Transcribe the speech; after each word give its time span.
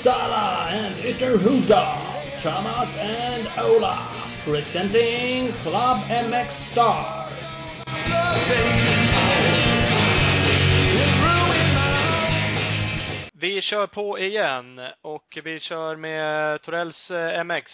Uppsala 0.00 0.66
and 0.72 0.94
Ytterhuda, 1.04 1.98
Thomas 2.38 2.96
and 2.96 3.46
Ola, 3.58 4.08
presenting 4.44 5.52
Club 5.62 5.98
MX 6.08 6.54
Star. 6.54 7.26
Vi 13.40 13.62
kör 13.62 13.86
på 13.86 14.18
igen 14.18 14.80
och 15.02 15.38
vi 15.44 15.60
kör 15.60 15.96
med 15.96 16.62
Torells 16.62 17.10
eh, 17.10 17.44
MX. 17.44 17.64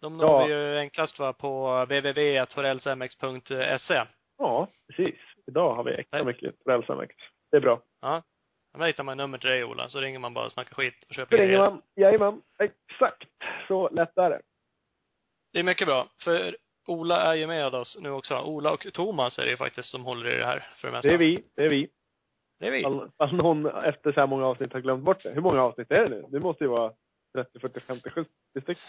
De 0.00 0.16
når 0.16 0.26
Ja. 0.26 0.44
vi 0.46 0.52
ju 0.52 0.78
enklast 0.78 1.18
va, 1.18 1.32
på 1.32 1.84
www.torellsmx.se. 1.84 4.02
Ja, 4.38 4.68
precis. 4.88 5.14
Idag 5.46 5.74
har 5.74 5.84
vi 5.84 5.94
extra 5.94 6.24
mycket 6.24 6.54
rälsamväxt. 6.66 7.18
Det 7.50 7.56
är 7.56 7.60
bra. 7.60 7.80
Ja. 8.02 8.22
Där 8.78 8.86
hittar 8.86 9.04
man 9.04 9.16
nummer 9.16 9.38
till 9.38 9.50
dig 9.50 9.64
Ola, 9.64 9.88
så 9.88 10.00
ringer 10.00 10.18
man 10.18 10.34
bara 10.34 10.44
och 10.44 10.52
snackar 10.52 10.74
skit 10.74 11.04
och 11.08 11.14
köper 11.14 11.36
ringer 11.36 11.58
man. 11.58 11.82
Jajamän. 11.96 12.42
Exakt. 12.58 13.28
Så 13.68 13.88
lätt 13.88 14.18
är 14.18 14.30
det. 14.30 14.40
Det 15.52 15.58
är 15.58 15.64
mycket 15.64 15.86
bra, 15.86 16.08
för 16.24 16.56
Ola 16.86 17.22
är 17.22 17.34
ju 17.34 17.46
med 17.46 17.74
oss 17.74 17.98
nu 18.00 18.10
också. 18.10 18.40
Ola 18.40 18.72
och 18.72 18.86
Thomas 18.92 19.38
är 19.38 19.44
det 19.44 19.50
ju 19.50 19.56
faktiskt 19.56 19.88
som 19.88 20.04
håller 20.04 20.30
i 20.34 20.38
det 20.38 20.46
här 20.46 20.68
för 20.76 20.88
det 20.88 20.92
mesta. 20.92 21.08
Det 21.08 21.14
är 21.14 21.18
vi. 21.18 21.44
Det 21.56 21.64
är 21.64 21.68
vi. 21.68 21.88
Det 22.60 22.66
är 22.66 22.70
vi. 22.70 22.82
Fall, 22.82 23.10
fall 23.18 23.34
någon 23.34 23.66
efter 23.66 24.12
så 24.12 24.20
här 24.20 24.26
många 24.26 24.46
avsnitt 24.46 24.72
har 24.72 24.80
glömt 24.80 25.04
bort 25.04 25.22
det. 25.22 25.30
Hur 25.30 25.40
många 25.40 25.62
avsnitt 25.62 25.90
är 25.90 26.02
det 26.02 26.08
nu? 26.08 26.24
Det 26.28 26.40
måste 26.40 26.64
ju 26.64 26.68
vara 26.68 26.92
30, 27.34 27.58
40, 27.60 27.80
50, 27.80 28.10
70 28.10 28.30
stycken. 28.62 28.82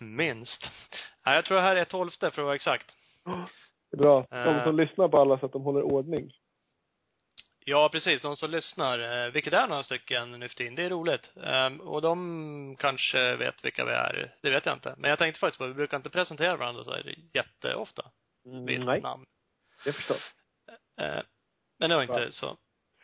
Minst. 0.16 0.70
Nej, 1.26 1.34
jag 1.34 1.44
tror 1.44 1.56
det 1.56 1.62
här 1.62 1.76
är 1.76 1.84
tolfte 1.84 2.30
för 2.30 2.42
att 2.42 2.46
vara 2.46 2.54
exakt. 2.54 2.86
Bra. 3.98 4.26
De 4.30 4.60
som 4.64 4.76
lyssnar 4.76 5.08
på 5.08 5.18
alla 5.18 5.38
så 5.38 5.46
att 5.46 5.52
de 5.52 5.62
håller 5.62 5.82
ordning. 5.82 6.32
Ja, 7.70 7.88
precis. 7.88 8.22
De 8.22 8.36
som 8.36 8.50
lyssnar, 8.50 8.98
eh, 8.98 9.32
vilket 9.32 9.52
är 9.52 9.66
några 9.66 9.82
stycken 9.82 10.30
nu 10.30 10.48
för 10.48 10.56
tiden. 10.56 10.74
Det 10.74 10.82
är 10.82 10.90
roligt. 10.90 11.32
Ehm, 11.44 11.80
och 11.80 12.02
de 12.02 12.76
kanske 12.78 13.36
vet 13.36 13.64
vilka 13.64 13.84
vi 13.84 13.92
är. 13.92 14.34
Det 14.42 14.50
vet 14.50 14.66
jag 14.66 14.76
inte. 14.76 14.94
Men 14.98 15.10
jag 15.10 15.18
tänkte 15.18 15.40
faktiskt 15.40 15.58
på, 15.58 15.66
vi 15.66 15.74
brukar 15.74 15.96
inte 15.96 16.10
presentera 16.10 16.56
varandra 16.56 16.84
så 16.84 16.90
här 16.92 17.14
jätteofta. 17.32 18.10
Vid 18.44 18.76
Mm, 18.76 18.86
nej, 18.86 19.00
namn. 19.00 19.26
det 19.84 19.92
förstås. 19.92 20.34
Eh, 21.00 21.22
men 21.78 21.90
det 21.90 21.96
var 21.96 22.02
inte 22.02 22.32
så. 22.32 22.56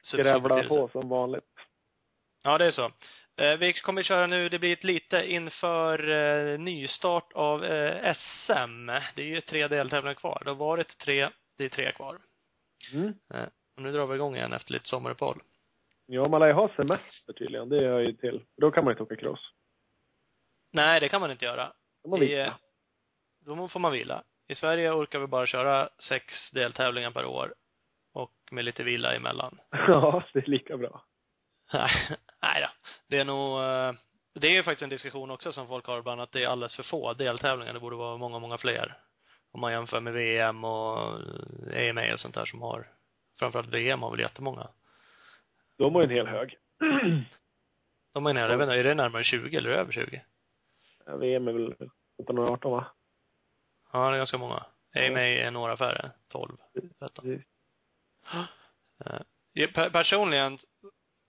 så 0.02 0.16
Grävla 0.16 0.62
på 0.62 0.88
som 0.88 1.08
vanligt. 1.08 1.44
Ja, 2.42 2.58
det 2.58 2.66
är 2.66 2.70
så. 2.70 2.92
Eh, 3.36 3.56
vi 3.56 3.72
kommer 3.72 4.02
köra 4.02 4.26
nu, 4.26 4.48
det 4.48 4.58
blir 4.58 4.72
ett 4.72 4.84
lite 4.84 5.16
inför 5.16 6.10
eh, 6.10 6.58
nystart 6.58 7.32
av 7.32 7.64
eh, 7.64 8.14
SM. 8.14 8.86
Det 8.86 9.22
är 9.22 9.26
ju 9.26 9.40
tre 9.40 9.68
deltävlingar 9.68 10.14
kvar. 10.14 10.42
Det 10.44 10.50
har 10.50 10.56
varit 10.56 10.98
tre, 10.98 11.30
det 11.58 11.64
är 11.64 11.68
tre 11.68 11.92
kvar. 11.92 12.18
Mm. 12.94 13.14
Eh, 13.74 13.76
och 13.76 13.82
nu 13.82 13.92
drar 13.92 14.06
vi 14.06 14.14
igång 14.14 14.36
igen 14.36 14.52
efter 14.52 14.72
lite 14.72 14.88
sommaruppehåll. 14.88 15.42
Ja, 16.06 16.28
man 16.28 16.40
lär 16.40 16.46
ju 16.46 16.52
ha 16.52 16.68
semester 16.76 17.32
tydligen. 17.32 17.68
Det 17.68 17.88
hör 17.88 18.00
ju 18.00 18.12
till. 18.12 18.44
Då 18.56 18.70
kan 18.70 18.84
man 18.84 18.90
inte 18.90 19.02
åka 19.02 19.16
cross. 19.16 19.50
Nej, 20.72 21.00
det 21.00 21.08
kan 21.08 21.20
man 21.20 21.30
inte 21.30 21.44
göra. 21.44 21.72
Då 22.04 22.10
man 22.10 22.22
I, 22.22 22.26
vila. 22.26 22.46
eh, 22.46 22.54
Då 23.40 23.68
får 23.68 23.80
man 23.80 23.92
vila. 23.92 24.24
I 24.48 24.54
Sverige 24.54 24.90
orkar 24.92 25.18
vi 25.18 25.26
bara 25.26 25.46
köra 25.46 25.88
sex 26.08 26.50
deltävlingar 26.52 27.10
per 27.10 27.24
år. 27.24 27.54
Och 28.12 28.32
med 28.50 28.64
lite 28.64 28.82
vila 28.82 29.14
emellan. 29.14 29.58
Ja, 29.70 30.22
det 30.32 30.38
är 30.38 30.50
lika 30.50 30.76
bra. 30.76 31.04
Nej 32.42 32.60
då. 32.62 32.68
Det 33.08 33.18
är 33.18 33.24
nog, 33.24 33.62
eh, 33.62 33.92
det 34.34 34.46
är 34.46 34.50
ju 34.52 34.62
faktiskt 34.62 34.82
en 34.82 34.88
diskussion 34.88 35.30
också 35.30 35.52
som 35.52 35.66
folk 35.68 35.86
har 35.86 35.98
ibland 35.98 36.20
att 36.20 36.32
det 36.32 36.44
är 36.44 36.48
alldeles 36.48 36.76
för 36.76 36.82
få 36.82 37.12
deltävlingar. 37.14 37.72
Det 37.74 37.80
borde 37.80 37.96
vara 37.96 38.16
många, 38.16 38.38
många 38.38 38.58
fler. 38.58 38.98
Om 39.52 39.60
man 39.60 39.72
jämför 39.72 40.00
med 40.00 40.12
VM 40.12 40.64
och 40.64 41.20
EMA 41.72 42.12
och 42.12 42.20
sånt 42.20 42.34
där 42.34 42.44
som 42.44 42.62
har, 42.62 42.88
framförallt 43.38 43.68
VM 43.68 44.02
har 44.02 44.10
väl 44.10 44.20
jättemånga. 44.20 44.68
De 45.78 45.94
har 45.94 46.02
en 46.02 46.10
hel 46.10 46.26
hög. 46.26 46.58
De 48.14 48.26
är 48.26 48.32
nere, 48.32 48.50
jag 48.50 48.58
vet 48.58 48.64
inte, 48.64 48.76
är 48.76 48.84
det 48.84 48.94
närmare 48.94 49.24
20 49.24 49.56
eller 49.56 49.70
över 49.70 49.92
20? 49.92 50.24
Ja, 51.06 51.16
VM 51.16 51.48
är 51.48 51.52
väl 51.52 51.66
1718 51.66 52.72
va? 52.72 52.86
Ja, 53.92 54.10
det 54.10 54.16
är 54.16 54.18
ganska 54.18 54.38
många. 54.38 54.66
EMA 54.94 55.20
är 55.20 55.50
några 55.50 55.76
färre. 55.76 56.10
12, 56.28 56.56
13. 56.98 57.24
Precis. 57.24 57.46
Eh, 59.04 59.20
ja, 59.52 59.90
Personligen, 59.92 60.58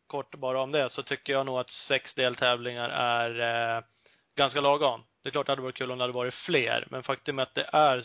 kort 0.08 0.36
bara 0.36 0.62
om 0.62 0.72
det, 0.72 0.90
så 0.90 1.04
tycker 1.04 1.34
jag 1.34 1.46
nog 1.46 1.60
att 1.60 1.70
sex 1.70 2.16
deltävlingar 2.16 2.90
är 2.90 3.40
eh, 3.78 3.84
ganska 4.36 4.62
lagom. 4.62 5.04
Det 5.26 5.30
är 5.30 5.32
klart 5.32 5.46
det 5.46 5.52
hade 5.52 5.62
varit 5.62 5.76
kul 5.76 5.92
om 5.92 5.98
det 5.98 6.04
hade 6.04 6.14
varit 6.14 6.34
fler, 6.34 6.88
men 6.90 7.04
faktum 7.04 7.40
är 7.40 7.44
att 7.44 7.56
det 7.56 7.70
är 7.74 8.02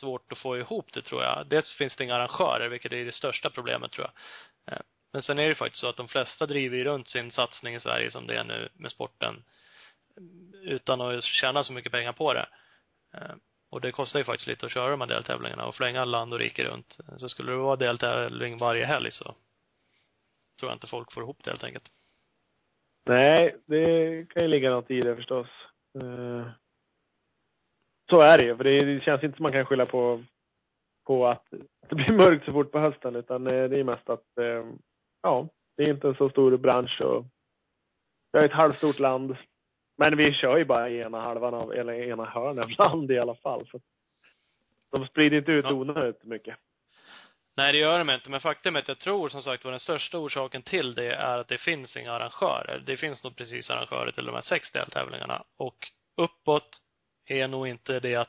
svårt 0.00 0.32
att 0.32 0.38
få 0.38 0.58
ihop 0.58 0.92
det 0.92 1.02
tror 1.02 1.22
jag. 1.22 1.46
Dels 1.46 1.74
finns 1.74 1.96
det 1.96 2.04
inga 2.04 2.14
arrangörer, 2.14 2.68
vilket 2.68 2.92
är 2.92 3.04
det 3.04 3.12
största 3.12 3.50
problemet 3.50 3.92
tror 3.92 4.06
jag. 4.06 4.74
Eh, 4.74 4.80
Men 5.12 5.22
sen 5.22 5.38
är 5.38 5.48
det 5.48 5.54
faktiskt 5.54 5.80
så 5.80 5.88
att 5.88 5.96
de 5.96 6.08
flesta 6.08 6.46
driver 6.46 6.76
ju 6.76 6.84
runt 6.84 7.08
sin 7.08 7.30
satsning 7.30 7.74
i 7.74 7.80
Sverige 7.80 8.10
som 8.10 8.26
det 8.26 8.34
är 8.36 8.44
nu 8.44 8.68
med 8.74 8.90
sporten 8.90 9.44
utan 10.62 11.00
att 11.00 11.24
tjäna 11.24 11.64
så 11.64 11.72
mycket 11.72 11.92
pengar 11.92 12.12
på 12.12 12.32
det. 12.32 12.48
Eh, 13.14 13.34
Och 13.70 13.80
det 13.80 13.92
kostar 13.92 14.18
ju 14.18 14.24
faktiskt 14.24 14.48
lite 14.48 14.66
att 14.66 14.72
köra 14.72 14.90
de 14.90 15.00
här 15.00 15.08
deltävlingarna 15.08 15.66
och 15.66 15.74
flänga 15.74 16.04
land 16.04 16.32
och 16.32 16.38
rike 16.38 16.64
runt. 16.64 16.98
Så 17.16 17.28
skulle 17.28 17.52
det 17.52 17.56
vara 17.58 17.76
deltävling 17.76 18.58
varje 18.58 18.86
helg 18.86 19.10
så 19.10 19.24
tror 20.60 20.70
jag 20.70 20.72
inte 20.72 20.86
folk 20.86 21.12
får 21.12 21.22
ihop 21.22 21.44
det 21.44 21.50
helt 21.50 21.64
enkelt. 21.64 21.90
Nej, 23.06 23.56
det 23.66 24.26
kan 24.30 24.42
ju 24.42 24.48
ligga 24.48 24.70
något 24.70 24.90
i 24.90 25.00
det 25.00 25.16
förstås. 25.16 25.48
Eh, 26.00 26.46
så 28.10 28.20
är 28.20 28.38
det 28.38 28.44
ju, 28.44 28.56
för 28.56 28.64
det, 28.64 29.04
känns 29.04 29.22
inte 29.22 29.36
som 29.36 29.42
man 29.42 29.52
kan 29.52 29.66
skylla 29.66 29.86
på, 29.86 30.24
på 31.06 31.26
att 31.26 31.46
det 31.88 31.94
blir 31.94 32.12
mörkt 32.12 32.44
så 32.44 32.52
fort 32.52 32.72
på 32.72 32.78
hösten, 32.78 33.16
utan 33.16 33.46
eh, 33.46 33.68
det 33.68 33.78
är 33.78 33.84
mest 33.84 34.10
att, 34.10 34.38
eh, 34.38 34.66
ja, 35.22 35.48
det 35.76 35.82
är 35.82 35.88
inte 35.90 36.08
en 36.08 36.14
så 36.14 36.30
stor 36.30 36.56
bransch 36.56 37.00
och 37.00 37.24
vi 38.32 38.38
har 38.38 38.46
ett 38.46 38.52
halvstort 38.52 38.98
land. 38.98 39.36
Men 39.98 40.16
vi 40.16 40.32
kör 40.32 40.56
ju 40.56 40.64
bara 40.64 40.88
i 40.88 40.98
ena 41.00 41.20
halvan 41.20 41.54
av, 41.54 41.72
eller 41.72 41.92
ena 41.92 42.24
hörnet 42.24 42.64
av 42.64 42.70
land 42.70 43.10
i 43.10 43.18
alla 43.18 43.34
fall. 43.34 43.66
Så 43.70 43.80
de 44.90 45.06
sprider 45.06 45.36
inte 45.38 45.52
ut 45.52 45.64
Ja. 45.64 45.72
onödigt 45.72 46.24
mycket. 46.24 46.56
Nej, 47.56 47.72
det 47.72 47.78
gör 47.78 47.98
de 47.98 48.10
inte. 48.10 48.30
Men 48.30 48.40
faktum 48.40 48.76
är 48.76 48.80
att 48.80 48.88
jag 48.88 48.98
tror 48.98 49.28
som 49.28 49.42
sagt 49.42 49.64
var 49.64 49.70
den 49.70 49.80
största 49.80 50.18
orsaken 50.18 50.62
till 50.62 50.94
det 50.94 51.14
är 51.14 51.38
att 51.38 51.48
det 51.48 51.58
finns 51.58 51.96
inga 51.96 52.12
arrangörer. 52.12 52.82
Det 52.86 52.96
finns 52.96 53.24
nog 53.24 53.36
precis 53.36 53.70
arrangörer 53.70 54.12
till 54.12 54.24
de 54.26 54.34
här 54.34 54.42
sex 54.42 54.72
deltävlingarna. 54.72 55.42
Och 55.56 55.76
uppåt 56.16 56.82
är 57.30 57.48
nog 57.48 57.68
inte 57.68 58.00
det 58.00 58.16
att 58.16 58.28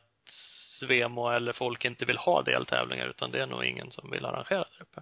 Svemo 0.79 1.29
eller 1.29 1.53
folk 1.53 1.85
inte 1.85 2.05
vill 2.05 2.17
ha 2.17 2.41
deltävlingar, 2.41 3.07
utan 3.07 3.31
det 3.31 3.41
är 3.41 3.47
nog 3.47 3.65
ingen 3.65 3.91
som 3.91 4.11
vill 4.11 4.25
arrangera 4.25 4.59
där 4.59 4.81
uppe. 4.81 5.01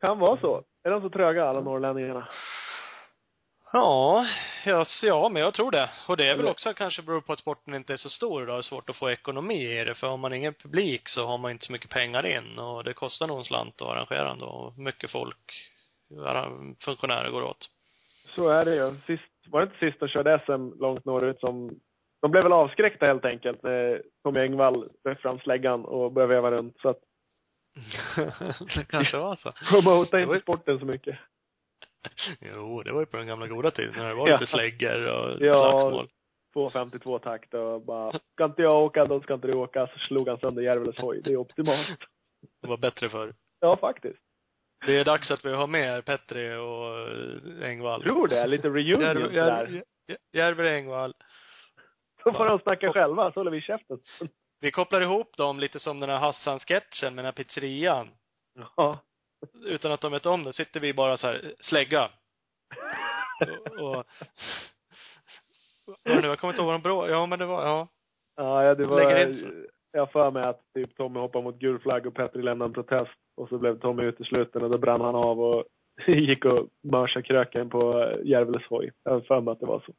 Kan 0.00 0.18
vara 0.18 0.40
så. 0.40 0.62
Är 0.82 0.90
de 0.90 1.00
så 1.00 1.10
tröga 1.10 1.44
alla 1.44 1.60
norrlänningarna? 1.60 2.28
Ja, 3.72 4.26
ja, 4.64 4.84
så 4.84 5.06
ja, 5.06 5.28
men 5.28 5.42
jag 5.42 5.54
tror 5.54 5.70
det. 5.70 5.90
Och 6.08 6.16
det 6.16 6.28
är 6.28 6.36
väl 6.36 6.46
också 6.46 6.74
kanske 6.74 7.02
beror 7.02 7.20
på 7.20 7.32
att 7.32 7.38
sporten 7.38 7.74
inte 7.74 7.92
är 7.92 7.96
så 7.96 8.08
stor 8.08 8.42
idag. 8.42 8.56
Det 8.56 8.60
är 8.60 8.62
svårt 8.62 8.90
att 8.90 8.96
få 8.96 9.10
ekonomi 9.10 9.80
i 9.80 9.84
det. 9.84 9.94
För 9.94 10.06
har 10.06 10.16
man 10.16 10.32
ingen 10.32 10.54
publik 10.54 11.08
så 11.08 11.26
har 11.26 11.38
man 11.38 11.50
inte 11.50 11.66
så 11.66 11.72
mycket 11.72 11.90
pengar 11.90 12.26
in. 12.26 12.58
Och 12.58 12.84
det 12.84 12.94
kostar 12.94 13.26
nog 13.26 13.38
en 13.38 13.44
slant 13.44 13.82
att 13.82 13.88
arrangera 13.88 14.30
ändå. 14.30 14.46
Och 14.46 14.78
mycket 14.78 15.10
folk, 15.10 15.52
funktionärer 16.80 17.30
går 17.30 17.42
åt. 17.42 17.70
Så 18.34 18.48
är 18.48 18.64
det 18.64 18.74
ju. 18.74 18.90
Sist, 18.90 19.46
var 19.46 19.60
det 19.60 19.64
inte 19.64 19.78
sist 19.78 20.00
de 20.00 20.08
körde 20.08 20.40
SM 20.46 20.80
långt 20.80 21.04
norrut 21.04 21.40
som 21.40 21.80
de 22.24 22.30
blev 22.30 22.42
väl 22.42 22.52
avskräckta 22.52 23.06
helt 23.06 23.24
enkelt 23.24 23.62
när 23.62 24.02
Tommy 24.22 24.40
Engvall 24.40 24.88
drog 25.04 25.18
fram 25.20 25.38
släggan 25.38 25.84
och 25.84 26.12
började 26.12 26.34
veva 26.34 26.50
runt. 26.50 26.80
Så 26.80 26.88
att 26.88 26.98
det 28.76 28.84
kanske 28.88 29.16
var 29.16 29.34
så. 29.36 29.52
promota 29.70 30.16
Det 30.16 30.26
var 30.26 30.34
inte 30.34 30.42
sporten 30.44 30.78
så 30.78 30.84
mycket. 30.84 31.18
Jo, 32.54 32.82
det 32.82 32.92
var 32.92 33.00
ju 33.00 33.06
på 33.06 33.16
den 33.16 33.26
gamla 33.26 33.46
goda 33.46 33.70
tiden 33.70 33.94
när 33.96 34.08
det 34.08 34.14
var 34.14 34.28
Ja. 34.28 34.34
lite 34.38 34.50
släggor 34.50 35.06
och 35.06 35.40
Ja. 35.46 35.54
slagsmål. 35.54 36.08
252 36.52 37.18
takt 37.18 37.54
och 37.54 37.80
bara, 37.82 38.18
ska 38.32 38.44
inte 38.44 38.62
jag 38.62 38.84
åka, 38.84 39.04
då 39.04 39.20
ska 39.20 39.34
inte 39.34 39.46
du 39.46 39.54
åka. 39.54 39.86
Så 39.86 39.98
slog 39.98 40.28
han 40.28 40.38
sönder 40.38 40.62
Järveles 40.62 40.98
hoj. 40.98 41.20
Det 41.24 41.32
är 41.32 41.36
optimalt. 41.36 41.98
Det 42.62 42.68
var 42.68 42.76
bättre 42.76 43.08
för. 43.08 43.34
Ja, 43.60 43.76
faktiskt. 43.76 44.18
Det 44.86 44.96
är 45.00 45.04
dags 45.04 45.30
att 45.30 45.44
vi 45.44 45.52
har 45.52 45.66
med 45.66 46.04
Petri 46.04 46.54
och 46.54 47.64
Engvall. 47.64 48.02
Tror 48.02 48.28
det. 48.28 48.46
Lite 48.46 48.68
reunion 48.68 49.00
Järv-. 49.02 49.30
Järv- 49.32 49.82
Järv- 50.08 50.16
Järver 50.32 50.64
Engvall. 50.64 51.14
Så 52.24 52.32
får 52.32 52.46
de 52.46 52.58
snacka 52.58 52.92
själva, 52.92 53.32
så 53.32 53.40
håller 53.40 53.50
vi 53.50 53.60
käften. 53.60 53.98
Vi 54.60 54.70
kopplar 54.70 55.00
ihop 55.00 55.36
dem 55.36 55.60
lite 55.60 55.80
som 55.80 56.00
den 56.00 56.10
här 56.10 56.18
Hassan-sketchen 56.18 57.14
med 57.14 57.16
den 57.16 57.24
här 57.24 57.32
pizzerian. 57.32 58.08
Ja. 58.76 58.98
Utan 59.64 59.92
att 59.92 60.00
de 60.00 60.12
vet 60.12 60.26
om 60.26 60.44
det, 60.44 60.52
sitter 60.52 60.80
vi 60.80 60.94
bara 60.94 61.16
så 61.16 61.26
här, 61.26 61.54
slägga. 61.60 62.10
Och, 63.78 63.96
och 63.96 64.04
och 65.86 66.22
nu, 66.22 66.28
jag 66.28 66.38
kommer 66.38 66.52
inte 66.52 66.62
ihåg 66.62 66.66
vad 66.66 66.74
de 66.74 66.82
bråkade, 66.82 67.12
ja 67.12 67.26
men 67.26 67.38
det 67.38 67.46
var, 67.46 67.66
ja. 67.66 67.88
Ja, 68.36 68.74
det 68.74 68.86
var, 68.86 68.96
Lägger 68.96 69.26
in 69.28 69.34
så. 69.34 69.46
jag 69.92 70.12
för 70.12 70.30
mig 70.30 70.42
att 70.44 70.60
typ 70.74 70.96
Tommy 70.96 71.20
hoppade 71.20 71.44
mot 71.44 71.58
gul 71.58 71.78
flagg 71.78 72.06
och 72.06 72.14
Petri 72.14 72.42
lämnade 72.42 72.68
en 72.68 72.72
protest. 72.72 73.12
Och 73.36 73.48
så 73.48 73.58
blev 73.58 73.78
Tommy 73.78 74.02
utesluten 74.02 74.62
och 74.62 74.70
då 74.70 74.78
brann 74.78 75.00
han 75.00 75.14
av 75.14 75.40
och 75.40 75.64
gick 76.06 76.44
och 76.44 76.68
mörsade 76.82 77.22
kröken 77.22 77.70
på 77.70 78.10
Järveles 78.24 78.66
hoj. 78.68 78.92
Jag 79.02 79.12
har 79.12 79.20
för 79.20 79.40
mig 79.40 79.52
att 79.52 79.60
det 79.60 79.66
var 79.66 79.82
så. 79.86 79.92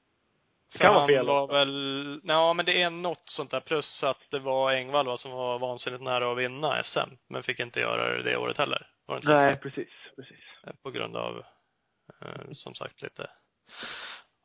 Det 0.77 0.80
kan 0.80 0.94
vara 0.94 1.07
fel 1.07 1.25
var 1.25 1.48
väl, 1.48 2.22
ja 2.24 2.54
men 2.54 2.66
det 2.66 2.81
är 2.81 2.89
något 2.89 3.30
sånt 3.30 3.51
där, 3.51 3.60
plus 3.60 4.04
att 4.04 4.18
det 4.31 4.39
var 4.39 4.72
Engvall 4.72 5.06
va, 5.06 5.18
som 5.18 5.31
var 5.31 5.60
vansinnigt 5.60 6.04
nära 6.04 6.31
att 6.31 6.38
vinna 6.38 6.83
SM. 6.83 7.00
Men 7.30 7.44
fick 7.44 7.60
inte 7.60 7.80
göra 7.80 8.18
det 8.18 8.24
det 8.24 8.38
året 8.38 8.57
heller. 8.57 8.88
Var 9.06 9.16
det 9.16 9.19
inte 9.19 9.31
Nej, 9.33 9.56
så? 9.56 9.62
precis, 9.62 9.89
precis. 10.16 10.39
Eh, 10.68 10.74
På 10.83 10.92
grund 10.92 11.18
av, 11.18 11.38
eh, 12.22 12.51
som 12.51 12.75
sagt, 12.75 13.01
lite 13.01 13.30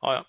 Ja, 0.00 0.15
ja. 0.15 0.25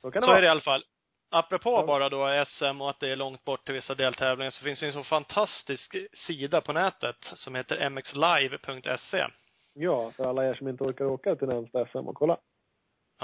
Så 0.00 0.10
kan 0.10 0.20
det 0.20 0.26
Så 0.26 0.30
vara. 0.30 0.38
är 0.38 0.42
det 0.42 0.46
i 0.46 0.50
alla 0.50 0.60
fall. 0.60 0.84
Apropå 1.30 1.70
Ja. 1.70 1.86
bara 1.86 2.08
då 2.08 2.44
SM 2.46 2.80
och 2.80 2.90
att 2.90 3.00
det 3.00 3.10
är 3.10 3.16
långt 3.16 3.44
bort 3.44 3.64
till 3.64 3.74
vissa 3.74 3.94
deltävlingar 3.94 4.50
så 4.50 4.64
finns 4.64 4.80
det 4.80 4.86
en 4.86 4.92
så 4.92 5.02
fantastisk 5.04 5.96
sida 6.26 6.60
på 6.60 6.72
nätet 6.72 7.16
som 7.20 7.54
heter 7.54 7.90
mxlive.se. 7.90 9.26
Ja, 9.74 10.10
för 10.10 10.24
alla 10.24 10.46
er 10.46 10.54
som 10.54 10.68
inte 10.68 10.84
orkar 10.84 11.04
åka 11.04 11.36
till 11.36 11.48
närmsta 11.48 11.86
SM 11.86 11.98
och 12.08 12.14
kolla. 12.16 12.36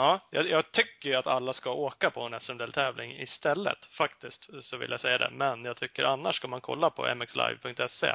Ja, 0.01 0.21
jag, 0.31 0.49
jag 0.49 0.73
tycker 0.73 1.09
ju 1.09 1.15
att 1.15 1.27
alla 1.27 1.53
ska 1.53 1.71
åka 1.73 2.11
på 2.11 2.21
en 2.23 2.41
SM-deltävling 2.41 3.21
istället, 3.21 3.79
faktiskt, 3.99 4.49
så 4.65 4.77
vill 4.77 4.91
jag 4.91 5.01
säga 5.01 5.19
det. 5.19 5.31
Men 5.33 5.65
jag 5.65 5.77
tycker 5.77 6.05
annars 6.05 6.37
ska 6.37 6.49
man 6.49 6.61
kolla 6.61 6.91
på 6.91 7.15
mxlive.se. 7.15 8.15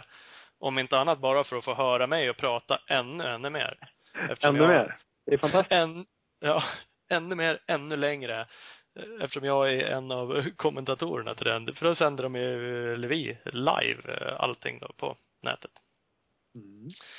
Om 0.59 0.79
inte 0.79 0.97
annat 0.97 1.19
bara 1.19 1.43
för 1.43 1.55
att 1.57 1.65
få 1.65 1.73
höra 1.73 2.07
mig 2.07 2.29
och 2.29 2.37
prata 2.37 2.79
ännu, 2.87 3.23
ännu 3.23 3.49
mer. 3.49 3.77
Eftersom 4.29 4.55
Ännu 4.55 4.63
jag- 4.63 4.69
mer. 4.69 4.97
Det 5.25 5.33
är 5.33 5.37
fantastiskt. 5.37 5.71
Än, 5.71 6.05
ja, 6.39 6.63
ännu 7.09 7.35
mer, 7.35 7.59
ännu 7.67 7.97
längre. 7.97 8.47
Eftersom 9.21 9.43
jag 9.43 9.73
är 9.73 9.85
en 9.85 10.11
av 10.11 10.49
kommentatorerna 10.55 11.35
till 11.35 11.45
den. 11.45 11.75
För 11.75 11.85
då 11.85 11.95
sänder 11.95 12.23
de 12.23 12.35
ju, 12.35 12.93
eller 12.93 13.07
vi, 13.07 13.37
live 13.45 14.13
eh, 14.13 14.35
allting 14.39 14.79
då 14.79 14.87
på 14.97 15.15
nätet. 15.41 15.71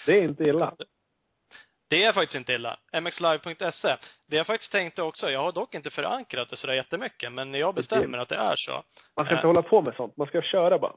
Det 0.07 0.19
är 0.19 0.23
inte 0.23 0.45
illa. 0.45 0.75
Det 1.89 2.05
är 2.05 2.13
faktiskt 2.13 2.35
inte 2.35 2.53
illa. 2.53 2.79
mxlive.se. 3.01 3.97
Det 4.27 4.37
jag 4.37 4.47
faktiskt 4.47 4.73
tänkte 4.73 5.03
också, 5.03 5.31
jag 5.31 5.41
har 5.43 5.53
dock 5.53 5.75
inte 5.75 5.91
förankrat 5.91 6.51
det 6.51 6.57
sådär 6.57 6.75
jättemycket, 6.75 7.33
men 7.33 7.55
jag 7.55 7.75
bestämmer 7.75 8.19
att 8.19 8.29
det 8.29 8.37
är 8.37 8.57
så. 8.57 8.83
Man 9.17 9.25
ska 9.27 9.35
Äh. 9.35 9.39
inte 9.39 9.47
hålla 9.47 9.63
på 9.63 9.83
med 9.83 9.95
sånt. 9.95 10.17
Man 10.17 10.27
ska 10.27 10.43
köra 10.43 10.79
bara. 10.79 10.93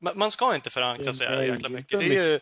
Man, 0.00 0.18
man 0.18 0.30
ska 0.30 0.54
inte 0.54 0.70
förankra 0.70 1.12
sig 1.12 1.28
Nej, 1.30 1.48
jäkla 1.48 1.68
mycket. 1.68 1.98
Det 2.00 2.04
är 2.06 2.26
ju 2.26 2.40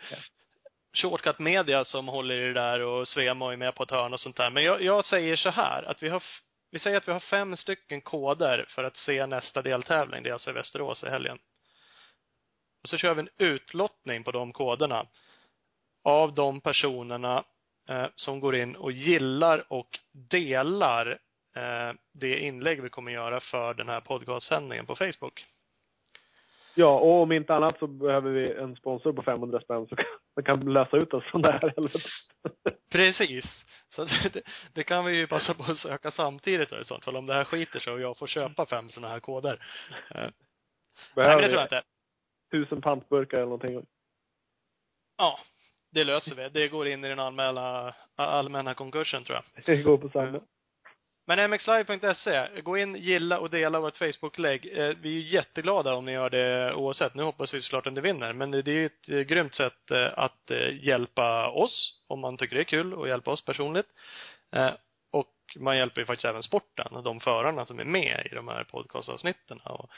Shortcut 0.97 1.39
Media 1.39 1.85
som 1.85 2.09
håller 2.09 2.35
i 2.35 2.47
det 2.47 2.53
där 2.53 2.81
och 2.81 3.09
Svemo 3.09 3.49
är 3.49 3.57
med 3.57 3.75
på 3.75 3.83
ett 3.83 3.91
hörn 3.91 4.13
och 4.13 4.21
sånt 4.21 4.37
där. 4.37 4.51
Men 4.51 4.65
jag, 4.65 4.83
jag 4.83 5.05
säger 5.05 5.37
så 5.37 5.51
här, 5.51 5.83
att 5.83 6.03
vi 6.03 6.09
har, 6.09 6.23
vi 6.71 6.79
säger 6.79 6.97
att 6.97 7.09
vi 7.09 7.13
har 7.13 7.21
fem 7.21 7.57
stycken 7.57 8.01
koder 8.01 8.65
för 8.69 8.85
att 8.85 8.97
se 8.97 9.27
nästa 9.27 9.63
deltävling. 9.63 10.23
Det 10.23 10.29
är 10.29 10.33
alltså 10.33 10.51
i 10.51 10.53
Västerås 10.53 11.05
i 11.05 11.09
helgen. 11.09 11.39
Och 12.83 12.89
så 12.89 12.97
kör 12.97 13.15
vi 13.15 13.21
en 13.21 13.29
utlottning 13.39 14.25
på 14.25 14.31
de 14.33 14.53
koderna. 14.53 15.07
Av 16.05 16.35
de 16.35 16.61
personerna 16.61 17.45
eh, 17.89 18.07
som 18.15 18.41
går 18.41 18.57
in 18.57 18.77
och 18.77 18.93
gillar 18.93 19.65
och 19.69 19.99
delar 20.13 21.19
eh, 21.57 21.95
det 22.13 22.39
inlägg 22.39 22.83
vi 22.83 22.89
kommer 22.89 23.13
göra 23.13 23.41
för 23.41 23.75
den 23.75 23.89
här 23.89 24.01
podcastsändningen 24.01 24.87
på 24.87 24.97
Facebook. 24.97 25.45
Ja, 26.75 26.99
och 26.99 27.23
om 27.23 27.33
inte 27.33 27.55
annat 27.55 27.79
så 27.79 27.87
behöver 27.87 28.31
vi 28.31 28.53
en 28.53 28.77
sponsor 28.77 29.13
på 29.13 29.23
500 29.23 29.61
spänn 29.61 29.87
så 29.87 29.97
kan, 29.97 30.07
så 30.35 30.43
kan 30.43 30.73
lösa 30.73 30.97
ut 30.97 31.15
oss 31.15 31.25
från 31.25 31.43
det 31.43 31.53
här 31.53 31.73
helvetet. 31.77 32.03
Precis. 32.93 33.45
Så 33.89 34.05
det, 34.33 34.43
det, 34.73 34.85
kan 34.85 35.05
vi 35.05 35.17
ju 35.17 35.27
passa 35.27 35.55
på 35.55 35.63
att 35.63 35.79
söka 35.79 36.11
samtidigt 36.11 36.71
då, 36.71 36.81
i 36.81 36.85
sånt 36.85 37.05
fall 37.05 37.17
om 37.17 37.27
det 37.27 37.35
här 37.35 37.45
skiter 37.45 37.79
sig 37.79 37.93
och 37.93 38.01
jag 38.01 38.19
får 38.19 38.27
köpa 38.27 38.67
fem 38.67 38.91
sådana 38.91 39.13
här 39.13 39.21
koder. 39.21 39.65
Eh, 40.15 40.21
Nej, 40.21 40.31
men 41.15 41.25
Behöver 41.25 41.43
det 41.43 41.49
tror 41.49 41.61
jag 41.61 41.67
inte. 41.67 41.83
tusen 42.51 42.81
pantburkar 42.81 43.37
eller 43.37 43.47
någonting. 43.47 43.87
Ja, 45.17 45.39
det 45.93 46.05
löser 46.05 46.35
vi. 46.35 46.49
Det 46.49 46.69
går 46.69 46.89
in 46.89 47.05
i 47.05 47.09
den 47.09 47.19
allmänna, 47.19 47.95
allmänna 48.17 48.75
konkursen 48.75 49.25
tror 49.25 49.37
jag. 49.37 49.65
Det 49.77 49.83
går 49.83 49.99
på 49.99 50.09
samma. 50.09 50.29
Mm. 50.29 50.41
Men 51.27 51.51
mxlive.se, 51.51 52.61
gå 52.63 52.79
in, 52.79 52.97
gilla 52.97 53.39
och 53.39 53.51
dela 53.51 53.81
vårt 53.81 53.97
Facebook-lägg. 53.97 54.79
Eh, 54.79 54.97
Vi 55.03 55.09
är 55.09 55.21
ju 55.21 55.29
jätteglada 55.29 55.95
om 55.95 56.05
ni 56.05 56.13
gör 56.13 56.31
det 56.31 56.75
oavsett. 56.75 57.15
Nu 57.15 57.23
hoppas 57.23 57.55
vi 57.55 57.61
såklart 57.61 57.87
att 57.87 57.93
ni 57.93 58.01
vinner, 58.01 58.33
men 58.33 58.51
det 58.51 58.59
är 58.59 58.69
ju 58.69 58.87
ett 58.87 59.09
eh, 59.09 59.21
grymt 59.21 59.55
sätt 59.55 59.91
eh, 59.91 60.19
att 60.19 60.51
hjälpa 60.81 61.49
oss, 61.49 62.03
om 62.09 62.21
man 62.21 62.37
tycker 62.37 62.57
det 62.57 62.63
är 62.63 62.65
kul, 62.65 62.95
och 62.95 63.09
hjälpa 63.09 63.31
oss 63.31 63.45
personligt. 63.45 63.87
Och 65.57 65.63
man 65.63 65.77
hjälper 65.77 66.01
ju 66.01 66.05
faktiskt 66.07 66.25
även 66.25 66.43
sporten 66.43 66.97
och 66.97 67.03
de 67.03 67.21
förarna 67.21 67.67
som 67.67 67.81
är 67.81 67.85
med 67.85 68.27
i 68.31 68.35
de 68.35 68.49
här 68.49 68.65
podcastavsnitten. 68.65 69.59
Och 69.65 69.91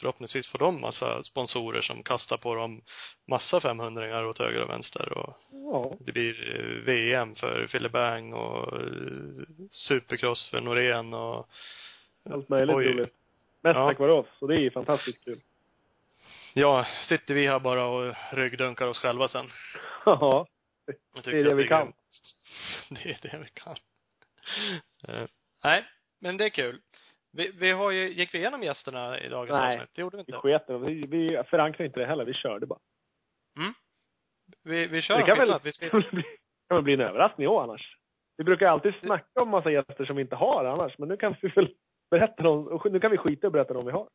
förhoppningsvis 0.00 0.46
får 0.48 0.58
de 0.58 0.80
massa 0.80 1.22
sponsorer 1.22 1.80
som 1.82 2.02
kastar 2.02 2.36
på 2.36 2.54
dem 2.54 2.82
massa 3.26 3.60
500 3.60 4.26
åt 4.28 4.38
höger 4.38 4.62
och 4.62 4.70
vänster 4.70 5.12
och 5.18 5.34
Ja. 5.50 5.96
det 6.00 6.12
blir 6.12 6.54
eh, 6.60 6.84
VM 6.84 7.34
för 7.34 7.66
Fille 7.66 7.88
Bang 7.88 8.34
och 8.34 8.72
eh, 8.80 8.86
Supercross 9.70 10.48
för 10.50 10.60
Norén 10.60 11.14
och 11.14 11.48
Allt 12.30 12.48
möjligt 12.48 12.76
roligt. 12.76 13.14
Mest 13.62 13.76
Ja. 13.76 13.88
tack 13.88 13.98
vare 13.98 14.12
oss. 14.12 14.26
Och 14.38 14.48
det 14.48 14.54
är 14.54 14.60
ju 14.60 14.70
fantastiskt 14.70 15.24
kul. 15.24 15.38
ja, 16.54 16.86
sitter 17.08 17.34
vi 17.34 17.46
här 17.46 17.58
bara 17.58 17.86
och 17.86 18.14
ryggdunkar 18.32 18.86
oss 18.86 18.98
själva 18.98 19.28
sen. 19.28 19.46
Ja. 20.06 20.46
Det 21.24 21.30
är 21.30 21.44
det 21.44 21.54
vi 21.54 21.68
kan. 21.68 21.92
Det 22.88 23.10
är 23.10 23.18
det 23.22 23.38
vi 23.38 23.48
kan. 23.54 23.76
Eh, 25.08 25.26
nej, 25.64 25.84
men 26.20 26.36
det 26.36 26.44
är 26.44 26.48
kul. 26.48 26.80
Vi, 27.32 27.50
vi 27.50 27.70
har 27.70 27.90
ju, 27.90 28.08
gick 28.12 28.34
vi 28.34 28.38
igenom 28.38 28.62
gästerna 28.62 29.20
i 29.20 29.28
dagens 29.28 29.58
Nej. 29.60 29.74
avsnitt? 29.76 29.90
Det 29.94 30.00
gjorde 30.00 30.16
vi 30.16 30.22
Vi 30.26 30.32
inte. 30.32 30.38
sket 30.38 30.70
i 30.70 30.72
det. 30.72 30.78
vi, 30.78 31.06
vi 31.06 31.42
förankrade 31.50 31.86
inte 31.86 32.00
det 32.00 32.06
heller. 32.06 32.24
Vi 32.24 32.34
körde 32.34 32.66
bara. 32.66 32.78
Vi, 34.62 34.86
vi 34.86 35.02
kör 35.02 35.18
det 35.18 35.26
kan 35.26 35.38
väl, 35.38 35.60
vi 35.62 35.72
ska, 35.72 35.90
kan 36.68 36.76
väl 36.76 36.82
bli 36.82 36.94
en 36.94 37.00
överraskning 37.00 37.48
också 37.48 37.58
annars. 37.62 37.96
Vi 38.36 38.44
brukar 38.44 38.66
alltid 38.66 38.94
snacka 38.94 39.42
om 39.42 39.48
massa 39.48 39.70
gäster 39.70 40.04
som 40.04 40.16
vi 40.16 40.22
inte 40.22 40.36
har 40.36 40.64
annars. 40.64 40.98
Men 40.98 41.08
nu 41.08 41.16
kan 41.16 41.36
vi 41.42 41.48
väl 41.48 41.74
berätta 42.10 42.42
dem. 42.42 42.66
och 42.68 42.92
Nu 42.92 43.00
kan 43.00 43.10
vi 43.10 43.16
skita 43.18 43.46
och 43.46 43.52
berätta 43.52 43.74
dem 43.74 43.86
vi 43.86 43.92
har. 43.92 44.08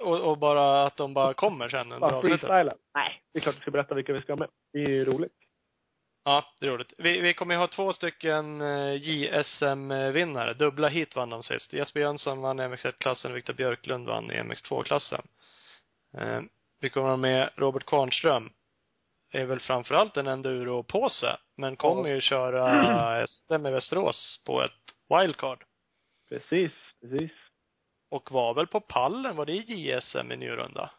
och, 0.00 0.30
och 0.30 0.38
bara 0.38 0.86
att 0.86 0.96
de 0.96 1.14
bara 1.14 1.34
kommer 1.34 1.68
sen 1.68 1.92
under 1.92 2.08
avsnittet. 2.16 2.48
Nej. 2.94 3.22
Det 3.32 3.38
är 3.38 3.42
klart 3.42 3.56
vi 3.56 3.60
ska 3.60 3.70
berätta 3.70 3.94
vilka 3.94 4.12
vi 4.12 4.22
ska 4.22 4.32
ha 4.32 4.38
med. 4.38 4.48
Det 4.72 4.78
är 4.78 4.88
ju 4.88 5.04
roligt. 5.04 5.32
Ja, 6.24 6.44
det 6.60 6.66
är 6.66 6.70
roligt. 6.70 6.92
Vi, 6.98 7.20
vi 7.20 7.34
kommer 7.34 7.54
ju 7.54 7.60
ha 7.60 7.68
två 7.68 7.92
stycken 7.92 8.60
eh, 8.60 8.94
JSM-vinnare. 8.94 10.54
Dubbla 10.54 10.88
hit 10.88 11.16
vann 11.16 11.30
de 11.30 11.42
sist. 11.42 11.72
Jesper 11.72 12.00
Jönsson 12.00 12.40
vann 12.40 12.60
i 12.60 12.62
MX1-klassen, 12.62 13.32
Viktor 13.32 13.54
Björklund 13.54 14.06
vann 14.06 14.30
i 14.30 14.34
MX2-klassen. 14.34 15.26
Eh, 16.18 16.40
vi 16.80 16.90
kommer 16.90 17.08
ha 17.08 17.16
med 17.16 17.50
Robert 17.56 17.84
Kvarnström. 17.84 18.50
Är 19.32 19.46
väl 19.46 19.60
framförallt 19.60 20.16
en 20.16 20.26
enduro-påse, 20.26 21.36
men 21.56 21.76
kommer 21.76 22.08
ju 22.08 22.20
köra 22.20 23.26
SM 23.26 23.66
i 23.66 23.70
Västerås 23.70 24.42
på 24.46 24.62
ett 24.62 24.94
wildcard. 25.08 25.64
Precis. 26.28 26.72
Precis. 27.00 27.32
Och 28.10 28.30
var 28.30 28.54
väl 28.54 28.66
på 28.66 28.80
pallen, 28.80 29.36
var 29.36 29.46
det 29.46 29.52
i 29.52 29.90
JSM 29.90 30.32
i 30.32 30.36
Njurunda? 30.36 30.90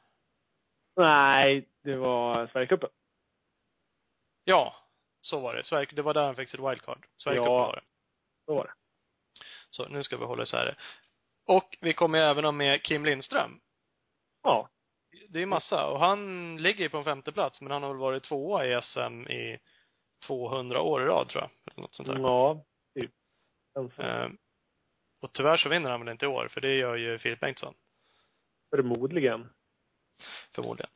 Nej, 0.95 1.67
det 1.83 1.95
var 1.95 2.47
Sverigecupen. 2.47 2.89
Ja, 4.43 4.82
så 5.25 5.39
var 5.39 5.55
det. 5.55 5.63
Sverige, 5.63 5.87
det 5.91 6.01
var 6.01 6.13
där 6.13 6.25
han 6.25 6.35
fick 6.35 6.49
sitt 6.49 6.59
wildcard. 6.59 7.05
Sverigecupen 7.15 7.53
Ja. 7.53 7.65
var 7.65 7.75
det. 7.75 7.81
Så 8.45 8.55
var 8.55 8.63
det. 8.65 8.73
Så 9.69 9.87
nu 9.87 10.03
ska 10.03 10.17
vi 10.17 10.25
hålla 10.25 10.43
isär 10.43 10.65
det. 10.65 10.75
Och 11.45 11.77
vi 11.81 11.93
kommer 11.93 12.17
ju 12.17 12.23
även 12.23 12.43
ha 12.45 12.51
med 12.51 12.83
Kim 12.83 13.05
Lindström. 13.05 13.59
Ja. 14.43 14.69
Det 15.29 15.41
är 15.41 15.45
massa. 15.45 15.85
Och 15.85 15.99
han 15.99 16.57
ligger 16.57 16.89
på 16.89 16.97
en 16.97 17.03
femte 17.03 17.31
plats 17.31 17.61
men 17.61 17.71
han 17.71 17.83
har 17.83 17.89
väl 17.89 17.97
varit 17.97 18.23
tvåa 18.23 18.65
i 18.65 18.81
SM 18.81 19.27
i 19.27 19.59
200 20.25 20.81
år 20.81 21.01
i 21.01 21.05
rad 21.05 21.29
tror 21.29 21.41
jag. 21.43 21.49
Eller 21.73 21.81
något 21.81 21.95
sånt 21.95 22.09
där. 22.09 22.19
Ja. 22.19 22.63
Typ. 22.95 23.11
Ehm, 23.99 24.37
och 25.21 25.33
tyvärr 25.33 25.57
så 25.57 25.69
vinner 25.69 25.89
han 25.89 25.99
väl 25.99 26.09
inte 26.11 26.25
i 26.25 26.29
år, 26.29 26.47
för 26.47 26.61
det 26.61 26.75
gör 26.75 26.95
ju 26.95 27.19
Filip 27.19 27.39
Bengtsson. 27.39 27.73
Förmodligen. 28.69 29.49
Förmodligen. 30.55 30.91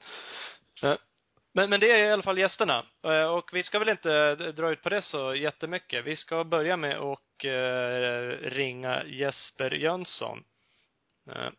Men, 1.57 1.69
men 1.69 1.79
det 1.79 1.91
är 1.91 2.03
i 2.03 2.11
alla 2.11 2.21
fall 2.23 2.37
gästerna. 2.37 2.85
Eh, 3.03 3.23
Och 3.35 3.49
vi 3.53 3.63
ska 3.63 3.79
väl 3.79 3.89
inte 3.89 4.35
dra 4.35 4.71
ut 4.71 4.81
på 4.81 4.89
det 4.89 5.01
så 5.01 5.35
jättemycket. 5.35 6.05
Vi 6.05 6.15
ska 6.15 6.43
börja 6.43 6.77
med 6.77 6.97
att 6.97 7.43
eh, 7.45 8.49
ringa 8.49 9.03
Jesper 9.05 9.71
Jönsson. 9.71 10.43
Eh, 11.29 11.49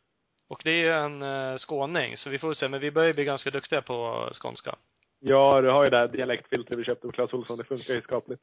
Och 0.49 0.61
det 0.65 0.71
är 0.71 0.75
ju 0.75 0.93
en 0.93 1.59
skåning, 1.59 2.17
så 2.17 2.31
vi 2.31 2.39
får 2.39 2.55
se. 2.55 2.69
Men 2.69 2.81
vi 2.81 2.91
börjar 2.91 3.13
bli 3.15 3.25
ganska 3.25 3.51
duktiga 3.51 3.83
på 3.83 4.31
skånska. 4.33 4.77
Ja, 5.21 5.61
du 5.61 5.69
har 5.69 5.85
ju 5.85 5.91
det 5.91 5.97
här 5.99 6.09
dialektfiltret 6.09 6.79
vi 6.79 6.85
köpte 6.85 7.07
på 7.07 7.13
Clas 7.13 7.35
Ohlson. 7.35 7.59
Det 7.59 7.65
funkar 7.65 7.95
ju 7.95 8.01
skapligt. 8.01 8.43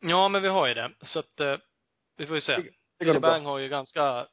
Ja, 0.00 0.28
men 0.28 0.42
vi 0.42 0.48
har 0.48 0.66
ju 0.66 0.74
det. 0.74 0.90
Så 1.02 1.18
att, 1.18 1.40
vi 2.16 2.26
får 2.26 2.36
ju 2.36 2.40
se. 2.40 2.62
Bra. 3.04 3.20
Bang 3.20 3.44
har 3.44 3.58
ju 3.58 3.68
ganska 3.68 4.26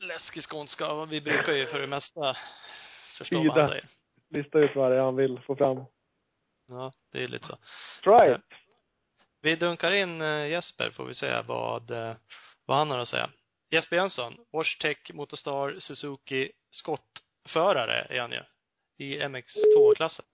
läskig 0.00 0.44
skånska 0.44 0.90
och 0.92 1.12
vi 1.12 1.20
brukar 1.20 1.52
ju 1.52 1.66
för 1.66 1.80
det 1.80 1.86
mesta 1.86 2.36
förstå 3.18 3.36
vad 3.36 3.46
han 3.46 3.56
Ida. 3.56 3.68
säger. 3.68 3.88
Lista 4.30 4.58
ut 4.58 4.76
vad 4.76 4.90
det 4.92 4.96
är 4.96 5.00
han 5.02 5.16
vill 5.16 5.40
få 5.40 5.56
fram. 5.56 5.84
Ja, 6.68 6.92
det 7.12 7.22
är 7.24 7.28
lite 7.28 7.46
så. 7.46 7.56
Try 8.04 8.34
it. 8.34 8.40
Vi 9.42 9.56
dunkar 9.56 9.92
in 9.92 10.20
eh, 10.20 10.46
Jesper 10.48 10.90
får 10.90 11.04
vi 11.06 11.14
se 11.14 11.42
vad, 11.42 11.90
eh, 11.90 12.16
vad 12.66 12.78
han 12.78 12.90
har 12.90 12.98
att 12.98 13.08
säga. 13.08 13.30
Jesper 13.70 13.96
Jönsson, 13.96 14.36
Washtec 14.52 14.98
Motorstar 15.12 15.78
Suzuki 15.80 16.52
skottförare 16.70 18.00
är 18.10 18.20
han 18.20 18.32
ju. 18.32 18.42
I 18.98 19.18
MX2-klassen. 19.20 20.24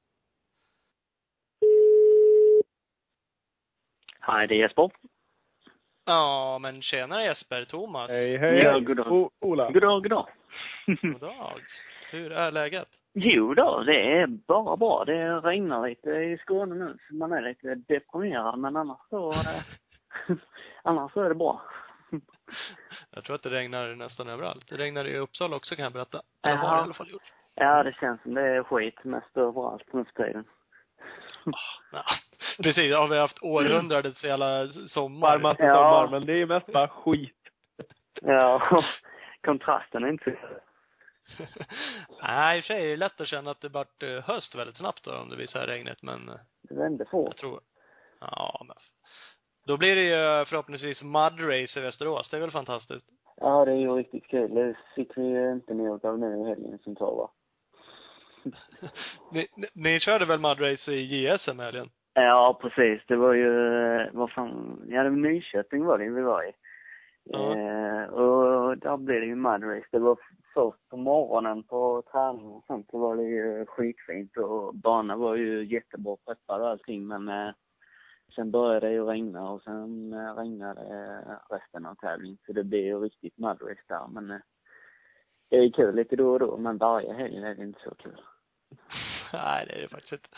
Hej, 4.21 4.47
det 4.49 4.55
är 4.55 4.59
Jesper. 4.59 4.91
Ja, 6.05 6.59
men 6.59 6.83
tjenare 6.83 7.25
Jesper, 7.25 7.65
Thomas. 7.65 8.11
Hej, 8.11 8.37
hej. 8.37 8.59
Ja, 8.59 8.79
god 8.79 8.97
dag. 8.97 9.13
O- 9.13 9.31
Ola. 9.41 9.71
God 9.71 9.83
dag, 9.83 10.03
god 10.03 10.11
dag. 10.11 10.29
God 11.03 11.21
dag. 11.21 11.61
Hur 12.11 12.33
är 12.33 12.51
läget? 12.51 12.89
Jo 13.15 13.55
då, 13.55 13.83
det 13.83 14.13
är 14.21 14.27
bara 14.27 14.77
bra. 14.77 15.05
Det 15.05 15.41
regnar 15.41 15.89
lite 15.89 16.11
i 16.11 16.39
Skåne 16.39 16.75
nu, 16.75 16.97
så 17.09 17.15
man 17.15 17.33
är 17.33 17.41
lite 17.41 17.75
deprimerad. 17.75 18.59
Men 18.59 18.77
annars 18.77 18.99
så 19.11 19.33
eh, 19.33 19.63
Annars 20.83 21.13
så 21.13 21.21
är 21.23 21.29
det 21.29 21.35
bra. 21.35 21.63
Jag 23.11 23.25
tror 23.25 23.37
att 23.37 23.43
det 23.43 23.51
regnar 23.51 23.95
nästan 23.95 24.29
överallt. 24.29 24.69
Det 24.69 24.77
regnar 24.77 25.05
i 25.05 25.19
Uppsala 25.19 25.57
också 25.57 25.75
kan 25.77 25.83
jag 25.83 25.93
berätta. 25.93 26.23
Det 26.41 26.49
har 26.51 26.77
det 26.77 26.81
i 26.81 26.85
alla 26.85 26.95
fall 26.95 27.11
gjort. 27.11 27.23
Ja, 27.57 27.83
det 27.83 27.93
känns 27.93 28.23
som 28.23 28.35
det 28.35 28.43
är 28.49 28.63
skit 28.63 29.05
mest 29.05 29.37
överallt 29.37 29.93
nu 29.93 30.05
för 30.05 30.25
tiden. 30.25 30.45
Ja, 31.93 32.03
precis. 32.63 32.95
Har 32.95 33.09
vi 33.09 33.19
haft 33.19 33.43
århundradets 33.43 34.25
jävla 34.25 34.69
sommar. 34.69 35.29
Varmaste 35.31 35.63
Ja. 35.65 35.75
sommar, 35.75 36.11
men 36.19 36.27
det 36.27 36.33
är 36.43 36.47
mest 36.47 36.73
bara 36.73 36.89
skit. 36.89 37.37
Ja, 38.23 38.63
kontrasten 39.45 40.05
är 40.05 40.09
inte 40.09 40.25
så 40.31 40.47
Nej, 42.23 42.59
i 42.59 42.61
och 42.61 42.65
för 42.65 42.75
sig 42.75 42.85
är 42.85 42.89
det 42.91 42.97
lätt 42.97 43.21
att 43.21 43.29
känna 43.29 43.51
att 43.51 43.61
det 43.61 43.69
vart 43.69 44.03
eh, 44.03 44.21
höst 44.25 44.55
väldigt 44.55 44.77
snabbt 44.77 45.05
då, 45.05 45.17
om 45.17 45.29
det 45.29 45.37
blir 45.37 45.47
så 45.47 45.59
här 45.59 45.67
regnigt, 45.67 46.03
men 46.03 46.29
eh, 46.29 46.35
Det 46.63 46.75
vände 46.75 47.05
fort. 47.05 47.27
jag 47.29 47.37
tror 47.37 47.61
Ja, 48.21 48.65
men 48.69 48.77
då 49.67 49.77
blir 49.77 49.95
det 49.97 50.03
ju 50.03 50.45
förhoppningsvis 50.45 51.03
mud 51.03 51.49
race 51.51 51.81
i 51.81 51.83
Västerås. 51.83 52.31
Det 52.31 52.37
är 52.37 52.41
väl 52.41 52.51
fantastiskt? 52.51 53.07
Ja, 53.37 53.65
det 53.65 53.73
är 53.73 53.77
ju 53.77 53.95
riktigt 53.97 54.27
kul. 54.27 54.55
Det 54.55 54.77
fick 54.95 55.17
vi 55.19 55.23
ju 55.23 55.53
inte 55.53 55.75
nog 55.75 56.07
av 56.07 56.19
nu 56.19 56.41
i 56.41 56.49
helgen 56.49 56.79
som 56.79 56.97
tur 56.97 57.05
var. 57.05 57.31
Ni, 59.33 59.49
ni, 59.57 59.69
ni 59.75 60.01
körde 60.01 60.25
väl 60.25 60.41
mud 60.41 60.61
race 60.61 60.93
i 60.93 61.27
JSM 61.27 61.59
helgen? 61.59 61.91
Ja, 62.15 62.59
precis. 62.63 63.03
Det 63.09 63.17
var 63.17 63.33
ju, 63.35 63.51
vad 64.13 64.31
fan, 64.31 64.83
ja 64.89 65.03
det 65.03 65.11
var 65.11 65.17
Nyköping 65.17 65.85
var 65.85 65.99
det 65.99 66.11
vi 66.11 66.23
var 66.23 66.43
i. 66.49 66.53
Ja. 67.25 67.57
Eh, 67.57 68.05
och 68.05 68.79
där 68.79 68.97
blev 68.97 69.21
det 69.21 69.27
ju 69.27 69.35
mud 69.35 69.65
race. 69.65 69.89
Det 69.91 69.99
var 69.99 70.19
först 70.55 70.89
på 70.89 70.97
morgonen 70.97 71.63
på 71.63 72.03
träning 72.13 72.47
och 72.47 72.65
sånt 72.67 72.91
så 72.91 72.99
var 72.99 73.17
det 73.17 73.23
ju 73.23 73.67
skitfint 73.67 74.37
och 74.37 74.75
banan 74.75 75.19
var 75.19 75.37
ju 75.37 75.65
jättebra 75.65 76.17
preppad 76.27 76.61
och 76.61 76.69
allting 76.69 77.07
men 77.07 77.29
eh, 77.29 77.55
sen 78.35 78.51
började 78.51 78.87
det 78.87 78.93
ju 78.93 79.05
regna 79.05 79.51
och 79.51 79.63
sen 79.63 80.13
eh, 80.13 80.35
regnade 80.35 80.81
eh, 80.81 81.55
resten 81.55 81.87
av 81.87 81.95
tävlingen 81.95 82.39
så 82.47 82.53
det 82.53 82.65
blev 82.65 82.85
ju 82.85 82.99
riktigt 82.99 83.39
mud 83.39 83.63
race 83.63 83.85
där 83.89 84.07
men 84.09 84.31
eh, 84.31 84.41
det 85.49 85.57
är 85.57 85.71
kul 85.71 85.95
lite 85.95 86.17
då 86.17 86.33
och 86.33 86.39
då 86.39 86.57
men 86.57 86.79
varje 86.79 87.13
helg 87.13 87.37
är 87.37 87.55
det 87.55 87.63
inte 87.63 87.81
så 87.81 87.95
kul. 87.95 88.21
Nej, 89.33 89.67
det 89.67 89.75
är 89.75 89.83
det 89.83 89.89
faktiskt 89.89 90.13
inte. 90.13 90.29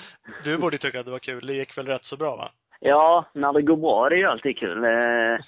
Du 0.45 0.59
borde 0.59 0.75
ju 0.75 0.79
tycka 0.79 1.01
att 1.01 1.07
det 1.07 1.13
var 1.13 1.19
kul. 1.19 1.47
Det 1.47 1.55
gick 1.55 1.79
väl 1.79 1.87
rätt 1.87 2.05
så 2.05 2.17
bra, 2.17 2.37
va? 2.37 2.53
Ja, 2.87 3.25
när 3.33 3.53
det 3.53 3.63
går 3.63 3.77
bra 3.77 4.09
det 4.09 4.15
är 4.15 4.19
ju 4.19 4.27
alltid 4.27 4.59
kul. 4.59 4.85
Eh, 4.85 5.39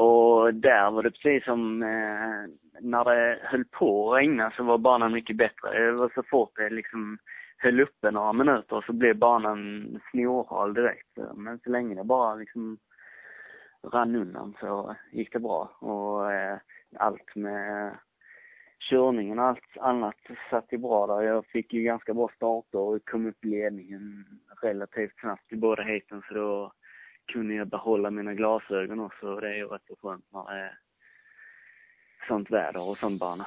och 0.00 0.54
där 0.54 0.90
var 0.90 1.02
det 1.02 1.10
precis 1.10 1.44
som 1.44 1.82
eh, 1.82 2.50
när 2.80 3.04
det 3.04 3.38
höll 3.42 3.64
på 3.64 4.12
att 4.12 4.18
regna 4.18 4.52
så 4.56 4.62
var 4.62 4.78
banan 4.78 5.12
mycket 5.12 5.36
bättre. 5.36 5.84
Det 5.84 5.92
var 5.92 6.12
så 6.14 6.22
fort 6.22 6.52
det 6.56 6.70
liksom 6.70 7.18
höll 7.56 7.80
uppe 7.80 8.10
några 8.10 8.32
minuter 8.32 8.84
så 8.86 8.92
blev 8.92 9.16
banan 9.16 9.86
snorhal 10.10 10.74
direkt. 10.74 11.18
Men 11.34 11.58
så 11.58 11.70
länge 11.70 11.94
det 11.94 12.04
bara 12.04 12.34
liksom 12.34 12.78
rann 13.92 14.16
undan 14.16 14.54
så 14.60 14.96
gick 15.12 15.32
det 15.32 15.40
bra. 15.40 15.76
Och 15.78 16.32
eh, 16.32 16.58
allt 16.96 17.34
med 17.34 17.98
körningen 18.90 19.38
och 19.38 19.44
allt 19.44 19.78
annat 19.80 20.20
satt 20.50 20.72
ju 20.72 20.78
bra 20.78 21.06
där. 21.06 21.22
Jag 21.22 21.46
fick 21.46 21.72
ju 21.72 21.82
ganska 21.82 22.14
bra 22.14 22.30
starter 22.36 22.78
och 22.78 23.04
kom 23.04 23.26
upp 23.26 23.44
i 23.44 23.48
ledningen 23.48 24.24
relativt 24.62 25.20
snabbt 25.20 25.52
i 25.52 25.56
båda 25.56 25.82
heaten 25.82 26.22
så 26.28 26.34
då 26.34 26.72
kunde 27.32 27.54
jag 27.54 27.68
behålla 27.68 28.10
mina 28.10 28.34
glasögon 28.34 29.00
också 29.00 29.26
och 29.26 29.40
det 29.40 29.48
är 29.48 29.54
ju 29.54 29.66
rätt 29.66 29.86
så 29.86 29.96
skönt 30.02 30.24
när 30.32 30.54
det 30.54 30.60
är 30.60 30.78
sånt 32.28 32.50
väder 32.50 32.88
och 32.88 32.98
sån 32.98 33.18
bana. 33.18 33.46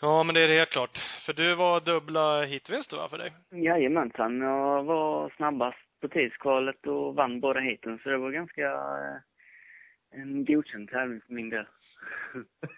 Ja, 0.00 0.22
men 0.22 0.34
det 0.34 0.40
är 0.40 0.48
det 0.48 0.54
helt 0.54 0.70
klart. 0.70 0.98
För 1.26 1.32
du 1.32 1.54
var 1.54 1.80
dubbla 1.80 2.44
hitvinster, 2.44 2.96
va, 2.96 3.08
för 3.08 3.18
dig? 3.18 3.32
Jajamensan, 3.50 4.40
jag 4.40 4.84
var 4.84 5.32
snabbast 5.36 5.78
på 6.00 6.08
tidskvalet 6.08 6.86
och 6.86 7.14
vann 7.14 7.40
båda 7.40 7.60
heaten 7.60 7.98
så 8.02 8.08
det 8.08 8.18
var 8.18 8.30
ganska 8.30 8.72
eh, 8.72 10.20
en 10.20 10.44
godkänd 10.44 10.90
tävling 10.90 11.20
för 11.20 11.32
min 11.32 11.50
del. 11.50 11.66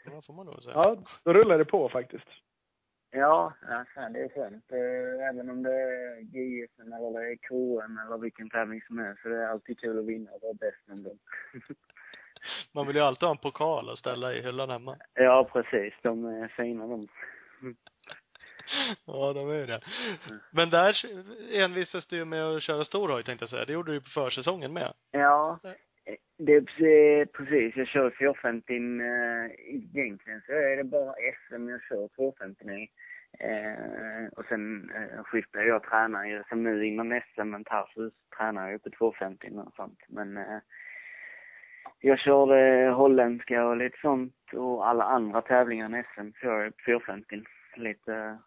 Ja, 0.05 0.23
får 0.27 0.35
man 0.35 0.47
nog 0.47 0.63
säga. 0.63 0.75
Ja, 0.75 0.97
då 1.25 1.33
rullar 1.33 1.59
det 1.59 1.65
på 1.65 1.89
faktiskt. 1.89 2.27
Ja, 3.11 3.53
fan, 3.95 4.13
det 4.13 4.21
är 4.21 4.29
skönt. 4.29 4.73
Eh, 4.73 5.29
Även 5.29 5.51
om 5.51 5.63
det 5.63 5.73
är 5.73 6.21
JSM 6.21 6.93
eller 6.93 7.37
KM 7.37 7.99
eller 8.07 8.19
vilken 8.19 8.51
tävling 8.51 8.83
som 8.87 8.99
helst 8.99 9.23
så 9.23 9.29
det 9.29 9.37
är 9.37 9.49
alltid 9.49 9.79
kul 9.81 9.99
att 9.99 10.07
vinna 10.07 10.31
och 10.31 10.43
vara 10.43 10.55
bäst 10.55 10.87
gång. 10.87 11.19
Man 12.73 12.87
vill 12.87 12.97
ju 12.97 13.03
alltid 13.03 13.23
ha 13.27 13.31
en 13.31 13.39
pokal 13.39 13.91
att 13.91 13.99
ställa 13.99 14.35
i 14.35 14.43
hyllan 14.43 14.71
hemma. 14.71 14.97
Ja, 15.15 15.49
precis. 15.53 15.95
De 16.03 16.25
är 16.25 16.49
fina 16.49 16.87
de. 16.87 17.09
Ja, 19.05 19.33
de 19.33 19.51
är 19.51 19.55
ju 19.55 19.67
det. 19.67 19.81
Men 20.51 20.71
där 20.71 20.97
envisades 21.53 22.07
du 22.07 22.25
med 22.25 22.45
att 22.45 22.63
köra 22.63 22.85
stor 22.85 23.09
hoj, 23.09 23.25
tänkte 23.25 23.43
jag 23.43 23.51
säga. 23.51 23.65
Det 23.65 23.73
gjorde 23.73 23.91
du 23.91 23.95
ju 23.95 24.01
på 24.01 24.11
försäsongen 24.11 24.73
med. 24.73 24.93
Ja, 25.11 25.59
Eh, 26.05 26.17
det 26.39 26.53
är 26.53 27.27
precis. 27.27 27.77
Jag 27.77 27.89
kör 27.89 28.11
450 28.19 28.75
eh, 28.75 29.75
egentligen 29.75 30.43
så 30.47 30.53
är 30.53 30.77
det 30.77 30.85
bara 30.85 31.15
SM 31.49 31.69
jag 31.69 31.83
kör 31.83 32.09
250 32.17 32.65
i. 32.71 32.91
Eh, 33.39 34.27
och 34.37 34.45
sen 34.45 34.91
eh, 34.95 35.25
skiftar 35.25 35.61
jag 35.61 35.83
tränar 35.83 36.25
ju. 36.25 36.43
Som 36.49 36.63
nu 36.63 36.87
innan 36.87 37.21
SM 37.35 37.51
men 37.51 37.65
Tarsus 37.65 38.13
tränar 38.39 38.63
jag 38.63 38.73
ju 38.73 38.79
på 38.79 38.91
250 38.91 39.51
och 39.67 39.75
sånt. 39.77 39.99
Men 40.09 40.37
eh, 40.37 40.59
jag 42.01 42.19
körde 42.19 42.91
holländska 42.91 43.67
och 43.67 43.77
lite 43.77 43.99
sånt 44.01 44.53
och 44.53 44.89
alla 44.89 45.05
andra 45.05 45.43
tävlingar 45.43 45.87
än 45.87 46.05
SM 46.05 46.39
kör 46.41 46.63
jag 46.63 46.77
på 46.77 46.83
450. 46.87 47.43
Lite, 47.77 48.39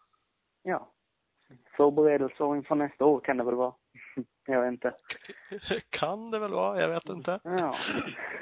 ja, 0.63 0.91
förberedelser 1.77 2.55
inför 2.55 2.75
nästa 2.75 3.05
år 3.05 3.19
kan 3.19 3.37
det 3.37 3.43
väl 3.43 3.55
vara. 3.55 3.73
jag 4.47 4.61
vet 4.61 4.71
inte. 4.71 4.93
kan 5.89 6.31
det 6.31 6.39
väl 6.39 6.51
vara, 6.51 6.81
jag 6.81 6.89
vet 6.89 7.09
inte. 7.09 7.39
Ja. 7.43 7.75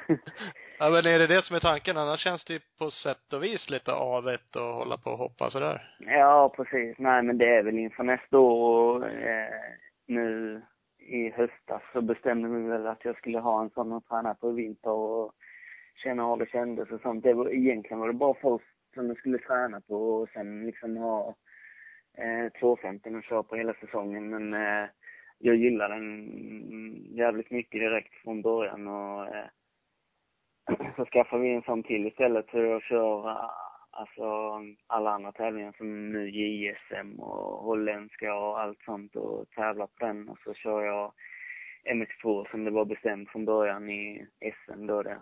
Ja, 0.80 0.90
men 0.90 1.06
är 1.06 1.20
det 1.20 1.28
det 1.28 1.42
som 1.42 1.56
är 1.56 1.60
tanken? 1.60 1.98
Annars 1.98 2.20
känns 2.20 2.46
det 2.46 2.54
ju 2.54 2.60
på 2.80 2.90
sätt 2.92 3.34
och 3.34 3.44
vis 3.44 3.70
lite 3.70 3.94
avigt 3.94 4.56
att 4.56 4.76
hålla 4.76 4.98
på 4.98 5.10
och 5.10 5.18
hoppa 5.18 5.50
sådär. 5.50 5.96
Ja, 6.00 6.54
precis. 6.56 6.96
Nej, 6.98 7.24
men 7.24 7.38
det 7.38 7.56
är 7.56 7.64
väl 7.64 7.80
inför 7.80 8.04
nästa 8.04 8.40
år 8.40 8.96
och 8.96 9.08
eh, 9.08 9.76
nu 10.08 10.62
i 11.00 11.30
höstas 11.30 11.82
så 11.94 12.02
bestämde 12.02 12.50
vi 12.50 12.68
väl 12.68 12.88
att 12.88 13.06
jag 13.06 13.18
skulle 13.18 13.40
ha 13.40 13.62
en 13.62 13.70
sån 13.70 13.94
att 13.94 14.08
träna 14.08 14.34
på 14.34 14.52
i 14.52 14.54
vinter 14.54 14.92
och 14.92 15.32
känna 16.04 16.30
hur 16.30 16.38
det 16.38 16.52
kändes 16.52 16.92
och 16.92 17.02
sånt. 17.02 17.24
Det 17.24 17.34
var, 17.34 17.54
egentligen 17.54 18.00
var 18.00 18.08
det 18.08 18.14
bara 18.14 18.34
först 18.34 18.94
som 18.94 19.08
jag 19.08 19.18
skulle 19.18 19.38
träna 19.38 19.82
på 19.82 19.96
och 19.96 20.30
sen 20.30 20.66
liksom 20.66 20.98
ha 20.98 21.36
eh, 22.18 22.52
250 22.60 23.10
och 23.16 23.24
köra 23.24 23.44
på 23.44 23.56
hela 23.56 23.74
säsongen. 23.74 24.30
Men 24.30 24.54
eh, 24.54 24.90
jag 25.42 25.56
gillar 25.56 25.90
den 25.90 27.16
jävligt 27.16 27.52
mycket 27.52 27.80
direkt 27.82 28.14
från 28.14 28.42
början 28.42 28.88
och 28.88 29.36
eh, 29.36 29.48
så 30.96 31.06
skaffar 31.06 31.40
vi 31.40 31.54
en 31.54 31.62
sån 31.62 31.84
till 31.84 32.08
istället 32.08 32.46
så 32.52 32.58
jag 32.58 32.84
kör 32.84 33.38
alltså 33.92 34.60
alla 34.88 35.12
andra 35.12 35.32
tävlingar 35.32 35.74
som 35.78 36.12
nu 36.12 36.30
JSM 36.30 37.20
och 37.20 37.64
holländska 37.64 38.36
och 38.36 38.60
allt 38.60 38.82
sånt 38.82 39.16
och 39.16 39.50
tävlar 39.50 39.88
på 39.88 40.06
den 40.06 40.30
och 40.30 40.38
så 40.44 40.54
kör 40.54 40.82
jag 40.82 41.14
MX2 41.84 42.52
som 42.52 42.64
det 42.66 42.72
var 42.72 42.86
bestämt 42.86 43.30
från 43.30 43.46
början 43.46 43.90
i 43.90 44.28
SM 44.42 44.88
då 44.88 45.04
det, 45.04 45.20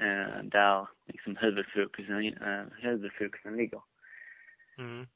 eh, 0.00 0.42
där 0.44 0.88
liksom 1.06 1.36
huvudfokusen, 1.36 2.26
eh, 2.26 2.64
huvudfokusen 2.82 3.56
ligger. 3.56 3.80
Mm. 4.78 5.06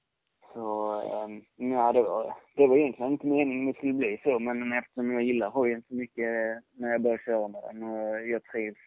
Så, 0.53 0.95
eh, 1.01 1.43
ja, 1.71 1.93
det 1.93 2.03
var, 2.03 2.35
det 2.57 2.67
var 2.67 2.77
egentligen 2.77 3.13
inte 3.13 3.27
meningen 3.27 3.67
det 3.67 3.77
skulle 3.79 3.93
bli 3.93 4.21
så, 4.23 4.39
men 4.39 4.73
eftersom 4.73 5.13
jag 5.13 5.23
gillar 5.23 5.51
hojen 5.51 5.83
så 5.89 5.95
mycket 5.95 6.29
när 6.73 6.89
jag 6.93 7.01
började 7.01 7.23
köra 7.23 7.49
med 7.49 7.63
den 7.63 7.83
och 7.83 8.29
jag 8.29 8.45
trivs 8.45 8.79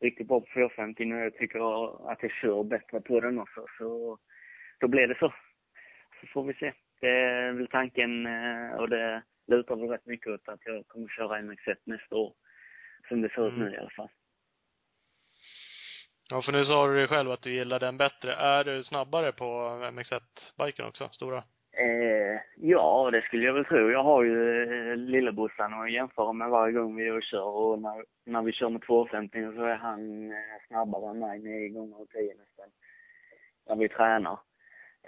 riktigt 0.00 0.28
bra 0.28 0.40
på 0.40 0.46
450 0.54 1.04
nu 1.04 1.16
och 1.16 1.24
jag 1.24 1.34
tycker 1.34 1.58
att 2.12 2.22
jag 2.22 2.30
kör 2.32 2.64
bättre 2.64 3.00
på 3.00 3.20
den 3.20 3.38
också, 3.38 3.66
så 3.78 4.18
då 4.80 4.88
blev 4.88 5.08
det 5.08 5.18
så. 5.18 5.32
Så 6.20 6.26
får 6.26 6.44
vi 6.44 6.54
se. 6.54 6.72
Det 7.00 7.08
är 7.08 7.52
väl 7.52 7.68
tanken 7.68 8.26
eh, 8.26 8.76
och 8.76 8.88
det 8.88 9.22
lutar 9.46 9.76
väl 9.76 9.88
rätt 9.88 10.06
mycket 10.06 10.32
åt 10.32 10.48
att 10.48 10.60
jag 10.64 10.88
kommer 10.88 11.08
köra 11.08 11.38
MX1 11.40 11.76
nästa 11.84 12.16
år. 12.16 12.32
Som 13.08 13.22
det 13.22 13.28
ser 13.28 13.46
ut 13.48 13.52
Mm. 13.54 13.68
nu 13.68 13.74
i 13.74 13.78
alla 13.78 13.90
fall. 13.90 14.08
Ja, 16.30 16.42
för 16.42 16.52
nu 16.52 16.64
sa 16.64 16.86
du 16.86 17.00
ju 17.00 17.06
själv 17.06 17.30
att 17.30 17.42
du 17.42 17.52
gillar 17.52 17.80
den 17.80 17.96
bättre. 17.96 18.32
Är 18.34 18.64
du 18.64 18.82
snabbare 18.82 19.32
på 19.32 19.44
MX1-biken 19.92 20.86
också? 20.86 21.08
Stora? 21.08 21.38
Eh, 21.78 22.40
ja, 22.56 23.10
det 23.12 23.22
skulle 23.22 23.46
jag 23.46 23.54
väl 23.54 23.64
tro. 23.64 23.90
Jag 23.90 24.02
har 24.02 24.22
ju 24.22 24.62
eh, 24.62 24.96
lillebrorsan 24.96 25.74
att 25.74 25.92
jämföra 25.92 26.32
med 26.32 26.50
varje 26.50 26.72
gång 26.72 26.96
vi 26.96 27.10
och 27.10 27.22
kör 27.22 27.44
och 27.44 27.78
när, 27.78 28.04
när 28.24 28.42
vi 28.42 28.52
kör 28.52 28.68
med 28.68 28.82
250 28.82 29.52
så 29.56 29.64
är 29.64 29.76
han 29.76 30.30
eh, 30.32 30.36
snabbare 30.68 31.10
än 31.10 31.18
mig 31.18 31.38
nio 31.38 31.68
gånger 31.68 31.96
av 31.96 32.06
tio 32.06 32.34
nästan. 32.34 32.66
När 33.68 33.76
vi 33.76 33.88
tränar. 33.88 34.38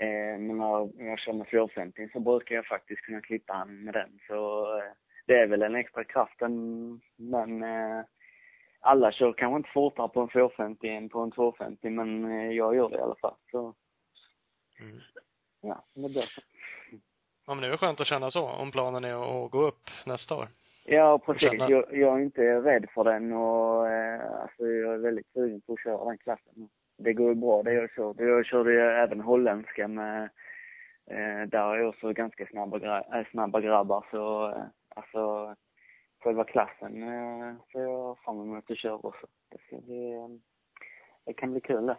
Eh, 0.01 0.39
men 0.39 0.59
när 0.59 1.09
jag 1.09 1.19
kör 1.19 1.33
med 1.33 1.49
450 1.49 2.09
så 2.13 2.21
brukar 2.21 2.55
jag 2.55 2.67
faktiskt 2.67 3.03
kunna 3.03 3.21
klippa 3.21 3.53
han 3.53 3.85
med 3.85 3.95
den. 3.95 4.19
Så 4.27 4.65
eh, 4.79 4.93
det 5.27 5.39
är 5.39 5.47
väl 5.47 5.63
en 5.63 5.75
extra 5.75 6.05
kraften 6.05 6.53
men 7.17 7.63
eh, 7.63 8.01
alla 8.81 9.13
kör 9.13 9.33
kanske 9.33 9.57
inte 9.57 9.71
fortare 9.71 10.09
på 10.09 10.21
en 10.21 10.29
450 10.29 10.89
än 10.89 11.09
på 11.09 11.19
en 11.21 11.31
250 11.31 11.91
men 11.91 12.25
eh, 12.25 12.51
jag 12.53 12.77
gör 12.77 12.89
det 12.89 12.97
i 12.97 13.01
alla 13.01 13.15
fall. 13.15 13.35
Så 13.51 13.75
Mm. 14.81 15.01
ja, 15.61 15.85
det 15.95 16.01
blir 16.01 16.23
så. 16.23 16.41
Ja, 17.47 17.55
men 17.55 17.59
det 17.63 17.69
är 17.69 17.77
skönt 17.77 18.01
att 18.01 18.07
känna 18.07 18.31
så, 18.31 18.49
om 18.49 18.71
planen 18.71 19.05
är 19.05 19.45
att 19.45 19.51
gå 19.51 19.61
upp 19.63 19.91
nästa 20.07 20.37
år. 20.37 20.49
Ja, 20.87 21.19
precis. 21.19 21.51
känna- 21.51 21.71
Jag, 21.71 21.85
jag 21.99 22.19
är 22.19 22.23
inte 22.23 22.61
rädd 22.61 22.87
för 22.95 23.05
den 23.05 23.33
och 23.33 23.89
eh, 23.89 24.41
alltså 24.43 24.67
jag 24.67 24.95
är 24.95 24.99
väldigt 24.99 25.33
sugen 25.33 25.61
på 25.61 25.73
att 25.73 25.81
köra 25.83 26.05
den 26.05 26.19
klassen. 26.19 26.69
Det 26.99 27.13
går 27.13 27.29
ju 27.29 27.35
bra 27.35 27.63
det 27.63 27.73
jag 27.73 27.91
kört. 27.91 28.17
Jag 28.21 28.47
körde 28.47 28.73
ju 28.73 28.81
även 28.81 29.21
holländska 29.21 29.89
med, 29.89 30.23
eh, 31.11 31.43
där 31.49 31.75
är 31.77 31.87
också 31.87 32.13
ganska 32.13 32.47
snabba, 32.47 32.79
gra- 32.79 33.19
äh, 33.21 33.27
snabba 33.31 33.61
grabbar 33.61 34.05
så 34.11 34.49
eh, 34.51 34.63
alltså 34.97 35.55
själva 36.21 36.45
klassen 36.45 37.03
eh, 37.03 37.55
ser 37.73 37.81
jag 37.81 38.19
fram 38.19 38.41
emot 38.41 38.71
att 38.71 38.79
köra 38.79 38.95
också. 38.95 39.27
Det 39.51 39.59
ska 39.67 39.77
bli, 39.77 40.13
eh, 40.15 40.29
det 41.27 41.33
kan 41.33 41.51
bli 41.53 41.61
kul 41.61 41.87
det. 41.87 41.97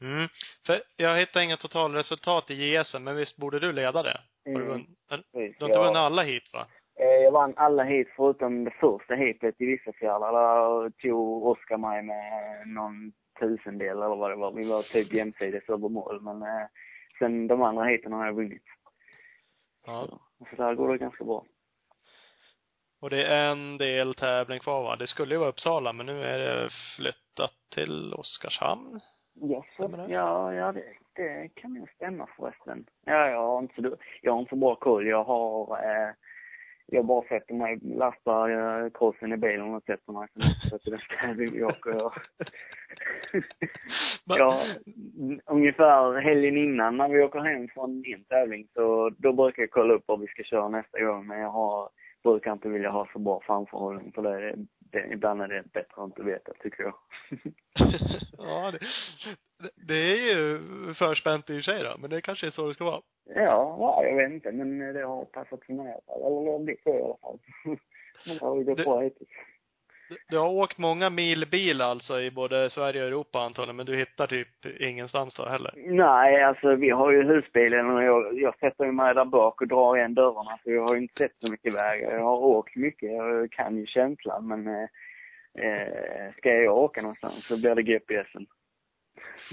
Mm. 0.00 0.28
För 0.66 0.82
jag 0.96 1.18
hittar 1.18 1.40
inga 1.40 1.56
totalresultat 1.56 2.50
i 2.50 2.54
JSM, 2.54 3.04
men 3.04 3.16
visst 3.16 3.36
borde 3.36 3.60
du 3.60 3.72
leda 3.72 4.02
det? 4.02 4.20
Har 4.44 4.52
du 4.52 4.56
Mm. 4.56 4.68
vunnit? 4.68 4.88
Du 5.30 5.64
har 5.64 5.68
inte 5.68 5.78
vunnit 5.78 5.96
alla 5.96 6.22
hit 6.22 6.50
va? 6.52 6.66
Eh, 7.00 7.06
Jag 7.06 7.32
vann 7.32 7.54
alla 7.56 7.82
hit 7.84 8.08
förutom 8.16 8.64
det 8.64 8.70
första 8.70 9.14
hitet 9.14 9.60
i 9.60 9.66
Vissafjärda. 9.66 10.32
Där 10.32 10.90
tog 10.90 11.46
Oskar 11.46 11.76
mig 11.78 12.02
med 12.02 12.68
någon 12.68 13.12
tusendel 13.40 13.88
eller 13.96 14.16
vad 14.16 14.30
det 14.30 14.36
var. 14.36 14.52
Vi 14.52 14.68
var 14.70 14.82
typ 14.82 15.12
jämsides 15.12 15.68
över 15.68 15.88
mål. 15.88 16.20
Men 16.22 16.44
sen 17.18 17.46
de 17.46 17.62
andra 17.62 17.84
hiten 17.84 18.12
har 18.12 18.26
jag 18.26 18.32
vunnit. 18.32 18.62
Ja. 19.86 20.06
Så, 20.38 20.56
så 20.56 20.62
där 20.62 20.74
går 20.74 20.92
det 20.92 20.98
ganska 20.98 21.24
bra. 21.24 21.44
Och 23.02 23.10
det 23.10 23.26
är 23.26 23.50
en 23.50 23.78
del 23.78 24.14
tävling 24.14 24.60
kvar 24.60 24.82
va? 24.82 24.96
Det 24.96 25.06
skulle 25.06 25.34
ju 25.34 25.38
vara 25.38 25.48
Uppsala, 25.48 25.92
men 25.92 26.06
nu 26.06 26.24
är 26.24 26.38
det 26.38 26.70
flyttat 26.96 27.52
till 27.74 28.14
Oskarshamn. 28.14 29.00
Yes, 29.50 29.64
Stämmer 29.74 29.98
det? 29.98 30.12
ja, 30.12 30.54
ja 30.54 30.72
det, 30.72 30.84
det 31.16 31.48
kan 31.54 31.74
nog 31.74 31.90
stämma 31.90 32.28
förresten. 32.36 32.86
Ja, 33.04 33.28
jag 33.28 33.46
har 33.46 33.58
inte 33.58 33.82
så, 33.82 33.96
jag 34.22 34.32
har 34.32 34.40
inte 34.40 34.50
så 34.50 34.56
bra 34.56 34.74
koll. 34.74 35.06
Jag 35.06 35.24
har, 35.24 35.78
eh, 35.84 36.10
jag 36.86 37.04
bara 37.04 37.28
sätter 37.28 37.54
mig, 37.54 37.78
lastar 37.82 38.50
eh, 38.50 38.90
crossen 38.90 39.32
i 39.32 39.36
bilen 39.36 39.74
och 39.74 39.82
sätter 39.82 40.12
mig 40.12 40.28
sen 40.70 40.78
till 40.78 40.90
den 40.90 41.00
tävling 41.20 41.52
vi 41.52 41.64
åker. 41.64 41.92
Jag, 44.24 44.38
ja, 44.38 44.64
ungefär 45.46 46.20
helgen 46.20 46.56
innan 46.56 46.96
när 46.96 47.08
vi 47.08 47.22
åker 47.22 47.40
hem 47.40 47.68
från 47.68 48.00
min 48.00 48.24
tävling 48.24 48.68
så 48.74 49.10
då 49.18 49.32
brukar 49.32 49.62
jag 49.62 49.70
kolla 49.70 49.94
upp 49.94 50.04
vad 50.06 50.20
vi 50.20 50.26
ska 50.26 50.42
köra 50.42 50.68
nästa 50.68 51.00
gång. 51.00 51.26
Men 51.26 51.40
jag 51.40 51.50
har, 51.50 51.88
brukar 52.22 52.52
inte 52.52 52.68
vilja 52.68 52.90
ha 52.90 53.08
så 53.12 53.18
bra 53.18 53.40
framförhållning 53.46 54.12
för 54.12 54.22
det, 54.22 54.54
det 54.78 55.12
ibland 55.12 55.42
är 55.42 55.48
det 55.48 55.62
bättre 55.72 56.02
att 56.02 56.04
inte 56.08 56.22
veta 56.22 56.52
tycker 56.60 56.82
jag. 56.82 56.94
ja, 58.38 58.70
det, 58.70 58.78
det- 59.86 59.94
är 59.94 60.34
ju 60.36 60.60
förspänt 60.94 61.50
i 61.50 61.62
sig 61.62 61.82
då, 61.82 61.96
men 61.98 62.10
det 62.10 62.20
kanske 62.20 62.46
är 62.46 62.50
så 62.50 62.66
det 62.68 62.74
ska 62.74 62.84
vara. 62.84 63.02
Ja, 63.24 63.76
ja, 63.78 64.04
jag 64.04 64.16
vet 64.16 64.32
inte, 64.32 64.52
men 64.52 64.94
det 64.94 65.02
har 65.02 65.24
passat 65.24 65.64
för 65.64 65.72
mig. 65.72 65.98
Eller 66.06 66.44
det 66.44 66.50
har 66.52 66.58
blivit 66.58 66.82
så 66.82 66.90
i 66.90 67.02
alla 67.02 67.16
fall. 67.16 67.38
Det 68.26 68.40
har 68.40 68.56
ju 68.56 68.64
gått 68.64 68.76
Det- 68.76 68.84
bra 68.84 69.00
hittills. 69.00 69.30
Du- 70.28 70.38
har 70.38 70.48
åkt 70.48 70.78
många 70.78 71.10
mil 71.10 71.46
bil 71.50 71.80
alltså 71.80 72.20
i 72.20 72.30
både 72.30 72.70
Sverige 72.70 73.02
och 73.02 73.08
Europa 73.08 73.38
antagligen, 73.40 73.76
men 73.76 73.86
du 73.86 73.96
hittar 73.96 74.26
typ 74.26 74.66
ingenstans 74.80 75.34
då 75.34 75.46
heller? 75.48 75.72
Nej, 75.76 76.42
alltså 76.42 76.74
vi 76.74 76.90
har 76.90 77.10
ju 77.12 77.22
husbilen 77.22 77.90
och 77.90 78.02
jag, 78.02 78.38
jag 78.40 78.58
sätter 78.58 78.84
ju 78.84 78.92
mig 78.92 79.14
där 79.14 79.24
bak 79.24 79.60
och 79.60 79.68
drar 79.68 79.96
igen 79.96 80.14
dörrarna 80.14 80.58
så 80.64 80.70
jag 80.72 80.82
har 80.82 80.94
ju 80.94 81.00
inte 81.02 81.14
sett 81.18 81.36
så 81.40 81.50
mycket 81.50 81.74
vägar. 81.74 82.12
Jag 82.12 82.22
har 82.24 82.36
åkt 82.38 82.76
mycket, 82.76 83.12
jag 83.12 83.50
kan 83.52 83.76
ju 83.76 83.86
känslan 83.86 84.46
men 84.48 84.66
eh, 84.66 84.88
eh, 85.66 86.32
ska 86.36 86.54
jag 86.54 86.76
åka 86.78 87.02
någonstans 87.02 87.46
så 87.46 87.56
blir 87.60 87.74
det 87.74 87.82
GPSen. 87.82 88.46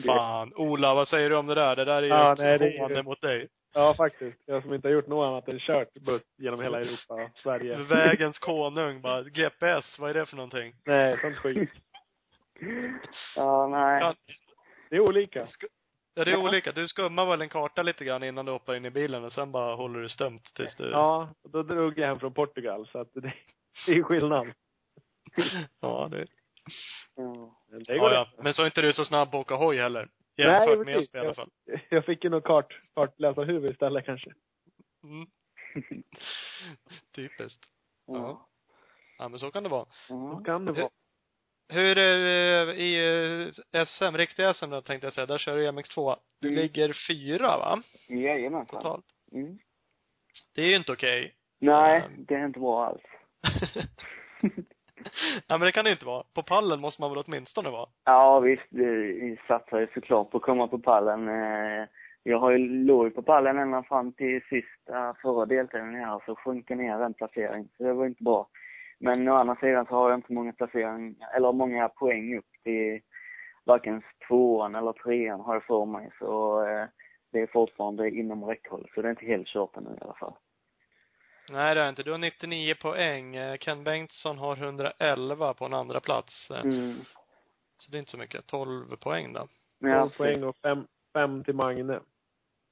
Fan, 0.06 0.54
Ola, 0.56 0.94
vad 0.96 1.08
säger 1.08 1.30
du 1.30 1.36
om 1.38 1.48
det 1.48 1.56
där? 1.56 1.76
Det 1.76 1.86
där 1.86 1.98
är 1.98 2.02
ju 2.02 2.08
Ja, 2.08 2.36
nej, 2.40 2.58
det 2.60 2.66
är 2.78 2.90
ju- 2.98 3.04
mot 3.04 3.22
dig. 3.22 3.48
Ja, 3.74 3.94
faktiskt. 3.94 4.38
Jag 4.46 4.64
som 4.64 4.74
inte 4.74 4.88
har 4.88 4.94
gjort 4.94 5.08
något 5.08 5.28
annat 5.28 5.48
än 5.48 5.60
kört 5.60 5.94
buss 5.94 6.22
genom 6.38 6.62
hela 6.62 6.80
Europa 6.82 7.14
och 7.14 7.30
Sverige. 7.38 7.76
Vägens 7.78 8.40
konung 8.40 9.02
bara, 9.02 9.24
GPS, 9.24 10.00
vad 10.00 10.10
är 10.10 10.14
det 10.14 10.26
för 10.26 10.36
någonting? 10.36 10.76
Nej, 10.86 11.18
sånt 11.22 11.38
skit. 11.38 11.70
Ja, 13.36 13.68
nej. 13.68 14.02
Kan, 14.02 14.16
Det 14.90 14.96
är 14.96 15.00
olika. 15.00 15.48
ja, 16.14 16.26
det 16.26 16.32
är 16.32 16.36
Ja. 16.36 16.48
olika. 16.50 16.72
Du 16.72 16.88
skummar 16.88 17.26
väl 17.26 17.42
en 17.42 17.50
karta 17.50 17.82
lite 17.84 18.06
grann 18.06 18.24
innan 18.24 18.46
du 18.46 18.52
hoppar 18.52 18.76
in 18.76 18.86
i 18.86 18.90
bilen 18.90 19.24
och 19.24 19.34
sen 19.34 19.52
bara 19.52 19.76
håller 19.76 20.00
du 20.00 20.10
stumt 20.10 20.40
tills 20.56 20.76
du... 20.76 20.90
Ja, 20.92 21.30
och 21.44 21.50
då 21.50 21.64
drog 21.64 22.00
jag 22.00 22.08
hem 22.08 22.20
från 22.20 22.34
Portugal 22.34 22.88
så 22.92 23.00
att 23.00 23.14
det, 23.14 23.34
det 23.86 23.92
är 23.92 24.04
skillnad. 24.04 24.48
Ja, 25.80 26.08
det... 26.12 26.26
Ja. 27.16 27.56
Men 27.70 27.84
det 27.84 27.98
går 27.98 28.12
Ja, 28.12 28.28
ja. 28.36 28.44
Men 28.44 28.54
så 28.54 28.62
är 28.62 28.66
inte 28.66 28.82
du 28.82 28.94
så 28.94 29.06
snabb 29.06 29.32
på 29.32 29.38
att 29.40 29.46
åka 29.46 29.56
hoj 29.56 29.78
heller. 29.78 30.08
Nej, 30.48 30.68
Jämfört 30.70 30.78
med 30.78 30.96
precis. 30.96 31.08
Esby 31.10 31.18
i 31.18 31.22
alla 31.22 31.34
fall. 31.34 31.50
Jag 31.90 32.06
fick 32.06 32.24
ju 32.24 32.30
någon 32.30 32.42
kart, 32.42 32.78
kartläsarhuvud 32.96 33.72
istället 33.72 34.06
kanske. 34.06 34.30
Mm. 35.04 35.28
Typiskt. 37.16 37.66
Ja. 38.08 38.50
Ja, 39.18 39.28
men 39.30 39.40
så 39.40 39.52
kan 39.52 39.64
det 39.64 39.70
vara. 39.70 39.86
Ja. 40.10 40.42
kan 40.46 40.66
det 40.66 40.72
vara. 40.72 40.90
Hur 41.72 41.98
är 41.98 42.66
det 42.66 42.74
i 42.76 43.52
eh, 43.72 43.86
SM, 43.86 44.18
riktiga 44.18 44.54
SM 44.54 44.70
då 44.70 44.82
tänkte 44.82 45.06
jag 45.08 45.14
säga, 45.14 45.26
där 45.26 45.38
kör 45.38 45.58
du 45.58 45.68
MX2. 45.72 46.16
Du 46.40 46.48
Mm. 46.48 46.60
ligger 46.62 46.94
fyra 47.08 47.58
va? 47.58 47.82
Jajamensan. 48.10 48.82
Totalt. 48.82 49.06
Mm. 49.32 49.60
Det 50.56 50.62
är 50.62 50.66
ju 50.68 50.76
inte 50.76 50.92
okej. 50.92 51.36
Nej, 51.60 52.02
Mm. 52.06 52.26
det 52.26 52.36
är 52.36 52.46
inte 52.46 52.60
bra 52.60 52.86
alls. 52.86 53.02
ja 55.48 55.58
men 55.58 55.66
det 55.66 55.72
kan 55.72 55.84
det 55.84 55.90
ju 55.90 55.96
inte 55.96 56.06
vara. 56.06 56.24
På 56.36 56.44
pallen 56.44 56.80
måste 56.80 57.02
man 57.02 57.12
väl 57.12 57.24
åtminstone 57.28 57.70
vara? 57.70 57.90
Ja 58.06 58.40
visst, 58.40 58.68
vi 58.70 59.40
satsar 59.48 59.80
ju 59.80 59.88
såklart 59.94 60.32
på 60.32 60.38
att 60.38 60.44
komma 60.44 60.68
på 60.68 60.80
pallen. 60.80 61.28
Eh, 61.28 61.88
jag 62.24 62.40
har 62.40 62.52
ju 62.52 62.58
låg 62.58 63.06
ju 63.06 63.12
på 63.12 63.22
pallen 63.22 63.58
ända 63.58 63.84
fram 63.84 64.14
till 64.14 64.42
sista 64.50 65.16
förra 65.22 65.46
deltävlingen 65.46 66.04
här, 66.04 66.22
så 66.26 66.36
sjunker 66.36 66.76
ner 66.76 67.02
en 67.02 67.14
placering. 67.14 67.68
Så 67.78 67.84
det 67.84 67.94
var 67.94 68.06
inte 68.06 68.24
bra. 68.24 68.48
Men 69.00 69.28
å 69.28 69.36
andra 69.36 69.56
sidan 69.56 69.86
så 69.86 69.96
har 69.96 70.10
jag 70.10 70.18
inte 70.18 70.34
många 70.34 70.54
placeringar, 70.54 71.30
eller 71.36 71.52
många 71.52 71.90
poäng 71.90 72.38
upp 72.38 72.46
till 72.64 73.00
varken 73.66 74.02
tvåan 74.28 74.76
eller 74.76 74.94
trean 74.94 75.40
har 75.40 75.54
jag 75.54 75.64
för 75.64 75.86
mig. 75.86 76.10
Så 76.20 76.62
eh, 76.68 76.86
det 77.32 77.40
är 77.40 77.48
fortfarande 77.48 78.10
inom 78.10 78.44
räckhåll. 78.44 78.90
Så 78.96 79.02
det 79.02 79.08
är 79.08 79.10
inte 79.10 79.26
helt 79.26 79.48
kört 79.48 79.78
ännu 79.78 79.90
i 79.90 80.04
alla 80.04 80.14
fall. 80.14 80.34
Nej 81.52 81.76
det 81.76 81.82
är 81.82 81.84
det 81.84 81.90
inte. 81.90 82.04
Du 82.04 82.12
har 82.12 82.18
99 82.18 82.76
poäng. 82.82 83.36
Eh, 83.36 83.58
Ken 83.58 83.84
Bengtsson 83.84 84.38
har 84.38 84.56
111 84.56 85.54
på 85.54 85.66
en 85.66 85.74
andra 85.74 86.00
plats. 86.00 86.52
Eh, 86.52 86.62
Mm. 86.62 86.96
Så 87.78 87.92
det 87.92 87.98
är 87.98 88.00
inte 88.00 88.12
så 88.12 88.18
mycket. 88.18 88.48
12 88.48 88.96
poäng 88.98 89.34
då. 89.34 89.48
Men 89.80 89.92
Ja, 89.92 89.98
jag, 89.98 90.18
poäng 90.18 90.44
och 90.44 90.58
fem, 90.58 90.88
fem 91.14 91.44
till 91.44 91.56
Magne. 91.56 92.00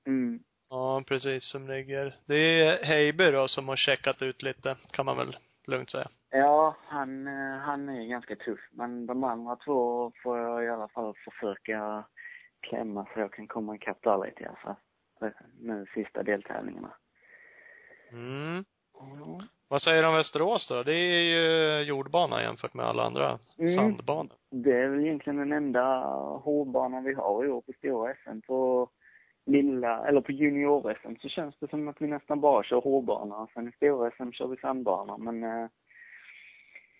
Mm. 0.08 0.40
Ja, 0.70 1.04
precis 1.08 1.52
som 1.52 1.68
ligger. 1.68 2.20
Det 2.26 2.36
är 2.62 2.84
Heiber 2.86 3.32
då 3.32 3.48
som 3.48 3.68
har 3.68 3.76
checkat 3.76 4.22
ut 4.22 4.42
lite, 4.42 4.76
kan 4.92 5.06
man 5.06 5.18
väl 5.18 5.38
lugnt 5.68 5.90
säga. 5.90 6.08
Ja, 6.30 6.76
han, 6.88 7.28
eh, 7.28 7.58
han 7.60 7.90
är 7.90 8.06
ganska 8.06 8.36
tuff. 8.36 8.60
Men 8.72 9.06
de 9.06 9.24
andra 9.24 9.56
två 9.56 10.12
får 10.24 10.40
jag 10.40 10.64
i 10.64 10.70
alla 10.70 10.88
fall 10.88 11.14
försöka 11.16 12.04
klämma 12.60 13.08
så 13.14 13.20
jag 13.20 13.34
kan 13.34 13.48
komma 13.48 13.76
ikapp 13.76 14.04
där 14.04 14.26
lite 14.26 14.44
i 14.44 14.46
alla 14.46 14.56
fall. 14.56 14.76
Nu 15.60 15.86
sista 15.94 16.24
deltävlingarna. 16.24 16.92
Mm. 18.12 18.66
Mm. 19.02 19.40
Vad 19.70 19.82
säger 19.82 20.02
du 20.02 20.08
om 20.08 20.16
Västerås 20.16 20.68
då? 20.68 20.84
Det 20.84 20.94
är 20.96 21.22
ju 21.22 21.82
jordbana 21.84 22.42
jämfört 22.42 22.74
med 22.74 22.86
alla 22.86 23.04
andra 23.04 23.40
Mm. 23.60 23.76
sandbanor. 23.76 24.32
Det 24.52 24.72
är 24.72 24.88
väl 24.88 25.06
egentligen 25.06 25.38
den 25.40 25.52
enda 25.52 26.00
hårdbanan 26.44 27.04
vi 27.04 27.14
har 27.14 27.46
i 27.46 27.50
år 27.50 27.62
på 27.62 27.74
stora 27.74 28.14
SM. 28.14 28.42
På 28.48 28.90
lilla, 29.46 30.08
eller 30.08 30.22
på 30.22 30.32
junior-SM 30.32 31.16
så 31.20 31.30
känns 31.30 31.56
det 31.60 31.70
som 31.70 31.88
att 31.88 32.02
vi 32.02 32.08
nästan 32.08 32.42
bara 32.42 32.64
kör 32.64 32.82
hårdbana. 32.82 33.48
Sen 33.54 33.68
i 33.68 33.72
stora 33.72 34.12
SM 34.12 34.32
kör 34.32 34.48
vi 34.48 34.58
sandbana. 34.58 35.18
Men 35.18 35.44
eh, 35.44 35.68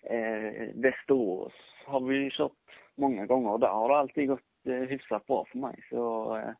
eh, 0.02 0.68
Västerås 0.74 1.52
har 1.86 2.00
vi 2.00 2.16
ju 2.16 2.30
kört 2.30 2.52
många 2.96 3.26
gånger 3.26 3.50
och 3.52 3.60
där 3.60 3.68
har 3.68 3.88
det 3.88 3.96
alltid 3.98 4.28
gått 4.28 4.40
eh, 4.66 4.74
hyfsat 4.74 5.26
bra 5.26 5.44
för 5.52 5.58
mig. 5.58 5.86
Så 5.90 6.36
eh, 6.36 6.50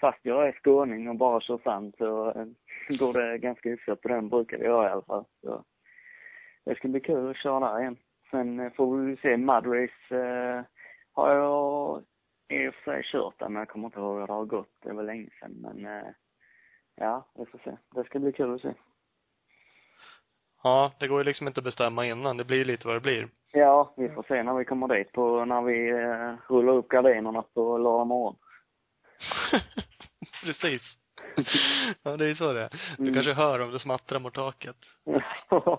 fast 0.00 0.18
jag 0.22 0.48
är 0.48 0.52
skåning 0.52 1.08
och 1.08 1.16
bara 1.16 1.40
kör 1.40 1.58
sand 1.64 1.94
så 1.98 2.28
eh, 2.30 2.46
går 2.98 3.12
det 3.12 3.38
ganska 3.38 3.68
hyfsat 3.68 4.00
på 4.00 4.08
den 4.08 4.28
brukar 4.28 4.58
det 4.58 4.64
göra 4.64 4.88
i 4.88 4.92
alla 4.92 5.02
fall. 5.02 5.24
Så 5.40 5.64
det 6.64 6.76
ska 6.76 6.88
bli 6.88 7.00
kul 7.00 7.30
att 7.30 7.36
köra 7.36 7.72
där 7.72 7.80
igen. 7.80 7.96
Sen 8.30 8.60
eh, 8.60 8.72
får 8.72 8.96
vi 8.96 9.16
se, 9.16 9.36
Mudrace 9.36 10.16
eh, 10.16 10.64
har 11.12 11.34
jag 11.34 12.04
i 12.48 12.68
och 12.68 12.74
för 12.74 12.92
sig 12.92 13.02
kört 13.02 13.38
där 13.38 13.48
men 13.48 13.60
jag 13.60 13.68
kommer 13.68 13.86
inte 13.86 13.98
ihåg 13.98 14.20
hur 14.20 14.26
det 14.26 14.32
har 14.32 14.44
gått. 14.44 14.72
Det 14.82 14.92
var 14.92 15.02
länge 15.02 15.28
sedan 15.40 15.52
men 15.52 15.86
eh, 15.86 16.08
ja, 16.94 17.26
vi 17.34 17.46
får 17.46 17.58
se. 17.58 17.76
Det 17.94 18.04
ska 18.04 18.18
bli 18.18 18.32
kul 18.32 18.54
att 18.54 18.60
se. 18.60 18.74
Ja, 20.62 20.92
det 20.98 21.08
går 21.08 21.18
ju 21.18 21.24
liksom 21.24 21.48
inte 21.48 21.60
att 21.60 21.64
bestämma 21.64 22.06
innan. 22.06 22.36
Det 22.36 22.44
blir 22.44 22.64
lite 22.64 22.86
vad 22.86 22.96
det 22.96 23.00
blir. 23.00 23.28
Ja, 23.52 23.94
vi 23.96 24.08
får 24.08 24.22
se 24.22 24.42
när 24.42 24.54
vi 24.54 24.64
kommer 24.64 24.88
dit 24.88 25.12
på, 25.12 25.44
när 25.44 25.62
vi 25.62 25.90
eh, 25.90 26.52
rullar 26.52 26.72
upp 26.72 26.88
gardinerna 26.88 27.42
på 27.42 27.78
lördag 27.78 28.06
morgon. 28.06 28.36
Precis. 30.44 30.82
Ja, 32.02 32.16
det 32.16 32.26
är 32.30 32.34
så 32.34 32.52
det 32.52 32.62
är. 32.64 32.68
Du 32.96 33.02
Mm. 33.02 33.14
kanske 33.14 33.32
hör 33.32 33.60
om 33.60 33.70
det 33.72 33.78
smattrar 33.78 34.18
mot 34.18 34.34
taket. 34.34 34.76
Bara 35.50 35.78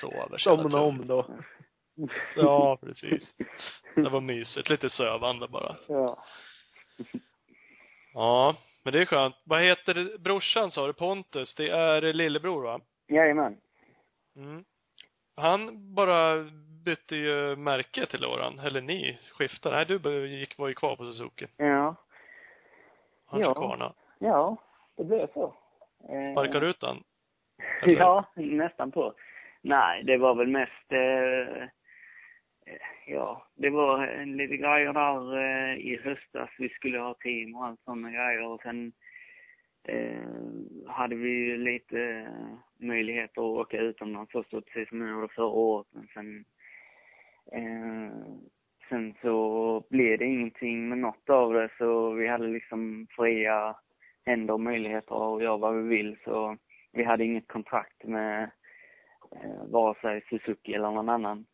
sover 0.00 0.38
Somna 0.38 0.80
om 0.80 1.06
då. 1.06 1.26
Ja, 2.36 2.78
precis. 2.82 3.34
Det 3.94 4.08
var 4.08 4.20
mysigt. 4.20 4.68
Lite 4.70 4.90
sövande 4.90 5.48
bara. 5.48 5.76
ja. 5.88 6.18
Ja, 8.14 8.54
men 8.84 8.92
det 8.92 9.00
är 9.00 9.06
skönt. 9.06 9.34
Vad 9.44 9.62
heter 9.62 9.94
det? 9.94 10.18
brorsan 10.18 10.70
sa 10.70 10.86
du? 10.86 10.92
Pontus. 10.92 11.54
Det 11.54 11.68
är 11.68 12.12
lillebror 12.12 12.62
va? 12.62 12.80
Jajamän. 13.08 13.56
Mm. 14.36 14.64
han 15.36 15.94
bara 15.94 16.44
bytte 16.84 17.16
ju 17.16 17.56
märke 17.56 18.06
till 18.06 18.24
åran. 18.24 18.58
Eller 18.58 18.80
ni 18.80 19.18
skiftade. 19.32 19.76
Nej, 19.76 19.86
du 19.86 20.26
gick, 20.38 20.58
var 20.58 20.68
ju 20.68 20.74
kvar 20.74 20.96
på 20.96 21.04
Suzuki. 21.04 21.46
Ja. 21.56 21.94
Han 23.26 23.40
Ja. 23.40 23.54
Kvarna. 23.54 23.92
Ja, 24.18 24.56
det 24.96 25.04
blev 25.04 25.26
så. 25.32 25.54
Eh, 26.08 26.32
Sparkar 26.32 26.60
du 26.60 26.70
ut 26.70 26.80
den? 26.80 27.02
Eller? 27.82 28.00
Ja, 28.00 28.24
nästan 28.34 28.90
på. 28.90 29.14
Nej, 29.62 30.02
det 30.02 30.16
var 30.16 30.34
väl 30.34 30.48
mest, 30.48 30.92
eh, 30.92 31.62
eh, 32.66 32.80
ja, 33.06 33.46
det 33.54 33.70
var 33.70 34.06
en 34.06 34.36
lite 34.36 34.56
grejer 34.56 34.92
där 34.92 35.38
eh, 35.38 35.78
i 35.78 36.00
höstas. 36.04 36.50
Vi 36.58 36.68
skulle 36.68 36.98
ha 36.98 37.14
team 37.14 37.54
och 37.54 37.64
allt 37.64 37.80
sådana 37.84 38.10
grejer. 38.10 38.46
Och 38.46 38.62
sen 38.62 38.92
eh, 39.88 40.28
hade 40.86 41.16
vi 41.16 41.28
ju 41.28 41.56
lite 41.56 42.00
eh, 42.00 42.86
möjligheter 42.86 43.40
att 43.40 43.58
åka 43.66 43.78
utomlands 43.78 44.32
först, 44.32 44.54
och 44.54 44.66
precis 44.66 44.88
som 44.88 45.00
jag 45.00 45.10
gjorde 45.10 45.34
förra 45.34 45.46
året. 45.46 45.86
Men 45.90 46.06
sen, 46.14 46.44
eh, 47.52 48.12
sen 48.88 49.14
så 49.22 49.86
blev 49.90 50.18
det 50.18 50.24
ingenting 50.24 50.88
med 50.88 50.98
något 50.98 51.30
av 51.30 51.52
det. 51.52 51.68
Så 51.78 52.10
vi 52.10 52.26
hade 52.28 52.46
liksom 52.46 53.06
fria 53.10 53.76
händer 54.26 54.54
och 54.54 54.60
möjligheter 54.60 55.36
att 55.36 55.42
göra 55.42 55.56
vad 55.56 55.74
vi 55.74 55.82
vill. 55.82 56.16
Så 56.24 56.56
vi 56.92 57.04
hade 57.04 57.24
inget 57.24 57.48
kontrakt 57.48 58.04
med 58.04 58.50
eh, 59.32 59.64
vare 59.66 59.94
sig 60.00 60.24
Suzuki 60.28 60.74
eller 60.74 60.90
någon 60.90 61.08
annan 61.08 61.46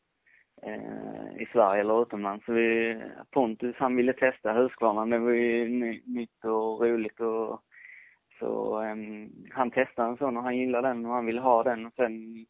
eh, 0.62 1.42
i 1.42 1.46
Sverige 1.52 1.80
eller 1.80 2.02
utomlands. 2.02 2.44
Så 2.44 2.52
vi, 2.52 3.00
Pontus 3.30 3.76
han 3.78 3.96
ville 3.96 4.12
testa 4.12 4.52
Husqvarna. 4.52 5.06
Det 5.06 5.18
var 5.18 5.30
ju 5.30 5.68
ny, 5.68 6.02
nytt 6.06 6.44
och 6.44 6.80
roligt 6.80 7.20
och 7.20 7.62
så 8.40 8.78
ehm, 8.80 9.30
han 9.50 9.70
testade 9.70 10.09
en 10.09 10.16
sån 10.16 10.37
och 10.37 10.42
han 10.42 10.56
gillade 10.56 10.88
den 10.88 11.06
och 11.06 11.12
han 11.12 11.26
ville 11.26 11.40
ha 11.40 11.62
den 11.62 11.87
och 11.87 11.92
sen 11.96 12.46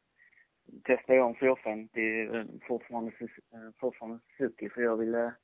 testade 0.84 1.18
jag 1.18 1.28
en 1.28 1.34
450 1.34 2.00
eh, 2.20 2.44
fortfarande, 2.68 3.12
eh, 3.20 3.70
fortfarande 3.80 4.18
Suzuki 4.38 4.68
för 4.70 4.82
jag 4.82 4.96
ville, 4.96 5.34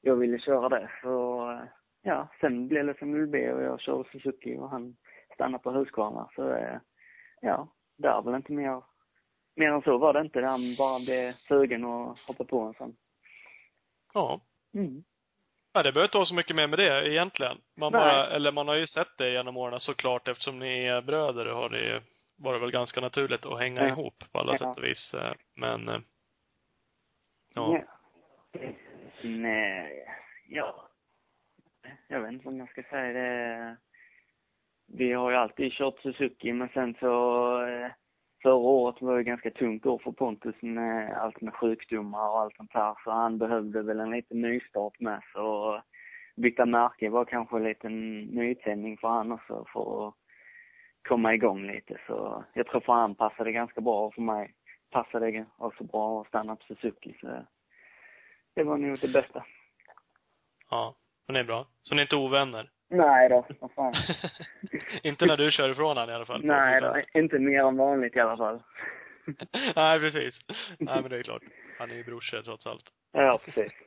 jag 0.00 0.16
ville 0.16 0.38
köra 0.38 0.68
det. 0.68 0.90
Så 1.02 1.50
eh, 1.50 1.58
ja, 2.04 2.28
sen 2.40 2.68
blev 2.68 2.86
det 2.86 2.98
som 2.98 3.12
det 3.20 3.26
blev 3.26 3.56
och 3.56 3.62
jag 3.62 3.80
körde 3.80 4.08
Suzuki 4.10 4.56
och 4.56 4.70
han 4.70 4.96
stannade 5.34 5.62
på 5.62 5.70
Husqvarna. 5.70 6.28
Så 6.34 6.54
eh, 6.54 6.78
ja, 7.40 7.68
det 7.96 8.08
är 8.08 8.22
väl 8.22 8.34
inte 8.34 8.52
mer, 8.52 8.82
mer 9.56 9.70
än 9.72 9.82
så 9.82 9.98
var 9.98 10.12
det 10.12 10.20
inte. 10.20 10.40
Han 10.40 10.60
bara 10.78 10.98
blev 10.98 11.32
sugen 11.32 11.84
och 11.84 12.18
hoppade 12.26 12.48
på 12.48 12.60
en 12.60 12.74
sån. 12.74 12.96
Ja. 14.14 14.40
Mm. 14.74 15.04
Ja, 15.72 15.82
det 15.82 15.92
behöver 15.92 16.06
inte 16.08 16.16
vara 16.18 16.26
så 16.26 16.34
mycket 16.34 16.56
mer 16.56 16.66
med 16.66 16.78
det 16.78 17.08
egentligen. 17.10 17.58
Man 17.76 17.92
Nej. 17.92 18.00
bara, 18.00 18.26
eller 18.26 18.52
man 18.52 18.68
har 18.68 18.74
ju 18.74 18.86
sett 18.86 19.16
det 19.18 19.30
genom 19.32 19.56
åren 19.56 19.80
såklart 19.80 20.28
eftersom 20.28 20.58
ni 20.58 20.84
är 20.84 21.02
bröder 21.02 21.46
har 21.46 21.68
det 21.68 21.80
ju 21.80 22.00
varit 22.36 22.62
väl 22.62 22.70
ganska 22.70 23.00
naturligt 23.00 23.46
att 23.46 23.58
hänga 23.58 23.80
Ja. 23.82 23.88
ihop 23.88 24.24
på 24.32 24.38
alla 24.38 24.52
Ja. 24.52 24.58
sätt 24.58 24.76
och 24.76 24.84
vis. 24.84 25.14
eh, 25.14 25.32
Men, 25.56 25.88
eh, 25.88 26.00
ja. 27.54 27.82
Nej, 29.24 30.06
ja. 30.48 30.88
Jag 32.08 32.20
vet 32.20 32.32
inte 32.32 32.48
om 32.48 32.58
jag 32.58 32.68
ska 32.68 32.82
säga 32.82 33.12
det. 33.12 33.76
Vi 34.86 35.12
har 35.12 35.30
ju 35.30 35.36
alltid 35.36 35.72
kört 35.72 36.00
Suzuki, 36.00 36.52
men 36.52 36.68
sen 36.68 36.94
så 37.00 37.06
eh, 37.66 37.90
förra 38.42 38.54
året 38.54 39.02
var 39.02 39.16
det 39.16 39.24
ganska 39.24 39.50
tungt 39.50 39.86
år 39.86 39.98
för 39.98 40.12
Pontus 40.12 40.54
med 40.62 41.12
allt 41.16 41.40
med 41.40 41.54
sjukdomar 41.54 42.28
och 42.28 42.40
allt 42.40 42.56
sånt 42.56 42.72
här. 42.72 42.94
Så 43.04 43.10
han 43.10 43.38
behövde 43.38 43.82
väl 43.82 44.00
en 44.00 44.10
liten 44.10 44.40
nystart 44.40 45.00
med. 45.00 45.22
Så 45.32 45.82
byta 46.36 46.66
märke 46.66 47.10
var 47.10 47.24
kanske 47.24 47.56
en 47.56 47.64
liten 47.64 48.20
nytändning 48.20 48.96
för 48.96 49.08
han 49.08 49.32
också 49.32 49.64
för 49.72 50.08
att 50.08 50.14
komma 51.08 51.34
igång 51.34 51.66
lite. 51.66 52.00
Så 52.06 52.44
jag 52.52 52.66
tror 52.66 52.80
för 52.80 52.92
han 52.92 53.14
passade 53.14 53.52
ganska 53.52 53.80
bra 53.80 54.06
och 54.06 54.14
för 54.14 54.22
mig 54.22 54.54
passade 54.90 55.30
det 55.30 55.46
också 55.56 55.84
bra 55.84 56.20
att 56.20 56.28
stanna 56.28 56.56
på 56.56 56.64
Suzuki. 56.64 57.16
Så 57.20 57.46
det 58.54 58.62
var 58.62 58.76
nog 58.76 58.98
det 59.00 59.12
bästa. 59.12 59.44
Ja. 60.70 60.94
Det 61.26 61.38
är 61.40 61.44
bra. 61.44 61.66
Så 61.82 61.94
ni 61.94 62.00
är 62.00 62.04
inte 62.04 62.16
ovänner? 62.16 62.70
Nej 62.90 63.28
då, 63.28 63.46
vad 63.60 63.72
fan. 63.72 63.94
inte 65.02 65.26
när 65.26 65.36
du 65.36 65.50
kör 65.50 65.68
ifrån 65.70 65.96
han 65.96 66.10
i 66.10 66.12
alla 66.12 66.24
fall. 66.26 66.44
Nej 66.44 66.80
då, 66.80 66.96
inte 67.20 67.38
mer 67.38 67.60
än 67.64 67.76
vanligt 67.76 68.16
i 68.16 68.20
alla 68.20 68.36
fall. 68.36 68.62
Nej, 69.76 70.00
precis. 70.00 70.40
Nej, 70.78 71.02
men 71.02 71.10
det 71.10 71.18
är 71.18 71.22
klart. 71.22 71.42
Han 71.78 71.90
är 71.90 71.94
ju 71.94 72.04
brorsor 72.04 72.42
trots 72.42 72.66
allt. 72.66 72.84
Ja, 73.12 73.40
precis. 73.44 73.72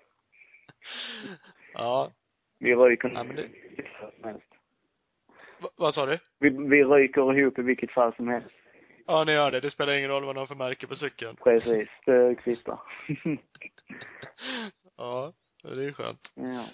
Ja. 1.74 2.12
Vi 2.60 2.76
ryker 2.76 3.10
Ja, 3.16 3.24
men 3.24 3.36
det- 3.36 3.50
som 4.00 4.24
helst. 4.24 4.48
Va, 5.60 5.70
vad 5.76 5.94
sa 5.94 6.06
du? 6.06 6.20
Vi, 6.40 6.50
vi 6.50 6.84
ryker 6.84 7.38
ihop 7.40 7.60
i 7.60 7.62
vilket 7.62 7.92
fall 7.92 8.16
som 8.16 8.28
helst. 8.28 8.50
Ja, 9.08 9.24
ni 9.24 9.32
gör 9.32 9.52
det. 9.52 9.60
Det 9.60 9.72
spelar 9.72 9.94
ingen 9.94 10.10
roll 10.10 10.26
vad 10.26 10.36
de 10.36 10.40
har 10.40 10.46
för 10.48 10.56
märke 10.56 10.88
på 10.88 10.96
cykeln. 10.96 11.36
Precis, 11.44 11.90
det 12.06 12.36
kvittar. 12.36 12.80
Ja, 14.98 15.34
det 15.64 15.86
är 15.86 15.92
skönt. 15.94 16.32
ja. 16.36 16.66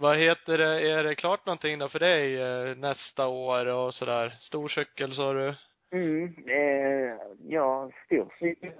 Vad 0.00 0.18
heter 0.18 0.58
det, 0.58 0.90
är 0.90 1.04
det 1.04 1.14
klart 1.14 1.46
någonting 1.46 1.78
då 1.78 1.88
för 1.88 1.98
dig 1.98 2.42
eh, 2.42 2.76
nästa 2.76 3.28
år 3.28 3.66
och 3.66 3.94
sådär? 3.94 4.36
Stor 4.38 4.68
cykel 4.68 5.12
sa 5.12 5.32
du? 5.32 5.54
Mm, 5.92 6.34
eh, 6.46 7.16
ja, 7.48 7.90
stor 8.06 8.34
cykel 8.38 8.72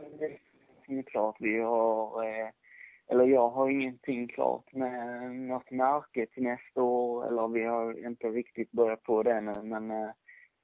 är 0.88 1.02
klart. 1.02 1.36
Vi 1.38 1.60
har, 1.60 2.24
eh, 2.24 2.48
eller 3.10 3.24
jag 3.24 3.48
har 3.48 3.70
ingenting 3.70 4.28
klart 4.28 4.72
med 4.72 5.30
något 5.32 5.70
märke 5.70 6.26
till 6.26 6.42
nästa 6.42 6.82
år, 6.82 7.26
eller 7.26 7.48
vi 7.48 7.64
har 7.64 8.06
inte 8.06 8.26
riktigt 8.26 8.72
börjat 8.72 9.02
på 9.02 9.22
det 9.22 9.40
nu, 9.40 9.62
men 9.62 9.90
eh, 9.90 10.10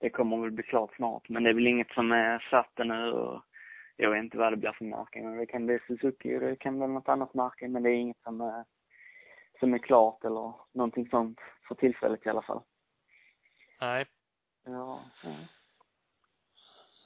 det 0.01 0.11
kommer 0.11 0.37
väl 0.37 0.51
bli 0.51 0.63
klart 0.63 0.95
snart. 0.97 1.29
Men 1.29 1.43
det 1.43 1.51
är 1.51 1.55
väl 1.55 1.67
inget 1.67 1.91
som 1.91 2.13
är 2.13 2.39
satt 2.51 2.81
ännu 2.81 3.13
och 3.13 3.43
jag 3.97 4.11
vet 4.11 4.25
inte 4.25 4.39
vad 4.39 4.53
det 4.53 4.57
blir 4.57 4.73
för 4.73 4.85
märke. 4.85 5.23
Men 5.23 5.37
Det 5.37 5.47
kan 5.47 5.67
bli 5.67 5.79
Suzuki 5.87 6.37
och 6.37 6.41
det 6.41 6.57
kan 6.57 6.79
bli 6.79 6.89
något 6.89 7.09
annat 7.09 7.35
märke, 7.35 7.69
men 7.69 7.83
det 7.83 7.91
är 7.91 7.95
inget 7.95 8.23
som 8.23 8.41
är, 8.41 8.65
som 9.59 9.75
är 9.75 9.79
klart 9.79 10.25
eller 10.25 10.53
någonting 10.73 11.09
sånt 11.09 11.39
för 11.69 11.75
tillfället 11.75 12.27
i 12.27 12.29
alla 12.29 12.43
fall. 12.43 12.63
Nej. 13.81 14.07
Ja. 14.65 15.01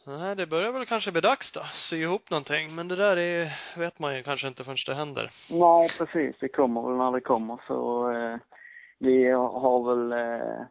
Nej, 0.06 0.36
det 0.36 0.46
börjar 0.46 0.72
väl 0.72 0.86
kanske 0.86 1.12
bli 1.12 1.20
dags 1.20 1.52
då. 1.52 1.62
Sy 1.90 1.96
ihop 1.96 2.30
någonting. 2.30 2.74
Men 2.74 2.88
det 2.88 2.96
där 2.96 3.16
är, 3.16 3.52
vet 3.78 3.98
man 3.98 4.16
ju 4.16 4.22
kanske 4.22 4.48
inte 4.48 4.64
förrän 4.64 4.76
det 4.86 4.94
händer. 4.94 5.30
Nej, 5.50 5.90
precis. 5.98 6.36
Det 6.40 6.48
kommer 6.48 6.82
väl 6.82 6.96
när 6.96 7.12
det 7.12 7.20
kommer. 7.20 7.60
Så 7.66 8.10
eh, 8.12 8.36
vi 8.98 9.30
har 9.30 9.94
väl, 9.94 10.12
eh, 10.12 10.66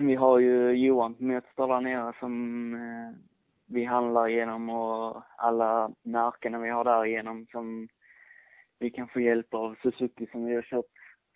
vi 0.00 0.14
har 0.14 0.38
ju 0.38 0.70
Johan 0.70 1.16
Mötster 1.18 1.66
där 1.66 1.80
nere 1.80 2.12
som 2.20 2.74
eh, 2.74 3.20
vi 3.66 3.84
handlar 3.84 4.28
genom 4.28 4.70
och 4.70 5.22
alla 5.36 5.90
märkena 6.02 6.58
vi 6.58 6.70
har 6.70 6.84
där 6.84 7.06
igenom 7.06 7.46
som 7.50 7.88
vi 8.84 8.90
kan 8.90 9.08
få 9.08 9.20
hjälp 9.20 9.54
av. 9.54 9.76
Suzuki 9.82 10.26
som 10.26 10.44
vi 10.44 10.54
har 10.54 10.62
kört 10.62 10.84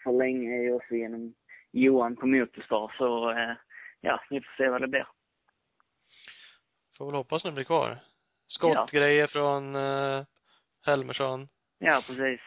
för 0.03 0.13
länge 0.13 0.63
ju 0.63 0.73
också 0.73 0.95
genom 0.95 1.35
Johan 1.73 2.17
på 2.17 2.27
Motorstar. 2.27 2.95
Så 2.99 3.31
eh, 3.31 3.53
ja, 4.01 4.21
vi 4.31 4.41
får 4.41 4.57
se 4.57 4.69
vad 4.69 4.81
det 4.81 4.89
blir. 4.89 5.07
Får 6.99 7.07
väl 7.07 7.15
hoppas 7.15 7.43
den 7.43 7.55
blir 7.55 7.65
kvar. 7.65 7.99
Skottgrejer 8.47 9.27
från 9.27 9.77
eh, 9.77 10.25
Helmersson. 10.87 11.49
Ja, 11.79 12.03
precis. 12.07 12.41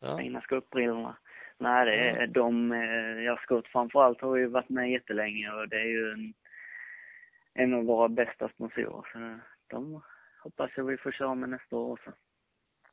Ja. 0.00 0.18
fina 0.18 0.40
skottbrillorna. 0.40 1.16
Nej, 1.58 1.86
det 1.86 1.94
är 1.94 2.26
de, 2.26 2.72
eh, 2.72 3.24
ja 3.24 3.36
skott 3.36 3.68
framförallt 3.68 4.20
har 4.20 4.36
ju 4.36 4.46
varit 4.46 4.68
med 4.68 4.90
jättelänge 4.90 5.50
och 5.50 5.68
det 5.68 5.76
är 5.76 5.84
ju 5.84 6.12
en, 6.12 6.34
en 7.54 7.74
av 7.74 7.84
våra 7.84 8.08
bästa 8.08 8.48
sponsorer. 8.48 9.08
Så 9.12 9.40
de 9.66 10.02
hoppas 10.42 10.70
jag 10.76 10.84
vi 10.84 10.96
får 10.96 11.12
köra 11.12 11.34
med 11.34 11.48
nästa 11.48 11.76
år 11.76 11.92
också. 11.92 12.12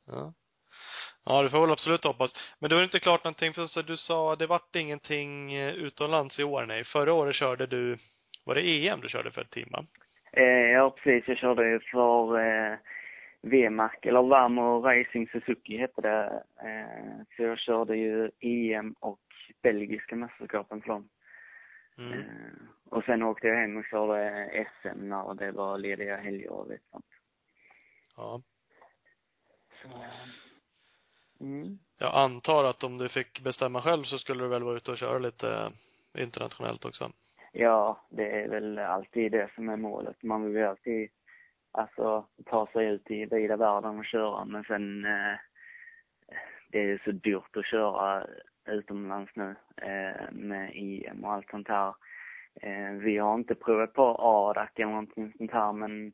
Ja. 0.06 0.34
Ja, 1.24 1.42
det 1.42 1.50
får 1.50 1.60
väl 1.60 1.70
absolut 1.70 2.04
hoppas. 2.04 2.54
Men 2.58 2.70
det 2.70 2.84
inte 2.84 2.98
klart 2.98 3.24
någonting, 3.24 3.52
för 3.52 3.66
så 3.66 3.82
du 3.82 3.96
sa, 3.96 4.34
det 4.34 4.46
vart 4.46 4.76
ingenting 4.76 5.54
eh, 5.54 5.74
utomlands 5.74 6.38
i 6.38 6.44
år, 6.44 6.66
nej. 6.66 6.84
Förra 6.84 7.12
året 7.12 7.34
körde 7.34 7.66
du, 7.66 7.96
var 8.44 8.54
det 8.54 8.86
EM 8.86 9.00
du 9.00 9.08
körde 9.08 9.30
för 9.30 9.42
ett 9.42 9.50
team, 9.50 9.68
va? 9.70 9.84
Eh, 10.32 10.44
ja, 10.44 10.90
precis. 10.90 11.28
Jag 11.28 11.38
körde 11.38 11.68
ju 11.68 11.80
för 11.80 12.38
eh, 12.38 12.76
VMAC, 13.42 13.92
eller 14.02 14.22
Vamo 14.22 14.80
Racing 14.80 15.28
Suzuki 15.28 15.76
hette 15.76 16.00
det. 16.00 16.42
Eh, 16.62 17.24
så 17.36 17.42
jag 17.42 17.58
körde 17.58 17.96
ju 17.96 18.30
EM 18.40 18.94
och 19.00 19.20
belgiska 19.62 20.16
mästerskapen 20.16 20.82
för 20.82 20.88
dem. 20.88 21.08
Mm. 21.98 22.12
Eh, 22.12 22.24
och 22.90 23.04
sen 23.04 23.22
åkte 23.22 23.46
jag 23.46 23.56
hem 23.56 23.76
och 23.76 23.84
körde 23.84 24.66
SM 24.80 25.08
när 25.08 25.34
det 25.34 25.52
var 25.52 25.78
lediga 25.78 26.16
helger 26.16 26.50
och 26.50 26.68
lite 26.68 26.84
sånt. 26.90 27.04
Ja. 28.16 28.42
Så, 29.82 29.88
mm. 31.40 31.78
Jag 31.98 32.14
antar 32.14 32.64
att 32.64 32.84
om 32.84 32.98
du 32.98 33.08
fick 33.08 33.40
bestämma 33.40 33.82
själv 33.82 34.04
så 34.04 34.18
skulle 34.18 34.44
du 34.44 34.48
väl 34.48 34.62
vara 34.62 34.76
ute 34.76 34.90
och 34.90 34.98
köra 34.98 35.18
lite 35.18 35.72
internationellt 36.14 36.84
också? 36.84 37.12
Ja, 37.52 38.06
det 38.10 38.30
är 38.30 38.48
väl 38.48 38.78
alltid 38.78 39.32
det 39.32 39.50
som 39.54 39.68
är 39.68 39.76
målet. 39.76 40.22
Man 40.22 40.44
vill 40.44 40.54
ju 40.54 40.64
alltid, 40.64 41.10
alltså, 41.72 42.26
ta 42.44 42.66
sig 42.66 42.86
ut 42.86 43.10
i 43.10 43.24
vida 43.24 43.56
världen 43.56 43.98
och 43.98 44.04
köra, 44.04 44.44
men 44.44 44.64
sen, 44.64 45.04
eh, 45.04 45.38
det 46.68 46.78
är 46.78 46.84
ju 46.84 46.98
så 46.98 47.10
dyrt 47.10 47.56
att 47.56 47.66
köra 47.66 48.26
utomlands 48.68 49.32
nu, 49.36 49.56
eh, 49.76 50.32
med 50.32 50.72
EM 50.74 51.24
och 51.24 51.32
allt 51.32 51.50
sånt 51.50 51.68
här. 51.68 51.94
Eh, 52.62 52.92
vi 52.92 53.18
har 53.18 53.34
inte 53.34 53.54
provat 53.54 53.92
på 53.92 54.16
ADAC 54.18 54.70
eller 54.76 54.86
någonting 54.86 55.32
sånt 55.38 55.52
här, 55.52 55.72
men 55.72 56.12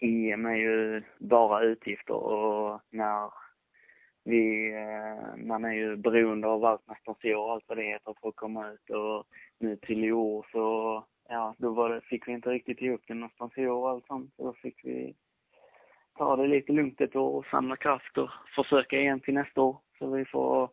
EM 0.00 0.46
är 0.46 0.56
ju 0.56 1.02
bara 1.18 1.62
utgifter 1.62 2.14
och 2.14 2.80
när 2.90 3.30
vi, 4.24 4.72
eh, 4.74 5.36
man 5.36 5.64
är 5.64 5.72
ju 5.72 5.96
beroende 5.96 6.48
av 6.48 6.64
allt 6.64 6.86
med 6.86 7.36
och 7.36 7.52
allt 7.52 7.64
vad 7.68 7.78
det 7.78 7.84
heter 7.84 8.14
för 8.20 8.28
att 8.28 8.36
komma 8.36 8.70
ut 8.70 8.90
och 8.90 9.26
nu 9.58 9.76
till 9.76 10.04
i 10.04 10.12
år 10.12 10.46
så, 10.52 11.04
ja, 11.28 11.54
då 11.58 11.70
var 11.70 11.90
det, 11.90 12.00
fick 12.00 12.28
vi 12.28 12.32
inte 12.32 12.50
riktigt 12.50 12.80
ihop 12.80 13.00
det 13.06 13.14
någonstans 13.14 13.52
i 13.56 13.66
år 13.66 13.82
och 13.82 13.90
allt 13.90 14.06
sånt. 14.06 14.34
Så 14.36 14.44
då 14.44 14.52
fick 14.52 14.84
vi 14.84 15.14
ta 16.18 16.36
det 16.36 16.46
lite 16.46 16.72
lugnt 16.72 17.00
ett 17.00 17.16
år 17.16 17.36
och 17.36 17.46
samla 17.46 17.76
kraft 17.76 18.18
och 18.18 18.30
försöka 18.56 19.00
igen 19.00 19.20
till 19.20 19.34
nästa 19.34 19.60
år. 19.60 19.78
Så 19.98 20.10
vi 20.10 20.24
får, 20.24 20.70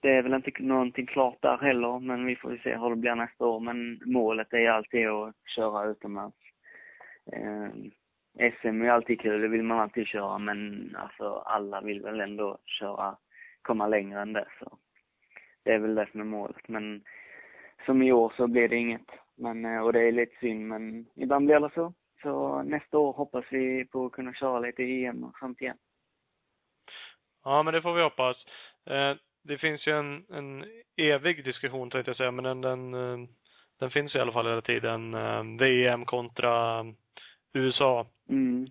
det 0.00 0.10
är 0.10 0.22
väl 0.22 0.34
inte 0.34 0.50
någonting 0.58 1.06
klart 1.06 1.42
där 1.42 1.58
heller, 1.58 1.98
men 1.98 2.26
vi 2.26 2.36
får 2.36 2.52
ju 2.52 2.58
se 2.58 2.76
hur 2.76 2.90
det 2.90 2.96
blir 2.96 3.14
nästa 3.14 3.46
år. 3.46 3.60
Men 3.60 4.00
målet 4.04 4.52
är 4.52 4.70
alltid 4.70 5.08
att 5.08 5.34
köra 5.56 5.84
utomlands. 5.84 6.36
Eh, 7.32 7.68
SM 8.36 8.82
är 8.82 8.90
alltid 8.90 9.20
kul, 9.20 9.40
det 9.40 9.48
vill 9.48 9.62
man 9.62 9.78
alltid 9.78 10.06
köra, 10.06 10.38
men 10.38 10.90
alltså 10.98 11.34
alla 11.34 11.80
vill 11.80 12.02
väl 12.02 12.20
ändå 12.20 12.58
köra, 12.66 13.16
komma 13.62 13.88
längre 13.88 14.20
än 14.20 14.32
det. 14.32 14.46
Så 14.58 14.78
det 15.62 15.72
är 15.72 15.78
väl 15.78 15.94
det 15.94 16.08
som 16.10 16.20
är 16.20 16.24
målet. 16.24 16.68
Men 16.68 17.04
som 17.86 18.02
i 18.02 18.12
år 18.12 18.32
så 18.36 18.46
blir 18.46 18.68
det 18.68 18.76
inget. 18.76 19.10
Men, 19.36 19.64
eh, 19.64 19.80
och 19.80 19.92
det 19.92 20.00
är 20.00 20.12
lite 20.12 20.36
synd, 20.40 20.68
men 20.68 21.06
ibland 21.14 21.46
blir 21.46 21.60
det 21.60 21.70
så. 21.74 21.92
Så 22.22 22.62
nästa 22.62 22.98
år 22.98 23.12
hoppas 23.12 23.44
vi 23.50 23.84
på 23.84 24.06
att 24.06 24.12
kunna 24.12 24.34
köra 24.34 24.60
lite 24.60 24.82
EM 24.82 25.24
och 25.24 25.38
sånt 25.38 25.60
igen. 25.60 25.76
Ja, 27.44 27.62
men 27.62 27.74
det 27.74 27.82
får 27.82 27.94
vi 27.94 28.02
hoppas. 28.02 28.36
Eh, 28.86 29.16
det 29.42 29.58
finns 29.58 29.86
ju 29.86 29.92
en, 29.92 30.24
en 30.30 30.64
evig 30.96 31.44
diskussion 31.44 31.90
tänkte 31.90 32.10
jag 32.10 32.16
säga, 32.16 32.30
men 32.30 32.44
den, 32.44 32.60
den, 32.60 32.94
eh, 32.94 33.28
den 33.78 33.90
finns 33.90 34.14
i 34.14 34.18
alla 34.18 34.32
fall 34.32 34.46
hela 34.46 34.62
tiden. 34.62 35.16
VM 35.58 36.04
kontra 36.04 36.84
USA. 37.56 38.06
Mm. 38.28 38.66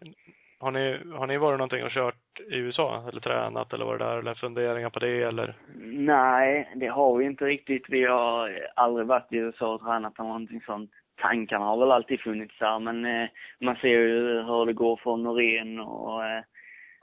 Har 0.60 0.71
ni, 0.71 1.00
har 1.13 1.28
ni 1.28 1.38
varit 1.38 1.58
någonting 1.58 1.84
och 1.84 1.91
kört 1.91 2.39
i 2.52 2.56
USA? 2.56 3.06
Eller 3.10 3.21
tränat 3.21 3.74
eller 3.74 3.86
varit 3.86 4.00
där? 4.00 4.17
Eller 4.17 4.34
funderingar 4.34 4.89
på 4.89 5.00
det 5.00 5.21
eller? 5.21 5.56
Nej, 5.84 6.71
det 6.76 6.88
har 6.88 7.17
vi 7.17 7.26
inte 7.26 7.45
riktigt. 7.45 7.86
Vi 7.89 8.06
har 8.06 8.67
aldrig 8.76 9.08
varit 9.08 9.34
i 9.34 9.38
USA 9.38 9.74
och 9.74 9.82
tränat 9.82 10.19
eller 10.19 10.28
någonting 10.28 10.62
sånt. 10.62 10.91
Tankarna 11.21 11.65
har 11.65 11.78
väl 11.78 11.91
alltid 11.91 12.19
funnits 12.19 12.60
där, 12.60 12.80
men 12.80 13.06
eh, 13.06 13.30
man 13.60 13.76
ser 13.76 13.88
ju 13.88 14.43
hur 14.43 14.65
det 14.65 14.74
går 14.74 15.00
för 15.04 15.17
Norén 15.17 15.80
och 15.80 16.26
eh, 16.26 16.43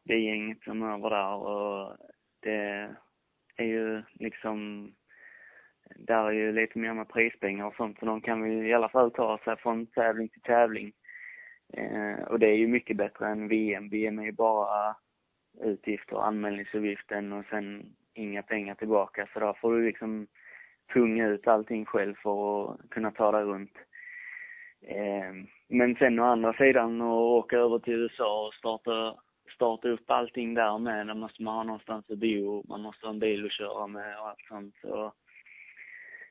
det 0.05 0.19
gänget 0.19 0.63
som 0.63 0.83
är 0.83 0.95
över 0.95 1.11
där 1.11 1.35
och 1.35 1.97
det 2.43 2.91
är 3.57 3.65
ju 3.65 4.03
liksom, 4.13 4.91
där 5.97 6.25
är 6.25 6.33
ju 6.33 6.53
lite 6.53 6.79
mer 6.79 6.95
med 6.95 7.09
prispengar 7.09 7.67
och 7.67 7.75
sånt, 7.75 7.99
så 7.99 8.07
de 8.07 8.21
kan 8.21 8.43
vi 8.43 8.69
i 8.69 8.75
alla 8.75 8.89
fall 8.89 9.11
ta 9.11 9.39
sig 9.45 9.57
från 9.57 9.87
tävling 9.87 10.29
till 10.29 10.43
tävling. 10.43 10.93
Eh, 11.73 12.25
och 12.25 12.39
det 12.39 12.47
är 12.47 12.57
ju 12.57 12.67
mycket 12.67 12.97
bättre 12.97 13.29
än 13.29 13.49
VM. 13.49 13.89
VM 13.89 14.19
är 14.19 14.25
ju 14.25 14.33
bara 14.33 14.97
utgifter 15.61 16.17
och 16.17 16.27
anmälningsavgiften 16.27 17.33
och 17.33 17.45
sen 17.51 17.97
inga 18.15 18.43
pengar 18.43 18.75
tillbaka. 18.75 19.29
Så 19.33 19.41
där 19.41 19.53
får 19.53 19.77
du 19.77 19.87
liksom 19.87 20.27
punga 20.93 21.27
ut 21.27 21.49
allting 21.49 21.85
själv 21.85 22.15
för 22.15 22.65
att 22.65 22.91
kunna 22.91 23.11
ta 23.11 23.33
dig 23.33 23.45
runt. 23.45 23.77
Eh, 24.87 25.33
men 25.69 25.95
sen 25.95 26.19
å 26.19 26.25
andra 26.25 26.53
sidan 26.53 27.01
att 27.01 27.13
åka 27.13 27.57
över 27.57 27.79
till 27.79 27.95
USA 27.95 28.47
och 28.47 28.55
starta, 28.55 29.15
starta 29.55 29.89
upp 29.89 30.11
allting 30.11 30.55
där 30.55 30.79
med, 30.79 31.07
Där 31.07 31.15
måste 31.15 31.43
man 31.43 31.55
ha 31.55 31.63
någonstans 31.63 32.11
att 32.11 32.19
bo, 32.19 32.65
man 32.69 32.81
måste 32.81 33.07
ha 33.07 33.13
en 33.13 33.19
bil 33.19 33.47
att 33.47 33.53
köra 33.53 33.87
med 33.87 34.19
och 34.19 34.29
allt 34.29 34.47
sånt. 34.49 34.75
Så 34.81 35.13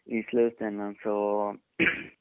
i 0.06 0.23
slutändan 0.23 0.95
så 1.04 1.56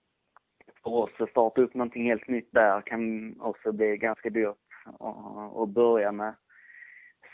för 0.82 0.90
oss 0.90 1.10
att 1.18 1.30
starta 1.30 1.60
upp 1.60 1.74
någonting 1.74 2.04
helt 2.04 2.28
nytt 2.28 2.48
där 2.52 2.80
kan 2.80 3.34
också 3.40 3.72
bli 3.72 3.96
ganska 3.96 4.30
dyrt 4.30 4.56
att 5.54 5.68
börja 5.68 6.12
med. 6.12 6.34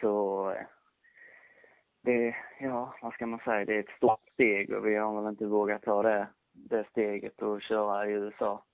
Så 0.01 0.55
det, 2.03 2.37
ja, 2.61 2.95
vad 3.03 3.13
ska 3.13 3.27
man 3.27 3.39
säga, 3.39 3.65
det 3.65 3.75
är 3.75 3.81
ett 3.81 3.97
stort 3.97 4.29
steg 4.33 4.73
och 4.73 4.87
vi 4.87 4.95
har 4.95 5.23
väl 5.23 5.31
inte 5.31 5.47
vågat 5.47 5.83
ta 5.83 6.03
det, 6.03 6.29
det 6.53 6.87
steget 6.91 7.43
och 7.43 7.63
köra 7.63 8.07
i 8.07 8.13
USA, 8.13 8.65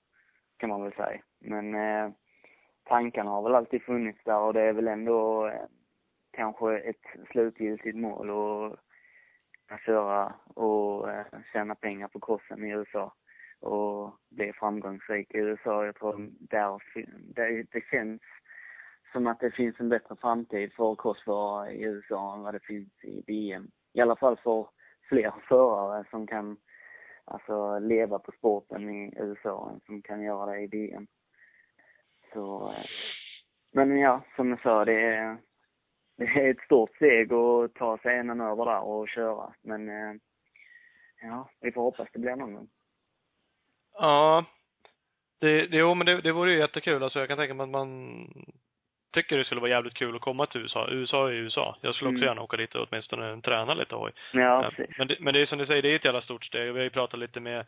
kan 0.57 0.69
man 0.69 0.83
väl 0.83 0.93
säga. 0.93 1.21
Men 1.39 1.75
eh, 1.75 2.11
tankarna 2.83 3.29
har 3.29 3.43
väl 3.43 3.55
alltid 3.55 3.83
funnits 3.83 4.23
där 4.23 4.39
och 4.39 4.53
det 4.53 4.61
är 4.61 4.73
väl 4.73 4.87
ändå 4.87 5.47
eh, 5.47 5.65
kanske 6.31 6.77
ett 6.79 7.27
slutgiltigt 7.31 7.97
mål 7.97 8.29
att 9.69 9.81
köra 9.85 10.33
och 10.55 11.11
eh, 11.11 11.25
tjäna 11.53 11.75
pengar 11.75 12.07
på 12.07 12.19
crossen 12.19 12.65
i 12.65 12.69
USA 12.69 13.13
och 13.63 14.15
bli 14.29 14.53
framgångsrik 14.53 15.35
i 15.35 15.37
USA. 15.37 15.85
Jag 15.85 15.95
tror 15.95 16.29
där, 16.39 16.79
det, 17.35 17.65
det 17.71 17.83
känns 17.91 18.21
som 19.11 19.27
att 19.27 19.39
det 19.39 19.51
finns 19.51 19.79
en 19.79 19.89
bättre 19.89 20.15
framtid 20.15 20.73
för 20.73 20.95
crossförare 20.95 21.71
i 21.71 21.83
USA 21.83 22.35
än 22.35 22.41
vad 22.41 22.53
det 22.53 22.59
finns 22.59 23.03
i 23.03 23.23
VM. 23.27 23.67
I 23.93 24.01
alla 24.01 24.15
fall 24.15 24.37
för 24.37 24.67
fler 25.09 25.33
förare 25.47 26.05
som 26.09 26.27
kan 26.27 26.57
alltså 27.25 27.79
leva 27.79 28.19
på 28.19 28.31
sporten 28.31 28.89
i 28.89 29.13
USA 29.17 29.69
än 29.73 29.79
som 29.85 30.01
kan 30.01 30.21
göra 30.21 30.51
det 30.51 30.59
i 30.59 30.67
VM. 30.67 31.07
Så, 32.33 32.71
eh, 32.71 32.85
men 33.71 33.97
ja, 33.97 34.21
som 34.35 34.49
jag 34.49 34.61
sa, 34.61 34.85
det 34.85 35.01
är, 35.01 35.37
det 36.17 36.23
är 36.23 36.51
ett 36.51 36.61
stort 36.65 36.95
steg 36.95 37.33
att 37.33 37.73
ta 37.73 37.97
sig 37.97 38.17
en 38.17 38.41
över 38.41 38.65
där 38.65 38.83
och 38.83 39.09
köra. 39.09 39.53
Men 39.61 39.89
eh, 39.89 40.15
ja, 41.21 41.49
vi 41.61 41.71
får 41.71 41.81
hoppas 41.81 42.07
det 42.13 42.19
blir 42.19 42.35
någon 42.35 42.53
gång. 42.53 42.69
Ja. 43.99 44.45
Det, 45.41 45.67
det, 45.67 45.77
jo, 45.77 45.93
men 45.93 46.05
det, 46.05 46.21
det 46.21 46.31
vore 46.31 46.51
ju 46.51 46.57
jättekul. 46.59 47.03
Alltså 47.03 47.19
jag 47.19 47.27
kan 47.27 47.37
tänka 47.37 47.53
mig 47.53 47.63
att 47.63 47.69
man 47.69 48.27
tycker 49.13 49.37
det 49.37 49.45
skulle 49.45 49.61
vara 49.61 49.71
jävligt 49.71 49.93
kul 49.93 50.15
att 50.15 50.21
komma 50.21 50.45
till 50.45 50.61
USA. 50.61 50.87
USA 50.91 51.27
är 51.29 51.33
USA. 51.33 51.77
Jag 51.81 51.95
skulle 51.95 52.09
också 52.09 52.17
Mm. 52.17 52.27
gärna 52.27 52.41
åka 52.41 52.57
dit 52.57 52.75
och 52.75 52.87
åtminstone 52.91 53.41
träna 53.41 53.73
lite 53.73 53.95
hoj. 53.95 54.11
Ja, 54.33 54.63
Eh, 54.63 54.69
precis. 54.69 54.97
Men 54.97 55.07
det, 55.07 55.15
men 55.19 55.33
det 55.33 55.41
är 55.41 55.45
som 55.45 55.57
du 55.57 55.65
säger, 55.65 55.81
det 55.81 55.89
är 55.91 55.95
ett 55.95 56.05
jävla 56.05 56.21
stort 56.21 56.45
steg. 56.45 56.73
Vi 56.73 56.79
har 56.79 56.83
ju 56.83 56.89
pratat 56.89 57.19
lite 57.19 57.39
med, 57.39 57.65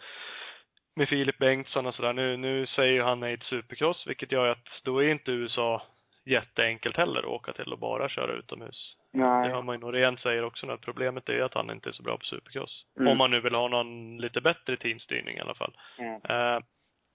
med 0.95 1.09
Filip 1.09 1.37
Bengtsson 1.37 1.85
och 1.85 1.95
sådär. 1.95 2.13
Nu, 2.13 2.37
nu 2.37 2.67
säger 2.67 2.93
ju 2.93 3.01
han 3.01 3.19
nej 3.19 3.37
till 3.37 3.47
supercross, 3.47 4.07
vilket 4.07 4.31
gör 4.31 4.47
att 4.47 4.67
då 4.83 5.03
är 5.03 5.09
inte 5.09 5.31
USA 5.31 5.81
jätteenkelt 6.25 6.97
heller 6.97 7.19
att 7.19 7.25
åka 7.25 7.53
till 7.53 7.73
och 7.73 7.79
bara 7.79 8.09
köra 8.09 8.33
utomhus. 8.33 8.97
Det 9.11 9.19
Nej. 9.19 9.49
hör 9.51 9.61
man 9.61 9.75
ju 9.75 9.79
Norén 9.81 10.17
säger 10.17 10.43
också 10.43 10.67
nu, 10.67 10.73
att 10.73 10.81
problemet 10.81 11.29
är 11.29 11.41
att 11.41 11.53
han 11.53 11.71
inte 11.71 11.89
är 11.89 11.93
så 11.93 12.03
bra 12.03 12.17
på 12.17 12.25
supercross. 12.25 12.85
Mm. 12.99 13.11
Om 13.11 13.17
man 13.17 13.31
nu 13.31 13.39
vill 13.41 13.55
ha 13.55 13.67
någon 13.67 14.17
lite 14.17 14.41
bättre 14.41 14.77
teamstyrning 14.77 15.37
i 15.37 15.39
alla 15.39 15.53
fall. 15.55 15.77
Ja. 15.97 16.21
Eh, 16.35 16.59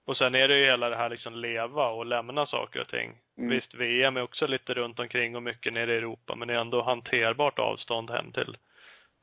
och 0.05 0.17
sen 0.17 0.35
är 0.35 0.47
det 0.47 0.59
ju 0.59 0.65
hela 0.65 0.89
det 0.89 0.95
här 0.95 1.09
liksom 1.09 1.35
leva 1.35 1.87
och 1.89 2.05
lämna 2.05 2.45
saker 2.45 2.81
och 2.81 2.87
ting. 2.87 3.11
Mm. 3.37 3.49
Visst, 3.49 3.73
VM 3.73 4.17
är 4.17 4.21
också 4.21 4.47
lite 4.47 4.73
runt 4.73 4.99
omkring 4.99 5.35
och 5.35 5.43
mycket 5.43 5.73
nere 5.73 5.93
i 5.93 5.97
Europa, 5.97 6.35
men 6.35 6.47
det 6.47 6.53
är 6.53 6.57
ändå 6.61 6.81
hanterbart 6.81 7.59
avstånd 7.59 8.09
hem 8.09 8.31
till, 8.31 8.57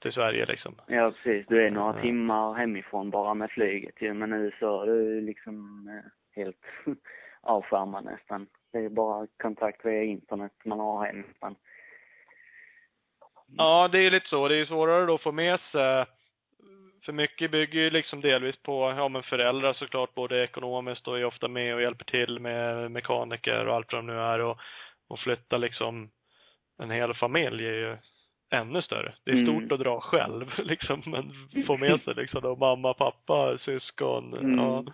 till 0.02 0.12
Sverige 0.12 0.46
liksom. 0.46 0.74
Ja, 0.86 1.10
precis. 1.10 1.46
Du 1.48 1.66
är 1.66 1.70
några 1.70 1.96
Ja. 1.96 2.02
timmar 2.02 2.54
hemifrån 2.54 3.10
bara 3.10 3.34
med 3.34 3.50
flyget 3.50 4.02
ju. 4.02 4.14
Men 4.14 4.30
nu 4.30 4.52
så 4.58 4.82
är 4.82 4.86
du 4.86 5.20
liksom 5.20 5.88
eh, 5.88 6.10
helt 6.42 6.64
avskärmad 7.40 8.04
nästan. 8.04 8.46
Det 8.72 8.78
är 8.78 8.88
bara 8.88 9.26
kontakt 9.42 9.84
via 9.84 10.02
internet 10.02 10.52
man 10.64 10.80
har 10.80 11.06
hem 11.06 11.20
nästan. 11.20 11.56
Ja, 13.56 13.88
det 13.92 13.98
är 13.98 14.10
lite 14.10 14.28
så. 14.28 14.48
Det 14.48 14.56
är 14.56 14.66
svårare 14.66 15.06
då 15.06 15.14
att 15.14 15.22
få 15.22 15.32
med 15.32 15.60
sig 15.72 16.06
för 17.08 17.12
mycket 17.12 17.50
bygger 17.50 17.80
ju 17.80 17.90
liksom 17.90 18.20
delvis 18.20 18.56
på, 18.62 18.94
ja 18.96 19.08
men 19.08 19.22
föräldrar 19.22 19.72
såklart, 19.72 20.14
både 20.14 20.44
ekonomiskt 20.44 21.08
och 21.08 21.18
är 21.18 21.24
ofta 21.24 21.48
med 21.48 21.74
och 21.74 21.82
hjälper 21.82 22.04
till 22.04 22.38
med 22.40 22.90
mekaniker 22.90 23.66
och 23.66 23.74
allt 23.74 23.92
vad 23.92 23.98
de 23.98 24.06
nu 24.06 24.18
är 24.20 24.38
och, 24.40 24.58
och 25.08 25.18
flytta 25.18 25.56
liksom 25.56 26.10
en 26.82 26.90
hel 26.90 27.14
familj 27.14 27.66
är 27.66 27.72
ju 27.72 27.96
ännu 28.50 28.82
större. 28.82 29.14
Det 29.24 29.30
är 29.30 29.34
Mm. 29.34 29.46
stort 29.46 29.72
att 29.72 29.80
dra 29.80 30.00
själv 30.00 30.50
liksom, 30.58 31.02
men 31.06 31.32
få 31.66 31.76
med 31.76 32.00
sig 32.00 32.14
liksom 32.14 32.42
då 32.42 32.56
mamma, 32.56 32.94
pappa, 32.94 33.58
syskon, 33.58 34.34
Mm. 34.34 34.58
ja. 34.58 34.84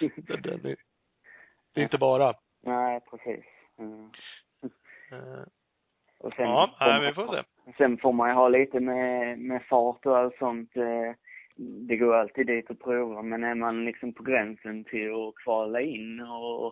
Det, 0.00 0.12
det, 0.16 0.56
det, 0.56 0.76
det 1.74 1.80
är 1.80 1.84
inte 1.84 1.98
bara. 1.98 2.34
Nej, 2.62 3.00
precis. 3.10 3.44
Mm. 3.78 4.10
Eh, 5.12 5.42
Och 6.18 6.32
sen, 6.34 6.44
Ja, 6.48 6.70
får 6.78 6.86
man- 6.86 7.00
vi 7.02 7.12
får 7.12 7.26
se. 7.36 7.72
Sen 7.78 7.98
får 7.98 8.12
man 8.12 8.28
ju 8.28 8.34
ha 8.34 8.48
lite 8.48 8.80
med, 8.80 9.38
med 9.38 9.62
fart 9.62 10.06
och 10.06 10.18
allt 10.18 10.36
sånt. 10.38 10.76
eh, 10.76 11.12
Det 11.56 11.96
går 11.96 12.14
alltid 12.14 12.46
dit 12.46 12.70
att 12.70 12.78
prova, 12.80 13.22
men 13.22 13.44
är 13.44 13.54
man 13.54 13.84
liksom 13.84 14.12
på 14.12 14.22
gränsen 14.22 14.84
till 14.84 15.12
att 15.14 15.34
kvala 15.44 15.80
in 15.80 16.20
och 16.20 16.66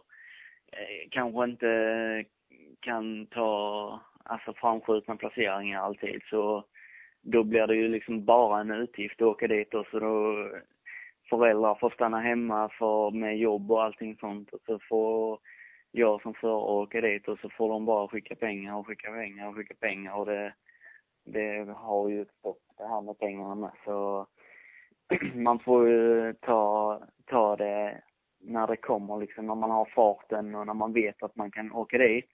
eh, 0.72 1.08
kanske 1.10 1.44
inte 1.44 2.24
kan 2.80 3.26
ta 3.26 4.00
alltså 4.24 4.52
framskjutna 4.52 5.16
placeringar 5.16 5.80
alltid, 5.82 6.22
så 6.30 6.64
då 7.22 7.42
blir 7.44 7.66
det 7.66 7.76
ju 7.76 7.88
liksom 7.88 8.24
bara 8.24 8.60
en 8.60 8.70
utgift 8.70 9.22
att 9.22 9.26
åka 9.28 9.48
dit 9.48 9.74
och 9.74 9.86
så 9.90 9.98
då 9.98 10.48
föräldrar 11.30 11.74
får 11.74 11.90
stanna 11.90 12.20
hemma 12.20 12.68
för 12.68 13.10
med 13.10 13.38
jobb 13.38 13.70
och 13.72 13.82
allting 13.82 14.16
sånt 14.16 14.50
och 14.52 14.60
så 14.66 14.78
får 14.88 15.38
jag 15.90 16.22
som 16.22 16.34
förare 16.34 16.56
åka 16.56 17.00
dit 17.00 17.28
och 17.28 17.38
så 17.38 17.48
får 17.48 17.68
de 17.68 17.84
bara 17.84 18.08
skicka 18.08 18.34
pengar 18.34 18.76
och 18.76 18.86
skicka 18.86 19.10
pengar 19.10 19.48
och 19.48 19.54
skicka 19.54 19.74
pengar 19.74 20.14
och 20.14 20.26
det 20.26 20.52
det 21.24 21.74
har 21.76 22.08
ju 22.08 22.26
stått 22.38 22.62
det 22.78 22.86
här 22.86 23.00
med 23.00 23.18
pengarna 23.18 23.54
med 23.54 23.70
så 23.84 24.26
man 25.34 25.58
får 25.58 25.88
ju 25.88 26.32
ta, 26.32 27.02
ta 27.26 27.56
det 27.56 28.02
när 28.40 28.66
det 28.66 28.76
kommer 28.76 29.16
liksom, 29.16 29.46
när 29.46 29.54
man 29.54 29.70
har 29.70 29.84
farten 29.84 30.54
och 30.54 30.66
när 30.66 30.74
man 30.74 30.92
vet 30.92 31.22
att 31.22 31.36
man 31.36 31.50
kan 31.50 31.72
åka 31.72 31.98
dit 31.98 32.30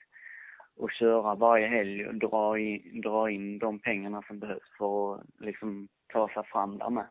och 0.77 0.90
köra 0.90 1.35
varje 1.35 1.66
helg 1.66 2.07
och 2.07 2.14
dra 2.14 2.59
in, 2.59 3.01
dra 3.01 3.31
in 3.31 3.59
de 3.59 3.79
pengarna 3.79 4.23
som 4.23 4.38
behövs 4.38 4.77
för 4.79 5.14
att 5.14 5.21
liksom 5.38 5.88
ta 6.12 6.29
sig 6.29 6.45
fram 6.45 6.79
där 6.79 6.90
med. 6.90 7.07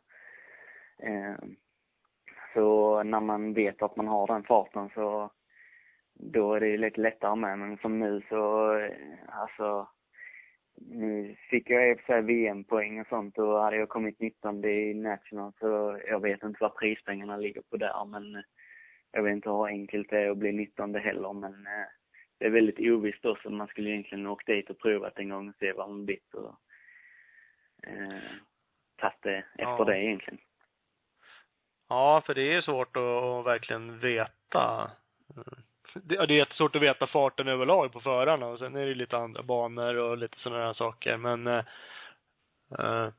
Eh, 0.99 1.35
så 2.53 3.03
när 3.03 3.19
man 3.19 3.53
vet 3.53 3.81
att 3.81 3.95
man 3.95 4.07
har 4.07 4.27
den 4.27 4.43
farten 4.43 4.89
så 4.93 5.31
då 6.19 6.53
är 6.53 6.59
det 6.59 6.77
lite 6.77 7.01
lättare 7.01 7.35
med. 7.35 7.59
Men 7.59 7.77
som 7.77 7.99
nu 7.99 8.21
så, 8.29 8.73
eh, 8.77 8.91
alltså 9.27 9.87
nu 10.77 11.35
fick 11.49 11.69
jag 11.69 11.89
i 11.89 11.93
och 11.93 11.99
för 11.99 12.05
sig 12.05 12.21
VM-poäng 12.21 13.01
och 13.01 13.07
sånt 13.07 13.37
och 13.37 13.59
hade 13.59 13.77
jag 13.77 13.89
kommit 13.89 14.19
19 14.19 14.65
i 14.65 14.93
National 14.93 15.53
så 15.59 15.99
jag 16.07 16.19
vet 16.19 16.43
inte 16.43 16.57
vad 16.61 16.75
prispengarna 16.75 17.37
ligger 17.37 17.61
på 17.61 17.77
där 17.77 18.05
men 18.05 18.43
jag 19.11 19.23
vet 19.23 19.31
inte 19.31 19.49
hur 19.49 19.67
enkelt 19.67 20.09
det 20.09 20.19
är 20.19 20.29
att 20.29 20.37
bli 20.37 20.51
19 20.51 20.95
heller 20.95 21.33
men 21.33 21.53
eh, 21.53 21.87
det 22.37 22.45
är 22.45 22.49
väldigt 22.49 22.79
ovisst 22.79 23.25
också. 23.25 23.49
Man 23.49 23.67
skulle 23.67 23.89
egentligen 23.89 24.27
åkt 24.27 24.45
dit 24.47 24.69
och 24.69 24.79
provat 24.79 25.19
en 25.19 25.29
gång 25.29 25.49
och 25.49 25.55
se 25.59 25.73
vad 25.73 25.89
man 25.89 26.05
blivit 26.05 26.33
och 26.33 26.55
eh, 27.87 28.21
tagit 28.95 29.21
det 29.21 29.37
efter 29.37 29.63
Ja. 29.63 29.85
det 29.85 30.03
egentligen. 30.03 30.39
Ja, 31.89 32.23
för 32.25 32.33
det 32.33 32.53
är 32.53 32.61
svårt 32.61 32.97
att, 32.97 33.03
att 33.03 33.45
verkligen 33.45 33.99
veta. 33.99 34.91
Det, 36.03 36.25
det 36.25 36.33
är 36.33 36.37
jättesvårt 36.37 36.75
att 36.75 36.81
veta 36.81 37.07
farten 37.07 37.47
överlag 37.47 37.93
på 37.93 37.99
förarna 37.99 38.45
och 38.47 38.59
sen 38.59 38.75
är 38.75 38.85
det 38.85 38.95
lite 38.95 39.17
andra 39.17 39.43
banor 39.43 39.95
och 39.95 40.17
lite 40.17 40.39
sådana 40.39 40.65
här 40.65 40.73
saker 40.73 41.17
men 41.17 41.47
eh, 41.47 41.63
eh, 42.79 43.09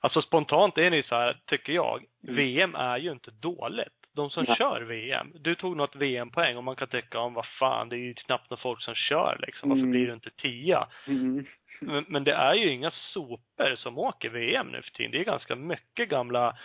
Alltså 0.00 0.22
spontant 0.22 0.78
är 0.78 0.90
det 0.90 0.96
ju 0.96 1.02
så 1.02 1.14
här, 1.14 1.36
tycker 1.46 1.72
jag. 1.72 2.04
Mm. 2.22 2.36
VM 2.36 2.74
är 2.74 2.98
ju 2.98 3.12
inte 3.12 3.30
dåligt. 3.30 3.88
De 4.14 4.30
som 4.30 4.44
Nej. 4.48 4.56
kör 4.56 4.80
VM. 4.80 5.32
Du 5.34 5.54
tog 5.54 5.76
något 5.76 5.96
VM-poäng 5.96 6.56
och 6.56 6.64
man 6.64 6.76
kan 6.76 6.88
tycka 6.88 7.18
om 7.18 7.34
vad 7.34 7.46
fan, 7.46 7.88
det 7.88 7.96
är 7.96 7.98
ju 7.98 8.14
knappt 8.14 8.50
några 8.50 8.62
folk 8.62 8.82
som 8.82 8.94
kör 8.94 9.36
liksom. 9.46 9.68
Varför 9.68 9.80
Mm. 9.80 9.90
blir 9.90 10.06
du 10.06 10.12
inte 10.12 10.30
tia? 10.30 10.88
Mm. 11.06 11.46
Men, 11.80 12.04
men 12.08 12.24
det 12.24 12.32
är 12.32 12.54
ju 12.54 12.72
inga 12.72 12.90
sopor 12.90 13.76
som 13.76 13.98
åker 13.98 14.28
VM 14.28 14.66
nu 14.66 14.82
för 14.82 14.90
tiden. 14.90 15.10
Det 15.10 15.18
är 15.20 15.24
ganska 15.24 15.56
mycket 15.56 16.08
gamla 16.08 16.56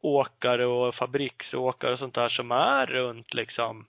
toppåkare 0.00 0.66
och 0.66 0.94
fabriksåkare 0.94 1.92
och 1.92 1.98
sånt 1.98 2.14
där 2.14 2.28
som 2.28 2.50
är 2.50 2.86
runt 2.86 3.34
liksom 3.34 3.86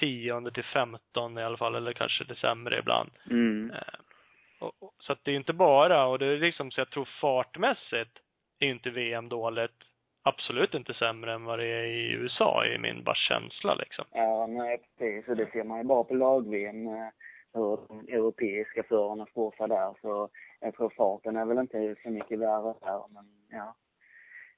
tionde 0.00 0.50
till 0.50 0.64
femton 0.64 1.38
i 1.38 1.42
alla 1.42 1.56
fall, 1.56 1.74
eller 1.74 1.92
kanske 1.92 2.24
det 2.24 2.36
sämre 2.36 2.78
ibland. 2.78 3.10
Mm. 3.30 3.70
Eh, 3.70 4.68
så 4.98 5.12
att 5.12 5.24
det 5.24 5.30
är 5.30 5.36
inte 5.36 5.52
bara, 5.52 6.06
och 6.06 6.18
det 6.18 6.26
är 6.26 6.38
liksom 6.38 6.70
så 6.70 6.80
jag 6.80 6.90
tror 6.90 7.08
fartmässigt 7.20 8.18
är 8.58 8.66
inte 8.66 8.90
VM 8.90 9.28
dåligt. 9.28 9.82
Absolut 10.24 10.74
inte 10.74 10.94
sämre 10.94 11.32
än 11.32 11.44
vad 11.44 11.58
det 11.58 11.66
är 11.66 11.84
i 11.84 12.12
USA, 12.12 12.66
i 12.66 12.78
min 12.78 13.04
bara 13.04 13.14
känsla 13.14 13.74
liksom. 13.74 14.04
Ja, 14.12 14.46
nej 14.46 14.78
precis. 14.98 15.28
Och 15.28 15.36
det 15.36 15.50
ser 15.52 15.64
man 15.64 15.78
ju 15.78 15.84
bara 15.84 16.04
på 16.04 16.14
lag-VM 16.14 16.86
eh, 16.86 17.08
hur 17.54 17.78
de 17.88 18.14
europeiska 18.14 18.82
förarna 18.82 19.26
står 19.26 19.50
sig 19.50 19.68
där. 19.68 19.94
Så 20.02 20.28
jag 20.60 20.74
tror 20.74 20.90
farten 20.96 21.36
är 21.36 21.44
väl 21.44 21.58
inte 21.58 21.96
så 22.02 22.10
mycket 22.10 22.38
värre 22.38 22.74
där, 22.80 23.02
men 23.08 23.24
ja. 23.50 23.74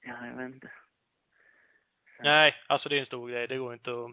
Ja, 0.06 0.26
jag 0.26 0.36
vet 0.36 0.54
inte. 0.54 0.70
Så- 2.16 2.22
Nej, 2.22 2.54
alltså 2.66 2.88
det 2.88 2.96
är 2.96 3.00
en 3.00 3.06
stor 3.06 3.28
grej. 3.30 3.46
Det 3.48 3.56
går 3.56 3.72
inte 3.72 3.90
att 3.90 4.10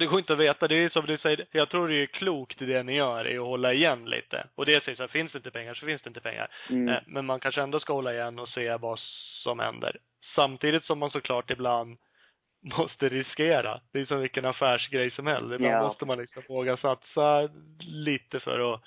det 0.00 0.06
går 0.06 0.18
inte 0.18 0.32
att 0.32 0.38
veta. 0.38 0.68
Det 0.68 0.74
är 0.74 0.88
som 0.88 1.06
du 1.06 1.18
säger, 1.18 1.46
jag 1.50 1.70
tror 1.70 1.88
det 1.88 1.94
är 1.94 2.06
klokt 2.06 2.62
i 2.62 2.66
det 2.66 2.82
ni 2.82 2.94
gör, 2.96 3.24
är 3.24 3.38
att 3.38 3.44
hålla 3.46 3.72
igen 3.72 4.04
lite. 4.10 4.46
Och 4.54 4.66
det 4.66 4.84
säger 4.84 4.96
så 4.96 5.02
här, 5.02 5.08
finns 5.08 5.32
det 5.32 5.38
inte 5.38 5.50
pengar 5.50 5.74
så 5.74 5.86
finns 5.86 6.02
det 6.02 6.08
inte 6.08 6.20
pengar. 6.20 6.48
Mm. 6.70 6.88
Eh, 6.88 7.00
Men 7.06 7.26
man 7.26 7.40
kanske 7.40 7.62
ändå 7.62 7.80
ska 7.80 7.92
hålla 7.92 8.12
igen 8.14 8.38
och 8.38 8.48
se 8.48 8.76
vad 8.76 8.98
som 9.42 9.58
händer. 9.58 9.96
Samtidigt 10.34 10.84
som 10.84 10.98
man 10.98 11.10
såklart 11.10 11.50
ibland 11.50 11.98
måste 12.62 13.08
riskera. 13.08 13.80
Det 13.92 14.00
är 14.00 14.06
som 14.06 14.20
vilken 14.20 14.44
affärsgrej 14.44 15.10
som 15.10 15.26
helst. 15.26 15.52
Ibland 15.52 15.74
Ja. 15.74 15.82
måste 15.88 16.04
man 16.04 16.18
liksom 16.18 16.42
våga 16.48 16.76
satsa 16.76 17.48
lite 17.80 18.40
för 18.40 18.74
att 18.74 18.82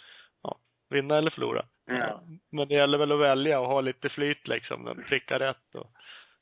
vinna 0.93 1.17
eller 1.17 1.31
förlora. 1.31 1.65
Ja. 1.85 2.21
Men 2.51 2.67
det 2.67 2.73
gäller 2.73 2.97
väl 2.97 3.11
att 3.11 3.19
välja 3.19 3.59
och 3.59 3.67
ha 3.67 3.81
lite 3.81 4.09
flyt 4.09 4.47
liksom, 4.47 5.03
pricka 5.09 5.39
rätt 5.39 5.75
och 5.75 5.87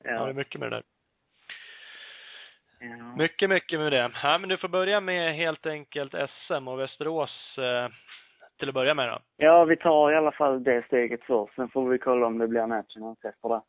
ja. 0.03 0.25
det 0.25 0.29
är 0.29 0.33
mycket 0.33 0.59
med 0.59 0.71
det 0.71 0.75
där. 0.75 0.83
ja. 2.79 3.15
Mycket, 3.17 3.49
mycket 3.49 3.79
med 3.79 3.91
det. 3.91 4.11
Ja, 4.23 4.37
men 4.37 4.49
du 4.49 4.57
får 4.57 4.67
börja 4.67 5.01
med 5.01 5.35
helt 5.35 5.65
enkelt 5.65 6.15
SM 6.29 6.67
och 6.67 6.79
Västerås 6.79 7.57
eh, 7.57 7.89
till 8.59 8.69
att 8.69 8.75
börja 8.75 8.93
med 8.93 9.09
då. 9.09 9.19
Ja, 9.37 9.65
vi 9.65 9.77
tar 9.77 10.11
i 10.11 10.15
alla 10.15 10.31
fall 10.31 10.63
det 10.63 10.85
steget 10.85 11.23
först. 11.23 11.55
Sen 11.55 11.69
får 11.69 11.89
vi 11.89 11.97
kolla 11.97 12.27
om 12.27 12.37
det 12.37 12.47
blir 12.47 12.67
nationals 12.67 13.25
efter 13.25 13.49
det. 13.49 13.61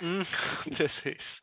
Mm, 0.00 0.24
precis. 0.76 1.22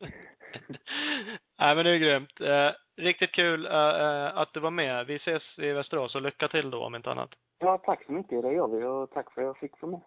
Nej 1.58 1.76
men 1.76 1.84
det 1.84 1.90
är 1.90 1.96
grymt. 1.96 2.40
Eh, 2.40 2.70
riktigt 2.96 3.32
kul 3.32 3.66
eh, 3.66 4.36
att 4.38 4.52
du 4.52 4.60
var 4.60 4.70
med. 4.70 5.06
Vi 5.06 5.16
ses 5.16 5.58
i 5.58 5.72
Västerås 5.72 6.14
och 6.14 6.22
lycka 6.22 6.48
till 6.48 6.70
då 6.70 6.84
om 6.84 6.94
inte 6.94 7.10
annat. 7.10 7.30
Ja, 7.58 7.78
tack 7.78 8.04
så 8.04 8.12
mycket. 8.12 8.42
Det 8.42 8.52
gör 8.52 8.68
vi 8.68 8.84
och 8.84 9.10
tack 9.10 9.32
för 9.34 9.40
att 9.40 9.46
jag 9.46 9.58
fick 9.58 9.80
vara 9.82 9.92
med. 9.92 10.00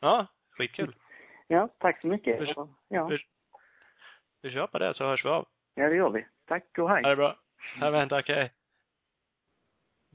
Ja, 0.00 0.26
skitkul. 0.50 0.94
Ja, 1.50 1.68
tack 1.78 2.00
så 2.00 2.06
mycket. 2.06 2.40
Vi- 2.40 2.54
Ja, 2.88 3.04
vi- 3.06 3.18
Vi 4.42 4.50
kör 4.50 4.66
på 4.66 4.78
det 4.78 4.94
så 4.94 5.04
hörs 5.04 5.24
vi 5.24 5.28
av. 5.28 5.46
ja 5.74 5.88
det 5.88 5.96
gör 5.96 6.10
vi. 6.10 6.26
Tack 6.46 6.78
och 6.78 6.90
hej. 6.90 7.02
Ha 7.02 7.10
det 7.10 7.16
bra. 7.16 7.36
Ja, 7.80 7.90
men 7.90 8.08
tack, 8.08 8.28
hej. 8.28 8.52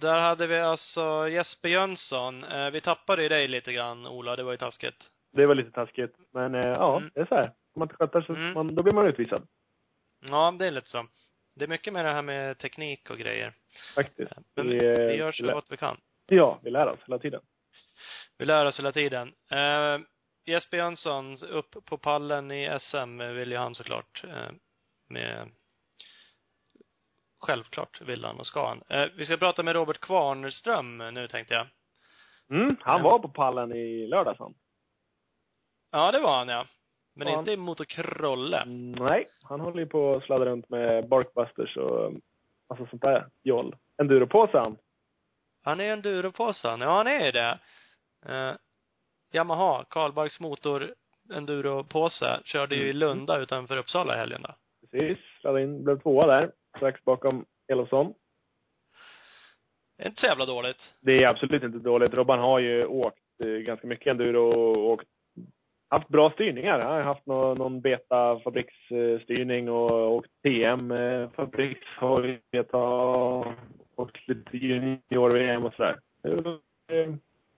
Där 0.01 0.19
hade 0.19 0.47
vi 0.47 0.59
alltså 0.59 1.29
Jesper 1.29 1.69
Jönsson. 1.69 2.43
Eh, 2.43 2.69
vi 2.69 2.81
tappade 2.81 3.23
ju 3.23 3.29
dig 3.29 3.47
lite 3.47 3.73
grann, 3.73 4.07
Ola. 4.07 4.35
Det 4.35 4.43
var 4.43 4.51
ju 4.51 4.57
taskigt. 4.57 5.11
Det 5.31 5.45
var 5.45 5.55
lite 5.55 5.71
taskigt. 5.71 6.15
Men 6.33 6.55
eh, 6.55 6.67
ja, 6.67 6.97
Mm. 6.97 7.11
det 7.13 7.21
är 7.21 7.25
så 7.25 7.35
här. 7.35 7.47
Om 7.47 7.79
man 7.79 7.85
inte 7.85 7.95
sköter 7.95 8.21
så 8.21 8.33
Mm. 8.35 8.53
man, 8.53 8.75
då 8.75 8.83
blir 8.83 8.93
man 8.93 9.07
utvisad. 9.07 9.47
Ja, 10.29 10.55
det 10.59 10.67
är 10.67 10.71
lite 10.71 10.87
så. 10.87 11.05
Det 11.55 11.63
är 11.65 11.67
mycket 11.67 11.93
med 11.93 12.05
det 12.05 12.13
här 12.13 12.21
med 12.21 12.57
teknik 12.57 13.09
och 13.09 13.17
grejer. 13.17 13.53
Faktiskt. 13.95 14.31
Men 14.55 14.69
Vi, 14.69 14.79
vi, 14.79 14.85
eh, 15.13 15.17
gör 15.17 15.31
så 15.31 15.51
gott 15.53 15.71
vi 15.71 15.77
kan. 15.77 16.01
Ja, 16.25 16.59
vi 16.63 16.69
lär 16.71 16.87
oss 16.87 16.99
hela 17.07 17.19
tiden. 17.19 17.41
Vi 18.37 18.45
lär 18.45 18.65
oss 18.65 18.79
hela 18.79 18.91
tiden. 18.91 19.33
Eh, 19.51 19.99
Jesper 20.45 20.77
Jönsson, 20.77 21.37
upp 21.49 21.85
på 21.85 21.97
pallen 21.97 22.51
i 22.51 22.79
SM 22.79 23.17
vill 23.17 23.51
ju 23.51 23.57
han 23.57 23.75
såklart. 23.75 24.23
Eh, 24.27 24.51
med 25.09 25.49
Självklart 27.39 28.01
vill 28.01 28.25
han 28.25 28.39
och 28.39 28.45
ska 28.45 28.67
han. 28.67 28.83
Eh, 28.89 29.09
vi 29.15 29.25
ska 29.25 29.37
prata 29.37 29.63
med 29.63 29.73
Robert 29.75 29.99
Kvarnström 29.99 30.97
nu 30.97 31.27
tänkte 31.27 31.53
jag. 31.53 31.67
Mm, 32.49 32.75
han 32.81 32.97
Ja. 32.97 33.03
var 33.03 33.19
på 33.19 33.29
pallen 33.29 33.71
i 33.75 34.07
lördags 34.07 34.39
han. 34.39 34.53
Ja, 35.91 36.11
det 36.11 36.19
var 36.19 36.37
han 36.37 36.47
ja. 36.47 36.65
Men 37.15 37.27
Ja. 37.27 37.39
inte 37.39 37.51
i 37.51 37.57
motocrolle. 37.57 38.57
Mm, 38.61 38.91
nej, 38.91 39.25
han 39.43 39.59
håller 39.59 39.79
ju 39.79 39.85
på 39.85 40.15
att 40.15 40.23
sladda 40.23 40.45
runt 40.45 40.69
med 40.69 41.07
Barkbusters 41.07 41.77
och 41.77 42.11
alltså 42.67 42.85
sånt 42.89 43.01
där 43.01 43.25
joll. 43.43 43.75
Enduropåse 44.01 44.57
han. 44.57 44.77
Han 45.63 45.79
är 45.79 45.93
en 45.93 46.01
duropåsan. 46.01 46.81
Ja, 46.81 46.95
han 46.97 47.07
är 47.07 47.25
ju 47.25 47.31
det. 47.31 47.59
Eh, 48.25 48.55
Yamaha, 49.33 49.85
Karlbergs 49.89 50.39
motor 50.39 50.93
enduropåse, 51.33 52.39
körde 52.45 52.75
ju 52.75 52.81
i 52.81 52.89
Mm. 52.89 52.97
Lunda 52.97 53.37
utanför 53.39 53.77
Uppsala 53.77 54.15
i 54.15 54.17
helgen 54.17 54.41
då. 54.41 54.55
Precis, 54.91 55.17
sladdade 55.41 55.63
in, 55.63 55.83
blev 55.83 55.99
tvåa 56.01 56.25
där. 56.27 56.51
Strax 56.77 57.03
bakom 57.03 57.45
Elofsson. 57.67 58.13
Det 59.97 60.03
är 60.03 60.07
inte 60.07 60.21
så 60.21 60.27
jävla 60.27 60.45
dåligt. 60.45 60.93
Det 61.01 61.23
är 61.23 61.27
absolut 61.27 61.63
inte 61.63 61.77
dåligt. 61.77 62.13
Robban 62.13 62.39
har 62.39 62.59
ju 62.59 62.85
åkt 62.85 63.19
eh, 63.43 63.47
ganska 63.47 63.87
mycket 63.87 64.07
enduro 64.07 64.51
och 64.51 64.89
åkt, 64.91 65.07
haft 65.93 66.09
bra 66.09 66.31
styrningar. 66.31 66.79
Jag 66.79 66.87
har 66.87 67.01
haft 67.01 67.25
någon, 67.25 67.57
någon 67.57 67.81
beta 67.81 68.39
fabriksstyrning 68.39 69.69
och 69.69 70.11
åkt 70.11 70.31
TM 70.43 70.91
eh, 70.91 71.29
och 73.95 74.19
lite 74.27 74.57
junior-VM 74.57 75.65
och 75.65 75.73
sådär. 75.73 75.99
Det 76.21 76.29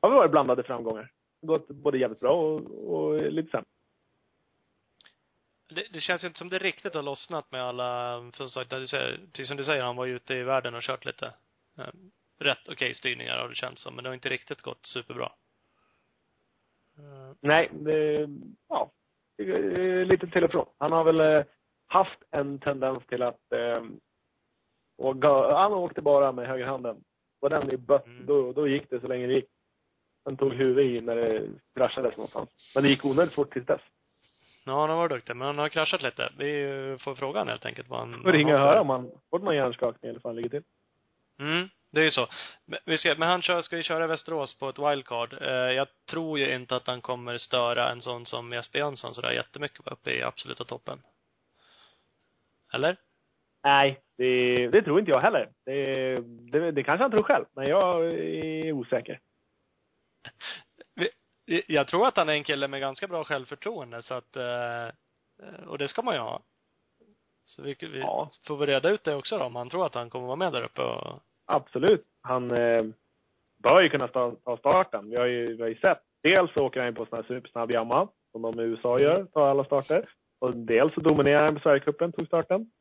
har 0.02 0.10
varit 0.10 0.28
eh, 0.28 0.32
blandade 0.32 0.64
framgångar. 0.64 1.12
Gått 1.42 1.68
både 1.68 1.98
jävligt 1.98 2.20
bra 2.20 2.32
och, 2.32 2.62
och 2.94 3.32
lite 3.32 3.52
sämre. 3.52 3.66
Det, 5.70 5.88
det 5.94 6.00
känns 6.02 6.24
ju 6.24 6.28
inte 6.28 6.40
som 6.40 6.50
det 6.50 6.60
riktigt 6.60 6.94
har 6.94 7.02
lossnat 7.02 7.52
med 7.52 7.64
alla, 7.64 8.22
för 8.38 8.46
sagt, 8.46 8.70
du 8.70 8.88
säger, 8.88 9.20
precis 9.32 9.48
som 9.48 9.58
du 9.58 9.64
säger, 9.64 9.84
han 9.84 9.96
var 9.96 10.06
ju 10.06 10.16
ute 10.16 10.34
i 10.34 10.44
världen 10.44 10.76
och 10.76 10.82
kört 10.82 11.06
lite. 11.06 11.34
Eh, 11.78 11.88
rätt 12.40 12.68
okej 12.70 12.94
styrningar 12.94 13.38
har 13.38 13.50
det 13.50 13.56
känts 13.56 13.82
som, 13.82 13.96
men 13.96 14.04
det 14.04 14.10
har 14.10 14.16
inte 14.16 14.30
riktigt 14.30 14.62
gått 14.62 14.86
superbra. 14.86 15.32
Eh, 16.98 17.36
Nej, 17.40 17.70
det, 17.74 18.28
ja, 18.70 18.92
det 19.38 19.44
är 19.44 20.06
lite 20.06 20.28
till 20.28 20.44
och 20.44 20.52
från. 20.52 20.66
Han 20.78 20.92
har 20.92 21.04
väl 21.04 21.20
eh, 21.20 21.44
haft 21.88 22.20
en 22.32 22.60
tendens 22.60 23.06
till 23.06 23.22
att 23.24 23.52
eh, 23.52 23.84
och 24.98 25.16
han 25.58 25.74
åkte 25.74 26.02
bara 26.02 26.32
med 26.32 26.48
högerhanden. 26.48 27.04
Var 27.40 27.50
den 27.50 27.72
i 27.72 27.78
bött, 27.78 28.06
Mm. 28.06 28.26
då, 28.26 28.52
då 28.54 28.68
gick 28.68 28.90
det 28.90 29.00
så 29.00 29.08
länge 29.08 29.28
det 29.28 29.34
gick. 29.34 29.50
Han 30.26 30.38
tog 30.38 30.54
huvudet 30.54 30.86
i 30.86 31.02
när 31.02 31.16
det 31.16 31.50
kraschades 31.76 32.18
någonstans. 32.18 32.72
Men 32.76 32.84
det 32.84 32.90
gick 32.90 33.06
onödigt 33.06 33.34
fort 33.36 33.54
tills 33.54 33.66
dess. 33.66 33.82
Ja, 34.66 34.82
han 34.82 34.90
har 34.90 34.98
varit 34.98 35.12
duktig, 35.12 35.36
men 35.36 35.46
han 35.48 35.58
har 35.58 35.70
kraschat 35.70 36.02
lite. 36.02 36.32
Vi 36.38 36.98
får 37.00 37.16
frågan 37.16 37.48
helt 37.48 37.66
enkelt 37.66 37.90
vad 37.90 38.00
han... 38.00 38.14
Och 38.16 38.26
vad 38.26 38.34
ringa 38.34 38.54
och 38.54 38.60
han 38.60 38.68
höra 38.70 38.82
om 38.82 38.90
han 38.90 39.12
fått 39.30 39.44
någon 39.44 39.56
hjärnskakning 39.56 40.10
eller 40.10 40.14
hur 40.14 40.22
fan 40.22 40.36
ligger 40.36 40.50
till. 40.50 40.64
Mm, 41.40 41.70
det 41.92 42.00
är 42.00 42.04
ju 42.06 42.12
så. 42.12 42.28
Men, 42.66 42.80
vi 42.86 42.98
ska, 42.98 43.16
men 43.18 43.30
han 43.30 43.42
kör, 43.42 43.62
ska 43.62 43.78
ju 43.78 43.84
köra 43.84 44.08
Västerås 44.08 44.60
på 44.60 44.70
ett 44.70 44.80
wildcard. 44.80 45.34
Eh, 45.42 45.48
jag 45.50 45.88
tror 46.10 46.40
ju 46.40 46.56
inte 46.56 46.76
att 46.76 46.88
han 46.88 47.02
kommer 47.02 47.38
störa 47.38 47.92
en 47.92 48.02
sån 48.02 48.26
som 48.26 48.52
Jesper 48.54 48.80
Jönsson 48.80 49.16
sådär 49.16 49.32
jättemycket 49.32 49.88
uppe 49.88 50.12
i 50.12 50.24
absoluta 50.24 50.64
toppen. 50.64 51.02
Eller? 52.74 52.98
Nej, 53.64 54.02
det, 54.18 54.68
det 54.68 54.82
tror 54.82 55.00
inte 55.00 55.12
jag 55.12 55.20
heller. 55.20 55.50
Det, 55.66 56.20
det, 56.52 56.72
det 56.72 56.84
kanske 56.84 57.04
han 57.04 57.12
tror 57.12 57.24
själv, 57.24 57.46
men 57.54 57.68
jag 57.68 58.06
är 58.06 58.72
osäker. 58.72 59.20
Jag 61.68 61.88
tror 61.88 62.08
att 62.08 62.18
han 62.18 62.30
är 62.30 62.34
en 62.34 62.44
kille 62.44 62.68
med 62.68 62.80
ganska 62.80 63.08
bra 63.08 63.24
självförtroende 63.24 64.02
så 64.02 64.14
att, 64.14 64.36
eh, 64.36 64.88
och 65.68 65.78
det 65.78 65.88
ska 65.88 66.02
man 66.02 66.14
ju 66.16 66.20
ha. 66.20 66.42
Så 67.42 67.62
vi, 67.62 67.76
vi 67.80 68.00
Ja. 68.00 68.30
får 68.48 68.58
vi 68.58 68.66
reda 68.66 68.90
ut 68.90 69.04
det 69.04 69.16
också 69.16 69.38
då, 69.38 69.44
om 69.46 69.56
han 69.56 69.70
tror 69.70 69.86
att 69.86 69.96
han 69.96 70.10
kommer 70.10 70.26
vara 70.26 70.36
med 70.36 70.54
där 70.54 70.64
uppe 70.64 70.82
och 70.82 71.22
Absolut. 71.46 72.06
Han 72.22 72.52
eh, 72.52 72.84
bör 73.64 73.82
ju 73.82 73.90
kunna 73.90 74.08
ta, 74.08 74.36
ta 74.44 74.58
starten. 74.58 75.10
Vi 75.10 75.16
har, 75.16 75.26
ju, 75.26 75.56
vi 75.56 75.62
har 75.62 75.70
ju 75.70 75.76
sett. 75.76 76.00
Dels 76.24 76.54
så 76.54 76.62
åker 76.66 76.82
han 76.84 76.96
på 76.96 77.06
sån 77.06 77.16
här 77.16 77.24
supersnabb 77.28 77.72
jamma, 77.72 78.08
som 78.32 78.42
de 78.42 78.60
i 78.60 78.64
USA 78.64 79.00
gör, 79.00 79.26
tar 79.26 79.48
alla 79.48 79.64
starter. 79.66 80.06
Och 80.40 80.58
dels 80.58 80.94
så 80.94 81.00
dominerar 81.02 81.44
han 81.46 81.54
på 81.56 81.60
Sverigecupen, 81.62 82.12
tog 82.12 82.28
starten. 82.28 82.72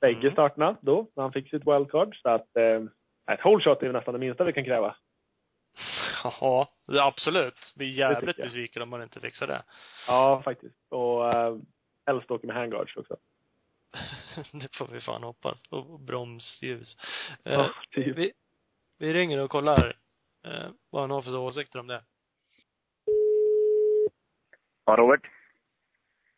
Bägge 0.00 0.20
Mm. 0.20 0.32
starterna 0.32 0.76
då, 0.80 1.06
när 1.16 1.22
han 1.22 1.32
fick 1.32 1.50
sitt 1.50 1.66
wildcard. 1.66 2.16
Så 2.22 2.28
att 2.28 2.56
eh, 2.56 2.82
ett 3.34 3.44
whole 3.44 3.64
shot 3.64 3.82
är 3.82 3.92
nästan 3.92 4.14
det 4.14 4.20
minsta 4.20 4.44
vi 4.44 4.52
kan 4.52 4.64
kräva. 4.64 4.96
Ja, 6.40 6.68
absolut. 6.86 7.72
Blir 7.76 7.88
jävligt 7.88 8.20
tycker 8.28 8.40
jag. 8.42 8.46
besviken 8.46 8.82
om 8.82 8.90
man 8.90 9.02
inte 9.02 9.20
fixar 9.20 9.46
det. 9.46 9.62
Ja, 10.08 10.42
faktiskt. 10.44 10.74
Och 10.90 11.32
eh, 11.34 11.56
helst 12.06 12.30
åker 12.30 12.46
med 12.46 12.56
handguards 12.56 12.96
också. 12.96 13.16
det 14.52 14.76
får 14.76 14.86
vi 14.86 15.00
fan 15.00 15.22
hoppas. 15.22 15.62
Och 15.70 16.00
bromsljus. 16.00 16.96
Eh, 17.44 17.52
Ja, 17.52 17.70
typ. 17.90 18.16
vi, 18.18 18.32
vi 18.98 19.12
ringer 19.12 19.38
och 19.38 19.50
kollar 19.50 19.96
eh, 20.46 20.68
vad 20.90 21.02
han 21.02 21.10
har 21.10 21.22
för 21.22 21.36
åsikter 21.36 21.78
om 21.78 21.86
det. 21.86 22.02
Ja, 24.86 24.96
Robert. 24.96 25.20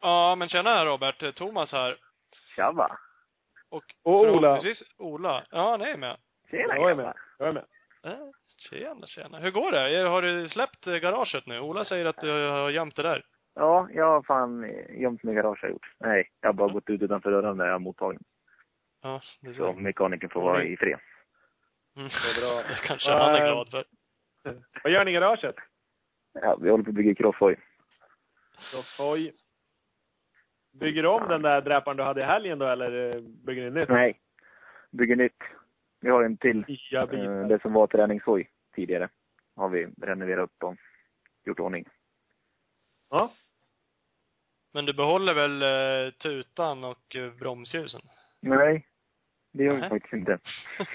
Ja, 0.00 0.34
men 0.34 0.48
tjena 0.48 0.84
Robert. 0.84 1.22
Eh, 1.22 1.30
Thomas 1.32 1.72
här. 1.72 1.98
Tjabba. 2.56 2.98
Och, 3.68 3.84
Och 4.02 4.20
Ola. 4.20 4.30
förhoppningsvis 4.40 4.88
Ola. 4.96 5.46
Ja, 5.50 5.70
han 5.70 5.80
är 5.82 5.96
med. 5.96 6.16
Tjena 6.50 6.74
Jag 6.76 6.90
är 6.90 6.94
med. 6.94 7.14
Jag 7.38 7.48
är 7.48 7.52
med. 7.52 7.64
Eh, 8.02 8.18
tjena, 8.70 9.06
tjena. 9.06 9.38
Hur 9.38 9.50
går 9.50 9.72
det? 9.72 10.08
Har 10.08 10.22
du 10.22 10.48
släppt 10.48 10.84
garaget 10.84 11.46
nu? 11.46 11.60
Ola 11.60 11.84
säger 11.84 12.04
att 12.04 12.20
du 12.20 12.30
har 12.48 12.70
gömt 12.70 12.96
det 12.96 13.02
där. 13.02 13.24
Ja, 13.58 13.88
jag 13.92 14.04
har 14.06 14.22
fan 14.22 14.72
gömt 14.88 15.22
mig 15.22 15.32
i 15.32 15.36
garaget 15.36 15.60
har 15.62 15.68
jag 15.68 15.72
gjort. 15.74 15.92
Nej, 15.98 16.30
jag 16.40 16.48
har 16.48 16.52
bara 16.54 16.72
gått 16.72 16.90
ut 16.90 17.02
utanför 17.02 17.30
dörren 17.30 17.56
där 17.56 17.66
jag 17.66 17.72
har 17.72 17.78
mottagning. 17.78 18.22
Ja, 19.02 19.20
det 19.40 19.48
är 19.48 19.52
Så 19.52 19.72
så. 19.72 19.80
mekanikern 19.80 20.30
får 20.30 20.42
vara 20.42 20.64
i 20.64 20.76
fred. 20.76 20.98
Mm. 21.96 22.08
Det 22.08 22.30
är 22.30 22.40
bra. 22.40 22.62
Det 22.68 22.88
kanske 22.88 23.10
han 23.10 23.34
är 23.34 23.40
Eh, 23.40 23.52
glad 23.52 23.70
för. 23.70 23.84
Vad 24.82 24.92
gör 24.92 25.04
ni 25.04 25.10
i 25.10 25.14
garaget? 25.14 25.54
Ja, 26.32 26.56
vi 26.60 26.70
håller 26.70 26.84
på 26.84 26.90
att 26.90 26.94
bygga 26.94 27.14
crosshoj. 27.14 27.56
Oj. 28.98 29.34
Bygger 30.72 31.02
du 31.02 31.08
om 31.08 31.28
den 31.28 31.42
där 31.42 31.60
dräparen 31.60 31.96
du 31.96 32.02
hade 32.02 32.20
i 32.20 32.24
helgen 32.24 32.58
då, 32.58 32.66
eller 32.66 33.14
eh, 33.16 33.20
bygger 33.22 33.70
ni 33.70 33.80
nytt? 33.80 33.88
Nej. 33.88 34.20
Bygger 34.90 35.16
nytt. 35.16 35.42
Vi 36.00 36.10
har 36.10 36.22
en 36.22 36.36
till. 36.36 36.64
Nya 36.68 37.02
Eh. 37.02 37.46
Det 37.48 37.62
som 37.62 37.72
var 37.72 37.86
träningshoj 37.86 38.50
tidigare 38.74 39.08
har 39.56 39.68
vi 39.68 39.86
renoverat 40.02 40.44
upp 40.44 40.62
och 40.64 40.76
gjort 41.44 41.60
ordning. 41.60 41.88
Ja. 43.10 43.30
Men 44.76 44.86
du 44.86 44.92
behåller 44.92 45.34
väl 45.34 45.62
eh, 45.62 46.12
tutan 46.12 46.84
och 46.84 47.16
eh, 47.16 47.32
bromsljusen? 47.32 48.00
Nej, 48.40 48.86
det 49.52 49.64
gör 49.64 49.74
vi 49.74 49.80
Nej. 49.80 49.90
faktiskt 49.90 50.14
inte. 50.14 50.38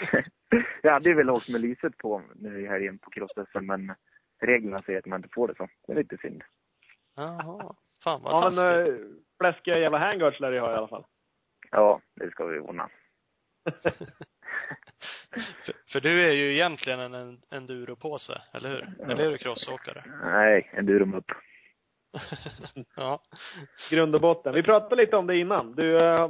jag 0.81 0.91
hade 0.91 1.09
ju 1.09 1.15
velat 1.15 1.35
åka 1.35 1.51
med 1.51 1.61
lyset 1.61 1.97
på 1.97 2.21
nu 2.35 2.61
i 2.61 2.67
helgen 2.67 2.99
på 2.99 3.09
cross 3.09 3.31
men 3.61 3.95
reglerna 4.41 4.81
säger 4.81 4.99
att 4.99 5.05
man 5.05 5.19
inte 5.19 5.29
får 5.33 5.47
det 5.47 5.55
så. 5.55 5.67
Det 5.87 5.93
är 5.93 5.97
lite 5.97 6.17
synd. 6.17 6.43
Jaha. 7.15 7.75
Fan 8.03 8.21
vad 8.21 8.33
Ja, 8.33 8.41
taskigt. 8.41 8.55
men 8.57 8.87
äh, 8.87 9.01
fläskiga 9.39 9.77
jävla 9.77 9.97
handguards 9.97 10.39
lär 10.39 10.51
du 10.51 10.59
ha 10.59 10.73
i 10.73 10.75
alla 10.75 10.87
fall. 10.87 11.05
Ja, 11.71 12.01
det 12.15 12.31
ska 12.31 12.45
vi 12.45 12.59
ordna. 12.59 12.89
för, 15.65 15.73
för 15.91 16.01
du 16.01 16.27
är 16.27 16.31
ju 16.31 16.53
egentligen 16.53 16.99
en, 16.99 17.13
en 17.13 17.41
enduropåse, 17.49 18.41
eller 18.53 18.69
hur? 18.69 19.03
Eller 19.03 19.25
är 19.25 19.31
du 19.31 19.37
crossåkare? 19.37 20.03
Nej, 20.23 20.71
en 20.73 20.85
durum 20.85 21.13
upp. 21.13 21.31
ja. 22.95 23.21
Grund 23.89 24.15
och 24.15 24.21
botten. 24.21 24.53
Vi 24.53 24.63
pratade 24.63 24.95
lite 24.95 25.17
om 25.17 25.27
det 25.27 25.37
innan. 25.37 25.75
Du 25.75 25.99
äh, 25.99 26.29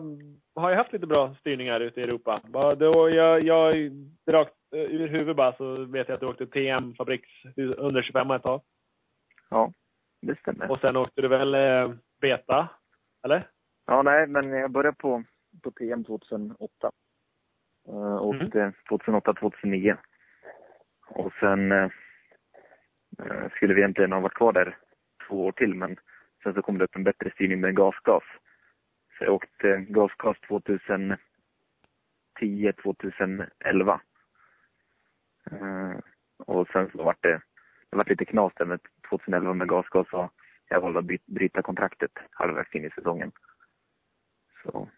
har 0.55 0.69
ju 0.69 0.75
haft 0.75 0.93
lite 0.93 1.07
bra 1.07 1.35
styrningar 1.35 1.79
ute 1.79 1.99
i 1.99 2.03
Europa. 2.03 2.41
Då, 2.79 3.09
jag, 3.09 3.43
jag, 3.43 3.91
rakt 4.27 4.53
äh, 4.73 4.79
ur 4.79 5.07
huvudet 5.07 5.35
bara 5.35 5.53
så 5.53 5.85
vet 5.85 6.07
jag 6.07 6.15
att 6.15 6.19
du 6.19 6.27
åkte 6.27 6.47
TM 6.47 6.93
Fabriks 6.95 7.29
under 7.77 8.01
25 8.01 8.31
ett 8.31 8.43
tag. 8.43 8.61
Ja, 9.49 9.71
det 10.21 10.39
stämmer. 10.39 10.71
Och 10.71 10.79
sen 10.79 10.97
åkte 10.97 11.21
du 11.21 11.27
väl 11.27 11.55
äh, 11.55 11.95
Beta? 12.21 12.69
Eller? 13.23 13.47
Ja, 13.85 14.01
nej, 14.01 14.27
men 14.27 14.49
jag 14.49 14.71
började 14.71 14.97
på, 14.97 15.23
på 15.63 15.71
TM 15.71 16.03
2008. 16.03 16.91
Uh, 17.89 18.21
åkte 18.21 18.73
2008-2009. 18.89 19.97
Och 21.09 21.33
sen 21.39 21.71
uh, 21.71 21.89
skulle 23.55 23.73
vi 23.73 23.81
egentligen 23.81 24.11
ha 24.11 24.19
varit 24.19 24.33
kvar 24.33 24.53
där 24.53 24.77
två 25.31 25.45
år 25.45 25.51
till, 25.51 25.75
men 25.75 25.95
sen 26.43 26.53
så 26.53 26.61
kom 26.61 26.77
det 26.77 26.83
upp 26.83 26.95
en 26.95 27.03
bättre 27.03 27.31
styrning 27.31 27.59
med 27.61 27.75
gasgas. 27.75 28.23
Så 29.17 29.23
jag 29.23 29.33
åkte 29.33 29.85
gasgas 29.89 30.37
2010, 30.47 31.17
2011. 32.83 34.01
Uh, 35.51 35.99
och 36.37 36.67
sen 36.67 36.89
så 36.91 37.03
vart 37.03 37.23
det, 37.23 37.41
det 37.89 37.97
vart 37.97 38.09
lite 38.09 38.25
knas 38.25 38.53
där 38.55 38.65
med 38.65 38.79
2011 39.09 39.53
med 39.53 39.67
gasgas 39.67 40.13
och 40.13 40.33
jag 40.69 40.81
valde 40.81 40.99
att 40.99 41.25
bryta 41.25 41.61
kontraktet 41.61 42.11
halvvägs 42.31 42.75
in 42.75 42.85
i 42.85 42.89
säsongen. 42.89 43.31
Så 44.63 44.89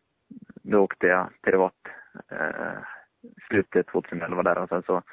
då 0.63 0.79
åkte 0.79 1.07
jag 1.07 1.29
privat 1.41 1.87
eh, 2.29 2.77
slutet 3.47 3.87
2011 3.87 4.43
där 4.43 4.57
och 4.57 4.69
sen 4.69 4.83
så 4.83 5.03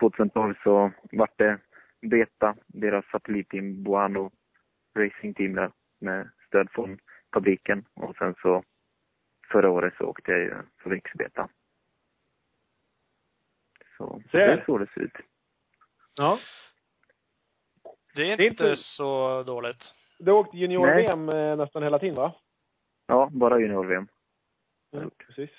2012 0.00 0.54
så 0.62 0.92
vart 1.12 1.38
det 1.38 1.58
Beta, 2.00 2.54
deras 2.66 3.04
satellit 3.10 3.54
i 3.54 3.60
Buano 3.60 4.30
Racing 4.94 5.34
Team 5.34 5.54
där 5.54 5.72
med 5.98 6.30
stöd 6.46 6.70
från 6.70 6.98
fabriken 7.34 7.84
och 7.94 8.16
sen 8.16 8.34
så 8.42 8.64
förra 9.52 9.70
året 9.70 9.94
så 9.98 10.04
åkte 10.04 10.30
jag 10.32 10.40
ju 10.40 10.54
fabriksbeta. 10.82 11.48
Så 13.98 14.22
Ser. 14.30 14.38
det 14.38 14.44
är 14.52 14.64
så 14.66 14.78
det 14.78 14.86
ser 14.90 15.00
ut. 15.00 15.16
Ja. 16.16 16.38
Det 18.14 18.22
är 18.22 18.24
inte, 18.26 18.42
Det 18.42 18.46
är 18.46 18.50
inte- 18.50 18.76
så 18.76 19.42
dåligt. 19.42 19.84
Du 20.18 20.32
åkte 20.32 20.56
junior-VM 20.56 21.28
äh, 21.28 21.56
nästan 21.56 21.82
hela 21.82 21.98
tiden 21.98 22.14
va? 22.16 22.34
Ja, 23.06 23.28
bara 23.32 23.58
junior-VM. 23.60 24.08
Mm, 24.92 25.10
precis. 25.18 25.50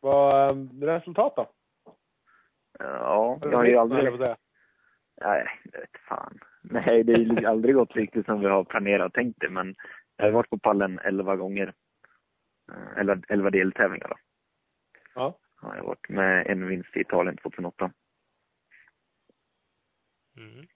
Vad, 0.00 0.48
äh, 0.50 0.86
resultat 0.86 1.36
då? 1.36 1.50
Ja, 2.78 3.38
jag 3.42 3.56
har 3.56 3.64
ju 3.64 3.76
aldrig... 3.76 4.04
jag. 4.04 4.36
Nej, 5.20 5.60
det 5.64 5.78
vet 5.78 5.96
fan. 6.08 6.38
Nej, 6.62 7.04
det 7.04 7.12
har 7.12 7.40
ju 7.40 7.46
aldrig 7.46 7.74
gått 7.74 7.96
riktigt 7.96 8.26
som 8.26 8.40
vi 8.40 8.46
har 8.46 8.64
planerat 8.64 9.06
och 9.06 9.12
tänkt 9.12 9.40
det, 9.40 9.50
men 9.50 9.74
jag 10.16 10.24
har 10.24 10.32
varit 10.32 10.50
på 10.50 10.58
pallen 10.58 10.98
elva 10.98 11.36
gånger. 11.36 11.72
Eh, 12.72 12.98
Elva, 12.98 13.16
elva 13.28 13.50
deltävlingar 13.50 14.08
då. 14.08 14.16
Ja. 15.14 15.38
Har 15.56 15.76
jag 15.76 15.84
varit 15.84 16.08
med 16.08 16.46
en 16.46 16.66
vinst 16.68 16.96
i 16.96 17.00
Italien 17.00 17.36
2008. 17.36 17.92
Mm. 20.36 20.66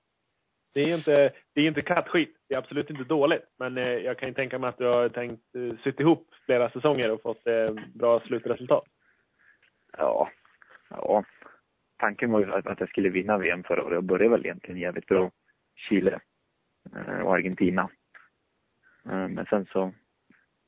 Det 0.74 0.82
är 0.82 0.86
ju 0.86 0.94
inte, 0.94 1.32
det 1.54 1.60
är 1.60 1.68
inte 1.68 1.82
kattskit. 1.82 2.36
Det 2.48 2.54
är 2.54 2.58
absolut 2.58 2.90
inte 2.90 3.04
dåligt. 3.04 3.42
Men 3.58 3.78
eh, 3.78 3.84
jag 3.84 4.18
kan 4.18 4.28
ju 4.28 4.34
tänka 4.34 4.58
mig 4.58 4.68
att 4.68 4.78
du 4.78 4.84
har 4.84 5.08
tänkt 5.08 5.54
eh, 5.54 5.76
sytt 5.84 6.00
ihop 6.00 6.28
flera 6.46 6.70
säsonger 6.70 7.10
och 7.10 7.22
fått 7.22 7.46
eh, 7.46 7.74
bra 7.94 8.20
slutresultat. 8.20 8.84
Ja, 9.98 10.30
ja. 10.90 11.24
Tanken 11.98 12.30
var 12.30 12.40
ju 12.40 12.52
att 12.52 12.66
att 12.66 12.80
jag 12.80 12.88
skulle 12.88 13.08
vinna 13.08 13.38
VM 13.38 13.62
förra 13.62 13.84
året. 13.84 13.94
Jag 13.94 14.04
började 14.04 14.30
väl 14.30 14.46
egentligen 14.46 14.80
jävligt 14.80 15.06
bra. 15.06 15.30
Chile 15.76 16.20
eh, 16.96 17.20
och 17.20 17.34
Argentina. 17.34 17.90
Eh, 19.04 19.28
men 19.28 19.46
sen 19.46 19.66
så 19.66 19.92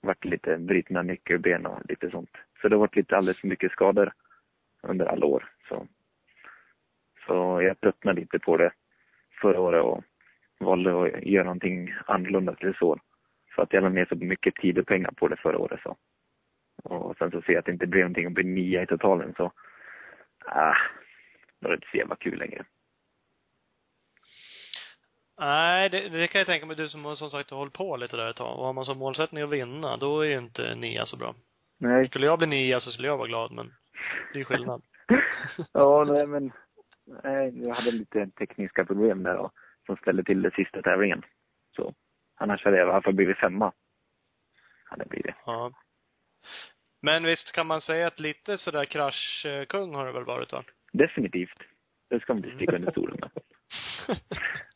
vart 0.00 0.22
det 0.22 0.28
lite 0.28 0.58
brutna 0.58 1.02
nyckelben 1.02 1.66
och 1.66 1.80
lite 1.88 2.10
sånt. 2.10 2.30
Så 2.60 2.68
det 2.68 2.74
har 2.74 2.80
varit 2.80 2.96
lite 2.96 3.16
alldeles 3.16 3.40
för 3.40 3.48
mycket 3.48 3.72
skador 3.72 4.12
under 4.82 5.06
alla 5.06 5.26
år. 5.26 5.50
Så, 5.68 5.86
så 7.26 7.62
jag 7.62 7.80
tröttnade 7.80 8.20
lite 8.20 8.38
på 8.38 8.56
det 8.56 8.72
förra 9.40 9.60
året 9.60 9.82
och 9.82 10.04
valde 10.58 11.02
att 11.02 11.22
göra 11.22 11.44
någonting 11.44 11.94
annorlunda 12.06 12.54
till 12.54 12.74
så. 12.74 13.00
För 13.54 13.62
att 13.62 13.72
jag 13.72 13.82
la 13.82 13.88
ner 13.88 14.04
så 14.04 14.16
mycket 14.16 14.54
tid 14.54 14.78
och 14.78 14.86
pengar 14.86 15.10
på 15.10 15.28
det 15.28 15.36
förra 15.36 15.58
året. 15.58 15.80
Så. 15.82 15.96
Och 16.82 17.16
sen 17.16 17.30
så 17.30 17.42
ser 17.42 17.52
jag 17.52 17.58
att 17.58 17.64
det 17.64 17.72
inte 17.72 17.86
blev 17.86 18.02
någonting 18.02 18.26
och 18.26 18.32
blir 18.32 18.44
nia 18.44 18.82
i 18.82 18.86
totalen 18.86 19.34
så, 19.36 19.52
ah, 20.44 20.76
då 21.60 21.66
är 21.66 21.70
det 21.70 21.74
inte 21.74 21.88
så 21.90 21.96
jävla 21.96 22.16
kul 22.16 22.38
längre. 22.38 22.64
Nej, 25.38 25.88
det, 25.88 26.08
det 26.08 26.28
kan 26.28 26.38
jag 26.38 26.46
tänka 26.46 26.66
mig. 26.66 26.76
Du 26.76 26.88
som 26.88 27.16
som 27.16 27.30
sagt 27.30 27.50
har 27.50 27.58
hållit 27.58 27.74
på 27.74 27.96
lite 27.96 28.16
där 28.16 28.30
ett 28.30 28.36
tag. 28.36 28.58
Och 28.58 28.66
har 28.66 28.72
man 28.72 28.84
som 28.84 28.98
målsättning 28.98 29.42
att 29.42 29.50
vinna, 29.50 29.96
då 29.96 30.20
är 30.20 30.28
ju 30.28 30.38
inte 30.38 30.74
nia 30.74 31.06
så 31.06 31.16
bra. 31.16 31.34
Nej. 31.78 32.08
Skulle 32.08 32.26
jag 32.26 32.38
bli 32.38 32.46
nia 32.46 32.80
så 32.80 32.90
skulle 32.90 33.08
jag 33.08 33.16
vara 33.16 33.28
glad, 33.28 33.52
men 33.52 33.74
det 34.32 34.40
är 34.40 34.44
skillnad. 34.44 34.82
ja, 35.72 36.04
nej 36.08 36.26
men, 36.26 36.52
nej, 37.24 37.62
jag 37.66 37.74
hade 37.74 37.90
lite 37.90 38.26
tekniska 38.26 38.84
problem 38.84 39.22
där 39.22 39.36
och, 39.36 39.52
som 39.86 39.96
ställde 39.96 40.24
till 40.24 40.42
det 40.42 40.54
sista 40.54 40.82
tävlingen. 40.82 41.22
Så, 41.76 41.94
annars 42.36 42.64
hade 42.64 42.76
jag 42.76 42.88
i 42.88 42.90
alla 42.90 43.02
fall 43.02 43.14
blivit 43.14 43.38
femma. 43.38 43.72
Hade 44.84 45.04
blivit. 45.04 45.34
Ja. 45.46 45.72
Men 47.02 47.24
visst 47.24 47.52
kan 47.52 47.66
man 47.66 47.80
säga 47.80 48.06
att 48.06 48.20
lite 48.20 48.58
sådär 48.58 48.84
kraschkung 48.84 49.94
har 49.94 50.06
det 50.06 50.12
väl 50.12 50.24
varit 50.24 50.52
va? 50.52 50.64
Definitivt. 50.92 51.58
Det 52.10 52.20
ska 52.20 52.34
man 52.34 52.44
inte 52.44 52.56
sticka 52.56 52.76
under 52.76 52.90
stolen 52.96 53.18
med. 53.20 53.30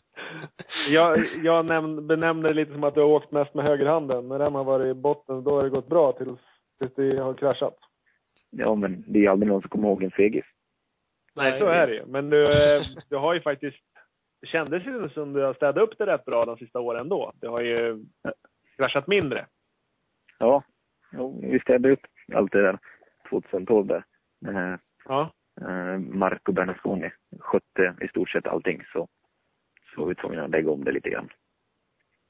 Jag, 0.88 1.24
jag 1.42 1.64
näm, 1.66 2.06
benämner 2.06 2.48
det 2.48 2.54
lite 2.54 2.72
som 2.72 2.84
att 2.84 2.94
du 2.94 3.00
har 3.00 3.08
åkt 3.08 3.32
mest 3.32 3.54
med 3.54 3.64
högerhanden. 3.64 4.28
När 4.28 4.38
den 4.38 4.54
har 4.54 4.64
varit 4.64 4.96
i 4.96 5.00
botten, 5.00 5.44
då 5.44 5.56
har 5.56 5.62
det 5.62 5.70
gått 5.70 5.88
bra 5.88 6.12
tills, 6.12 6.40
tills 6.78 6.94
det 6.94 7.18
har 7.18 7.34
kraschat. 7.34 7.78
Ja, 8.50 8.74
men 8.74 9.04
det 9.06 9.24
är 9.26 9.30
aldrig 9.30 9.48
någon 9.48 9.60
som 9.60 9.68
kommer 9.70 9.88
ihåg 9.88 10.02
en 10.02 10.10
fegis. 10.10 10.44
Nej, 11.36 11.60
så 11.60 11.66
är 11.66 11.86
det 11.86 11.94
ju. 11.94 12.06
Men 12.06 12.30
du, 12.30 12.44
eh, 12.76 12.82
du 13.08 13.16
har 13.16 13.34
ju 13.34 13.40
faktiskt, 13.40 13.76
det 14.40 14.46
kändes 14.46 14.86
ju 14.86 15.08
som 15.08 15.32
du 15.32 15.42
har 15.42 15.54
städat 15.54 15.76
upp 15.82 15.98
det 15.98 16.06
rätt 16.06 16.24
bra 16.24 16.44
de 16.44 16.56
sista 16.56 16.80
åren 16.80 17.00
ändå. 17.00 17.32
Det 17.34 17.46
har 17.46 17.60
ju 17.60 18.04
kraschat 18.76 19.06
mindre. 19.06 19.46
Ja, 20.38 20.62
jo, 21.12 21.40
vi 21.42 21.60
städade 21.60 21.92
upp 21.92 22.00
allt 22.34 22.52
det 22.52 22.62
där 22.62 22.78
2012 23.30 23.86
där. 23.86 24.04
Eh, 24.46 24.76
Ja. 25.08 25.30
eh, 25.60 25.98
Marco 25.98 26.52
Bernasconi 26.52 27.10
skötte 27.40 27.94
i 28.00 28.08
stort 28.08 28.30
sett 28.30 28.46
allting 28.46 28.82
så, 28.92 29.08
så 29.94 30.00
var 30.00 30.08
vi 30.08 30.14
tvungna 30.14 30.44
att 30.44 30.50
lägga 30.50 30.70
om 30.70 30.84
det 30.84 30.92
lite 30.92 31.10
grann. 31.10 31.28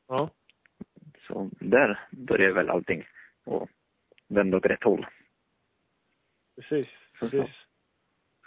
Ja. 0.09 0.31
Så 1.27 1.51
där 1.61 2.01
började 2.11 2.55
väl 2.55 2.71
allting 2.71 3.05
och 3.45 3.69
vända 4.29 4.57
åt 4.57 4.67
rätt 4.67 4.83
håll. 4.83 5.07
Precis. 6.57 6.89
Precis. 7.21 7.51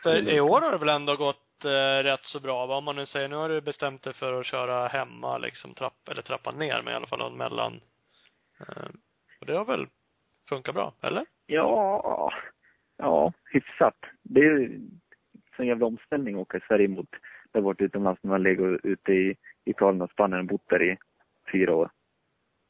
För 0.03 0.29
i 0.29 0.41
år 0.41 0.61
har 0.61 0.71
det 0.71 0.77
väl 0.77 0.89
ändå 0.89 1.15
gått 1.15 1.65
eh, 1.65 2.03
rätt 2.03 2.23
så 2.23 2.39
bra, 2.39 2.65
vad 2.65 2.83
man 2.83 2.95
nu 2.95 3.05
säger. 3.05 3.27
Nu 3.27 3.35
har 3.35 3.49
du 3.49 3.61
bestämt 3.61 4.03
dig 4.03 4.13
för 4.13 4.39
att 4.39 4.45
köra 4.45 4.87
hemma 4.87 5.37
liksom, 5.37 5.73
trapp, 5.73 6.09
eller 6.11 6.21
trappa 6.21 6.51
ner, 6.51 6.81
men 6.81 6.93
i 6.93 6.95
alla 6.95 7.07
fall 7.07 7.19
någon 7.19 7.37
mellan. 7.37 7.81
Eh, 8.59 8.89
och 9.39 9.45
det 9.45 9.57
har 9.57 9.65
väl 9.65 9.87
funkat 10.49 10.75
bra, 10.75 10.93
eller? 11.01 11.25
Ja, 11.45 12.31
ja, 12.97 13.33
hyfsat. 13.51 13.97
Det 14.23 14.39
är 14.39 14.43
ju 14.43 14.81
en 15.57 15.67
jävla 15.67 15.85
omställning 15.85 16.35
att 16.35 16.41
åka 16.41 16.57
i 16.57 16.61
Sverige 16.67 16.87
mot, 16.87 17.09
där 17.55 17.61
varit 17.61 17.81
utomlands 17.81 18.23
när 18.23 18.29
man 18.31 18.43
legat 18.43 18.79
ute 18.83 19.13
i 19.13 19.35
Italien 19.65 20.01
och 20.01 20.11
Spanien 20.11 20.39
och 20.39 20.45
bott 20.45 20.69
där 20.69 20.83
i 20.83 20.97
fyra 21.51 21.75
år. 21.75 21.89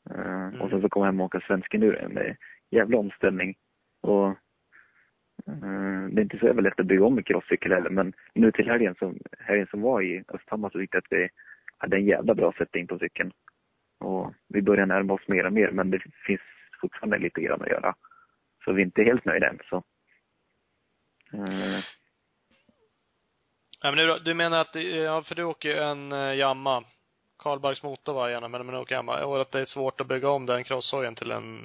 Eh, 0.09 0.61
Och 0.61 0.69
sen 0.69 0.81
så 0.81 0.89
komma 0.89 1.05
hem 1.05 1.19
och 1.19 1.25
åka 1.25 1.39
svensk 1.39 1.73
enduro. 1.73 2.07
Det 2.09 2.21
är 2.21 2.29
en 2.29 2.35
jävla 2.69 2.97
omställning. 2.97 3.55
Och 4.01 4.27
eh, 5.47 6.07
det 6.11 6.21
är 6.21 6.21
inte 6.21 6.39
så 6.39 6.45
jävla 6.45 6.61
lätt 6.61 6.79
att 6.79 6.85
bygga 6.85 7.05
om 7.05 7.17
en 7.17 7.23
crosscykel 7.23 7.71
heller, 7.71 7.89
men 7.89 8.13
nu 8.33 8.51
till 8.51 8.69
helgen 8.69 8.95
som, 8.95 9.19
helgen 9.39 9.67
som 9.67 9.81
var 9.81 10.01
i 10.01 10.23
Östhammar 10.27 10.69
så 10.69 10.79
tyckte 10.79 10.97
jag 10.97 11.03
att 11.03 11.19
vi 11.19 11.29
hade 11.77 11.97
en 11.97 12.05
jävla 12.05 12.35
bra 12.35 12.53
setting 12.57 12.87
på 12.87 12.99
cykeln. 12.99 13.31
Och 13.99 14.33
vi 14.47 14.61
börjar 14.61 14.85
närma 14.85 15.13
oss 15.13 15.27
mer 15.27 15.45
och 15.45 15.53
mer, 15.53 15.71
men 15.71 15.91
det 15.91 15.99
finns 16.27 16.41
fortfarande 16.81 17.17
lite 17.17 17.41
grann 17.41 17.61
att 17.61 17.67
göra. 17.69 17.95
Så 18.65 18.73
vi 18.73 18.81
är 18.81 18.85
inte 18.85 19.03
helt 19.03 19.25
nöjda 19.25 19.49
än. 19.49 19.59
Så. 19.69 19.83
Eh, 21.33 21.79
Ja, 23.85 23.91
men 23.91 24.07
du, 24.07 24.19
du 24.19 24.33
menar 24.33 24.61
att, 24.61 24.75
eh, 24.75 24.81
ja, 24.81 25.23
för 25.23 25.35
du 25.35 25.43
åker 25.43 25.69
ju 25.69 25.75
en 25.75 26.13
uh, 26.13 26.35
Yamaha. 26.35 26.83
Karlbergs 27.37 27.83
motor 27.83 28.13
var 28.13 28.29
gärna, 28.29 28.47
men 28.47 28.65
man 28.65 28.75
åker 28.75 28.95
Yamaha. 28.95 29.25
Och 29.25 29.41
att 29.41 29.51
det 29.51 29.61
är 29.61 29.65
svårt 29.65 30.01
att 30.01 30.07
bygga 30.07 30.29
om 30.29 30.45
den 30.45 30.63
crosshojen 30.63 31.15
till 31.15 31.31
en 31.31 31.59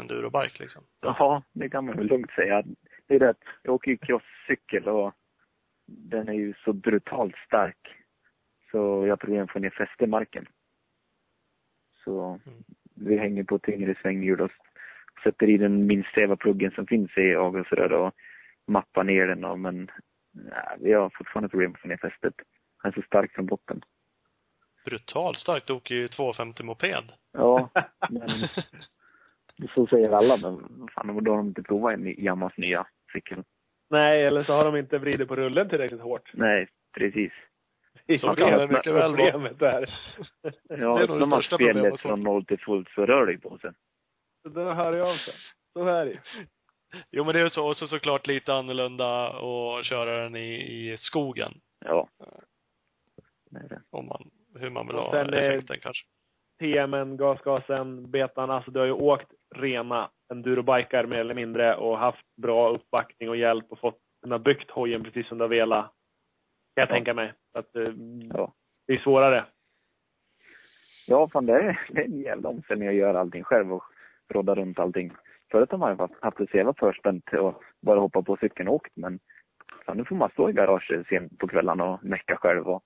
endurobike 0.00 0.62
liksom. 0.62 0.82
Ja, 1.00 1.42
det 1.52 1.70
kan 1.70 1.86
man 1.86 1.96
väl 1.96 2.06
lugnt 2.06 2.30
säga. 2.30 2.62
Det 3.06 3.14
är 3.14 3.18
det 3.18 3.30
att 3.30 3.42
jag 3.62 3.74
åker 3.74 3.90
ju 3.90 3.96
crosscykel 3.96 4.88
och 4.88 5.12
den 5.86 6.28
är 6.28 6.32
ju 6.32 6.54
så 6.64 6.72
brutalt 6.72 7.36
stark. 7.46 7.96
Så 8.70 8.76
jag 9.06 9.12
har 9.12 9.16
problem 9.16 9.44
att 9.44 9.52
få 9.52 9.58
ner 9.58 9.70
fäste 9.70 10.04
i 10.04 10.06
marken. 10.06 10.46
Så 12.04 12.40
vi 12.94 13.18
hänger 13.18 13.44
på 13.44 13.58
tyngre 13.58 13.94
svänghjul 14.02 14.40
och 14.40 14.50
sätter 15.24 15.50
i 15.50 15.58
den 15.58 15.86
minst 15.86 16.10
stela 16.10 16.36
pluggen 16.36 16.70
som 16.70 16.86
finns 16.86 17.18
i 17.18 17.34
avgasrör 17.34 17.92
och 17.92 18.14
mappar 18.66 19.04
ner 19.04 19.26
den. 19.26 19.44
Och, 19.44 19.58
men 19.58 19.90
nej, 20.32 20.76
vi 20.80 20.92
har 20.92 21.10
fortfarande 21.14 21.48
problem 21.48 21.72
att 21.74 21.80
få 21.80 21.88
ner 21.88 21.96
fästet. 21.96 22.34
Han 22.78 22.92
är 22.92 22.94
så 22.94 23.02
stark 23.02 23.34
från 23.34 23.46
botten. 23.46 23.80
Brutalt 24.84 25.38
starkt. 25.38 25.66
Du 25.66 25.72
åker 25.72 25.94
ju 25.94 26.08
250 26.08 26.62
moped. 26.62 27.12
Ja, 27.32 27.70
men 28.10 28.30
så 29.74 29.86
säger 29.86 30.10
alla. 30.10 30.36
Men 30.36 30.88
fan, 30.94 31.24
då 31.24 31.30
har 31.30 31.36
de 31.38 31.46
inte 31.48 31.62
provat 31.62 31.94
en 31.94 32.06
Yamahas 32.06 32.56
nya 32.56 32.86
cykel. 33.12 33.42
Nej, 33.90 34.24
eller 34.24 34.42
så 34.42 34.52
har 34.52 34.64
de 34.64 34.76
inte 34.76 34.98
vridit 34.98 35.28
på 35.28 35.36
rullen 35.36 35.68
tillräckligt 35.68 36.00
hårt. 36.00 36.30
Nej, 36.34 36.68
precis. 36.98 37.32
Så 38.20 38.34
kan 38.34 38.58
det 38.58 38.66
mycket 38.66 38.94
väl 38.94 39.16
vara. 39.16 39.32
Problemet 39.32 39.58
där. 39.58 39.88
Ja, 40.42 40.50
Det 40.68 40.74
är 40.74 40.78
nog 40.78 40.98
det 40.98 41.02
öppnar 41.02 41.26
man 41.26 41.28
största 41.42 41.56
spelet 41.56 41.74
problemet. 41.74 42.00
från 42.00 42.20
noll 42.22 42.44
till 42.44 42.58
fullt 42.60 42.88
så 42.88 43.06
rör 43.06 43.26
det 43.26 43.32
ju 43.32 43.38
på 43.38 43.58
sig. 43.58 43.70
Då 44.44 44.72
hör 44.72 44.92
jag 44.96 45.08
av 45.08 45.14
sig. 45.14 45.34
Så 45.72 45.86
är 45.86 46.04
det. 46.06 46.18
Jo 47.10 47.24
men 47.24 47.34
det 47.34 47.40
är 47.40 47.44
ju 47.44 47.50
så, 47.50 47.66
och 47.68 47.76
så 47.76 47.86
såklart 47.86 48.26
lite 48.26 48.54
annorlunda 48.54 49.28
att 49.28 49.84
köra 49.84 50.22
den 50.22 50.36
i, 50.36 50.54
i 50.92 50.96
skogen. 50.98 51.60
Ja. 51.84 52.08
Det 53.50 53.58
är 53.58 53.68
det. 53.68 53.82
Om 53.90 54.06
man, 54.06 54.30
hur 54.58 54.70
man 54.70 54.86
vill 54.86 54.96
Och 54.96 55.02
ha 55.02 55.12
sen 55.12 55.34
är- 55.34 55.38
effekten 55.52 55.76
kanske. 55.80 56.06
TMen, 56.60 57.16
gasgasen, 57.16 58.10
betan. 58.10 58.50
Alltså 58.50 58.70
du 58.70 58.78
har 58.78 58.86
ju 58.86 58.92
åkt 58.92 59.32
rena 59.54 60.10
endurobikar 60.32 61.06
mer 61.06 61.18
eller 61.18 61.34
mindre 61.34 61.76
och 61.76 61.98
haft 61.98 62.36
bra 62.36 62.68
uppbackning 62.70 63.28
och 63.28 63.36
hjälp 63.36 63.66
och 63.72 63.78
fått 63.78 63.98
kunna 64.22 64.38
byggt 64.38 64.70
hojen 64.70 65.02
precis 65.04 65.28
som 65.28 65.38
du 65.38 65.44
har 65.44 65.48
velat. 65.48 65.84
Kan 65.84 65.92
jag 66.74 66.88
Ja. 66.88 66.94
tänka 66.94 67.14
mig. 67.14 67.32
Att 67.54 67.76
eh, 67.76 67.92
Ja. 68.34 68.52
det 68.86 68.92
är 68.92 68.98
svårare. 68.98 69.46
Ja, 71.08 71.28
fan 71.32 71.46
det 71.46 71.52
är, 71.52 71.80
det 71.90 72.00
är 72.00 72.04
en 72.04 72.20
jävla 72.20 72.48
omställning 72.48 72.88
att 72.88 72.94
göra 72.94 73.20
allting 73.20 73.44
själv 73.44 73.72
och 73.72 73.82
rodda 74.28 74.54
runt 74.54 74.78
allting. 74.78 75.12
Förut 75.50 75.70
har 75.70 75.78
man 75.78 75.96
ju 75.96 76.08
haft- 76.22 76.54
jävla 76.54 76.74
förspänt 76.74 77.32
och 77.32 77.62
bara 77.80 78.00
hoppa 78.00 78.22
på 78.22 78.36
cykeln 78.40 78.68
och 78.68 78.74
åkt, 78.74 78.92
men 78.96 79.20
nu 79.94 80.04
får 80.04 80.16
man 80.16 80.30
stå 80.30 80.50
i 80.50 80.52
garaget 80.52 81.06
sent 81.06 81.38
på 81.38 81.48
kvällarna 81.48 81.84
och 81.84 82.04
mecka 82.04 82.36
själv 82.36 82.68
och 82.68 82.82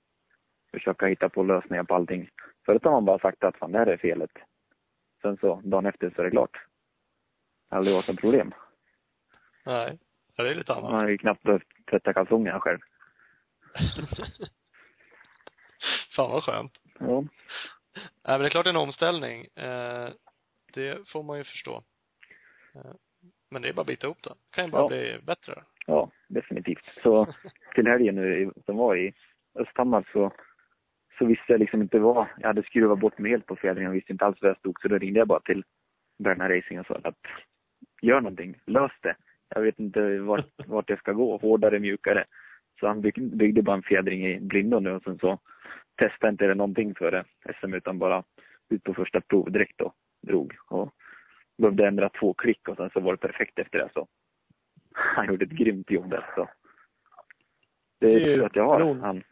försöka 0.70 1.06
hitta 1.06 1.28
på 1.28 1.42
lösningar 1.42 1.84
på 1.84 1.94
allting. 1.94 2.28
Förut 2.66 2.84
har 2.84 2.90
man 2.92 3.04
bara 3.04 3.18
sagt 3.18 3.44
att 3.44 3.56
fan, 3.56 3.72
det 3.72 3.78
här 3.78 3.86
är 3.86 3.96
felet. 3.96 4.30
Sen 5.22 5.36
så, 5.36 5.60
dagen 5.64 5.86
efter 5.86 6.10
så 6.10 6.20
är 6.20 6.24
det 6.24 6.30
klart. 6.30 6.52
Det 6.52 7.74
har 7.74 7.78
aldrig 7.78 7.96
varit 7.96 8.08
ett 8.08 8.20
problem. 8.20 8.54
Nej. 9.64 9.98
Det 10.36 10.42
är 10.42 10.54
lite 10.54 10.74
Man 10.74 10.84
annat. 10.84 11.00
har 11.02 11.08
ju 11.08 11.18
knappt 11.18 11.42
behövt 11.42 11.68
tvätta 11.90 12.12
kalsongerna 12.12 12.60
själv. 12.60 12.78
Fan 16.16 16.30
vad 16.30 16.42
skönt. 16.44 16.80
Ja. 16.98 17.20
Nej 17.20 17.28
men 18.24 18.40
det 18.40 18.46
är 18.46 18.50
klart 18.50 18.66
en 18.66 18.76
omställning. 18.76 19.46
Eh, 19.56 20.08
det 20.72 21.08
får 21.08 21.22
man 21.22 21.38
ju 21.38 21.44
förstå. 21.44 21.82
Men 23.50 23.62
det 23.62 23.68
är 23.68 23.72
bara 23.72 23.80
att 23.80 23.86
bita 23.86 24.06
ihop 24.06 24.22
det. 24.22 24.34
kan 24.50 24.64
ju 24.64 24.70
bara 24.70 24.82
Ja. 24.82 24.88
bli 24.88 25.18
bättre. 25.22 25.62
Ja, 25.86 26.10
definitivt. 26.28 26.84
Så 26.84 27.26
till 27.74 27.86
helgen 27.86 28.14
nu 28.14 28.52
som 28.66 28.76
var 28.76 28.96
i 28.96 29.12
Östhammar 29.58 30.08
så, 30.12 30.32
så 31.18 31.24
visste 31.26 31.44
jag 31.52 31.58
liksom 31.60 31.82
inte 31.82 31.98
vad. 31.98 32.26
Jag 32.38 32.46
hade 32.46 32.62
skruvat 32.62 32.98
bort 32.98 33.18
mig 33.18 33.30
helt 33.30 33.46
på 33.46 33.56
fjädringen 33.56 33.90
och 33.90 33.96
visste 33.96 34.12
inte 34.12 34.24
alls 34.24 34.38
vad 34.42 34.50
jag 34.50 34.58
stod. 34.58 34.80
Så 34.80 34.88
då 34.88 34.98
ringde 34.98 35.18
jag 35.18 35.28
bara 35.28 35.40
till 35.40 35.64
Berna 36.18 36.48
Racing 36.48 36.80
och 36.80 36.86
sa 36.86 37.00
att 37.04 37.16
gör 38.02 38.20
någonting, 38.20 38.56
lös 38.66 38.92
det. 39.02 39.14
Jag 39.54 39.62
vet 39.62 39.78
inte 39.78 40.18
vart, 40.18 40.46
vart 40.66 40.90
jag 40.90 40.98
ska 40.98 41.12
gå, 41.12 41.36
hårdare, 41.36 41.78
mjukare. 41.78 42.24
Så 42.80 42.86
han 42.86 43.00
bygg, 43.00 43.36
byggde 43.36 43.62
bara 43.62 43.76
en 43.76 43.82
fjädring 43.82 44.26
i 44.26 44.40
blindo 44.40 44.80
nu 44.80 44.90
och 44.92 45.02
sen 45.02 45.18
så 45.18 45.38
testade 45.96 46.30
inte 46.30 46.46
det 46.46 46.54
någonting 46.54 46.94
före 46.94 47.24
SM 47.60 47.74
utan 47.74 47.98
bara 47.98 48.24
ut 48.68 48.82
på 48.84 48.94
första 48.94 49.20
prov 49.20 49.52
direkt 49.52 49.80
och 49.80 49.94
drog. 50.22 50.56
Och 50.68 50.94
behövde 51.62 51.86
ändra 51.86 52.08
två 52.08 52.34
klick 52.34 52.68
och 52.68 52.76
sen 52.76 52.90
så 52.90 53.00
var 53.00 53.12
det 53.12 53.16
perfekt 53.18 53.58
efter 53.58 53.78
det. 53.78 53.88
Så 53.94 54.06
han 54.94 55.26
gjorde 55.26 55.44
ett 55.44 55.50
grymt 55.50 55.90
jobb 55.90 56.10
där. 56.10 56.26
Så. 56.34 56.48
Det 58.00 58.06
Det 58.06 58.12
är 58.24 58.28
ju 58.34 58.38
så 58.38 58.46
att 58.46 58.56
jag 58.56 58.64
har 58.66 58.78
kanon. 58.78 59.00
han. 59.00 59.22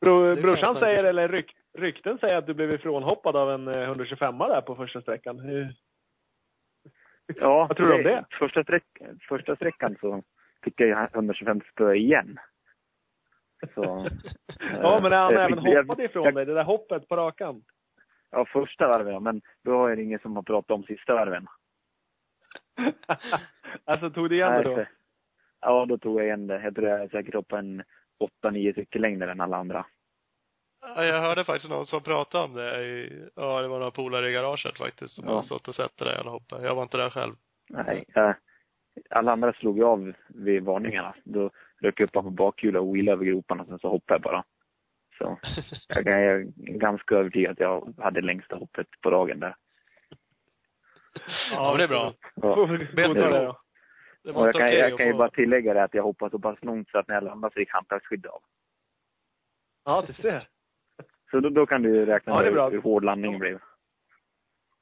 Bro, 0.00 0.34
brorsan 0.34 0.74
säger, 0.74 1.04
eller 1.04 1.28
ryk, 1.28 1.56
rykten 1.78 2.18
säger 2.18 2.36
att 2.36 2.46
du 2.46 2.54
blev 2.54 2.72
ifrånhoppad 2.72 3.36
av 3.36 3.50
en 3.50 3.68
eh, 3.68 3.82
125 3.82 4.38
där 4.38 4.60
på 4.60 4.76
första 4.76 5.02
sträckan. 5.02 5.38
Hur- 5.40 5.74
Ja, 7.26 7.66
Vad 7.68 7.76
tror 7.76 7.88
du 7.88 7.94
om 7.94 8.02
det? 8.02 8.24
Första, 8.38 8.62
sträck, 8.62 8.84
första 9.28 9.56
sträckan 9.56 9.96
så 10.00 10.22
fick 10.64 10.80
jag 10.80 10.88
ju 10.88 10.94
125 11.14 11.60
spö 11.72 11.94
igen. 11.94 12.38
Så, 13.74 13.82
Ja, 14.82 15.00
men 15.02 15.12
han 15.12 15.34
eh, 15.36 15.44
även 15.44 15.58
hoppade 15.58 16.04
ifrån 16.04 16.24
jag- 16.24 16.34
dig. 16.34 16.46
Det 16.46 16.54
där 16.54 16.64
hoppet 16.64 17.08
på 17.08 17.16
rakan. 17.16 17.62
Ja, 18.36 18.44
första 18.44 18.88
varven 18.88 19.12
ja, 19.12 19.20
men 19.20 19.42
då 19.64 19.76
har 19.78 19.88
jag 19.88 20.00
ingen 20.00 20.18
som 20.18 20.36
har 20.36 20.42
pratat 20.42 20.70
om 20.70 20.82
sista 20.82 21.14
varven. 21.14 21.46
alltså 23.84 24.10
tog 24.10 24.30
du 24.30 24.36
igen 24.36 24.52
det 24.52 24.68
Nej, 24.68 24.76
då? 24.76 24.84
Ja, 25.60 25.86
då 25.86 25.98
tog 25.98 26.20
jag 26.20 26.26
igen 26.26 26.46
det. 26.46 26.62
Jag 26.62 26.74
tror 26.74 26.88
jag 26.88 27.00
är 27.02 27.08
säkert 27.08 27.34
uppe 27.34 27.58
en 27.58 27.82
8-9 28.44 28.72
stycken 28.72 29.02
längre 29.02 29.30
än 29.30 29.40
alla 29.40 29.56
andra. 29.56 29.86
Ja, 30.80 31.04
jag 31.04 31.20
hörde 31.20 31.44
faktiskt 31.44 31.70
någon 31.70 31.86
som 31.86 32.02
pratade 32.02 32.44
om 32.44 32.54
det 32.54 32.84
i, 32.84 33.28
ja 33.36 33.62
det 33.62 33.68
var 33.68 33.78
några 33.78 33.90
polare 33.90 34.30
i 34.30 34.32
garaget 34.32 34.78
faktiskt 34.78 35.14
som 35.14 35.24
Ja. 35.24 35.34
hade 35.34 35.46
stått 35.46 35.68
och 35.68 35.74
sett 35.74 35.96
det 35.96 36.04
där 36.04 36.12
jävla 36.12 36.30
hoppet. 36.30 36.62
Jag 36.62 36.74
var 36.74 36.82
inte 36.82 36.96
där 36.96 37.10
själv. 37.10 37.34
Nej, 37.70 38.04
jag, 38.08 38.34
alla 39.10 39.32
andra 39.32 39.52
slog 39.52 39.78
ju 39.78 39.84
av 39.84 40.12
vid 40.28 40.64
varningarna. 40.64 41.14
Då 41.24 41.50
rök 41.80 42.00
jag 42.00 42.06
upp 42.06 42.12
på 42.12 42.22
bakhjulet 42.22 42.80
och 42.82 42.94
wheelade 42.96 43.12
över 43.12 43.24
groparna, 43.24 43.64
sen 43.66 43.78
så 43.78 43.88
hoppade 43.88 44.14
jag 44.14 44.22
bara. 44.22 44.44
Så 45.18 45.38
jag, 45.88 46.06
jag 46.06 46.22
är 46.22 46.44
ganska 46.56 47.14
övertygad 47.14 47.52
att 47.52 47.60
jag 47.60 47.94
hade 47.98 48.20
längsta 48.20 48.56
hoppet 48.56 48.86
på 49.02 49.10
dagen 49.10 49.40
där. 49.40 49.56
Ja, 51.50 51.70
men 51.70 51.78
det 51.78 51.84
är 51.84 51.88
bra. 51.88 52.14
Ja. 52.34 52.54
godta 52.56 53.30
det 53.30 53.44
då. 53.44 53.60
Det 54.22 54.32
Och 54.32 54.46
jag 54.46 54.54
kan, 54.54 54.70
jag 54.70 54.98
kan 54.98 55.06
ju 55.06 55.14
bara 55.14 55.30
tillägga 55.30 55.74
det 55.74 55.82
att 55.82 55.94
jag 55.94 56.02
hoppade 56.02 56.30
så 56.30 56.38
pass 56.38 56.58
långt 56.62 56.88
så 56.90 56.98
att 56.98 57.08
när 57.08 57.14
jag 57.14 57.24
landade 57.24 57.54
så 57.54 57.60
gick 57.60 57.72
handtagsskydd 57.72 58.26
av. 58.26 58.42
Ja, 59.84 60.04
du 60.06 60.12
ser. 60.12 60.48
Så 61.30 61.40
då, 61.40 61.48
då 61.48 61.66
kan 61.66 61.82
du 61.82 62.06
räkna 62.06 62.32
Ja, 62.32 62.40
det 62.40 62.46
är 62.48 62.50
med 62.50 62.54
bra. 62.54 62.68
hur 62.68 62.82
hård 62.82 63.04
landningen 63.04 63.40
blev. 63.40 63.58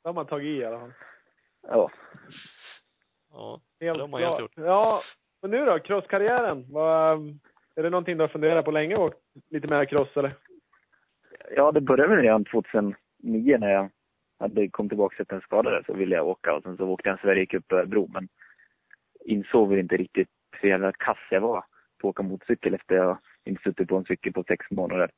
Då 0.03 0.09
har 0.09 0.15
man 0.15 0.27
tagit 0.27 0.47
i 0.47 0.61
i 0.61 0.65
alla 0.65 0.81
fall. 0.81 0.93
Ja. 1.69 1.91
Ja. 3.31 3.61
Helt 3.81 3.99
det 3.99 4.03
har 4.03 4.09
man 4.09 4.21
helt 4.21 4.37
klart. 4.37 4.53
Ja, 4.55 5.01
men 5.43 5.51
nu 5.51 5.65
då? 5.65 5.79
Crosskarriären? 5.79 6.73
Vad, 6.73 7.39
är 7.77 7.83
det 7.83 7.91
någonting 7.91 8.17
du 8.17 8.23
har 8.23 8.29
funderat 8.29 8.65
på 8.65 8.71
länge 8.71 8.97
och 8.97 9.15
lite 9.51 9.69
mer 9.69 9.85
cross 9.85 10.17
eller? 10.17 10.33
ja, 11.57 11.73
det 11.73 11.81
började 11.81 12.15
väl 12.15 12.23
redan 12.23 12.45
2009 12.45 12.95
när 13.59 13.73
jag 13.73 13.91
hade 14.39 14.69
kom 14.69 14.89
tillbaka 14.89 15.23
efter 15.23 15.37
en 15.37 15.43
skada 15.43 15.83
så 15.87 15.95
ville 15.95 16.17
jag 16.17 16.29
åka 16.29 16.55
och 16.55 16.63
sen 16.63 16.77
så 16.77 16.89
åkte 16.89 17.09
jag 17.09 17.13
en 17.13 17.23
Sverigecup 17.23 17.69
på 17.69 17.77
Örebro 17.77 18.11
men 18.13 18.29
insåg 19.25 19.69
väl 19.69 19.79
inte 19.79 19.97
riktigt 19.97 20.29
hur 20.61 20.69
jävla 20.69 20.93
kass 20.93 21.19
jag 21.31 21.41
var 21.41 21.65
på 22.01 22.09
att 22.09 22.11
åka 22.11 22.23
motorcykel 22.23 22.75
efter 22.75 22.95
jag 22.95 23.19
inte 23.45 23.63
suttit 23.63 23.89
på 23.89 23.97
en 23.97 24.05
cykel 24.05 24.33
på 24.33 24.45
sex 24.49 24.71
månader. 24.71 25.11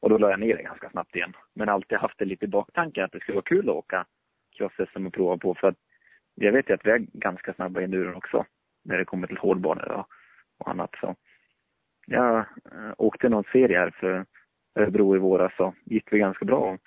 Och 0.00 0.10
då 0.10 0.18
la 0.18 0.30
jag 0.30 0.40
ner 0.40 0.56
det 0.56 0.62
ganska 0.62 0.90
snabbt 0.90 1.16
igen. 1.16 1.32
Men 1.54 1.68
alltid 1.68 1.98
haft 1.98 2.18
det 2.18 2.24
lite 2.24 2.44
i 2.44 2.48
baktanken 2.48 3.04
att 3.04 3.12
det 3.12 3.20
skulle 3.20 3.34
vara 3.34 3.44
kul 3.44 3.68
att 3.68 3.74
åka 3.74 4.06
cross-SM 4.58 5.06
och 5.06 5.12
prova 5.12 5.36
på 5.38 5.54
för 5.54 5.68
att 5.68 5.76
jag 6.34 6.52
vet 6.52 6.70
ju 6.70 6.74
att 6.74 6.86
vi 6.86 6.90
är 6.90 6.98
ganska 6.98 7.54
snabba 7.54 7.80
i 7.80 7.84
enduron 7.84 8.14
också 8.14 8.44
när 8.84 8.98
det 8.98 9.04
kommer 9.04 9.26
till 9.26 9.36
hårdbanor 9.36 9.92
och, 9.92 10.06
och 10.58 10.70
annat 10.70 10.90
så. 11.00 11.16
Jag 12.12 12.38
äh, 12.38 12.92
åkte 12.98 13.28
någon 13.28 13.44
serie 13.52 13.78
här 13.78 13.90
för 13.90 14.24
Örebro 14.74 15.16
i 15.16 15.18
våras 15.18 15.52
så 15.56 15.74
gick 15.84 16.12
vi 16.12 16.18
ganska 16.18 16.44
bra 16.44 16.78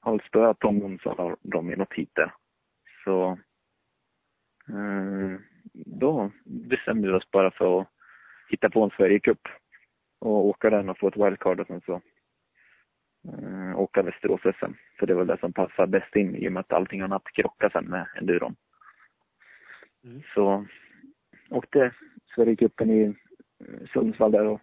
har 0.00 0.12
väl 0.12 0.28
spöat 0.28 0.58
Tom 0.58 0.78
Jonsson 0.78 1.18
och 1.18 1.36
dem 1.42 1.72
i 1.72 1.76
något 1.76 1.94
hit 1.94 2.10
där. 2.12 2.32
Så 3.04 3.38
eh, 4.68 5.40
då 5.72 6.30
bestämde 6.44 7.08
vi 7.08 7.14
oss 7.14 7.30
bara 7.30 7.50
för 7.50 7.80
att 7.80 7.88
hitta 8.48 8.70
på 8.70 8.84
en 8.84 8.90
Sverigecup 8.90 9.48
och 10.18 10.46
åka 10.46 10.70
den 10.70 10.88
och 10.88 10.98
få 10.98 11.08
ett 11.08 11.16
wildcard 11.16 11.60
och 11.60 11.66
sen 11.66 11.80
så 11.80 12.00
eh, 13.28 13.78
åka 13.78 14.02
Västerås 14.02 14.40
SM. 14.40 14.72
För 14.98 15.06
det 15.06 15.14
var 15.14 15.24
det 15.24 15.40
som 15.40 15.52
passade 15.52 15.88
bäst 15.88 16.16
in 16.16 16.36
i 16.36 16.48
och 16.48 16.52
med 16.52 16.60
att 16.60 16.72
allting 16.72 17.00
annat 17.00 17.24
krockade 17.24 17.72
sen 17.72 17.84
med 17.84 18.06
enduron. 18.16 18.56
Mm. 20.04 20.22
Så 20.34 20.66
åkte 21.50 21.94
Sverigecupen 22.34 22.90
i 22.90 23.02
eh, 23.02 23.12
Sundsvall 23.92 24.32
där 24.32 24.46
och, 24.46 24.60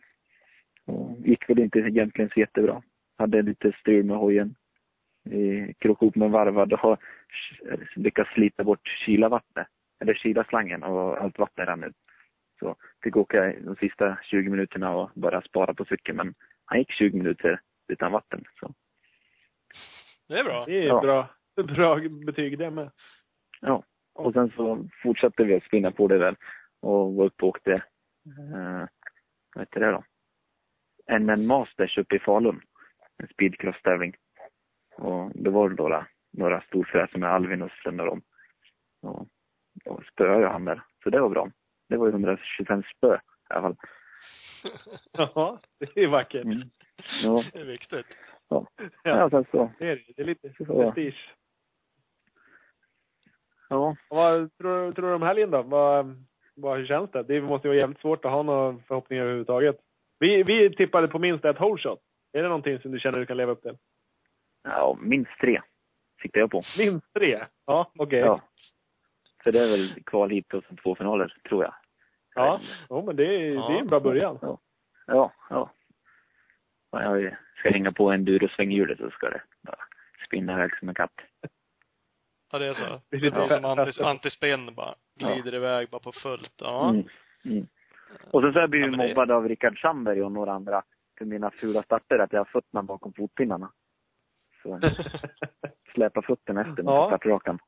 och 0.86 1.18
gick 1.28 1.50
väl 1.50 1.60
inte 1.60 1.80
egentligen 1.80 2.30
så 2.34 2.40
jättebra. 2.40 2.82
Hade 3.18 3.42
lite 3.42 3.72
strul 3.80 4.06
med 4.06 4.18
hojen 4.18 4.56
i 5.32 5.74
krok 5.80 6.02
ihop 6.02 6.16
med 6.16 6.32
varvad 6.32 6.74
och 6.74 6.80
har 6.80 6.98
lyckats 7.96 8.32
slita 8.34 8.64
bort 8.64 8.88
kylavattnet, 9.06 9.68
eller 10.02 10.14
kylaslangen 10.14 10.84
och 10.84 11.18
allt 11.24 11.40
vatten 11.40 11.66
rann 11.66 11.84
ut. 11.84 11.96
Så 12.60 12.76
fick 13.04 13.16
åka 13.18 13.54
de 13.62 13.76
sista 13.76 14.18
20 14.24 14.50
minuterna 14.50 14.96
och 14.96 15.10
bara 15.14 15.42
spara 15.42 15.74
på 15.74 15.86
cykeln 15.86 16.18
men 16.18 16.34
han 16.66 16.80
gick 16.80 16.92
20 16.92 17.18
minuter 17.18 17.60
utan 17.88 18.12
vatten. 18.12 18.44
Så 18.60 18.74
Det 20.28 20.40
är 20.40 20.44
bra. 20.44 20.66
Det 20.66 20.80
är 20.80 20.88
Ja. 20.88 21.02
bra, 21.02 21.30
bra 21.64 22.00
betyg 22.26 22.58
det 22.58 22.72
med. 22.72 22.92
ja. 23.62 23.84
Och 24.14 24.34
sen 24.34 24.52
så 24.56 24.88
fortsatte 25.04 25.44
vi 25.44 25.56
att 25.56 25.64
spinna 25.64 25.92
på 25.92 26.08
det 26.08 26.18
där 26.18 26.36
och 26.82 27.14
var 27.14 27.26
uppe 27.26 27.44
och 27.46 27.50
åkte, 27.50 27.84
eh, 28.26 28.88
vad 29.56 29.62
heter 29.62 29.80
det 29.80 29.92
då? 29.92 30.04
NN 31.20 31.46
Masters 31.48 31.98
uppe 31.98 32.16
i 32.16 32.20
Falun. 32.20 32.62
En 33.18 33.28
speedcross-tävling. 33.28 34.16
Och 34.96 35.32
det 35.36 35.50
var 35.50 35.70
några, 35.70 36.08
några 36.34 36.62
storfräser 36.62 37.20
med 37.20 37.30
Alvin 37.34 37.62
och 37.62 37.72
och 37.86 37.94
dem. 38.06 38.22
Och 39.02 39.28
då 39.86 40.02
spöade 40.12 40.42
jag 40.42 40.50
han 40.52 40.66
där. 40.66 40.82
Så 41.04 41.10
det 41.10 41.20
var 41.22 41.30
bra. 41.30 41.52
Det 41.90 41.98
var 41.98 42.06
ju 42.08 42.12
125 42.12 42.84
spö 42.98 43.16
i 43.16 43.20
alla 43.54 43.62
fall. 43.62 43.76
Ja, 45.12 45.60
det 45.80 46.04
är 46.04 46.08
vackert. 46.08 46.46
Mm. 46.46 46.70
Ja, 47.24 47.44
Det 47.54 47.60
är 47.60 47.66
viktigt. 47.66 48.06
ja. 48.50 48.68
Ja. 48.78 48.90
ja, 49.04 49.30
sen 49.30 49.46
så. 49.52 49.72
Det 49.80 49.92
är 49.92 49.96
det. 49.96 50.14
Det 50.16 50.22
är 50.22 50.26
lite 50.26 50.54
Så. 50.58 50.66
prestige. 50.66 51.36
Ja. 53.70 53.96
Och 54.10 54.18
Vad 54.18 54.58
tror, 54.58 54.92
tror 54.92 55.10
du 55.10 55.16
om 55.16 55.22
helgen 55.22 55.52
då? 55.52 55.62
Vad, 55.62 56.26
vad, 56.56 56.78
hur 56.78 56.86
känns 56.86 57.12
det? 57.12 57.24
Det 57.24 57.42
måste 57.42 57.68
ju 57.68 57.70
vara 57.70 57.80
jävligt 57.80 58.00
svårt 58.00 58.26
att 58.26 58.32
ha 58.32 58.44
några 58.44 58.80
förhoppningar 58.88 59.24
överhuvudtaget. 59.24 59.78
Vi, 60.20 60.44
vi 60.44 60.76
tippade 60.76 61.08
på 61.08 61.20
minst 61.20 61.46
ett 61.46 61.60
whole 61.60 61.82
shot. 61.82 62.00
Är 62.34 62.42
det 62.42 62.48
någonting 62.48 62.80
som 62.80 62.92
du 62.92 63.00
känner 63.00 63.20
du 63.20 63.26
kan 63.26 63.38
leva 63.38 63.52
upp 63.52 63.62
till? 63.62 63.78
ja, 64.66 64.98
minst 65.02 65.32
tre 65.42 65.62
siktade 66.22 66.40
jag 66.40 66.52
på. 66.52 66.62
Minst 66.78 67.14
tre? 67.14 67.46
Ja, 67.66 67.92
okej. 67.98 68.20
Ja. 68.20 68.42
Så 69.44 69.52
det 69.52 69.60
är 69.60 69.72
väl 69.72 70.04
kval 70.04 70.30
hit 70.30 70.54
och 70.54 70.64
sen 70.64 70.78
två 70.78 70.96
finaler, 70.96 71.38
tror 71.50 71.64
jag. 71.64 71.74
Ja, 72.36 72.60
jo, 72.90 73.06
men 73.06 73.16
det 73.16 73.24
är, 73.24 73.54
det 73.54 73.76
är 73.76 73.80
en 73.80 73.88
bra 73.88 74.00
början. 74.00 74.40
Ja, 74.42 74.60
ja. 75.08 75.34
ja. 75.50 75.72
ja 76.92 77.20
jag 77.20 77.36
ska 77.58 77.70
hänga 77.70 77.92
på 77.92 78.12
enduro-svänghjulet 78.12 78.98
så 78.98 79.10
ska 79.10 79.30
det 79.30 79.42
bara 79.62 79.78
spinna 80.28 80.54
iväg 80.54 80.78
som 80.80 80.90
en 80.90 80.96
katt. 80.96 81.22
Ja, 82.52 82.60
det 82.60 82.66
är 82.66 82.74
så. 82.74 83.02
Det 83.10 83.18
är 83.18 83.88
är 83.88 83.92
som 83.92 84.06
antispinn 84.06 84.76
bara. 84.76 84.96
Glider 85.20 85.56
iväg 85.56 85.90
bara 85.90 86.00
på 86.02 86.12
fullt. 86.12 86.54
Ja. 86.58 86.90
Mm. 86.90 87.08
Mm. 87.46 87.68
Och 88.32 88.42
sen 88.42 88.52
så 88.54 88.58
har 88.58 88.62
jag 88.62 88.70
blivit 88.70 88.92
Ja, 88.92 88.98
det- 88.98 89.08
mobbad 89.08 89.32
av 89.32 89.48
Rickard 89.48 89.82
Sandberg 89.82 90.24
och 90.24 90.32
några 90.32 90.54
andra 90.54 90.84
för 91.18 91.26
mina 91.26 91.52
fula 91.52 91.84
starter, 91.84 92.20
att 92.20 92.34
jag 92.34 92.40
har 92.40 92.46
fötterna 92.46 92.84
bakom 92.84 93.14
fotpinnarna. 93.14 93.72
Så 94.64 94.80
släpar 95.94 96.22
fötterna 96.22 96.62
efter 96.62 96.84
med 96.84 96.92
Ja. 96.94 97.08
startrakan. 97.08 97.60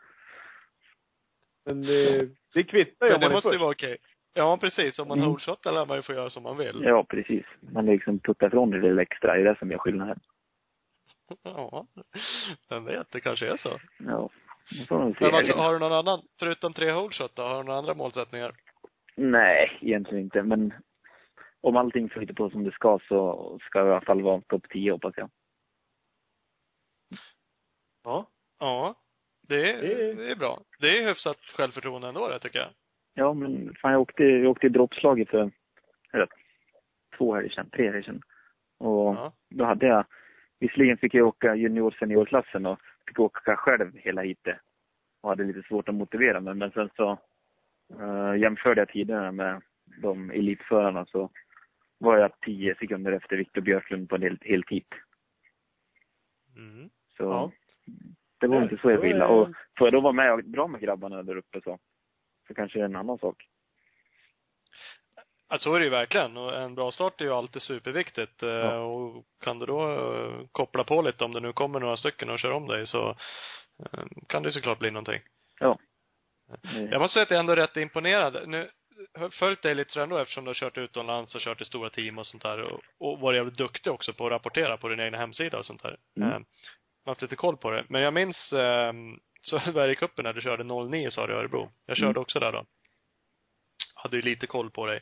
Men 1.65 1.81
det, 1.81 2.29
det 2.53 2.63
kvittar 2.63 3.05
ju 3.05 3.09
Men 3.11 3.15
om 3.15 3.19
det 3.21 3.25
man 3.27 3.33
måste 3.33 3.49
ju 3.49 3.57
vara 3.57 3.71
okej. 3.71 3.97
Ja, 4.33 4.57
precis. 4.57 4.99
Om 4.99 5.07
man 5.07 5.17
Mm. 5.17 5.29
holeshotar 5.29 5.71
lär 5.71 5.85
man 5.85 5.97
ju 5.97 6.01
få 6.01 6.13
göra 6.13 6.29
som 6.29 6.43
man 6.43 6.57
vill. 6.57 6.81
Ja, 6.83 7.03
precis. 7.03 7.45
Man 7.59 7.85
liksom 7.85 8.19
puttar 8.19 8.47
ifrån 8.47 8.69
det 8.69 8.81
lilla 8.81 9.01
extra, 9.01 9.33
det 9.33 9.39
är 9.41 9.45
det 9.45 9.59
som 9.59 9.71
gör 9.71 9.77
skillnaden. 9.77 10.19
Ja. 11.43 11.87
Vem 12.69 12.85
vet, 12.85 13.11
det 13.11 13.19
kanske 13.19 13.47
är 13.51 13.57
så. 13.57 13.79
Ja, 13.99 14.29
det 14.71 14.85
får 14.87 14.97
man 14.99 15.13
se. 15.13 15.25
Men 15.25 15.35
alltså, 15.35 15.53
har 15.53 15.73
du 15.73 15.79
någon 15.79 15.93
annan, 15.93 16.21
förutom 16.39 16.73
tre 16.73 16.91
holeshot 16.91 17.35
då, 17.35 17.41
har 17.43 17.57
du 17.57 17.63
några 17.63 17.79
andra 17.79 17.93
målsättningar? 17.93 18.51
Nej, 19.15 19.77
egentligen 19.81 20.23
inte. 20.23 20.43
Men 20.43 20.73
om 21.61 21.77
allting 21.77 22.09
flyter 22.09 22.33
på 22.33 22.49
som 22.49 22.63
det 22.63 22.71
ska 22.71 22.99
så 23.07 23.57
ska 23.61 23.79
jag 23.79 23.87
i 23.87 23.91
alla 23.91 24.01
fall 24.01 24.21
vara 24.21 24.41
topp 24.41 24.63
10 24.69 24.91
hoppas 24.91 25.13
jag. 25.17 25.29
Ja. 28.03 28.27
Ja. 28.59 28.95
Det 29.47 29.71
är, 29.71 29.81
Det- 29.81 30.13
det 30.13 30.31
är 30.31 30.35
bra. 30.35 30.61
Det 30.79 30.87
är 30.97 31.07
hyfsat 31.07 31.37
självförtroende 31.37 32.07
ändå 32.07 32.27
det 32.27 32.39
tycker 32.39 32.59
jag. 32.59 32.69
Ja, 33.13 33.33
men 33.33 33.75
fan 33.81 33.91
jag 33.91 34.01
åkte, 34.01 34.23
jag 34.23 34.51
åkte 34.51 34.65
i 34.67 34.69
droppslaget 34.69 35.29
för, 35.29 35.51
eller, 36.13 36.27
två 37.17 37.35
helger 37.35 37.49
sedan, 37.49 37.69
tre 37.69 37.85
helger 37.85 38.01
sedan. 38.01 38.21
Och 38.79 39.15
Ja. 39.15 39.33
då 39.49 39.65
hade 39.65 39.87
jag, 39.87 40.05
visserligen 40.59 40.97
fick 40.97 41.13
jag 41.13 41.27
åka 41.27 41.55
junior 41.55 41.91
seniorklassen 41.99 42.65
och 42.65 42.79
fick 43.07 43.19
åka 43.19 43.55
själv 43.55 43.95
hela 43.97 44.21
heatet. 44.23 44.59
Och 45.21 45.29
hade 45.29 45.43
lite 45.43 45.63
svårt 45.67 45.89
att 45.89 45.95
motivera 45.95 46.39
mig, 46.39 46.53
men 46.53 46.71
sen 46.71 46.89
så 46.95 47.17
uh, 47.99 48.37
jämförde 48.39 48.81
jag 48.81 48.89
tiderna 48.89 49.31
med 49.31 49.61
de 50.01 50.31
elitförarna 50.31 51.05
så 51.05 51.29
var 51.97 52.17
jag 52.17 52.39
10 52.41 52.75
sekunder 52.75 53.11
efter 53.11 53.37
Viktor 53.37 53.61
Björklund 53.61 54.09
på 54.09 54.15
en 54.15 54.21
helt, 54.21 54.43
helt 54.43 54.69
hit. 54.69 54.87
Mm. 56.55 56.89
Så 57.17 57.23
Ja. 57.23 57.51
det 58.37 58.47
var 58.47 58.61
inte 58.63 58.77
så 58.77 58.89
är- 58.89 59.05
illa. 59.05 59.27
Och 59.27 59.47
får 59.77 59.87
jag 59.87 59.93
då 59.93 60.01
vara 60.01 60.13
med 60.13 60.33
och 60.33 60.43
dra 60.43 60.67
med 60.67 60.81
grabbarna 60.81 61.23
där 61.23 61.35
uppe 61.37 61.61
så, 61.61 61.79
så 62.47 62.53
kanske 62.53 62.79
det 62.79 62.83
är 62.83 62.85
en 62.85 62.95
annan 62.95 63.17
sak. 63.17 63.47
Ja, 65.49 65.57
så 65.57 65.75
är 65.75 65.79
det 65.79 65.85
ju 65.85 65.91
verkligen. 65.91 66.37
Och 66.37 66.55
en 66.55 66.75
bra 66.75 66.91
start 66.91 67.21
är 67.21 67.25
ju 67.25 67.33
alltid 67.33 67.61
superviktigt. 67.61 68.43
Eh, 68.43 68.49
Ja. 68.49 68.77
Och 68.79 69.25
kan 69.43 69.59
du 69.59 69.65
då 69.65 69.91
eh, 69.93 70.47
koppla 70.51 70.83
på 70.83 71.01
lite 71.01 71.23
om 71.25 71.33
det 71.33 71.39
nu 71.39 71.53
kommer 71.53 71.79
några 71.79 71.97
stycken 71.97 72.29
och 72.29 72.39
kör 72.39 72.51
om 72.51 72.67
dig 72.67 72.87
så 72.87 73.09
eh, 73.83 74.03
kan 74.27 74.43
det 74.43 74.51
såklart 74.51 74.79
bli 74.79 74.91
någonting. 74.91 75.21
Ja. 75.59 75.77
Jag 76.91 77.01
måste 77.01 77.13
säga 77.13 77.23
att 77.23 77.31
jag 77.31 77.39
ändå 77.39 77.51
är 77.53 77.57
rätt 77.57 77.77
imponerad. 77.77 78.47
Nu 78.49 78.69
har 79.19 79.29
följt 79.29 79.61
dig 79.61 79.75
lite 79.75 79.91
sådär 79.91 80.03
ändå 80.03 80.17
eftersom 80.17 80.43
du 80.45 80.49
har 80.49 80.55
kört 80.55 80.77
utomlands 80.77 81.35
och 81.35 81.41
kört 81.41 81.61
i 81.61 81.65
stora 81.65 81.89
team 81.89 82.17
och 82.17 82.25
sånt 82.25 82.43
där 82.43 82.61
och, 82.61 82.79
och 82.99 83.19
varit 83.19 83.37
jävligt 83.37 83.57
duktig 83.57 83.93
också 83.93 84.13
på 84.13 84.25
att 84.25 84.31
rapportera 84.31 84.77
på 84.77 84.87
din 84.89 84.99
egna 84.99 85.17
hemsida 85.17 85.57
och 85.57 85.65
sånt 85.65 85.83
där. 85.83 85.97
Mm. 86.17 86.29
Eh, 86.31 86.39
haft 87.05 87.21
lite 87.21 87.35
koll 87.35 87.57
på 87.57 87.71
det. 87.71 87.83
Men 87.89 88.01
jag 88.01 88.13
minns 88.13 88.53
eh, 88.53 88.93
Sverigecupen 89.41 90.23
när 90.25 90.33
du 90.33 90.41
körde 90.41 90.63
09 90.89 91.09
sa 91.11 91.27
du 91.27 91.33
i 91.33 91.35
Örebro. 91.35 91.71
Jag 91.85 91.97
körde 91.97 92.09
Mm. 92.09 92.21
också 92.21 92.39
där 92.39 92.51
då. 92.51 92.65
Hade 94.03 94.15
ju 94.15 94.21
lite 94.21 94.47
koll 94.47 94.69
på 94.69 94.85
dig. 94.85 94.99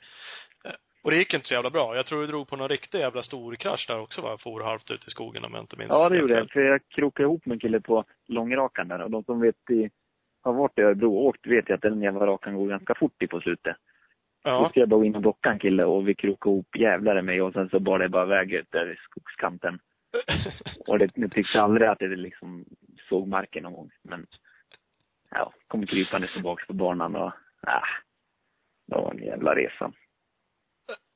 Eh, 0.65 0.71
Och 1.03 1.11
det 1.11 1.17
gick 1.17 1.33
inte 1.33 1.47
så 1.47 1.53
jävla 1.53 1.69
bra. 1.69 1.95
Jag 1.95 2.05
tror 2.05 2.21
du 2.21 2.27
drog 2.27 2.47
på 2.47 2.55
någon 2.55 2.69
riktig 2.69 2.99
jävla 2.99 3.21
stor 3.23 3.55
krasch 3.55 3.85
där 3.87 3.99
också 3.99 4.21
va? 4.21 4.37
For 4.37 4.61
halvt 4.63 4.91
ut 4.91 5.07
i 5.07 5.09
skogen 5.09 5.45
om 5.45 5.53
jag 5.53 5.63
inte 5.63 5.77
minns 5.77 5.89
Ja, 5.89 6.09
det 6.09 6.17
gjorde 6.17 6.33
jag. 6.33 6.51
För 6.51 6.59
jag 6.59 6.81
krokade 6.89 7.27
ihop 7.27 7.45
med 7.45 7.55
en 7.55 7.59
kille 7.59 7.81
på 7.81 8.03
långrakan 8.27 8.87
där. 8.87 9.01
Och 9.01 9.11
de 9.11 9.23
som 9.23 9.39
vet 9.41 9.69
i, 9.69 9.89
har 10.43 10.53
varit 10.53 10.79
i 10.79 10.81
Örebro 10.81 11.15
och 11.15 11.25
åkt 11.25 11.47
vet 11.47 11.69
ju 11.69 11.73
att 11.73 11.81
den 11.81 12.01
jävla 12.01 12.25
rakan 12.27 12.55
går 12.55 12.67
ganska 12.69 12.95
fort 12.95 13.21
i 13.23 13.27
på 13.27 13.41
slutet. 13.41 13.75
Då 14.43 14.51
Ja. 14.51 14.69
ska 14.69 14.79
jag 14.79 14.89
bara 14.89 14.97
gå 14.99 15.05
in 15.05 15.15
och 15.15 15.21
blocka 15.21 15.49
en 15.51 15.59
kille 15.59 15.83
och 15.83 16.07
vi 16.07 16.15
krokade 16.15 16.53
ihop 16.53 16.75
jävlar 16.77 17.21
mig 17.21 17.41
och 17.41 17.53
sen 17.53 17.69
så 17.69 17.79
bar 17.79 17.99
det 17.99 18.09
bara 18.09 18.23
iväg 18.25 18.53
ut 18.53 18.71
där 18.71 18.91
i 18.91 18.95
skogskanten. 18.95 19.79
Och 20.87 20.99
det, 20.99 21.09
jag 21.15 21.31
tyckte 21.31 21.61
aldrig 21.61 21.87
att 21.89 21.99
det 21.99 22.07
liksom 22.15 22.65
såg 23.09 23.27
marken 23.27 23.63
någon 23.63 23.73
gång. 23.73 23.89
Men 24.03 24.27
ja, 25.31 25.53
kom 25.67 25.85
krypandes 25.85 26.33
tillbaks 26.33 26.67
på 26.67 26.73
banan 26.73 27.15
och, 27.15 27.31
äh, 27.67 27.83
det 28.87 28.95
var 28.95 29.11
en 29.11 29.23
jävla 29.23 29.55
resa. 29.55 29.91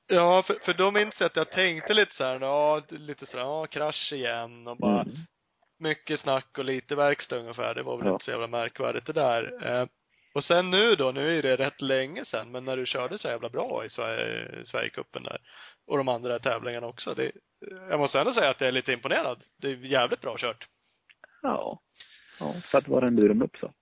Ja, 0.08 0.44
för, 0.44 0.54
för 0.54 0.74
då 0.74 0.92
minns 0.92 1.20
jag 1.20 1.28
att 1.28 1.36
jag 1.36 1.52
tänkte 1.52 1.94
lite 1.94 2.16
så 2.16 2.24
här, 2.24 2.40
ja, 2.40 2.82
lite 2.90 3.26
så 3.26 3.38
här, 3.38 3.44
ja, 3.46 3.66
krasch 3.68 4.14
igen 4.14 4.68
och 4.68 4.78
bara 4.78 5.02
Mm. 5.02 5.16
mycket 5.80 6.20
snack 6.20 6.58
och 6.58 6.66
lite 6.66 6.96
verkstad 6.96 7.38
ungefär. 7.38 7.76
Det 7.76 7.84
var 7.84 7.98
väl 7.98 8.08
Ja. 8.08 8.14
inte 8.14 8.26
så 8.26 8.32
jävla 8.32 8.48
märkvärdigt 8.48 9.06
det 9.06 9.14
där. 9.14 9.66
Eh, 9.68 9.88
och 10.34 10.44
sen 10.44 10.70
nu 10.70 10.96
då, 10.96 11.12
nu 11.12 11.38
är 11.38 11.42
det 11.42 11.56
rätt 11.58 11.82
länge 11.82 12.26
sen, 12.26 12.52
men 12.52 12.66
när 12.66 12.78
du 12.78 12.86
körde 12.86 13.18
så 13.18 13.28
jävla 13.28 13.50
bra 13.50 13.86
i 13.86 13.90
Sverige, 13.90 14.66
Sverigecupen 14.66 15.24
där 15.24 15.38
och 15.88 15.98
de 15.98 16.08
andra 16.08 16.40
tävlingarna 16.40 16.88
också. 16.88 17.14
Det, 17.14 17.32
jag 17.90 18.00
måste 18.00 18.20
ändå 18.20 18.34
säga 18.34 18.50
att 18.50 18.62
jag 18.62 18.68
är 18.68 18.72
lite 18.72 18.94
imponerad. 18.94 19.44
Det 19.58 19.68
är 19.68 19.76
jävligt 19.76 20.22
bra 20.22 20.36
kört. 20.38 20.68
Ja. 21.42 21.82
Ja, 22.40 22.54
för 22.72 22.78
att 22.78 22.88
vara 22.88 23.08
en 23.08 23.16
durum 23.16 23.42
upp 23.42 23.58
så. 23.58 23.74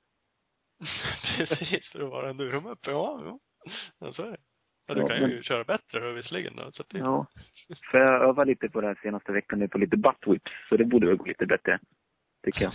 Precis, 1.38 1.92
för 1.92 2.04
att 2.04 2.10
vara 2.10 2.30
en 2.30 2.38
durum 2.38 2.66
upp. 2.66 2.88
Ja, 2.88 3.22
ja. 3.26 3.40
ja, 4.00 4.12
så 4.14 4.24
är 4.24 4.32
det. 4.32 4.38
Ja, 4.88 4.94
du 4.94 5.02
Ja, 5.02 5.08
kan 5.08 5.18
ju 5.22 5.28
men- 5.28 5.44
köra 5.44 5.64
bättre 5.64 6.00
då, 6.00 6.12
visserligen 6.12 6.56
då, 6.56 6.72
så 6.72 6.82
att 6.82 6.90
det, 6.90 6.98
Ja. 6.98 7.28
För 7.92 7.98
jag 7.98 8.24
övar 8.30 8.46
lite 8.46 8.70
på 8.70 8.82
det 8.82 8.88
här 8.88 9.00
senaste 9.02 9.32
veckan 9.32 9.60
nu 9.60 9.68
på 9.68 9.78
lite 9.78 9.98
butt 9.98 10.28
whips, 10.28 10.52
så 10.70 10.78
det 10.78 10.86
borde 10.86 11.08
väl 11.08 11.16
gå 11.16 11.26
lite 11.26 11.46
bättre. 11.46 11.80
Tycker 12.44 12.62
jag. 12.64 12.74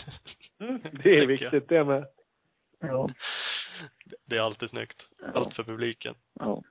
Mm, 0.68 0.80
det 1.02 1.18
är 1.18 1.26
viktigt 1.26 1.68
det 1.68 1.84
med. 1.84 2.06
Ja. 2.80 3.10
det 4.26 4.36
är 4.36 4.40
alltid 4.40 4.70
snyggt. 4.70 5.08
Ja. 5.18 5.26
Allt 5.34 5.54
för 5.56 5.64
publiken. 5.64 6.14
Ja. 6.40 6.62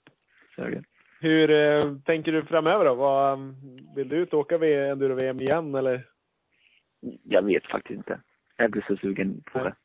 Så 0.55 0.61
är 0.61 0.71
det. 0.71 0.83
Hur 1.19 1.51
eh, 1.51 1.97
tänker 2.05 2.31
du 2.31 2.45
framöver 2.45 2.85
då? 2.85 2.95
Vad, 2.95 3.33
um, 3.33 3.55
vill 3.95 4.09
du 4.09 4.15
ut 4.15 4.33
och 4.33 4.39
åka 4.39 4.55
enduro-VM 4.55 5.41
igen 5.41 5.75
eller? 5.75 6.07
Jag 7.23 7.41
vet 7.41 7.65
faktiskt 7.65 7.97
inte. 7.97 8.19
Jag 8.57 8.71
blir 8.71 8.85
så 8.87 8.97
sugen 8.97 9.43
på 9.51 9.63
det. 9.63 9.75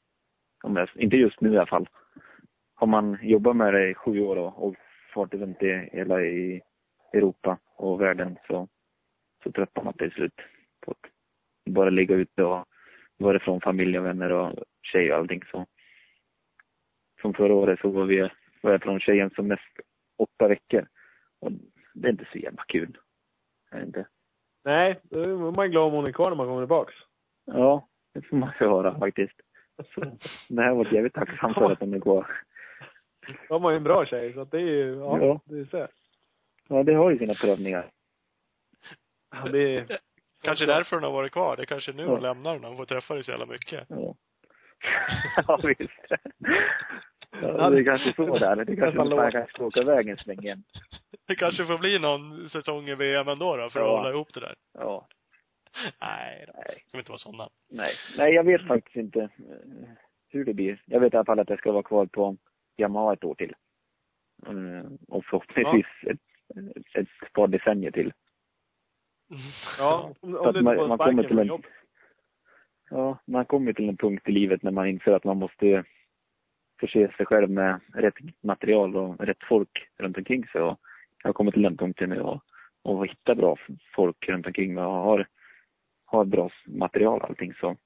Om 0.62 0.76
jag, 0.76 0.88
inte 0.94 1.16
just 1.16 1.40
nu 1.40 1.52
i 1.52 1.56
alla 1.56 1.66
fall. 1.66 1.88
Har 2.78 2.86
man 2.86 3.18
jobbat 3.22 3.56
med 3.56 3.74
det 3.74 3.90
i 3.90 3.94
sju 3.94 4.20
år 4.20 4.36
och, 4.36 4.66
och 4.66 4.74
fart 5.14 5.34
runt 5.34 5.62
i 5.62 5.88
hela 5.92 6.22
i 6.22 6.62
Europa 7.12 7.58
och 7.76 8.00
världen 8.00 8.38
så, 8.46 8.68
så 9.42 9.52
tröttnar 9.52 9.84
man 9.84 9.92
till 9.92 10.10
slut 10.10 10.40
på 10.80 10.90
att 10.90 11.10
bara 11.70 11.90
ligga 11.90 12.14
ute 12.14 12.44
och 12.44 12.64
vara 13.16 13.36
ifrån 13.36 13.60
familj 13.60 13.98
och 13.98 14.06
vänner 14.06 14.32
och 14.32 14.64
tjej 14.82 15.12
och 15.12 15.18
allting 15.18 15.42
så. 15.50 15.66
Som 17.20 17.34
förra 17.34 17.54
året 17.54 17.80
så 17.80 17.88
var 17.88 18.04
vi, 18.04 18.30
var 18.60 18.72
jag 18.72 18.82
från 18.82 19.00
tjejen 19.00 19.30
som 19.30 19.48
mest 19.48 19.80
åtta 20.18 20.48
veckor. 20.48 20.86
Och 21.40 21.52
det 21.94 22.08
är 22.08 22.12
inte 22.12 22.28
så 22.32 22.38
jävla 22.38 22.62
kul. 22.68 22.98
Är 23.70 23.82
inte? 23.82 24.06
Nej, 24.64 25.00
då 25.02 25.20
är 25.20 25.52
man 25.52 25.70
glad 25.70 25.86
om 25.86 25.92
hon 25.92 26.06
är 26.06 26.12
kvar 26.12 26.30
när 26.30 26.36
man 26.36 26.46
kommer 26.46 26.62
tillbaks. 26.62 26.94
Ja, 27.44 27.88
det 28.14 28.22
får 28.22 28.36
man 28.36 28.52
ju 28.60 28.66
höra 28.66 28.98
faktiskt. 28.98 29.40
Det 30.48 30.62
här 30.62 30.74
var 30.74 30.84
jag 30.84 30.92
jävligt 30.94 31.14
tacksam 31.14 31.54
för 31.54 31.70
att 31.72 31.80
de 31.80 31.94
är 31.94 32.00
kvar. 32.00 32.26
Då 33.48 33.54
har 33.54 33.60
man 33.60 33.72
ju 33.72 33.76
en 33.76 33.82
bra 33.84 34.06
tjej, 34.06 34.32
så 34.32 34.40
att 34.40 34.50
det 34.50 34.56
är 34.58 34.60
ju, 34.60 34.96
ja, 34.98 35.18
Ja. 35.20 35.40
det 35.44 35.58
är 35.60 35.64
så. 35.64 35.88
Ja, 36.68 36.82
det 36.82 36.94
har 36.94 37.10
ju 37.10 37.18
sina 37.18 37.34
prövningar. 37.34 37.90
Ja, 39.30 39.48
det 39.52 39.76
är, 39.76 39.98
Kanske 40.42 40.66
därför 40.66 40.96
hon 40.96 41.04
har 41.04 41.12
varit 41.12 41.32
kvar. 41.32 41.56
Det 41.56 41.62
är 41.62 41.66
kanske 41.66 41.92
nu 41.92 42.02
Ja. 42.02 42.08
hon 42.08 42.20
lämnar 42.22 42.58
när 42.58 42.68
hon 42.68 42.76
får 42.76 42.84
träffa 42.86 43.14
dig 43.14 43.22
så 43.24 43.30
jävla 43.30 43.46
mycket. 43.46 43.84
Ja, 43.88 44.14
ja 45.46 45.60
visst. 45.62 45.92
Ja, 47.42 47.70
det 47.70 47.78
är 47.80 47.84
kanske 47.84 48.12
så 48.12 48.38
där. 48.38 48.64
Det 48.64 48.76
kanske 48.76 48.98
man 48.98 49.10
kanske 49.32 49.46
ska 49.52 49.64
åka 49.64 49.80
iväg 49.80 50.08
en 50.08 50.16
sväng 50.16 50.38
igen. 50.38 50.62
Det 51.26 51.34
kanske 51.34 51.66
får 51.66 51.78
bli 51.78 51.98
någon 51.98 52.48
säsong 52.48 52.88
i 52.88 52.94
VM 52.94 53.28
ändå 53.28 53.56
då, 53.56 53.70
för 53.70 53.80
att 53.80 53.86
Ja. 53.86 53.96
hålla 53.98 54.10
ihop 54.10 54.34
det 54.34 54.40
där. 54.40 54.54
Ja, 54.78 55.08
Nej, 56.00 56.44
då. 56.46 56.52
nej, 56.56 56.84
ska 56.88 56.96
vi 56.96 56.98
inte 56.98 57.10
vara 57.10 57.18
sådana. 57.18 57.48
nej. 57.70 57.92
Nej, 58.18 58.34
jag 58.34 58.44
vet 58.44 58.66
faktiskt 58.66 58.96
inte 58.96 59.20
eh, 59.20 59.28
hur 60.28 60.44
det 60.44 60.54
blir. 60.54 60.82
Jag 60.86 61.00
vet 61.00 61.14
i 61.14 61.16
alla 61.16 61.24
fall 61.24 61.38
att 61.40 61.50
jag 61.50 61.58
ska 61.58 61.72
vara 61.72 61.82
kvar 61.82 62.06
på 62.06 62.36
Yamaha 62.76 63.12
ett 63.12 63.24
år 63.24 63.34
till. 63.34 63.54
Mm, 64.46 64.98
Och 65.08 65.24
förhoppningsvis 65.24 65.86
ett, 66.06 66.20
ett 66.94 67.32
par 67.32 67.48
decennier 67.48 67.90
till. 67.90 68.12
ja, 69.78 70.14
om, 70.20 70.36
om 70.36 70.46
att 70.46 70.54
du 70.54 70.62
man- 70.62 70.88
man 70.88 70.98
kommer 70.98 71.22
till 71.28 71.38
en-. 71.38 71.62
Ja, 72.90 73.18
man 73.24 73.44
kommer 73.44 73.72
till 73.72 73.88
en 73.88 73.96
punkt 73.96 74.28
i 74.28 74.32
livet 74.32 74.62
när 74.62 74.70
man 74.70 74.86
inser 74.86 75.12
att 75.12 75.24
man 75.24 75.36
måste 75.38 75.84
förse 76.80 77.12
sig 77.16 77.26
själv 77.26 77.50
med 77.50 77.80
rätt 77.94 78.14
material 78.42 78.96
och 78.96 79.20
rätt 79.20 79.44
folk 79.48 79.88
runt 79.98 80.16
omkring 80.18 80.46
sig. 80.46 80.60
Och 80.60 80.80
jag 81.24 81.34
kommit 81.34 81.54
till 81.54 81.62
den 81.62 81.76
punkten 81.76 82.10
nu 82.10 82.20
och, 82.20 82.40
och 82.82 83.06
hitta 83.06 83.34
bra 83.34 83.56
folk 83.94 84.28
runt 84.28 84.46
omkring 84.46 84.74
mig 84.74 84.84
och 84.84 84.92
har, 84.92 85.26
har 86.04 86.24
bra 86.24 86.50
material 86.66 87.20
och 87.20 87.28
allting. 87.28 87.54
Så, 87.54 87.76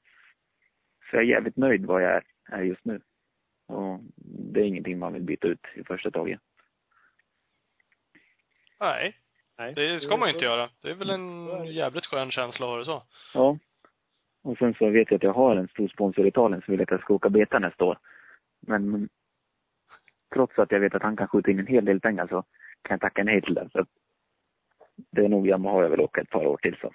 så 1.11 1.17
jag 1.17 1.23
är 1.23 1.29
jävligt 1.29 1.57
nöjd 1.57 1.87
vad 1.87 2.03
jag 2.03 2.11
är, 2.13 2.25
är 2.51 2.63
just 2.63 2.85
nu. 2.85 3.01
Och 3.71 4.01
det 4.17 4.61
är 4.61 4.65
ingenting 4.65 4.99
man 4.99 5.13
vill 5.13 5.23
byta 5.23 5.47
ut 5.49 5.67
i 5.75 5.85
första 5.85 6.11
taget. 6.11 6.41
Nej, 8.81 9.17
Nej. 9.59 9.75
det 9.75 10.01
ska 10.01 10.17
man 10.17 10.29
ju 10.29 10.35
inte 10.35 10.45
göra. 10.45 10.71
Det 10.83 10.91
är 10.91 10.95
väl 10.95 11.11
en 11.11 11.67
jävligt 11.67 12.07
skön 12.07 12.31
känsla 12.31 12.67
att 12.67 12.71
ha 12.71 12.79
det 12.79 12.85
så. 12.85 13.03
Ja. 13.35 13.59
Och 14.43 14.59
sen 14.59 14.75
så 14.75 14.91
vet 14.91 15.11
jag 15.11 15.17
att 15.17 15.23
jag 15.23 15.33
har 15.33 15.57
en 15.57 15.69
stor 15.69 15.89
sponsor 15.89 16.25
i 16.25 16.29
Italien 16.29 16.63
som 16.63 16.73
vill 16.73 16.83
att 16.83 16.91
jag 16.91 17.01
ska 17.01 17.15
åka 17.15 17.29
beta 17.29 17.59
nästa 17.59 17.85
år. 17.85 17.99
Men 18.61 19.09
trots 20.35 20.59
att 20.59 20.73
jag 20.73 20.81
vet 20.81 20.95
att 20.95 21.03
han 21.03 21.17
kan 21.17 21.29
skjuta 21.29 21.51
in 21.51 21.59
en 21.59 21.67
hel 21.67 21.85
del 21.85 22.01
pengar 22.01 22.27
så 22.27 22.43
kan 22.83 22.95
jag 22.95 23.01
tacka 23.01 23.25
nej 23.25 23.43
till 23.43 23.55
det. 23.55 23.69
Så 23.73 23.87
det 24.97 25.25
är 25.25 25.29
nog 25.29 25.47
Yamaha 25.47 25.83
jag 25.83 25.91
vill 25.91 26.01
åka 26.01 26.21
ett 26.21 26.31
par 26.31 26.47
år 26.47 26.57
till 26.57 26.77
så. 26.81 26.93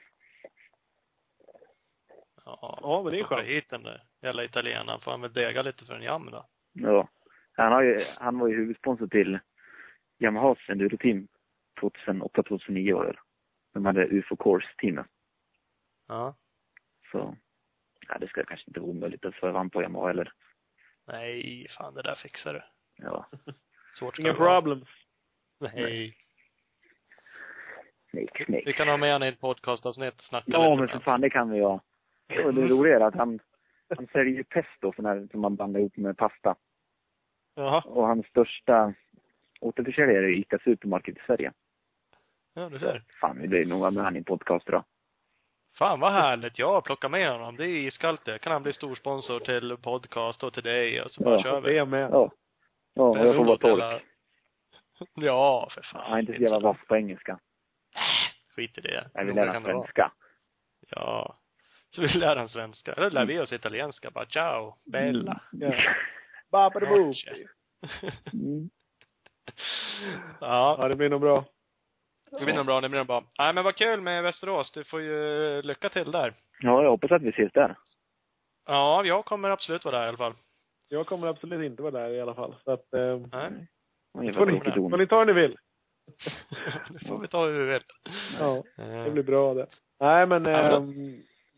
Ja, 2.45 2.79
Ja, 2.81 3.01
men 3.03 3.13
det 3.13 3.19
är 3.19 3.23
skönt. 3.23 3.47
hit 3.47 3.69
den 3.69 3.83
där 3.83 4.03
jävla 4.21 4.43
italienaren. 4.43 4.99
Får 5.01 5.11
han 5.11 5.21
väl 5.21 5.33
dega 5.33 5.61
lite 5.61 5.85
för 5.85 5.95
en 5.95 6.03
jam 6.03 6.29
då. 6.31 6.45
Ja. 6.75 7.09
Han, 7.53 7.71
har 7.71 7.81
ju, 7.81 7.99
han 8.19 8.39
var 8.39 8.47
ju 8.47 8.55
huvudsponsor 8.55 9.07
till 9.07 9.39
Yamahas 10.19 10.57
enduro-team 10.69 11.27
2008-2009 11.81 12.93
var 12.93 13.05
det. 13.05 13.19
De 13.73 13.85
hade 13.85 14.07
UFO 14.07 14.35
Course-teamet. 14.35 15.05
Ja. 16.07 16.35
Så 17.11 17.37
ja, 18.07 18.17
det 18.17 18.27
ska 18.27 18.43
kanske 18.43 18.69
inte 18.69 18.79
vara 18.79 18.89
omöjligt 18.89 19.25
att 19.25 19.35
få 19.35 19.51
han 19.51 19.69
på 19.69 19.81
Yamaha 19.81 20.09
eller. 20.09 20.33
Nej, 21.07 21.67
fan 21.77 21.93
det 21.93 22.01
där 22.01 22.15
fixar 22.15 22.53
du. 22.53 22.61
Ja. 22.95 23.29
Svårt 23.99 24.19
Inga 24.19 24.33
problems. 24.33 24.87
Nej. 25.59 26.17
Snake, 28.09 28.45
snake. 28.45 28.63
Vi 28.65 28.73
kan 28.73 28.87
ha 28.87 28.97
med 28.97 29.13
honom 29.13 29.25
i 29.25 29.29
ett 29.29 29.39
podcastavsnitt 29.39 30.15
och 30.15 30.23
snacka 30.23 30.51
Ja, 30.51 30.59
lite 30.59 30.69
men 30.69 30.79
med 30.79 30.89
för 30.89 30.99
fan, 30.99 31.21
det 31.21 31.29
kan 31.29 31.49
vi 31.51 31.59
ha. 31.59 31.81
Och 32.45 32.53
det 32.53 32.67
roliga 32.67 32.95
är 32.95 33.01
att 33.01 33.15
han, 33.15 33.39
han 33.97 34.07
säljer 34.07 34.35
ju 34.35 34.43
pesto 34.43 34.93
sån 34.95 35.05
här, 35.05 35.27
som 35.31 35.41
man 35.41 35.55
blandar 35.55 35.79
ihop 35.79 35.97
med 35.97 36.17
pasta. 36.17 36.55
Jaha. 37.55 37.81
Och 37.85 38.07
hans 38.07 38.25
största 38.27 38.93
återförsäljare 39.61 40.25
är 40.25 40.29
ICA 40.39 40.59
Supermarket 40.63 41.17
i 41.17 41.21
Sverige. 41.25 41.51
Ja, 42.53 42.69
du 42.69 42.79
ser. 42.79 43.03
Fan, 43.21 43.41
vi 43.41 43.47
blir 43.47 43.65
nog 43.65 43.79
vara 43.79 43.91
med 43.91 44.03
han 44.03 44.15
i 44.15 44.17
en 44.17 44.23
podcast 44.23 44.65
då. 44.67 44.83
Fan 45.77 45.99
vad 45.99 46.11
härligt. 46.13 46.59
Ja, 46.59 46.81
plocka 46.81 47.09
med 47.09 47.31
honom. 47.31 47.55
Det 47.55 47.63
är 47.65 47.67
iskallt 47.77 48.25
det. 48.25 48.39
Kan 48.39 48.51
han 48.51 48.63
bli 48.63 48.73
storsponsor 48.73 49.39
till 49.39 49.77
podcast 49.77 50.43
och 50.43 50.53
till 50.53 50.63
dig 50.63 51.01
och 51.01 51.11
så 51.11 51.23
bara 51.23 51.35
Ja, 51.35 51.43
kör 51.43 51.61
Det 51.61 51.69
vi. 51.71 51.77
är 51.77 51.85
med. 51.85 52.09
Ja. 52.11 52.31
Ja, 52.93 53.17
jag 53.25 53.35
får 53.35 53.45
vara 53.45 53.57
tolk. 53.57 53.81
Jävla- 53.83 53.99
Ja, 55.15 55.67
för 55.71 55.81
fan. 55.81 56.01
Han 56.09 56.13
är 56.17 56.19
inte 56.19 56.33
så 56.33 56.41
jävla 56.41 56.59
vass 56.59 56.77
på 56.87 56.95
engelska. 56.95 57.39
Skit 58.55 58.77
i 58.77 58.81
det. 58.81 59.09
Jag 59.13 59.25
vill 59.25 59.35
lära 59.35 59.59
vara. 59.59 59.61
svenska. 59.63 60.11
Ja. 60.89 61.37
Så 61.89 62.01
vi 62.01 62.07
lär 62.07 62.35
han 62.35 62.49
svenska. 62.49 62.93
Eller 62.93 63.09
lär 63.11 63.25
vi 63.25 63.39
oss 63.39 63.53
italienska. 63.53 64.11
Bara 64.11 64.25
ciao, 64.25 64.75
bella. 64.85 65.41
Ja. 65.51 65.73
Babadaboo. 66.55 67.13
Mm. 68.33 68.69
Ja. 70.41 70.75
Ja, 70.79 70.87
det 70.87 70.95
blir 70.95 71.09
nog 71.09 71.21
bra. 71.21 71.45
Det 72.39 72.45
blir 72.45 72.55
nog 72.55 72.65
bra, 72.65 72.81
det 72.81 72.89
blir 72.89 72.99
nog 72.99 73.07
bra. 73.07 73.23
Nej 73.39 73.53
men 73.53 73.63
vad 73.63 73.75
kul 73.75 74.01
med 74.01 74.23
Västerås. 74.23 74.71
Du 74.71 74.83
får 74.83 75.01
ju 75.01 75.61
lycka 75.61 75.89
till 75.89 76.11
där. 76.11 76.33
Ja, 76.61 76.83
jag 76.83 76.89
hoppas 76.89 77.11
att 77.11 77.21
vi 77.21 77.29
ses 77.29 77.51
där. 77.53 77.75
Ja, 78.65 79.03
jag 79.05 79.25
kommer 79.25 79.49
absolut 79.49 79.85
vara 79.85 79.97
där 79.97 80.05
i 80.05 80.07
alla 80.07 80.17
fall. 80.17 80.33
Jag 80.89 81.05
kommer 81.05 81.27
absolut 81.27 81.65
inte 81.65 81.81
vara 81.81 81.91
där 81.91 82.09
i 82.09 82.21
alla 82.21 82.33
fall. 82.35 82.55
Så 82.63 82.71
att, 82.71 82.93
eh, 82.93 83.17
Nej. 83.31 83.67
Får, 84.13 84.21
ni, 84.21 84.33
får 84.33 84.45
ni 84.97 85.07
ta 85.07 85.19
hur 85.19 85.25
ni 85.25 85.33
vill. 85.33 85.57
det 86.89 87.07
får 87.07 87.19
vi 87.19 87.27
ta 87.27 87.45
hur 87.45 87.59
vi 87.65 87.71
vill. 87.73 87.83
Ja, 88.39 88.63
Eh, 88.77 89.03
det 89.03 89.11
blir 89.11 89.23
bra 89.23 89.53
det. 89.53 89.67
Nej, 89.99 90.25
men 90.27 90.45
Ja, 90.45 90.75
eh, 90.77 90.83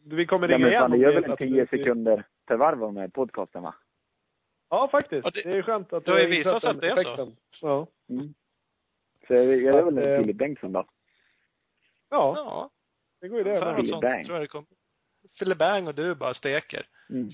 vi 0.06 0.26
kommer 0.26 0.50
Ja, 0.50 0.58
ringa 0.58 0.66
men 0.66 0.74
igen. 0.74 0.92
det 0.92 0.98
gör 0.98 1.10
är 1.10 1.14
väl 1.14 1.24
så 1.24 1.28
en 1.28 1.34
att 1.34 1.40
tio 1.40 1.66
vi- 1.72 1.78
sekunder 1.78 2.24
per 2.48 2.56
varv 2.58 2.94
med 2.94 3.14
podcasten 3.14 3.64
va? 3.64 3.76
Ja, 4.70 4.88
faktiskt. 4.92 5.26
Ja, 5.26 5.32
det- 5.34 5.42
det, 5.42 5.58
är 5.58 5.62
skönt 5.62 5.94
att 5.94 6.06
det 6.06 6.12
har 6.12 6.20
visat 6.26 6.64
att 6.64 6.82
det 6.82 6.88
är 6.88 6.96
så. 6.96 7.02
effekten. 7.02 7.36
Ja. 7.62 7.88
Mm. 8.10 8.34
Så 9.28 9.34
jag, 9.34 9.46
jag 9.62 9.80
är 9.80 9.84
väl 9.84 9.98
en 9.98 10.22
Filip 10.22 10.38
Bengtsson 10.38 10.72
då. 10.74 10.86
Ja, 12.10 12.34
Ja, 12.36 12.70
det 13.22 13.28
går 13.28 13.38
ju 13.38 13.44
det. 13.44 13.50
ungefär 13.50 13.72
med. 13.72 13.80
något 13.80 13.90
sånt 13.90 14.02
Bang. 14.02 14.26
tror 14.26 14.38
jag 14.40 14.50
det. 14.52 14.64
Filibang 15.40 15.88
och 15.88 15.96
du 15.96 16.16
bara 16.16 16.34
steker. 16.34 16.88
Mm. 17.10 17.30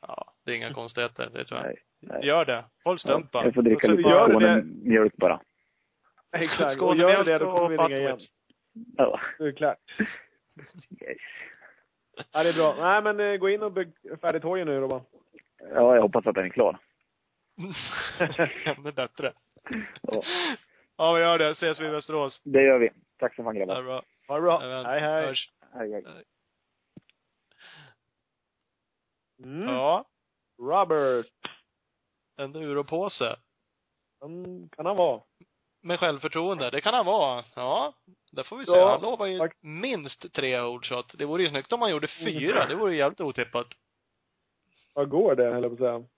Ja, 0.00 0.32
det 0.44 0.50
är 0.52 0.56
inga 0.56 0.72
konstigheter, 0.74 1.30
det 1.34 1.44
tror 1.44 1.60
jag. 1.60 1.66
Nej, 1.66 1.82
nej. 2.00 2.26
Gör 2.26 2.44
det. 2.44 2.64
Håll 2.84 2.98
stumpen. 2.98 3.44
Jag 3.44 3.54
får 3.54 3.62
dricka 3.62 3.86
Så 3.86 3.92
lite 3.96 4.08
gör 4.08 4.26
du 4.28 4.32
Skåne 4.32 4.54
det? 4.54 4.62
mjölk 4.64 5.16
bara. 5.16 5.40
Exakt. 6.36 6.60
Och 6.60 6.70
Skånemjölk 6.78 7.12
gör 7.12 7.24
det, 7.24 7.38
då 7.38 7.52
kommer 7.52 7.62
och 7.64 7.70
vi 7.72 7.76
ringa 7.76 7.96
igen. 7.98 8.18
Ja. 8.96 9.20
Nu 9.38 9.46
är 9.46 9.50
det 9.52 9.56
klart. 9.56 9.78
Yes. 11.00 11.18
Ja, 12.32 12.42
det 12.42 12.48
är 12.48 12.52
bra. 12.52 12.74
Nej, 12.78 13.02
men 13.02 13.20
eh, 13.20 13.36
gå 13.36 13.48
in 13.48 13.62
och 13.62 13.72
bygg 13.72 13.92
färdigt 14.20 14.42
hojen 14.42 14.66
nu 14.66 14.80
Robban. 14.80 15.00
Ja, 15.60 15.94
jag 15.94 16.02
hoppas 16.02 16.26
att 16.26 16.34
den 16.34 16.44
är 16.44 16.48
klar. 16.48 16.78
Ännu 18.64 18.92
bättre. 18.92 19.32
Ja, 20.02 20.22
Ja, 20.96 21.12
vi 21.12 21.20
gör 21.20 21.38
det. 21.38 21.50
Ses 21.50 21.80
vi 21.80 21.86
i 21.86 21.88
Västerås. 21.90 22.42
det 22.44 22.62
gör 22.62 22.78
vi. 22.78 22.90
Tack 23.18 23.34
så 23.36 23.44
fan 23.44 23.54
Det 23.54 23.60
är 23.62 23.66
grabbar. 23.66 23.82
bra. 23.82 24.02
Ha 24.28 24.34
det 24.34 24.42
bra. 24.42 24.62
Även. 24.62 24.84
Hej, 24.86 25.00
hej. 25.00 25.26
Hörs. 25.26 25.50
Hej, 25.74 25.92
hej. 25.92 26.24
Mm. 29.44 29.68
Ja. 29.68 30.04
Robert. 30.62 31.26
En 32.36 32.56
uropåse. 32.56 33.36
Han 34.20 34.68
kan 34.76 34.86
han 34.86 34.96
vara. 34.96 35.22
Med 35.82 36.00
självförtroende. 36.00 36.70
Det 36.70 36.80
kan 36.80 36.94
han 36.94 37.06
vara. 37.06 37.44
Ja. 37.56 37.94
Det 38.32 38.44
får 38.44 38.56
vi 38.56 38.66
se. 38.66 38.76
Ja, 38.76 38.90
han 38.90 39.00
lovar 39.02 39.26
ju 39.26 39.38
tack. 39.38 39.52
minst 39.62 40.32
tre 40.32 40.58
holdshot. 40.60 41.14
Det 41.18 41.24
vore 41.24 41.42
ju 41.42 41.48
snyggt 41.50 41.72
om 41.72 41.80
han 41.82 41.90
gjorde 41.90 42.08
fyra. 42.08 42.66
Det 42.66 42.74
vore 42.74 42.92
ju 42.92 42.98
jävligt 42.98 43.20
otippat. 43.20 43.66
Vad 45.00 45.08
går 45.08 45.34
det, 45.34 45.44
höll 45.44 45.62
jag 45.62 45.78
på 45.78 45.84
att 45.84 45.90
säga. 45.90 46.08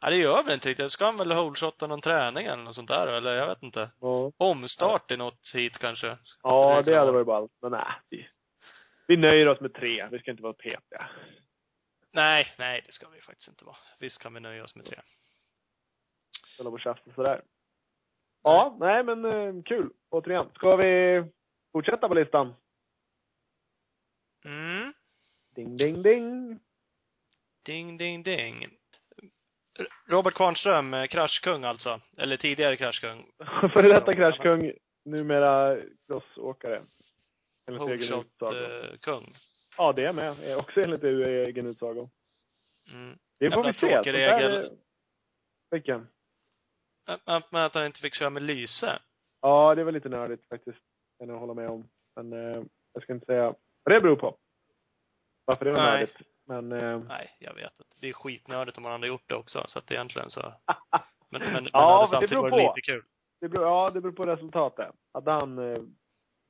Ja, 0.00 0.10
det 0.10 0.16
gör 0.16 0.42
väl 0.42 0.54
inte 0.54 0.68
riktigt. 0.68 0.92
Ska 0.92 1.04
han 1.04 1.16
väl 1.16 1.32
holdshotta 1.32 1.86
någon 1.86 2.00
träning 2.00 2.46
eller 2.46 2.62
något 2.62 2.74
sånt 2.74 2.88
där 2.88 3.06
eller 3.06 3.34
jag 3.34 3.46
vet 3.46 3.62
inte. 3.62 3.90
Ja, 4.00 4.32
Omstart 4.36 5.10
i 5.10 5.16
något 5.16 5.50
hit 5.54 5.78
kanske. 5.78 6.18
ja 6.42 6.82
Det 6.82 6.98
hade 6.98 7.12
varit 7.12 7.26
ballt. 7.26 7.52
Men 7.62 7.70
nej. 7.70 7.86
Vi, 8.10 8.28
vi 9.08 9.16
nöjer 9.16 9.48
oss 9.48 9.60
med 9.60 9.74
tre. 9.74 10.08
Vi 10.10 10.18
ska 10.18 10.30
inte 10.30 10.42
vara 10.42 10.52
petiga. 10.52 11.10
Nej, 12.12 12.54
nej 12.58 12.82
det 12.86 12.92
ska 12.92 13.08
vi 13.08 13.20
faktiskt 13.20 13.48
inte 13.48 13.64
vara. 13.64 13.76
Visst 14.00 14.18
kan 14.18 14.34
vi 14.34 14.40
nöja 14.40 14.64
oss 14.64 14.76
med 14.76 14.84
tre. 14.84 15.00
Hålla 16.58 16.70
på 16.70 16.90
och 16.90 17.14
sådär. 17.14 17.42
Ja, 18.42 18.76
nej 18.80 19.04
men 19.04 19.24
eh, 19.24 19.62
kul. 19.62 19.90
Återigen. 20.10 20.50
Ska 20.54 20.76
vi 20.76 21.24
fortsätta 21.72 22.08
på 22.08 22.14
listan? 22.14 22.54
Mm. 24.44 24.92
Ding, 25.56 25.76
ding, 25.76 26.02
ding. 26.02 26.60
Ding, 27.70 27.96
ding, 27.96 28.22
ding. 28.22 28.66
Robert 30.08 30.34
Kvarnström, 30.34 30.94
eh, 30.94 31.06
kraschkung 31.06 31.64
alltså. 31.64 32.00
Eller 32.16 32.36
tidigare 32.36 32.76
kraschkung. 32.76 33.26
Före 33.72 33.88
detta 33.88 34.14
kraschkung, 34.14 34.72
numera 35.04 35.78
crossåkare. 36.06 36.80
Enligt 37.68 37.88
egen 37.88 38.20
utsago. 38.20 38.54
Holshot-kung. 38.54 39.34
Ja, 39.76 39.92
det 39.92 40.04
är 40.04 40.12
med. 40.12 40.40
Är 40.40 40.58
Också 40.58 40.80
enligt 40.80 41.04
egen 41.04 41.66
utsago. 41.66 42.08
Mm. 42.92 43.18
Det 43.38 43.50
får 43.50 43.64
vi 43.64 43.72
se. 43.72 43.78
tråkig 43.78 44.12
regel. 44.12 44.78
Vilken? 45.70 46.08
Att, 47.06 47.54
att 47.54 47.74
han 47.74 47.86
inte 47.86 48.00
fick 48.00 48.14
köra 48.14 48.30
med 48.30 48.42
lyse. 48.42 48.98
Ja, 49.40 49.74
det 49.74 49.84
var 49.84 49.92
lite 49.92 50.08
nördigt 50.08 50.48
faktiskt. 50.48 50.80
Kan 51.18 51.28
jag 51.28 51.38
hålla 51.38 51.54
med 51.54 51.68
om. 51.68 51.88
Men 52.16 52.32
eh, 52.32 52.62
jag 52.92 53.02
ska 53.02 53.12
inte 53.12 53.26
säga 53.26 53.54
vad 53.84 53.94
det 53.94 54.00
beror 54.00 54.16
på. 54.16 54.36
Varför 55.44 55.64
det 55.64 55.72
var 55.72 55.78
Nej. 55.78 55.90
nördigt. 55.90 56.16
Men 56.50 56.72
eh, 56.82 56.98
Nej, 57.08 57.36
jag 57.38 57.54
vet 57.54 57.80
inte. 57.80 57.94
Det 58.00 58.08
är 58.08 58.12
skitnördigt 58.12 58.76
om 58.76 58.82
man 58.82 58.92
hade 58.92 59.06
gjort 59.06 59.28
det 59.28 59.34
också, 59.34 59.64
så 59.66 59.78
att 59.78 59.90
egentligen 59.90 60.30
så. 60.30 60.40
Men, 61.32 61.42
men, 61.42 61.52
men 61.52 61.68
Ja, 61.72 61.80
det 61.80 61.96
hade 61.96 62.08
samtidigt 62.08 62.38
varit 62.38 62.76
lite 62.76 62.92
kul. 62.92 63.02
det 63.40 63.48
beror, 63.48 63.66
ja, 63.66 63.90
det 63.90 64.00
beror 64.00 64.12
på 64.12 64.26
resultatet. 64.26 64.94
Hade 65.12 65.30
han 65.30 65.58
eh, 65.58 65.82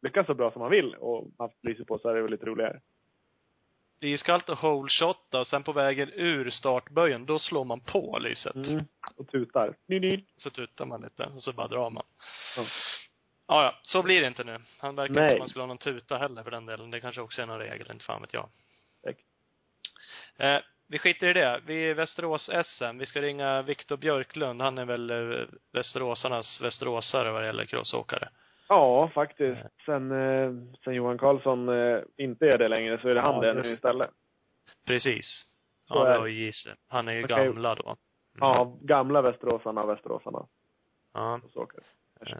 lyckats 0.02 0.26
så 0.26 0.34
bra 0.34 0.50
som 0.50 0.62
han 0.62 0.70
vill 0.70 0.94
och 0.94 1.30
haft 1.38 1.64
lyse 1.64 1.84
på 1.84 1.98
så 1.98 2.08
är 2.08 2.14
det 2.14 2.22
väl 2.22 2.30
lite 2.30 2.46
roligare. 2.46 2.80
Det 3.98 4.06
är 4.06 4.10
iskallt 4.10 4.48
att 4.48 4.58
holeshotta 4.58 5.40
och 5.40 5.46
sen 5.46 5.62
på 5.62 5.72
vägen 5.72 6.10
ur 6.12 6.50
startböjen, 6.50 7.26
då 7.26 7.38
slår 7.38 7.64
man 7.64 7.80
på 7.80 8.18
lyset. 8.18 8.54
Mm. 8.54 8.84
Och 9.16 9.28
tutar. 9.28 9.74
Så 10.36 10.50
tutar 10.50 10.86
man 10.86 11.00
lite 11.02 11.26
och 11.34 11.42
så 11.42 11.52
bara 11.52 11.68
drar 11.68 11.90
man. 11.90 12.04
Ja. 12.56 12.64
Ja, 13.46 13.64
ja. 13.64 13.78
Så 13.82 14.02
blir 14.02 14.20
det 14.20 14.26
inte 14.26 14.44
nu. 14.44 14.58
Han 14.78 14.96
verkar 14.96 15.14
Nej. 15.14 15.24
inte 15.24 15.34
som 15.34 15.38
man 15.38 15.48
skulle 15.48 15.62
ha 15.62 15.66
någon 15.66 15.78
tuta 15.78 16.16
heller 16.16 16.42
för 16.42 16.50
den 16.50 16.66
delen. 16.66 16.90
Det 16.90 17.00
kanske 17.00 17.20
också 17.20 17.42
är 17.42 17.46
någon 17.46 17.58
regel, 17.58 17.90
inte 17.92 18.04
fan 18.04 18.20
vet 18.20 18.34
jag. 18.34 18.48
Säkert. 19.02 19.24
Eh, 20.40 20.60
vi 20.88 20.98
skiter 20.98 21.28
i 21.28 21.32
det. 21.32 21.60
Vi 21.66 21.90
är 21.90 21.94
Västerås-SM. 21.94 22.98
Vi 22.98 23.06
ska 23.06 23.20
ringa 23.20 23.62
Viktor 23.62 23.96
Björklund. 23.96 24.62
Han 24.62 24.78
är 24.78 24.84
väl 24.84 25.10
eh, 25.10 25.46
Västeråsarnas 25.72 26.60
västeråsare 26.60 27.32
vad 27.32 27.42
det 27.42 27.46
gäller 27.46 27.64
crossåkare. 27.64 28.28
Ja, 28.68 29.08
faktiskt. 29.14 29.60
Sen, 29.86 30.12
eh, 30.12 30.50
sen 30.84 30.94
Johan 30.94 31.18
Karlsson 31.18 31.68
eh, 31.68 32.00
inte 32.16 32.46
är 32.46 32.58
det 32.58 32.68
längre 32.68 32.98
så 33.00 33.08
är 33.08 33.14
det 33.14 33.20
han 33.20 33.34
Ja, 33.34 33.40
det 33.40 33.62
nu 33.62 33.68
istället. 33.68 34.10
Precis. 34.86 35.44
Ja, 35.88 36.04
det 36.04 36.18
var 36.18 36.26
ju. 36.26 36.52
Han 36.88 37.08
är 37.08 37.12
ju 37.12 37.24
Okej. 37.24 37.36
gamla 37.36 37.74
då. 37.74 37.86
Mm. 37.88 37.96
Ja, 38.40 38.76
gamla 38.80 39.22
Västeråsarna, 39.22 39.86
Västeråsarna. 39.86 40.46
Ja. 41.14 41.40
Åker. 41.54 41.80
Eh, 42.26 42.36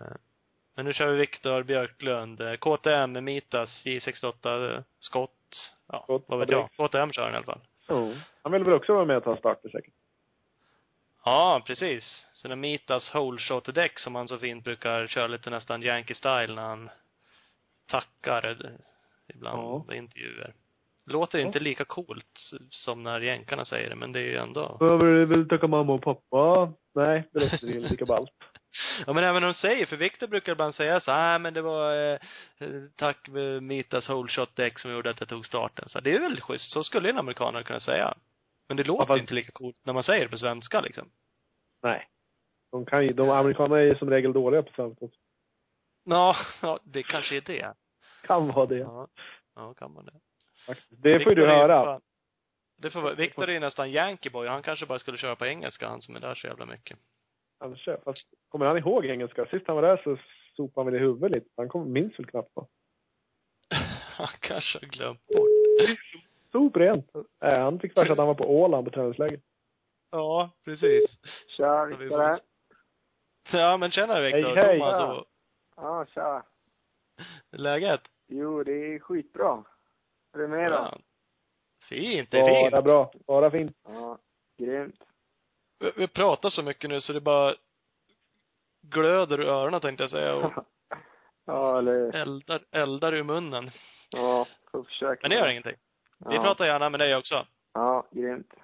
Men 0.76 0.84
nu 0.84 0.92
kör 0.92 1.06
vi 1.06 1.16
Viktor 1.16 1.62
Björklund. 1.62 2.40
Eh, 2.40 2.54
KTM, 2.54 3.24
Mitas, 3.24 3.86
J68, 3.86 4.74
eh, 4.74 4.82
Skott. 4.98 5.74
Ja, 5.88 6.02
Skott, 6.02 6.24
vad 6.26 6.38
vet 6.38 6.50
jag. 6.50 6.68
KTM 6.76 7.12
kör 7.12 7.22
han 7.22 7.32
i 7.32 7.36
alla 7.36 7.46
fall. 7.46 7.60
Ja. 7.90 8.12
Han 8.42 8.52
vill 8.52 8.64
väl 8.64 8.72
också 8.74 8.94
vara 8.94 9.04
med 9.04 9.16
och 9.16 9.24
ta 9.24 9.36
starter 9.36 9.68
säkert. 9.68 9.94
Ja, 11.24 11.62
precis. 11.66 12.26
Sina 12.32 12.56
Mitas 12.56 13.10
holeshot-däck 13.10 13.98
som 13.98 14.14
han 14.14 14.28
så 14.28 14.38
fint 14.38 14.64
brukar 14.64 15.06
köra 15.06 15.26
lite 15.26 15.50
nästan 15.50 15.82
Yankee-style 15.82 16.54
när 16.54 16.62
han 16.62 16.90
tackar 17.90 18.76
ibland 19.34 19.58
Ja. 19.62 19.84
på 19.86 19.94
intervjuer. 19.94 20.54
Låter 21.06 21.38
inte 21.38 21.60
lika 21.60 21.84
coolt 21.84 22.40
som 22.70 23.02
när 23.02 23.20
jänkarna 23.20 23.64
säger 23.64 23.90
det, 23.90 23.96
men 23.96 24.12
det 24.12 24.20
är 24.20 24.24
ju 24.24 24.36
ändå. 24.36 24.76
Jag 24.80 24.98
vill, 24.98 25.26
vill 25.26 25.48
tacka 25.48 25.66
mamma 25.66 25.92
och 25.92 26.02
pappa. 26.02 26.72
Nej, 26.94 27.28
det 27.32 27.40
låter 27.40 27.68
inte 27.76 27.88
lika 27.88 28.06
ballt. 28.06 28.30
Ja 29.06 29.12
men 29.12 29.24
även 29.24 29.42
de 29.42 29.54
säger, 29.54 29.86
för 29.86 29.96
Viktor 29.96 30.26
brukar 30.26 30.52
ibland 30.52 30.74
säga 30.74 31.00
så 31.00 31.10
här, 31.12 31.38
men 31.38 31.54
det 31.54 31.62
var 31.62 31.94
eh, 31.96 32.18
eh, 32.58 32.68
tack 32.96 33.28
med 33.28 33.62
Mitas 33.62 34.08
holeshot 34.08 34.56
däck 34.56 34.78
som 34.78 34.92
gjorde 34.92 35.10
att 35.10 35.20
jag 35.20 35.28
tog 35.28 35.46
starten. 35.46 35.88
Så 35.88 36.00
det 36.00 36.14
är 36.14 36.20
väldigt 36.20 36.44
schysst. 36.44 36.72
Så 36.72 36.82
skulle 36.84 37.10
en 37.10 37.18
amerikaner 37.18 37.62
kunna 37.62 37.80
säga. 37.80 38.14
Men 38.68 38.76
det 38.76 38.84
låter 38.84 39.06
fast- 39.06 39.20
inte 39.20 39.34
lika 39.34 39.52
coolt 39.52 39.86
när 39.86 39.92
man 39.92 40.04
säger 40.04 40.24
det 40.24 40.30
på 40.30 40.38
svenska 40.38 40.80
liksom. 40.80 41.10
Nej. 41.82 42.08
De 42.72 42.86
kan 42.86 43.04
ju, 43.06 43.12
de 43.12 43.30
amerikanerna 43.30 43.78
är 43.80 43.84
ju 43.84 43.94
som 43.96 44.10
regel 44.10 44.32
dåliga 44.32 44.62
på 44.62 44.72
sånt 44.76 45.02
också. 45.02 45.18
Ja, 46.04 46.36
ja, 46.62 46.78
det 46.84 47.02
kanske 47.02 47.36
är 47.36 47.40
det. 47.40 47.74
Kan 48.26 48.48
vara 48.48 48.66
det. 48.66 48.78
Ja, 48.78 49.08
ja 49.56 49.74
kan 49.74 49.92
man 49.92 50.04
det. 50.04 50.12
Det 50.88 51.20
får 51.24 51.32
ju 51.32 51.34
du 51.34 51.46
höra. 51.46 51.84
fan- 51.84 52.00
Det 52.78 52.90
får 52.90 53.00
vara, 53.00 53.14
Viktor 53.14 53.48
är 53.48 53.52
ju 53.52 53.60
nästan 53.60 53.88
Yankee-boy. 53.90 54.48
Han 54.48 54.62
kanske 54.62 54.86
bara 54.86 54.98
skulle 54.98 55.18
köra 55.18 55.36
på 55.36 55.46
engelska, 55.46 55.88
han 55.88 56.02
som 56.02 56.16
är 56.16 56.20
där 56.20 56.34
så 56.34 56.46
jävla 56.46 56.66
mycket. 56.66 56.98
Kanske. 57.60 57.96
Fast 58.04 58.34
kommer 58.48 58.66
han 58.66 58.78
ihåg 58.78 59.06
engelska? 59.06 59.46
Sist 59.46 59.66
han 59.66 59.76
var 59.76 59.82
där 59.82 59.96
så 60.04 60.16
sopade 60.56 60.84
han 60.84 60.92
väl 60.92 61.02
i 61.02 61.04
huvudet 61.04 61.30
lite. 61.30 61.46
Han 61.56 61.68
kom, 61.68 61.92
minns 61.92 62.18
väl 62.18 62.26
knappt 62.26 62.50
vad. 62.54 62.66
Han 64.16 64.28
kanske 64.40 64.78
har 64.78 64.86
glömt 64.86 65.26
bort. 65.28 65.48
Soprent. 66.52 67.10
Äh, 67.44 67.58
han 67.58 67.78
fick 67.80 67.94
för 67.94 68.02
sig 68.04 68.12
att 68.12 68.18
han 68.18 68.26
var 68.26 68.34
på 68.34 68.60
Åland 68.60 68.84
på 68.84 68.90
träningsläger. 68.90 69.40
Ja, 70.10 70.50
precis. 70.64 71.20
Tja, 71.56 71.64
Ja, 71.64 71.84
vi 71.84 71.96
Viktor. 71.96 72.38
Ja, 73.52 73.76
men 73.76 73.90
tjena 73.90 74.20
Viktor. 74.20 74.54
Hej, 74.56 74.64
hej. 74.66 74.78
Thomas 74.78 74.98
Ja. 74.98 75.18
och 75.18 75.26
Ja, 75.76 76.06
tja. 76.14 76.42
läget? 77.50 78.00
Jo, 78.28 78.62
det 78.64 78.72
är 78.94 78.98
skitbra. 78.98 79.64
Hur 80.32 80.40
är 80.42 80.48
det 80.48 80.56
med 80.56 80.70
då? 80.72 80.76
Ja. 80.76 80.98
Fint, 81.88 82.30
det 82.30 82.38
är 82.38 82.62
fint. 82.62 82.70
Bara 82.72 82.82
bra. 82.82 83.12
Bara 83.26 83.50
fint. 83.50 83.76
Ja, 83.84 84.18
grymt. 84.58 85.04
Vi, 85.80 85.92
vi 85.96 86.08
pratar 86.08 86.50
så 86.50 86.62
mycket 86.62 86.90
nu 86.90 87.00
så 87.00 87.12
det 87.12 87.20
bara 87.20 87.54
glöder 88.82 89.40
ur 89.40 89.46
öronen 89.46 89.80
tänkte 89.80 90.04
jag 90.04 90.10
säga 90.10 90.34
och 90.34 90.52
ja, 91.46 91.78
eller 91.78 92.16
eldar, 92.16 92.64
eldar 92.70 93.12
ur 93.14 93.22
munnen. 93.22 93.70
Ja, 94.10 94.46
får 94.70 94.84
försöka. 94.84 95.18
Men 95.22 95.30
det 95.30 95.36
gör 95.36 95.48
ingenting. 95.48 95.76
Vi 96.18 96.34
ja. 96.34 96.42
pratar 96.42 96.66
gärna 96.66 96.90
med 96.90 97.00
dig 97.00 97.16
också. 97.16 97.46
Ja, 97.74 98.06
grymt. 98.10 98.54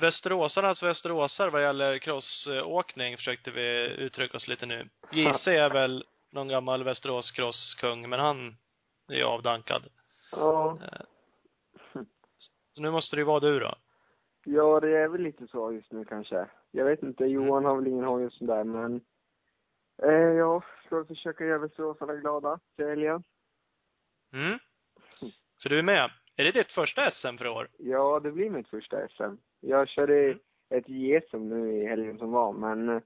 Västeråsarnas 0.00 0.82
västeråsar 0.82 1.50
vad 1.50 1.62
gäller 1.62 1.98
crossåkning 1.98 3.16
försökte 3.16 3.50
vi 3.50 3.86
uttrycka 3.98 4.36
oss 4.36 4.48
lite 4.48 4.66
nu. 4.66 4.88
JC 5.12 5.46
är 5.46 5.70
väl 5.72 6.04
någon 6.32 6.48
gammal 6.48 6.84
Västerås 6.84 7.30
crosskung, 7.30 8.08
men 8.08 8.20
han 8.20 8.56
är 9.08 9.14
ju 9.14 9.24
avdankad. 9.24 9.86
Ja. 10.32 10.78
Så 12.70 12.82
nu 12.82 12.90
måste 12.90 13.16
det 13.16 13.20
ju 13.20 13.26
vara 13.26 13.40
du 13.40 13.60
då. 13.60 13.74
Ja, 14.52 14.80
det 14.80 14.96
är 14.96 15.08
väl 15.08 15.20
lite 15.22 15.46
så 15.46 15.72
just 15.72 15.92
nu 15.92 16.04
kanske. 16.04 16.46
Jag 16.70 16.84
vet 16.84 17.02
inte, 17.02 17.24
Johan 17.24 17.64
har 17.64 17.76
väl 17.76 17.86
ingen 17.86 18.04
hoj 18.04 18.26
och 18.26 18.32
sådär, 18.32 18.64
men 18.64 19.00
eh, 20.02 20.12
jag 20.12 20.62
ska 20.86 21.04
försöka 21.04 21.44
göra 21.44 21.58
Västeråsarna 21.58 22.14
glada 22.14 22.60
till 22.76 22.86
helgen. 22.86 23.22
Mm. 24.32 24.58
Så 25.56 25.68
du 25.68 25.78
är 25.78 25.82
med. 25.82 26.10
Är 26.36 26.44
det 26.44 26.50
ditt 26.52 26.70
första 26.72 27.10
SM 27.10 27.36
för 27.38 27.48
år? 27.48 27.68
Ja, 27.78 28.20
det 28.20 28.32
blir 28.32 28.50
mitt 28.50 28.68
första 28.68 29.08
SM. 29.08 29.34
Jag 29.60 29.88
körde 29.88 30.38
ett 30.70 30.88
JSM 30.88 31.48
nu 31.48 31.72
i 31.76 31.86
helgen 31.86 32.18
som 32.18 32.32
var, 32.32 32.52
men 32.52 32.88
eh, 32.88 33.02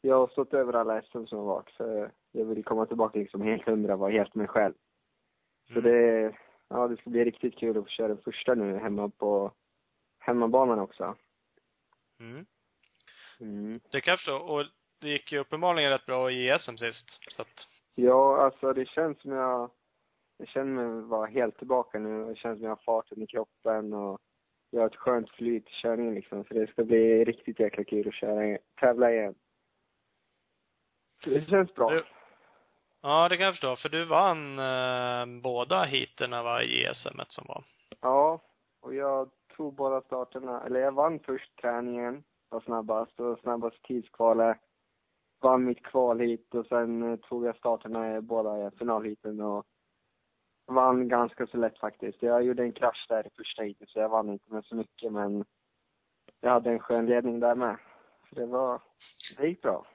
jag 0.00 0.16
har 0.18 0.26
stått 0.28 0.54
över 0.54 0.72
alla 0.72 1.02
SM 1.02 1.24
som 1.26 1.38
har 1.38 1.44
varit, 1.46 1.70
så 1.70 2.08
jag 2.32 2.44
vill 2.44 2.64
komma 2.64 2.86
tillbaka 2.86 3.18
liksom 3.18 3.42
helt 3.42 3.66
hundra, 3.66 3.96
vara 3.96 4.10
helt 4.12 4.34
mig 4.34 4.48
själv. 4.48 4.74
Så 5.72 5.78
Mm. 5.78 5.84
det, 5.84 6.34
ja, 6.68 6.88
det 6.88 6.96
ska 6.96 7.10
bli 7.10 7.24
riktigt 7.24 7.58
kul 7.58 7.78
att 7.78 7.84
få 7.84 7.88
köra 7.90 8.08
den 8.08 8.18
första 8.22 8.54
nu 8.54 8.76
hemma 8.78 9.08
på 9.08 9.52
hemmabanan 10.24 10.78
också. 10.78 11.16
Mm. 12.20 12.46
Mm. 13.40 13.80
Det 13.90 14.00
kan 14.00 14.12
jag 14.12 14.18
förstå. 14.18 14.36
Och 14.36 14.64
det 15.00 15.08
gick 15.08 15.32
ju 15.32 15.38
uppenbarligen 15.38 15.90
rätt 15.90 16.06
bra 16.06 16.30
i 16.30 16.58
SM 16.60 16.76
sist. 16.76 17.06
Så 17.32 17.42
att, 17.42 17.66
Ja, 17.96 18.36
alltså 18.44 18.72
det 18.72 18.88
känns 18.88 19.20
som 19.20 19.32
jag, 19.32 19.70
jag 20.38 20.48
känner 20.48 20.72
mig 20.84 21.02
vara 21.08 21.26
helt 21.26 21.58
tillbaka 21.58 21.98
nu. 21.98 22.24
Det 22.26 22.36
känns 22.36 22.58
som 22.58 22.64
jag 22.64 22.70
har 22.70 22.82
farten 22.84 23.22
i 23.22 23.26
kroppen 23.26 23.92
och 23.92 24.20
jag 24.70 24.80
har 24.80 24.86
ett 24.86 24.96
skönt 24.96 25.30
flyt 25.30 25.68
i 25.68 25.72
körningen 25.72 26.14
liksom. 26.14 26.44
Så 26.44 26.54
det 26.54 26.66
ska 26.70 26.84
bli 26.84 27.24
riktigt 27.24 27.60
jäkla 27.60 27.84
kul 27.84 28.08
att 28.08 28.14
köra, 28.14 28.58
tävla 28.80 29.12
igen. 29.12 29.34
Så 31.24 31.30
det 31.30 31.48
känns 31.48 31.74
bra. 31.74 31.90
Du- 31.90 32.04
Ja, 33.00 33.28
det 33.28 33.36
kan 33.36 33.44
jag 33.46 33.54
förstå. 33.54 33.76
För 33.76 33.88
du 33.88 34.04
vann 34.04 34.58
eh, 34.58 35.40
båda 35.42 35.84
heaterna 35.84 36.42
va, 36.42 36.62
i 36.62 36.84
ESM 36.84 37.20
som 37.28 37.44
var. 37.48 37.64
Ja, 38.00 38.42
och 38.80 38.94
jag 38.94 39.30
tog 39.56 39.74
båda 39.74 40.00
starterna. 40.00 40.62
Eller 40.66 40.80
jag 40.80 40.92
vann 40.92 41.20
först 41.20 41.56
träningen, 41.60 42.24
var 42.48 42.60
snabbast, 42.60 43.20
och 43.20 43.38
snabbast 43.38 43.82
tidskvalet. 43.82 44.58
Vann 45.40 45.64
mitt 45.64 45.82
kval 45.82 46.20
hit 46.20 46.54
och 46.54 46.66
sen 46.66 47.02
eh, 47.12 47.16
tog 47.16 47.44
jag 47.46 47.56
starterna 47.56 48.16
i 48.16 48.20
båda 48.20 48.70
finalheaten 48.70 49.40
och 49.40 49.66
vann 50.66 51.08
ganska 51.08 51.46
så 51.46 51.56
lätt 51.56 51.78
faktiskt. 51.78 52.22
Jag 52.22 52.42
gjorde 52.42 52.62
en 52.62 52.72
krasch 52.72 53.06
där 53.08 53.26
i 53.26 53.30
första 53.36 53.62
heatet 53.62 53.88
så 53.88 53.98
jag 53.98 54.08
vann 54.08 54.28
inte 54.30 54.52
med 54.52 54.64
så 54.64 54.74
mycket 54.76 55.12
men 55.12 55.44
jag 56.40 56.50
hade 56.50 56.70
en 56.70 56.78
skön 56.78 57.06
ledning 57.06 57.40
där 57.40 57.54
med. 57.54 57.76
Så 58.28 58.34
det 58.34 58.46
var, 58.46 58.82
det 59.38 59.46
gick 59.48 59.62
bra. 59.62 59.86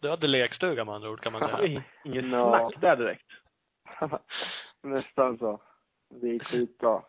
Du 0.00 0.10
hade 0.10 0.26
lekstuga 0.26 0.84
med 0.84 0.94
andra 0.94 1.10
ord 1.10 1.20
kan 1.20 1.32
man 1.32 1.40
säga. 1.40 1.82
Inget 2.04 2.24
Ja. 2.30 2.58
snack 2.70 2.80
där 2.80 2.96
direkt. 2.96 3.26
Nästan 4.82 5.38
så. 5.38 5.60
Det 6.08 6.28
gick 6.28 6.44
skitbra. 6.44 7.02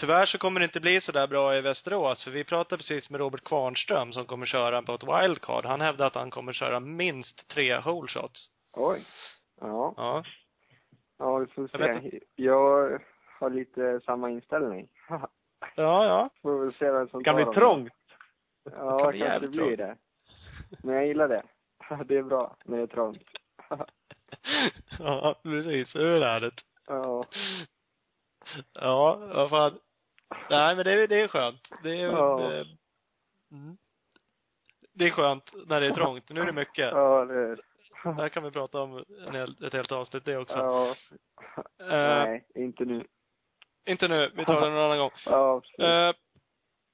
Tyvärr 0.00 0.26
så 0.26 0.38
kommer 0.38 0.60
det 0.60 0.64
inte 0.64 0.80
bli 0.80 1.00
så 1.00 1.12
där 1.12 1.26
bra 1.26 1.56
i 1.56 1.60
Västerås, 1.60 2.24
för 2.24 2.30
vi 2.30 2.44
pratade 2.44 2.76
precis 2.78 3.10
med 3.10 3.20
Robert 3.20 3.44
Kvarnström 3.44 4.12
som 4.12 4.26
kommer 4.26 4.46
köra 4.46 4.82
på 4.82 4.94
ett 4.94 5.04
wildcard. 5.04 5.64
Han 5.64 5.80
hävdar 5.80 6.06
att 6.06 6.14
han 6.14 6.30
kommer 6.30 6.52
köra 6.52 6.80
minst 6.80 7.48
tre 7.48 7.76
hole 7.80 8.08
shots. 8.08 8.48
Oj. 8.76 9.04
Ja. 9.60 9.94
Ja. 9.96 10.24
Ja, 11.18 11.36
vi 11.38 11.46
får 11.46 11.68
Jag 11.72 11.78
vet 11.78 12.02
se. 12.02 12.20
Jag 12.36 13.00
har 13.40 13.50
lite 13.50 14.00
samma 14.04 14.30
inställning. 14.30 14.88
Ja, 15.76 16.06
ja. 16.06 16.30
får 16.42 16.60
väl 16.60 16.72
se 16.72 16.90
vem 16.90 17.08
som 17.08 17.18
Det 17.20 17.24
kan 17.24 17.34
bli 17.36 17.44
dem. 17.44 17.54
trångt. 17.54 17.92
Ja, 18.70 19.10
Det 19.12 19.18
kan 19.18 19.28
kanske 19.28 19.48
bli 19.48 19.58
det 19.58 19.64
blir 19.66 19.76
det. 19.76 19.96
Men 20.82 20.94
jag 20.94 21.06
gillar 21.06 21.28
det. 21.28 21.42
Det 22.04 22.16
är 22.16 22.22
bra 22.22 22.56
när 22.64 22.76
det 22.76 22.82
är 22.82 22.86
trångt. 22.86 23.22
Ja, 24.98 25.34
precis. 25.42 25.96
Hur 25.96 26.22
är 26.22 26.40
det? 26.40 26.50
Ja. 26.86 27.24
Ja, 28.72 29.16
vad 29.16 29.50
fan. 29.50 29.78
Nej, 30.50 30.76
men 30.76 30.84
det, 30.84 30.92
är- 30.92 31.08
det 31.08 31.20
är 31.20 31.28
skönt. 31.28 31.68
Det 31.82 31.90
är, 31.90 32.06
Ja. 32.12 32.36
det, 32.36 32.64
mm. 33.56 33.76
det 34.94 35.04
är 35.06 35.10
skönt 35.10 35.52
när 35.66 35.80
det 35.80 35.86
är 35.86 35.94
trångt. 35.94 36.30
Nu 36.30 36.40
är 36.40 36.46
det 36.46 36.52
mycket. 36.52 36.90
Ja, 36.92 37.24
det 37.24 37.34
är 37.34 37.60
Det 38.04 38.12
här 38.22 38.28
kan 38.28 38.42
vi 38.44 38.50
prata 38.50 38.80
om 38.82 39.04
en 39.26 39.34
hel, 39.34 39.64
ett 39.64 39.72
helt 39.72 39.92
avsnitt 39.92 40.24
det 40.24 40.36
också. 40.36 40.56
Ja. 40.58 40.88
Eh, 41.80 42.24
Nej, 42.24 42.46
inte 42.54 42.84
nu. 42.84 43.06
inte 43.86 44.08
nu, 44.08 44.32
vi 44.36 44.44
tar 44.44 44.60
det 44.60 44.68
någon 44.70 44.78
annan 44.84 44.98
gång. 44.98 45.10
Ja, 45.26 45.60
precis. 45.60 45.78
Eh, 45.78 46.12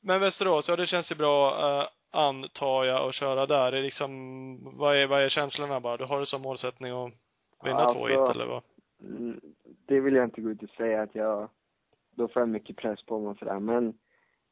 men 0.03 0.21
Västerås, 0.21 0.69
ja 0.69 0.77
det 0.77 0.87
känns 0.87 1.11
ju 1.13 1.17
bra, 1.17 1.51
eh, 1.83 1.89
antar 2.11 2.85
jag, 2.85 3.09
att 3.09 3.15
köra 3.15 3.47
där. 3.47 3.73
Det 3.73 3.79
är 3.79 3.83
liksom, 3.83 4.79
vad 4.79 4.97
är, 4.97 5.07
vad 5.07 5.21
är 5.23 5.29
känslorna 5.29 5.81
bara? 5.81 5.97
Du 5.97 6.05
har 6.05 6.21
det 6.21 6.27
som 6.27 6.43
målsättning 6.43 6.93
att 6.93 7.13
vinna 7.65 7.77
Alltså- 7.79 7.95
två 7.99 8.07
hit 8.07 8.19
eller 8.35 8.47
vad? 8.47 8.63
Mm, 9.01 9.41
det 9.87 10.01
vill 10.01 10.15
jag 10.15 10.25
inte 10.25 10.41
gå 10.41 10.51
ut 10.51 10.63
och 10.63 10.69
säga 10.71 11.03
att 11.03 11.15
jag, 11.15 11.49
då 12.11 12.29
får 12.29 12.43
jag 12.43 12.49
mycket 12.49 12.77
press 12.77 13.03
på 13.03 13.19
mig 13.19 13.29
och 13.29 13.39
sådär. 13.39 13.61
Men 13.61 13.99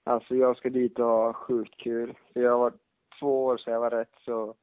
alltså 0.05 0.35
jag 0.35 0.57
ska 0.57 0.71
dit 0.71 0.99
och 0.99 1.05
ha 1.05 1.33
sjukt 1.33 1.77
kul. 1.77 2.19
För 2.33 2.41
jag 2.41 2.59
varit 2.59 2.81
två 3.21 3.45
år 3.45 3.57
så 3.57 3.71
jag 3.71 3.81
var 3.81 3.91
rätt 3.91 4.15
så, 4.25 4.55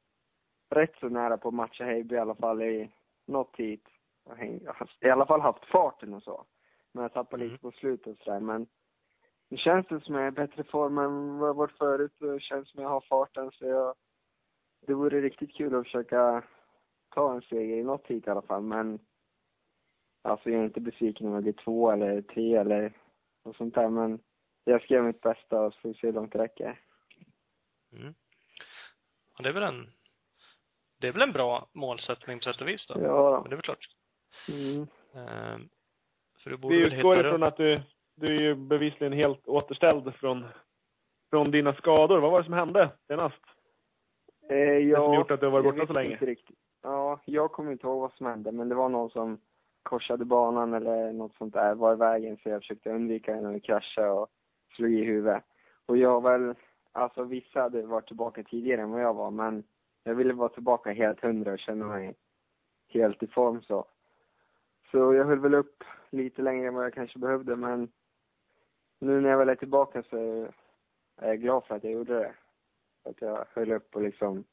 rätt 0.70 0.94
så 1.00 1.08
nära 1.08 1.36
på 1.36 1.48
att 1.48 1.54
matcha 1.54 1.84
Heiby 1.84 2.14
i 2.14 2.18
alla 2.18 2.34
fall 2.34 2.62
i 2.62 2.90
något 3.26 3.56
hit. 3.56 3.88
Jag 4.24 4.36
har 4.74 4.88
I 5.00 5.10
alla 5.10 5.26
fall 5.26 5.40
haft 5.40 5.64
farten 5.64 6.14
och 6.14 6.22
så. 6.22 6.44
Men 6.92 7.02
jag 7.02 7.12
tappade 7.12 7.42
Mm. 7.44 7.52
lite 7.52 7.62
på 7.62 7.70
slutet 7.70 8.06
och 8.06 8.24
sådär. 8.24 8.40
Men 8.40 8.66
nu 9.48 9.56
känns 9.56 9.86
det 9.86 10.00
som 10.00 10.14
jag 10.14 10.24
är 10.24 10.28
i 10.28 10.30
bättre 10.30 10.64
form 10.64 10.98
än 10.98 11.38
vad 11.38 11.48
jag 11.48 11.54
varit 11.54 11.78
förut 11.78 12.20
och 12.20 12.26
det 12.32 12.40
känns 12.40 12.68
som 12.70 12.82
jag 12.82 12.88
har 12.88 13.00
farten 13.00 13.50
så 13.50 13.66
jag, 13.66 13.94
det 14.86 14.94
vore 14.94 15.20
riktigt 15.20 15.52
kul 15.54 15.74
att 15.74 15.84
försöka 15.84 16.42
ta 17.14 17.34
en 17.34 17.42
seger 17.42 17.76
i 17.76 17.82
något 17.84 18.06
hit 18.06 18.26
i 18.26 18.30
alla 18.30 18.42
fall. 18.42 18.62
Men 18.62 18.98
Alltså 20.24 20.50
jag 20.50 20.60
är 20.60 20.64
inte 20.64 20.80
besviken 20.80 21.26
om 21.26 21.32
jag 21.34 21.42
blir 21.42 21.52
två 21.52 21.90
eller 21.90 22.22
tre 22.22 22.54
eller 22.56 22.92
något 23.44 23.56
sånt 23.56 23.74
där 23.74 23.88
men 23.88 24.18
jag 24.64 24.82
ska 24.82 24.94
göra 24.94 25.04
mitt 25.06 25.20
bästa 25.20 25.60
och 25.60 25.74
så 25.74 25.80
får 25.80 25.88
vi 25.88 25.94
se 25.94 26.06
hur 26.06 26.14
långt 26.14 26.32
det 26.32 26.38
räcker. 26.38 26.80
Mm. 27.92 28.14
Ja, 29.36 29.42
det 29.42 29.48
är 29.48 29.52
väl 29.52 29.62
en, 29.62 29.90
det 31.00 31.08
är 31.08 31.12
väl 31.12 31.22
en 31.22 31.32
bra 31.32 31.68
målsättning 31.72 32.38
på 32.38 32.42
sätt 32.42 32.60
och 32.60 32.68
vis 32.68 32.86
då? 32.86 32.94
Ja 33.02 33.40
Men 33.40 33.50
det 33.50 33.54
är 33.54 33.56
väl 33.56 33.62
klart. 33.62 33.88
mm. 34.48 34.82
Eh, 35.14 35.58
för 36.38 36.50
du 36.50 36.56
borde 36.56 36.76
Vi 36.76 36.82
utgår 36.82 37.18
ifrån 37.20 37.40
det. 37.40 37.46
att 37.46 37.56
du, 37.56 37.82
du 38.14 38.26
är 38.36 38.40
ju 38.40 38.54
bevisligen 38.54 39.12
helt 39.12 39.48
återställd 39.48 40.14
från, 40.14 40.44
från 41.30 41.50
dina 41.50 41.74
skador. 41.74 42.18
Vad 42.20 42.30
var 42.30 42.38
det 42.38 42.44
som 42.44 42.54
hände 42.54 42.90
senast? 43.06 43.40
Eh, 44.50 44.58
jag, 44.58 45.04
som 45.04 45.14
gjort 45.14 45.30
att 45.30 45.40
du 45.40 45.46
har 45.46 45.50
varit 45.52 45.64
borta 45.64 45.86
så 45.86 45.92
länge? 45.92 46.12
Inte 46.12 46.26
riktigt. 46.26 46.58
Ja, 46.82 47.20
jag 47.24 47.52
kommer 47.52 47.72
inte 47.72 47.86
ihåg 47.86 48.00
vad 48.00 48.12
som 48.12 48.26
hände 48.26 48.52
men 48.52 48.68
det 48.68 48.74
var 48.74 48.88
någon 48.88 49.10
som 49.10 49.40
korsade 49.84 50.24
banan 50.24 50.74
eller 50.74 51.12
något 51.12 51.34
sånt 51.34 51.54
där, 51.54 51.74
var 51.74 51.92
i 51.92 51.96
vägen 51.96 52.36
så 52.36 52.48
jag 52.48 52.60
försökte 52.60 52.90
undvika 52.90 53.34
henne 53.34 53.56
och 53.56 53.62
krascha 53.62 54.12
och 54.12 54.28
slog 54.76 54.92
i 54.92 55.04
huvudet. 55.04 55.44
Och 55.86 55.96
jag 55.96 56.22
väl, 56.22 56.54
alltså 56.92 57.24
vissa 57.24 57.60
hade 57.60 57.82
varit 57.82 58.06
tillbaka 58.06 58.42
tidigare 58.42 58.80
än 58.80 58.90
vad 58.90 59.02
jag 59.02 59.14
var 59.14 59.30
men 59.30 59.64
jag 60.04 60.14
ville 60.14 60.32
vara 60.32 60.48
tillbaka 60.48 60.92
helt 60.92 61.20
hundra 61.20 61.52
och 61.52 61.58
känna 61.58 61.86
mig 61.86 62.14
helt 62.88 63.22
i 63.22 63.26
form 63.26 63.62
så. 63.62 63.84
Så 64.90 65.14
jag 65.14 65.24
höll 65.24 65.38
väl 65.38 65.54
upp 65.54 65.84
lite 66.10 66.42
längre 66.42 66.68
än 66.68 66.74
vad 66.74 66.84
jag 66.84 66.94
kanske 66.94 67.18
behövde 67.18 67.56
men 67.56 67.88
nu 68.98 69.20
när 69.20 69.30
jag 69.30 69.38
väl 69.38 69.48
är 69.48 69.54
tillbaka 69.54 70.02
så 70.02 70.16
är 71.16 71.28
jag 71.28 71.40
glad 71.40 71.64
för 71.64 71.74
att 71.74 71.84
jag 71.84 71.92
gjorde 71.92 72.14
det. 72.18 72.34
Att 73.10 73.20
jag 73.20 73.44
höll 73.54 73.72
upp 73.72 73.96
och 73.96 74.02
liksom 74.02 74.44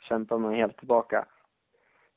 kämpade 0.00 0.40
mig 0.40 0.56
helt 0.56 0.78
tillbaka. 0.78 1.26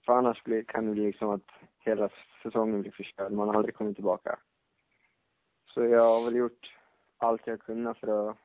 För 0.06 0.14
annars 0.14 0.44
kan 0.68 0.86
det 0.86 0.92
bli 0.92 1.06
liksom 1.06 1.30
att 1.30 1.52
hela 1.80 2.10
säsongen 2.44 2.82
blir 2.82 2.92
förstörd. 2.92 3.32
Man 3.32 3.50
aldrig 3.50 3.76
kommer 3.76 3.94
tillbaka. 3.94 4.40
Så 5.66 5.84
jag 5.86 6.02
har 6.02 6.26
väl 6.26 6.36
gjort 6.36 6.76
allt 7.18 7.48
jag 7.48 7.60
kunnat 7.62 7.98
för 8.00 8.30
att 8.30 8.38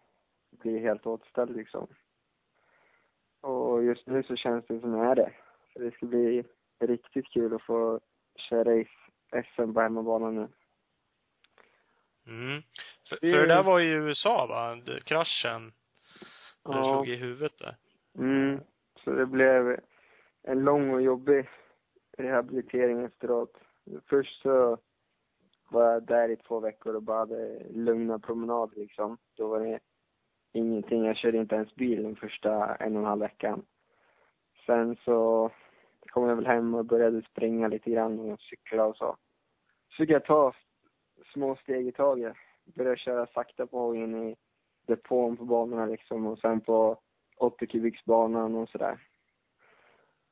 bli 0.51 0.79
helt 0.79 1.07
återställd 1.07 1.57
liksom. 1.57 1.87
Och 3.41 3.85
just 3.85 4.07
nu 4.07 4.23
så 4.23 4.37
känns 4.37 4.67
det 4.67 4.81
som 4.81 4.95
jag 4.95 5.07
är 5.11 5.15
det. 5.15 5.33
Så 5.73 5.79
det 5.79 5.91
ska 5.95 6.07
bli 6.07 6.45
riktigt 6.81 7.27
kul 7.33 7.55
att 7.55 7.63
få 7.63 8.01
köra 8.37 8.75
i 8.75 8.89
SM 9.55 9.73
på 9.75 9.81
hemmabana 9.81 10.31
nu. 10.31 10.49
Mm. 12.27 12.63
För, 13.09 13.19
Det 13.21 13.33
för 13.33 13.39
det 13.39 13.47
där 13.47 13.63
var 13.63 13.79
ju 13.79 13.89
i 13.89 13.93
USA 13.93 14.47
va? 14.47 14.75
Det- 14.77 15.05
Kraschen. 15.05 15.73
Ja. 16.65 16.83
slog 16.85 17.09
i 17.09 17.17
huvudet 17.17 17.59
där. 17.59 17.77
Mm. 18.19 18.61
Så 19.05 19.11
det 19.11 19.27
blev 19.27 19.81
en 20.43 20.65
lång 20.65 20.91
och 20.95 21.03
jobbig 21.03 21.49
rehabilitering 22.19 23.05
efteråt. 23.05 23.57
Först 24.09 24.43
så 24.43 24.79
var 25.71 25.93
jag 25.93 26.03
där 26.03 26.29
i 26.29 26.37
två 26.37 26.61
veckor 26.61 26.95
och 26.95 27.03
bara 27.03 27.19
hade 27.19 27.57
eh, 27.57 27.71
lugna 27.71 28.19
promenader 28.19 28.77
liksom. 28.77 29.19
Då 29.37 29.49
var 29.49 29.61
det 29.61 29.79
ingenting. 30.53 31.05
Jag 31.05 31.17
körde 31.17 31.39
inte 31.39 31.55
ens 31.55 31.75
bil 31.75 32.03
den 32.03 32.17
första 32.17 32.75
en 32.75 32.97
och 32.97 33.03
en 33.03 33.09
halv 33.09 33.21
veckan. 33.21 33.63
Sen 34.67 34.97
så 35.05 35.51
kom 36.07 36.29
jag 36.29 36.37
väl 36.37 36.47
hem 36.47 36.75
och 36.75 36.85
började 36.85 37.23
springa 37.23 37.69
lite 37.69 37.91
grann 37.91 38.19
och 38.21 38.41
cykla 38.41 38.85
och 38.85 38.97
så. 38.97 39.17
Så 39.89 39.97
fick 39.97 40.11
jag 40.11 40.25
ta 40.25 40.53
små 41.33 41.57
steg 41.57 41.87
i 41.87 41.93
taget. 41.93 42.37
Började 42.65 42.97
köra 42.97 43.27
sakta 43.27 43.67
på 43.67 43.95
in 43.95 44.29
i 44.29 44.37
depån 44.87 45.37
på 45.37 45.45
banorna 45.45 45.87
liksom 45.87 46.27
och 46.27 46.39
sen 46.39 46.61
på 46.61 46.99
80 47.37 47.67
kubiksbanan 47.67 48.55
och 48.55 48.69
sådär. 48.69 48.99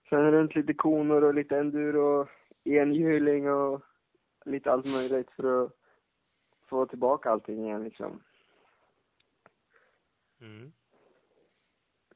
Sen 0.08 0.30
runt 0.30 0.54
lite 0.54 0.74
konor 0.74 1.24
och 1.24 1.34
lite 1.34 1.58
enduro 1.58 2.26
enhjuling 2.66 3.50
och 3.50 3.82
lite 4.44 4.72
allt 4.72 4.86
möjligt 4.86 5.30
för 5.30 5.64
att 5.64 5.72
få 6.68 6.86
tillbaka 6.86 7.30
allting 7.30 7.64
igen 7.64 7.84
liksom. 7.84 8.22
Mm. 10.40 10.72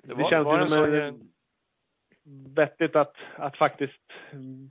Det, 0.03 0.15
var- 0.15 0.31
känns 0.31 0.45
var 0.45 0.59
ju 0.59 0.65
det 0.65 0.69
som 0.69 0.95
en, 0.95 1.31
vettigt 2.55 2.97
att, 2.97 3.15
att 3.37 3.57
faktiskt 3.57 4.03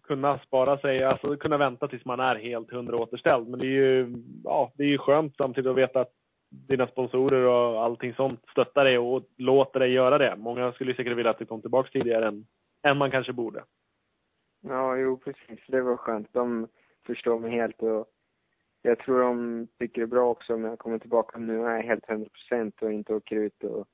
kunna 0.04 0.40
spara 0.40 0.78
sig, 0.78 1.04
alltså 1.04 1.38
kunna 1.38 1.58
vänta 1.58 1.88
tills 1.88 2.06
man 2.06 2.20
är 2.20 2.36
helt 2.36 2.72
hundra 2.72 2.98
återställd. 2.98 3.48
Men 3.48 3.60
det 3.60 3.66
är 3.66 3.70
ju, 3.70 4.16
ja, 4.44 4.72
det 4.76 4.84
är 4.84 4.88
ju 4.88 4.98
skönt 4.98 5.38
samtidigt 5.38 5.70
att 5.72 5.78
veta 5.78 6.02
att 6.02 6.14
dina 6.50 6.88
sponsorer 6.88 7.44
och 7.44 7.84
allting 7.84 8.14
sånt 8.14 8.42
stöttar 8.52 8.86
dig 8.86 8.98
och 8.98 9.24
låter 9.38 9.80
dig 9.80 9.92
göra 9.92 10.18
det. 10.18 10.36
Många 10.38 10.72
skulle 10.72 10.96
säkert 10.96 11.18
vilja 11.18 11.32
att 11.32 11.40
du 11.40 11.46
kom 11.46 11.62
tillbaka 11.62 11.90
tidigare 11.90 12.28
än, 12.28 12.46
än 12.84 12.98
man 12.98 13.12
kanske 13.12 13.34
borde. 13.34 13.64
Ja, 14.62 14.96
jo 14.96 15.18
precis. 15.18 15.60
Det 15.68 15.82
var 15.82 15.98
skönt. 15.98 16.34
De 16.34 16.68
förstår 17.06 17.40
mig 17.40 17.52
helt 17.52 17.82
och 17.82 18.08
jag 18.82 19.00
tror 19.00 19.20
de 19.20 19.68
tycker 19.80 20.02
det 20.02 20.06
är 20.06 20.08
bra 20.08 20.30
också 20.30 20.54
om 20.54 20.64
jag 20.64 20.80
kommer 20.80 21.00
tillbaka 21.00 21.38
nu 21.38 21.66
är 21.66 21.76
jag 21.76 21.84
helt 21.84 22.06
hundra 22.06 22.30
procent 22.30 22.82
och 22.82 22.94
inte 22.94 23.14
åker 23.14 23.36
ut 23.36 23.64
och 23.64 23.88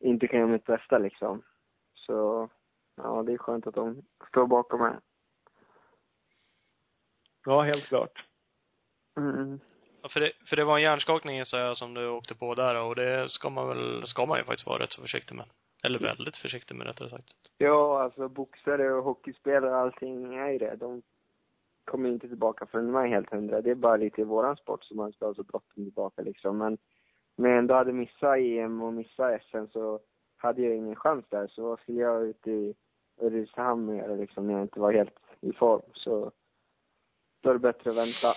inte 0.00 0.26
kan 0.26 0.38
göra 0.38 0.50
mitt 0.50 0.64
bästa 0.64 0.98
liksom. 0.98 1.42
Så, 1.94 2.48
ja, 2.96 3.22
det 3.22 3.32
är 3.32 3.38
skönt 3.38 3.66
att 3.66 3.74
de 3.74 4.02
står 4.28 4.46
bakom 4.46 4.80
mig. 4.80 4.94
Ja, 7.44 7.62
helt 7.62 7.84
klart. 7.84 8.24
Mm. 9.16 9.60
Ja, 10.02 10.08
för 10.08 10.20
det, 10.20 10.32
för 10.46 10.56
det 10.56 10.64
var 10.64 10.76
en 10.76 10.82
hjärnskakning 10.82 11.36
gissar 11.36 11.58
jag 11.58 11.76
som 11.76 11.94
du 11.94 12.08
åkte 12.08 12.34
på 12.34 12.54
där 12.54 12.82
och 12.82 12.96
det 12.96 13.28
ska 13.28 13.50
man 13.50 13.68
väl, 13.68 14.06
ska 14.06 14.26
man 14.26 14.38
ju 14.38 14.44
faktiskt 14.44 14.66
vara 14.66 14.82
rätt 14.82 14.92
så 14.92 15.02
försiktig 15.02 15.34
med. 15.34 15.46
Eller 15.84 15.98
väldigt 15.98 16.36
försiktig 16.36 16.74
med 16.74 16.86
rättare 16.86 17.10
sagt. 17.10 17.34
Ja, 17.58 18.02
alltså 18.02 18.28
boxare 18.28 18.92
och 18.92 19.04
hockeyspelare 19.04 19.70
och 19.70 19.76
allting 19.76 20.34
är 20.34 20.50
ju 20.50 20.58
det. 20.58 20.76
De 20.76 21.02
kommer 21.84 22.08
inte 22.08 22.28
tillbaka 22.28 22.66
förrän 22.66 22.86
de 22.86 22.96
är 22.96 23.06
helt 23.06 23.30
hundra. 23.30 23.60
Det 23.60 23.70
är 23.70 23.74
bara 23.74 23.96
lite 23.96 24.20
i 24.20 24.24
våran 24.24 24.56
sport 24.56 24.84
som 24.84 24.96
man 24.96 25.12
ska 25.12 25.26
ha 25.26 25.34
så 25.34 25.42
bråttom 25.42 25.84
tillbaka 25.84 26.22
liksom. 26.22 26.58
Men, 26.58 26.78
men 27.36 27.52
ändå 27.52 27.74
hade 27.74 27.92
missat 27.92 28.38
EM 28.38 28.82
och 28.82 28.92
missat 28.92 29.42
SM 29.42 29.66
så 29.72 30.00
hade 30.36 30.62
jag 30.62 30.76
ingen 30.76 30.96
chans 30.96 31.24
där. 31.28 31.46
Så 31.46 31.62
vad 31.62 31.78
skulle 31.78 32.00
jag 32.00 32.24
ut 32.24 32.46
i 32.46 32.74
Ulricehamn 33.16 33.88
och 33.88 33.96
göra 33.96 34.14
liksom 34.14 34.46
när 34.46 34.54
jag 34.54 34.62
inte 34.62 34.80
var 34.80 34.92
helt 34.92 35.18
i 35.40 35.52
form? 35.52 35.82
Så 35.94 36.32
då 37.40 37.50
är 37.50 37.54
det 37.54 37.58
bättre 37.58 37.90
att 37.90 37.96
vänta. 37.96 38.34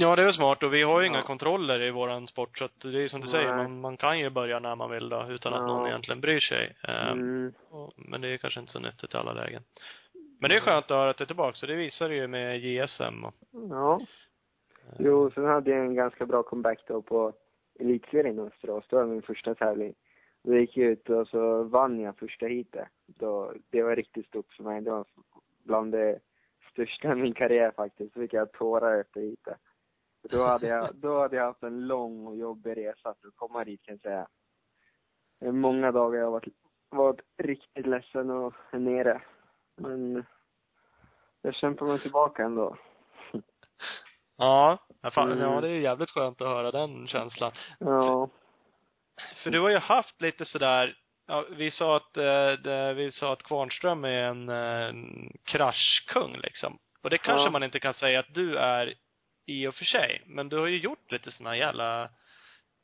Ja, 0.00 0.16
det 0.16 0.22
är 0.22 0.32
smart 0.32 0.62
och 0.62 0.74
vi 0.74 0.82
har 0.82 1.00
ju 1.00 1.06
inga 1.06 1.18
Ja. 1.18 1.24
kontroller 1.24 1.82
i 1.82 1.90
våran 1.90 2.26
sport 2.26 2.58
så 2.58 2.64
att 2.64 2.80
det 2.80 3.02
är 3.04 3.08
som 3.08 3.20
du 3.20 3.26
Nej. 3.26 3.32
säger, 3.32 3.56
man, 3.56 3.80
man 3.80 3.96
kan 3.96 4.18
ju 4.18 4.30
börja 4.30 4.58
när 4.58 4.76
man 4.76 4.90
vill 4.90 5.08
då 5.08 5.26
utan 5.28 5.54
att 5.54 5.60
Ja. 5.60 5.66
någon 5.66 5.86
egentligen 5.88 6.20
bryr 6.20 6.40
sig. 6.40 6.76
Ehm, 6.82 7.18
Mm. 7.20 7.52
Men 7.96 8.20
det 8.20 8.28
är 8.28 8.36
kanske 8.36 8.60
inte 8.60 8.72
så 8.72 8.78
nyttigt 8.80 9.14
i 9.14 9.16
alla 9.16 9.32
lägen. 9.32 9.62
Men 10.40 10.50
det 10.50 10.56
är 10.56 10.60
skönt 10.60 10.84
att 10.84 10.90
höra 10.90 11.10
att 11.10 11.16
det 11.18 11.24
är 11.24 11.26
tillbaka, 11.26 11.54
så 11.56 11.66
det 11.66 11.74
visar 11.74 12.08
det 12.08 12.14
ju 12.14 12.26
med 12.26 12.58
JSM 12.60 13.24
och, 13.24 13.34
Ja. 13.70 14.00
Jo, 14.98 15.30
sen 15.30 15.44
hade 15.44 15.70
jag 15.70 15.80
en 15.80 15.94
ganska 15.94 16.26
bra 16.26 16.42
comeback 16.42 16.78
då 16.86 17.02
på 17.02 17.32
elitserien 17.80 18.38
i 18.38 18.42
Västerås. 18.42 18.84
Det 18.90 18.96
var 18.96 19.06
min 19.06 19.22
första 19.22 19.54
tävling. 19.54 19.94
Då 20.44 20.56
gick 20.56 20.76
jag 20.76 20.86
ut 20.90 21.10
och 21.10 21.28
så 21.28 21.62
vann 21.62 22.00
jag 22.00 22.16
första 22.18 22.46
heatet. 22.46 22.88
Då, 23.06 23.52
det 23.70 23.82
var 23.82 23.96
riktigt 23.96 24.26
stort 24.26 24.52
för 24.52 24.64
mig. 24.64 24.80
Det 24.80 24.90
var 24.90 25.04
bland 25.64 25.92
det 25.92 26.18
största 26.72 27.12
i 27.12 27.14
min 27.14 27.34
karriär 27.34 27.72
faktiskt. 27.76 28.12
Så 28.14 28.20
fick 28.20 28.32
jag 28.32 28.52
tårar 28.52 29.00
efter 29.00 29.20
heatet. 29.20 29.56
Då 30.22 30.44
hade 30.44 30.66
jag, 30.66 30.94
då 30.94 31.20
hade 31.20 31.36
jag 31.36 31.44
haft 31.44 31.62
en 31.62 31.86
lång 31.86 32.26
och 32.26 32.36
jobbig 32.36 32.76
resa 32.76 33.14
för 33.20 33.28
att 33.28 33.36
komma 33.36 33.64
dit 33.64 33.82
kan 33.82 33.92
jag 33.94 34.00
säga. 34.00 34.26
Många 35.52 35.92
dagar 35.92 36.18
jag 36.18 36.26
har 36.26 36.32
varit, 36.32 36.54
varit 36.90 37.20
riktigt 37.38 37.86
ledsen 37.86 38.30
och 38.30 38.54
nere. 38.72 39.22
Men 39.76 40.24
jag 41.42 41.54
kämpar 41.54 41.86
mig 41.86 41.98
tillbaka 41.98 42.42
ändå. 42.44 42.76
ja, 44.36 44.78
fan, 45.14 45.32
Mm. 45.32 45.38
ja 45.44 45.60
det 45.60 45.68
är 45.70 45.80
jävligt 45.80 46.10
skönt 46.10 46.40
att 46.40 46.48
höra 46.48 46.70
den 46.70 47.06
känslan. 47.06 47.52
Ja. 47.78 48.28
För 49.42 49.50
du 49.50 49.60
har 49.60 49.68
ju 49.68 49.78
haft 49.78 50.20
lite 50.20 50.44
sådär, 50.44 50.94
ja, 51.26 51.44
vi 51.50 51.70
sa 51.70 51.96
att, 51.96 52.16
eh, 52.16 52.52
det, 52.64 52.94
vi 52.94 53.12
sa 53.12 53.32
att 53.32 53.42
Kvarnström 53.42 54.04
är 54.04 54.22
en, 54.22 54.48
eh, 54.48 54.88
en 54.88 55.32
kraschkung 55.44 56.36
liksom. 56.36 56.78
Och 57.02 57.10
det 57.10 57.18
kanske 57.18 57.44
Ja. 57.46 57.50
man 57.50 57.62
inte 57.62 57.80
kan 57.80 57.94
säga 57.94 58.20
att 58.20 58.34
du 58.34 58.56
är 58.56 58.94
i 59.46 59.66
och 59.66 59.74
för 59.74 59.84
sig. 59.84 60.22
Men 60.26 60.48
du 60.48 60.58
har 60.58 60.66
ju 60.66 60.78
gjort 60.78 61.12
lite 61.12 61.30
såna 61.30 61.56
jävla 61.56 62.10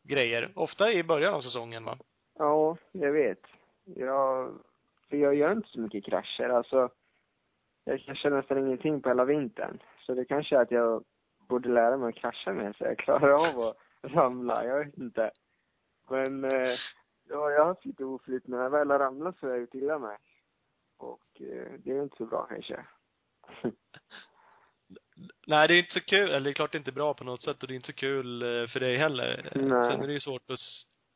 grejer. 0.03 0.53
Ofta 0.55 0.93
i 0.93 1.05
början 1.05 1.35
av 1.35 1.41
säsongen 1.41 1.85
va? 1.85 1.99
Ja, 2.39 2.77
jag 2.93 3.13
vet. 3.13 3.43
Jag, 3.85 4.59
för 5.09 5.17
jag 5.17 5.35
gör 5.35 5.53
inte 5.53 5.69
så 5.69 5.81
mycket 5.81 6.05
krascher. 6.05 6.49
Alltså, 6.49 6.91
jag 7.85 8.01
kraschar 8.01 8.31
nästan 8.31 8.59
ingenting 8.59 9.03
på 9.03 9.09
hela 9.09 9.25
vintern. 9.25 9.83
Så 10.01 10.15
det 10.15 10.25
kanske 10.25 10.57
är 10.57 10.61
att 10.61 10.71
jag 10.71 11.05
borde 11.49 11.69
lära 11.69 11.97
mig 11.97 12.09
att 12.09 12.15
krascha 12.15 12.53
mer 12.53 12.73
så 12.79 12.85
jag 12.85 12.99
klarar 12.99 13.31
av 13.31 13.61
att 13.61 13.77
ramla. 14.03 14.65
Jag 14.65 14.85
vet 14.85 14.99
inte. 14.99 15.31
Men, 16.11 16.45
eh, 16.45 16.75
ja, 17.29 17.51
jag 17.51 17.59
har 17.59 17.67
haft 17.67 17.85
lite 17.85 18.05
oflyt. 18.05 18.47
När 18.47 18.63
jag 18.63 18.71
väl 18.71 18.91
har 18.91 18.99
ramlat 18.99 19.39
så 19.39 19.47
har 19.47 19.51
jag 19.51 19.61
gjort 19.61 19.75
illa 19.75 19.99
mig. 19.99 20.17
Och 20.97 21.41
eh, 21.41 21.73
det 21.79 21.91
är 21.91 22.03
inte 22.03 22.17
så 22.17 22.27
bra 22.27 22.47
kanske. 22.47 22.85
Nej, 25.47 25.69
det 25.69 25.75
är 25.75 25.79
inte 25.79 25.93
så 25.95 26.01
kul. 26.01 26.31
Eller 26.31 26.41
det 26.41 26.51
är 26.51 26.55
klart 26.55 26.73
det 26.73 26.77
är 26.77 26.81
inte 26.81 26.93
bra 26.93 27.15
på 27.15 27.25
något 27.25 27.43
sätt 27.43 27.63
och 27.63 27.69
det 27.69 27.75
är 27.75 27.77
inte 27.77 27.87
så 27.87 27.93
kul 27.93 28.43
eh, 28.43 28.67
för 28.69 28.81
dig 28.81 28.97
heller. 28.97 29.51
Nej. 29.55 29.91
Sen 29.91 30.03
är 30.03 30.07
det 30.07 30.13
ju 30.13 30.21
svårt 30.21 30.51
att 30.51 30.59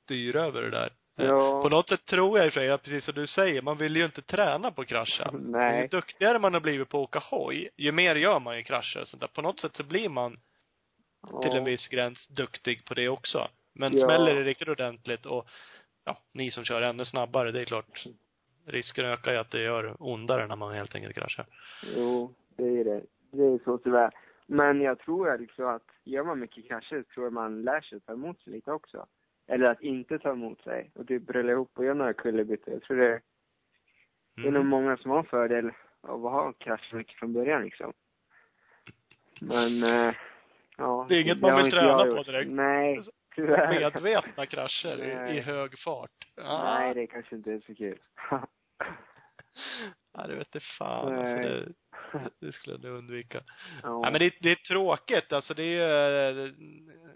styra 0.05 0.45
över 0.45 0.63
det 0.63 0.71
där. 0.71 0.93
Eh, 1.19 1.27
Ja. 1.27 1.63
På 1.63 1.69
något 1.69 1.89
sätt 1.89 2.05
tror 2.07 2.39
jag 2.39 2.47
i 2.47 2.49
och 2.51 2.53
för 2.53 2.61
sig, 2.61 2.71
att 2.71 2.83
precis 2.83 3.05
som 3.05 3.15
du 3.15 3.27
säger, 3.27 3.63
man 3.63 3.77
vill 3.79 3.97
ju 3.97 4.05
inte 4.05 4.23
träna 4.23 4.71
på 4.71 4.81
att 4.83 4.87
krascha. 4.89 5.31
Ju 5.33 5.39
Nej. 5.39 5.89
duktigare 5.89 6.39
man 6.39 6.55
har 6.55 6.61
blivit 6.61 6.89
på 6.89 6.99
att 6.99 7.09
åka 7.09 7.19
hoj, 7.19 7.69
ju 7.77 7.93
mer 7.93 8.15
gör 8.17 8.41
man 8.41 8.57
ju 8.57 8.63
krascher 8.63 9.01
och 9.01 9.09
sånt 9.09 9.21
där. 9.21 9.29
På 9.29 9.43
något 9.43 9.61
sätt 9.61 9.77
så 9.77 9.83
blir 9.85 10.09
man 10.09 10.37
till 11.43 11.51
en 11.51 11.57
Ja. 11.57 11.65
viss 11.65 11.89
gräns 11.89 12.27
duktig 12.29 12.85
på 12.85 12.95
det 12.95 13.09
också. 13.09 13.49
Men 13.73 13.97
Ja. 13.99 14.07
smäller 14.07 14.35
det 14.35 14.43
riktigt 14.45 14.69
ordentligt 14.69 15.27
och, 15.27 15.49
ja, 16.05 16.19
ni 16.33 16.51
som 16.51 16.65
kör 16.65 16.83
ännu 16.83 17.05
snabbare, 17.05 17.53
det 17.53 17.61
är 17.61 17.65
klart, 17.65 18.05
risken 18.67 19.05
ökar 19.05 19.33
ju 19.33 19.39
att 19.39 19.51
det 19.51 19.63
gör 19.63 19.97
ondare 19.99 20.47
när 20.47 20.57
man 20.57 20.75
helt 20.75 20.95
enkelt 20.95 21.15
kraschar. 21.15 21.47
Jo, 21.97 22.35
det 22.57 22.63
är 22.81 22.85
det. 22.85 23.03
Det 23.33 23.45
är 23.45 23.59
så 23.65 23.79
tyvärr. 23.79 24.11
Men 24.47 24.81
jag 24.81 24.99
tror 24.99 25.39
liksom 25.39 25.67
att 25.67 25.83
gör 26.05 26.25
man 26.25 26.41
mycket 26.41 26.69
krascher 26.69 27.03
så 27.03 27.15
tror 27.15 27.27
jag 27.27 27.33
man 27.33 27.63
lär 27.63 27.81
sig 27.81 27.97
att 27.97 28.07
ta 28.07 28.13
emot 28.13 28.41
sig 28.41 28.53
lite 28.53 28.73
också. 28.73 29.07
Eller 29.47 29.67
att 29.67 29.83
inte 29.83 30.19
ta 30.19 30.31
emot 30.31 30.61
sig 30.61 30.91
och 30.95 31.09
typ 31.09 31.31
rulla 31.31 31.53
ihop 31.53 31.71
och 31.75 31.85
göra 31.85 31.95
några 31.95 32.13
kullerbyttor. 32.13 32.75
Jag 32.75 32.83
tror 32.83 32.97
det, 32.97 33.21
det 34.37 34.49
är 34.49 34.53
nog 34.53 34.65
många 34.65 34.97
som 34.97 35.11
har 35.11 35.23
fördel 35.23 35.71
av 36.01 36.27
att 36.27 36.33
ha 36.33 36.53
krasch 36.53 36.95
mycket 36.95 37.19
från 37.19 37.33
början 37.33 37.63
liksom. 37.63 37.93
Men, 39.41 39.83
eh, 39.83 40.15
ja. 40.77 41.07
Det 41.09 41.15
är 41.17 41.21
inget 41.21 41.41
man 41.41 41.63
vill 41.63 41.73
träna 41.73 42.05
på 42.05 42.23
direkt. 42.23 42.51
Nej, 42.51 43.01
tyvärr. 43.35 44.01
Medvetna 44.01 44.47
krascher 44.47 45.05
i, 45.05 45.15
Nej. 45.15 45.37
i 45.37 45.41
hög 45.41 45.79
fart. 45.79 46.29
Ja. 46.37 46.63
Nej, 46.65 46.95
det 46.95 47.07
kanske 47.07 47.37
inte 47.37 47.53
är 47.53 47.61
så 47.61 47.75
kul. 47.75 47.99
Ja, 50.13 50.27
det 50.27 50.35
vet 50.35 50.63
fan 50.79 51.15
alltså, 51.15 51.23
Nej. 51.23 51.43
det, 51.43 51.73
det 52.41 52.53
skulle 52.53 52.79
jag 52.89 52.97
undvika. 52.99 53.41
ja. 53.83 54.01
Ja, 54.05 54.11
men 54.11 54.19
det, 54.19 54.35
det 54.41 54.51
är 54.51 54.55
tråkigt. 54.55 55.33
Alltså 55.33 55.55
det 55.55 55.63
är 55.63 55.67
ju, 55.67 56.55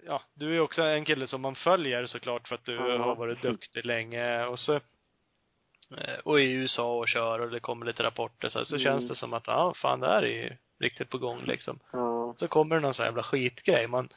ja, 0.06 0.22
du 0.34 0.56
är 0.56 0.60
också 0.60 0.82
en 0.82 1.04
kille 1.04 1.26
som 1.26 1.40
man 1.40 1.54
följer 1.54 2.06
såklart 2.06 2.48
för 2.48 2.54
att 2.54 2.64
du 2.64 2.74
Ja. 2.74 2.98
har 2.98 3.14
varit 3.16 3.42
duktig 3.42 3.84
länge 3.86 4.44
och 4.46 4.58
så 4.58 4.74
eh, 4.74 6.18
och 6.24 6.40
i 6.40 6.52
USA 6.52 6.98
och 6.98 7.08
kör 7.08 7.38
och 7.40 7.50
det 7.50 7.60
kommer 7.60 7.86
lite 7.86 8.02
rapporter 8.02 8.48
så, 8.48 8.58
här, 8.58 8.64
så 8.64 8.74
Mm. 8.74 8.84
känns 8.84 9.08
det 9.08 9.14
som 9.14 9.32
att, 9.34 9.46
ja 9.46 9.74
fan 9.76 10.00
det 10.00 10.06
här 10.06 10.22
är 10.22 10.42
ju 10.42 10.56
riktigt 10.80 11.10
på 11.10 11.18
gång 11.18 11.42
liksom. 11.44 11.78
ja. 11.92 12.34
Så 12.36 12.48
kommer 12.48 12.74
det 12.74 12.80
någon 12.82 12.94
sån 12.94 13.02
här 13.02 13.10
jävla 13.10 13.22
skitgrej. 13.22 13.86
Man, 13.86 14.08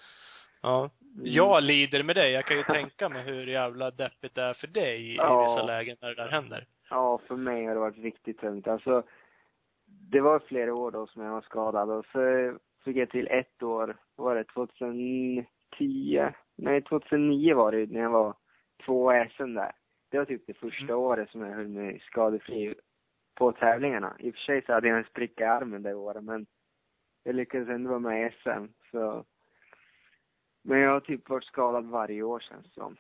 ja. 0.61 0.89
Mm. 1.15 1.34
Jag 1.34 1.63
lider 1.63 2.03
med 2.03 2.15
dig. 2.15 2.32
Jag 2.32 2.45
kan 2.45 2.57
ju 2.57 2.63
tänka 2.63 3.09
mig 3.09 3.23
hur 3.23 3.47
jävla 3.47 3.91
deppigt 3.91 4.36
det 4.36 4.41
är 4.41 4.54
för 4.54 4.67
dig 4.67 5.12
i 5.12 5.16
Ja. 5.16 5.41
vissa 5.43 5.63
lägen 5.66 5.97
när 6.01 6.09
det 6.09 6.16
där 6.24 6.29
händer. 6.29 6.66
Ja, 6.89 7.20
för 7.28 7.36
mig 7.36 7.66
har 7.66 7.74
det 7.74 7.79
varit 7.79 7.97
riktigt 7.97 8.39
tungt. 8.39 8.67
Alltså, 8.67 9.04
det 10.12 10.21
var 10.21 10.39
flera 10.39 10.74
år 10.75 10.92
då 10.92 11.08
som 11.08 11.21
jag 11.24 11.32
var 11.32 11.42
skadad 11.42 11.89
och 11.92 12.05
så 12.05 12.20
fick 12.84 12.97
jag 12.97 13.09
till 13.09 13.28
ett 13.28 13.63
år, 13.63 13.97
var 14.16 14.36
det 14.36 14.43
2010? 14.43 15.46
Nej, 16.55 16.82
2009 16.82 17.55
var 17.55 17.71
det 17.71 17.92
när 17.92 18.00
jag 18.01 18.09
var 18.09 18.34
två 18.86 19.12
SM 19.38 19.54
där. 19.54 19.71
Det 20.09 20.17
var 20.17 20.25
typ 20.25 20.47
det 20.47 20.54
första 20.54 20.84
Mm. 20.93 21.00
året 21.00 21.29
som 21.29 21.42
jag 21.42 21.55
höll 21.55 21.67
mig 21.67 22.00
skadefri 22.00 22.75
på 23.36 23.51
tävlingarna. 23.51 24.16
I 24.20 24.29
och 24.32 24.34
för 24.36 24.42
sig 24.42 24.62
så 24.66 24.74
hade 24.74 24.88
jag 24.88 24.97
en 24.97 25.04
spricka 25.04 25.43
i 25.43 25.47
armen 25.47 25.84
det 25.84 25.93
året, 25.93 26.24
men 26.24 26.46
jag 27.24 27.36
lyckades 27.36 27.70
ändå 27.70 27.89
vara 27.89 28.00
med 28.00 28.28
i 28.28 28.32
SM, 28.43 28.66
så. 28.92 29.25
Men 30.62 30.79
jag 30.79 30.92
har 30.92 31.00
typ 31.00 31.29
varit 31.29 31.43
skadad 31.46 31.86
varje 31.86 32.24
år 32.24 32.39
känns 32.39 32.63
det 32.66 32.71
som. 32.74 32.97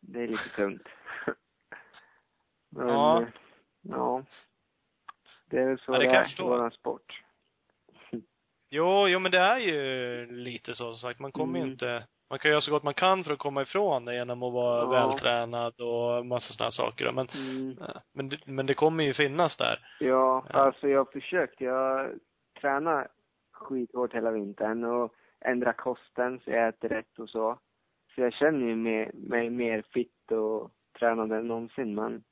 Det 0.00 0.22
är 0.22 0.26
lite 0.28 0.48
tungt. 0.56 0.88
Men, 2.70 2.88
Ja. 2.88 3.26
ja. 3.82 4.24
Det 5.52 5.60
är 5.60 5.66
väl 5.68 5.78
så 5.78 5.92
Ja, 5.92 5.98
det 5.98 6.04
det, 6.04 6.10
är 6.16 6.40
i 6.40 6.42
våran 6.42 6.70
sport. 6.70 7.22
Jo, 8.70 9.08
jo 9.08 9.18
men 9.18 9.32
det 9.32 9.38
är 9.38 9.58
ju 9.58 10.26
lite 10.30 10.74
så 10.74 10.92
som 10.92 10.94
sagt. 11.08 11.20
Man 11.20 11.32
kommer 11.32 11.58
ju 11.58 11.62
Mm. 11.62 11.72
inte, 11.72 12.04
man 12.30 12.38
kan 12.38 12.50
göra 12.50 12.60
så 12.60 12.70
gott 12.70 12.82
man 12.82 12.94
kan 12.94 13.24
för 13.24 13.32
att 13.32 13.38
komma 13.38 13.62
ifrån 13.62 14.04
det 14.04 14.14
genom 14.14 14.42
att 14.42 14.52
vara 14.52 14.78
Ja. 14.82 14.90
vältränad 14.90 15.80
och 15.80 16.26
massa 16.26 16.52
sådana 16.52 16.70
saker. 16.70 17.12
Men, 17.12 17.28
Mm. 17.34 17.76
men, 18.12 18.28
det, 18.28 18.38
men 18.46 18.66
det 18.66 18.74
kommer 18.74 19.04
ju 19.04 19.14
finnas 19.14 19.56
där. 19.56 19.78
Ja, 20.00 20.44
Ja. 20.48 20.58
alltså 20.58 20.88
jag 20.88 20.98
har 20.98 21.12
försökt. 21.12 21.60
Jag 21.60 22.10
tränar 22.60 23.08
skithårt 23.52 24.14
hela 24.14 24.30
vintern 24.30 24.84
och 24.84 25.14
ändrar 25.40 25.72
kosten 25.72 26.40
så 26.40 26.50
jag 26.50 26.68
äter 26.68 26.88
rätt 26.88 27.18
och 27.18 27.28
så. 27.30 27.58
Så 28.14 28.20
jag 28.20 28.32
känner 28.32 28.66
ju 28.66 28.76
mig, 28.76 29.10
mig 29.14 29.50
mer 29.50 29.82
fit 29.92 30.30
och 30.32 30.70
tränad 30.98 31.32
än 31.32 31.46
någonsin 31.48 31.94
men 31.94 32.22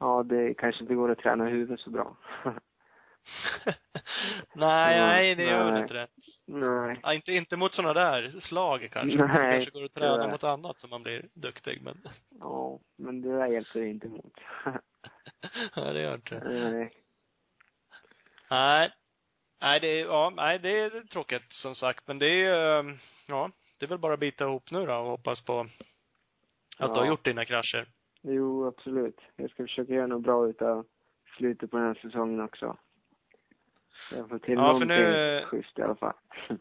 ja, 0.00 0.22
det 0.22 0.54
kanske 0.54 0.82
inte 0.82 0.94
går 0.94 1.10
att 1.10 1.18
träna 1.18 1.44
huvudet 1.44 1.80
så 1.80 1.90
bra. 1.90 2.16
nej, 4.54 4.96
Ja, 4.96 5.06
nej, 5.06 5.34
det 5.34 5.42
gör 5.42 5.72
nej. 5.72 5.82
inte 5.82 5.94
det. 5.94 6.08
Nej. 6.46 7.00
Ja, 7.02 7.14
inte, 7.14 7.32
inte 7.32 7.56
mot 7.56 7.74
sådana 7.74 7.94
där 7.94 8.40
slag 8.40 8.88
kanske. 8.92 9.18
Nej, 9.18 9.28
det 9.48 9.50
kanske 9.64 9.70
går 9.70 9.84
att 9.84 9.94
träna 9.94 10.28
mot 10.28 10.44
annat 10.44 10.78
så 10.80 10.88
man 10.88 11.02
blir 11.02 11.28
duktig, 11.34 11.82
men 11.82 12.02
Ja, 12.40 12.80
men 12.96 13.22
det 13.22 13.36
där 13.38 13.46
hjälper 13.46 13.82
inte 13.82 14.06
emot. 14.06 14.40
nej, 15.76 15.94
det 15.94 16.00
gör 16.02 16.14
inte 16.14 16.38
det. 16.38 16.70
Nej. 16.70 16.92
Nej. 18.50 18.92
Nej, 19.60 19.80
det 19.80 19.86
är, 20.00 20.04
ja, 20.04 20.32
nej, 20.36 20.58
det 20.58 20.78
är 20.78 21.00
tråkigt 21.06 21.52
som 21.52 21.74
sagt. 21.74 22.06
Men 22.08 22.18
det 22.18 22.26
är 22.26 22.34
ju, 22.34 22.50
eh, 22.90 22.96
ja, 23.28 23.50
det 23.78 23.86
är 23.86 23.88
väl 23.88 23.98
bara 23.98 24.14
att 24.14 24.20
bita 24.20 24.44
ihop 24.44 24.70
nu 24.70 24.86
då 24.86 24.94
och 24.94 25.06
hoppas 25.10 25.44
på 25.44 25.60
att 26.78 26.88
du 26.94 26.98
har 26.98 27.04
Ja. 27.04 27.08
gjort 27.08 27.24
dina 27.24 27.44
krascher. 27.44 27.86
Jo, 28.22 28.66
absolut. 28.66 29.20
Jag 29.36 29.50
ska 29.50 29.62
försöka 29.62 29.92
göra 29.92 30.06
något 30.06 30.22
bra 30.22 30.48
utav 30.48 30.86
slutet 31.36 31.70
på 31.70 31.76
den 31.76 31.86
här 31.86 31.94
säsongen 31.94 32.40
också. 32.40 32.76
Jag 34.12 34.28
får 34.28 34.38
till 34.38 34.54
Ja, 34.54 34.60
någonting 34.62 34.88
nu- 34.88 35.42
schysst 35.46 35.78
i 35.78 35.82
alla 35.82 35.94
fall. 35.94 36.14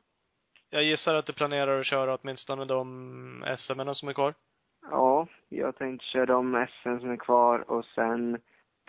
jag 0.69 0.83
gissar 0.83 1.15
att 1.15 1.25
du 1.25 1.33
planerar 1.33 1.79
att 1.79 1.85
köra 1.85 2.15
åtminstone 2.21 2.65
de 2.65 3.45
SM 3.57 3.93
som 3.93 4.09
är 4.09 4.13
kvar? 4.13 4.33
Ja, 4.81 5.27
jag 5.49 5.75
tänkte 5.77 6.05
köra 6.05 6.25
de 6.25 6.67
SM 6.69 6.99
som 6.99 7.09
är 7.11 7.17
kvar 7.17 7.71
och 7.71 7.85
sen 7.85 8.41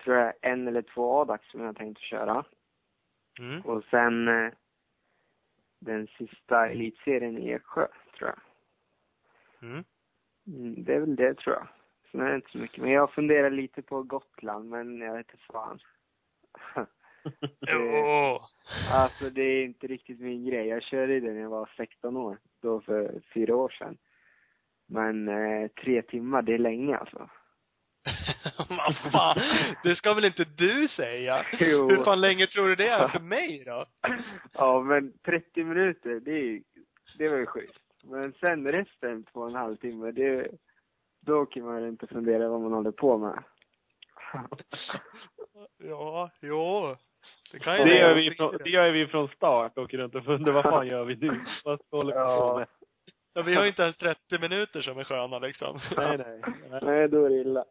tror 0.03 0.15
jag 0.17 0.33
en 0.41 0.67
eller 0.67 0.81
två 0.81 1.21
A-dags 1.21 1.51
som 1.51 1.61
jag 1.61 1.75
tänkte 1.75 2.01
köra. 2.03 2.45
Mm. 3.39 3.61
Och 3.61 3.83
sen 3.83 4.27
eh, 4.27 4.51
den 5.79 6.07
sista 6.07 6.67
elitserien 6.69 7.37
i 7.37 7.49
Eksjö, 7.49 7.87
tror 8.17 8.29
jag. 8.29 8.39
Mm. 9.69 9.83
Mm, 10.47 10.83
det 10.83 10.93
är 10.95 10.99
väl 10.99 11.15
det, 11.15 11.33
tror 11.37 11.55
jag. 11.55 11.67
Det 12.17 12.35
inte 12.35 12.51
så 12.51 12.57
mycket. 12.57 12.83
Men 12.83 12.91
jag 12.91 13.13
funderar 13.13 13.49
lite 13.49 13.81
på 13.81 14.03
Gotland, 14.03 14.69
men 14.69 14.99
jag 14.99 15.13
vet 15.13 15.31
inte 15.31 15.43
fan. 15.51 15.79
Alltså 18.91 19.29
det 19.29 19.41
är 19.41 19.65
inte 19.65 19.87
riktigt 19.87 20.19
min 20.19 20.45
grej. 20.45 20.67
Jag 20.67 20.83
körde 20.83 21.19
det 21.19 21.33
när 21.33 21.41
jag 21.41 21.49
var 21.49 21.69
16 21.77 22.17
år, 22.17 22.37
då 22.61 22.81
för 22.81 23.21
fyra 23.33 23.55
år 23.55 23.69
sedan. 23.69 23.97
Men 24.87 25.27
eh, 25.27 25.67
tre 25.67 26.01
timmar, 26.01 26.41
det 26.41 26.53
är 26.53 26.57
länge 26.57 26.97
alltså. 26.97 27.29
Vad 28.69 29.11
fan, 29.11 29.37
det 29.83 29.95
ska 29.95 30.13
väl 30.13 30.25
inte 30.25 30.43
du 30.43 30.87
säga? 30.87 31.45
Jo. 31.59 31.89
Hur 31.89 32.03
fan 32.03 32.21
länge 32.21 32.47
tror 32.47 32.67
du 32.67 32.75
det 32.75 32.87
är 32.87 33.07
för 33.07 33.19
mig 33.19 33.63
då? 33.65 33.85
Ja, 34.53 34.81
men 34.81 35.13
30 35.25 35.63
minuter, 35.63 36.19
det 36.19 36.31
är 36.31 36.61
det 37.17 37.29
var 37.29 37.37
ju 37.37 37.45
schysst. 37.45 37.83
Men 38.03 38.33
sen 38.33 38.71
resten, 38.71 39.23
två 39.23 39.39
och 39.39 39.49
en 39.49 39.55
halv 39.55 39.75
timme, 39.75 40.11
det, 40.11 40.47
då 41.27 41.45
kan 41.45 41.63
man 41.65 41.87
inte 41.87 42.07
fundera 42.07 42.49
vad 42.49 42.61
man 42.61 42.73
håller 42.73 42.91
på 42.91 43.17
med. 43.17 43.43
Ja, 45.77 46.29
jo. 46.41 46.95
Det 47.51 47.59
kan 47.59 47.77
ju 47.77 47.83
Det 47.83 47.99
gör, 47.99 48.15
vi 48.15 48.31
från, 48.31 48.57
det 48.63 48.69
gör 48.69 48.91
vi 48.91 49.07
från 49.07 49.27
start. 49.27 49.77
Åker 49.77 49.97
runt 49.97 50.15
och 50.15 50.23
funderar, 50.25 50.53
vad 50.53 50.63
fan 50.63 50.87
gör 50.87 51.03
vi 51.05 51.15
nu? 51.15 51.41
Vad 51.65 51.79
håller 51.91 52.13
vi 52.13 52.17
på 52.19 52.19
Ja. 52.19 52.55
med? 52.57 52.67
Ja, 53.33 53.41
vi 53.41 53.55
har 53.55 53.61
ju 53.63 53.67
inte 53.69 53.81
ens 53.83 53.97
30 53.97 54.39
minuter 54.41 54.81
som 54.81 54.97
är 54.99 55.03
sköna 55.03 55.39
liksom. 55.39 55.79
Nej, 55.97 56.17
nej. 56.17 56.41
nej. 56.69 56.79
Nej, 56.83 57.07
då 57.09 57.25
är 57.25 57.29
det 57.29 57.35
illa. 57.35 57.65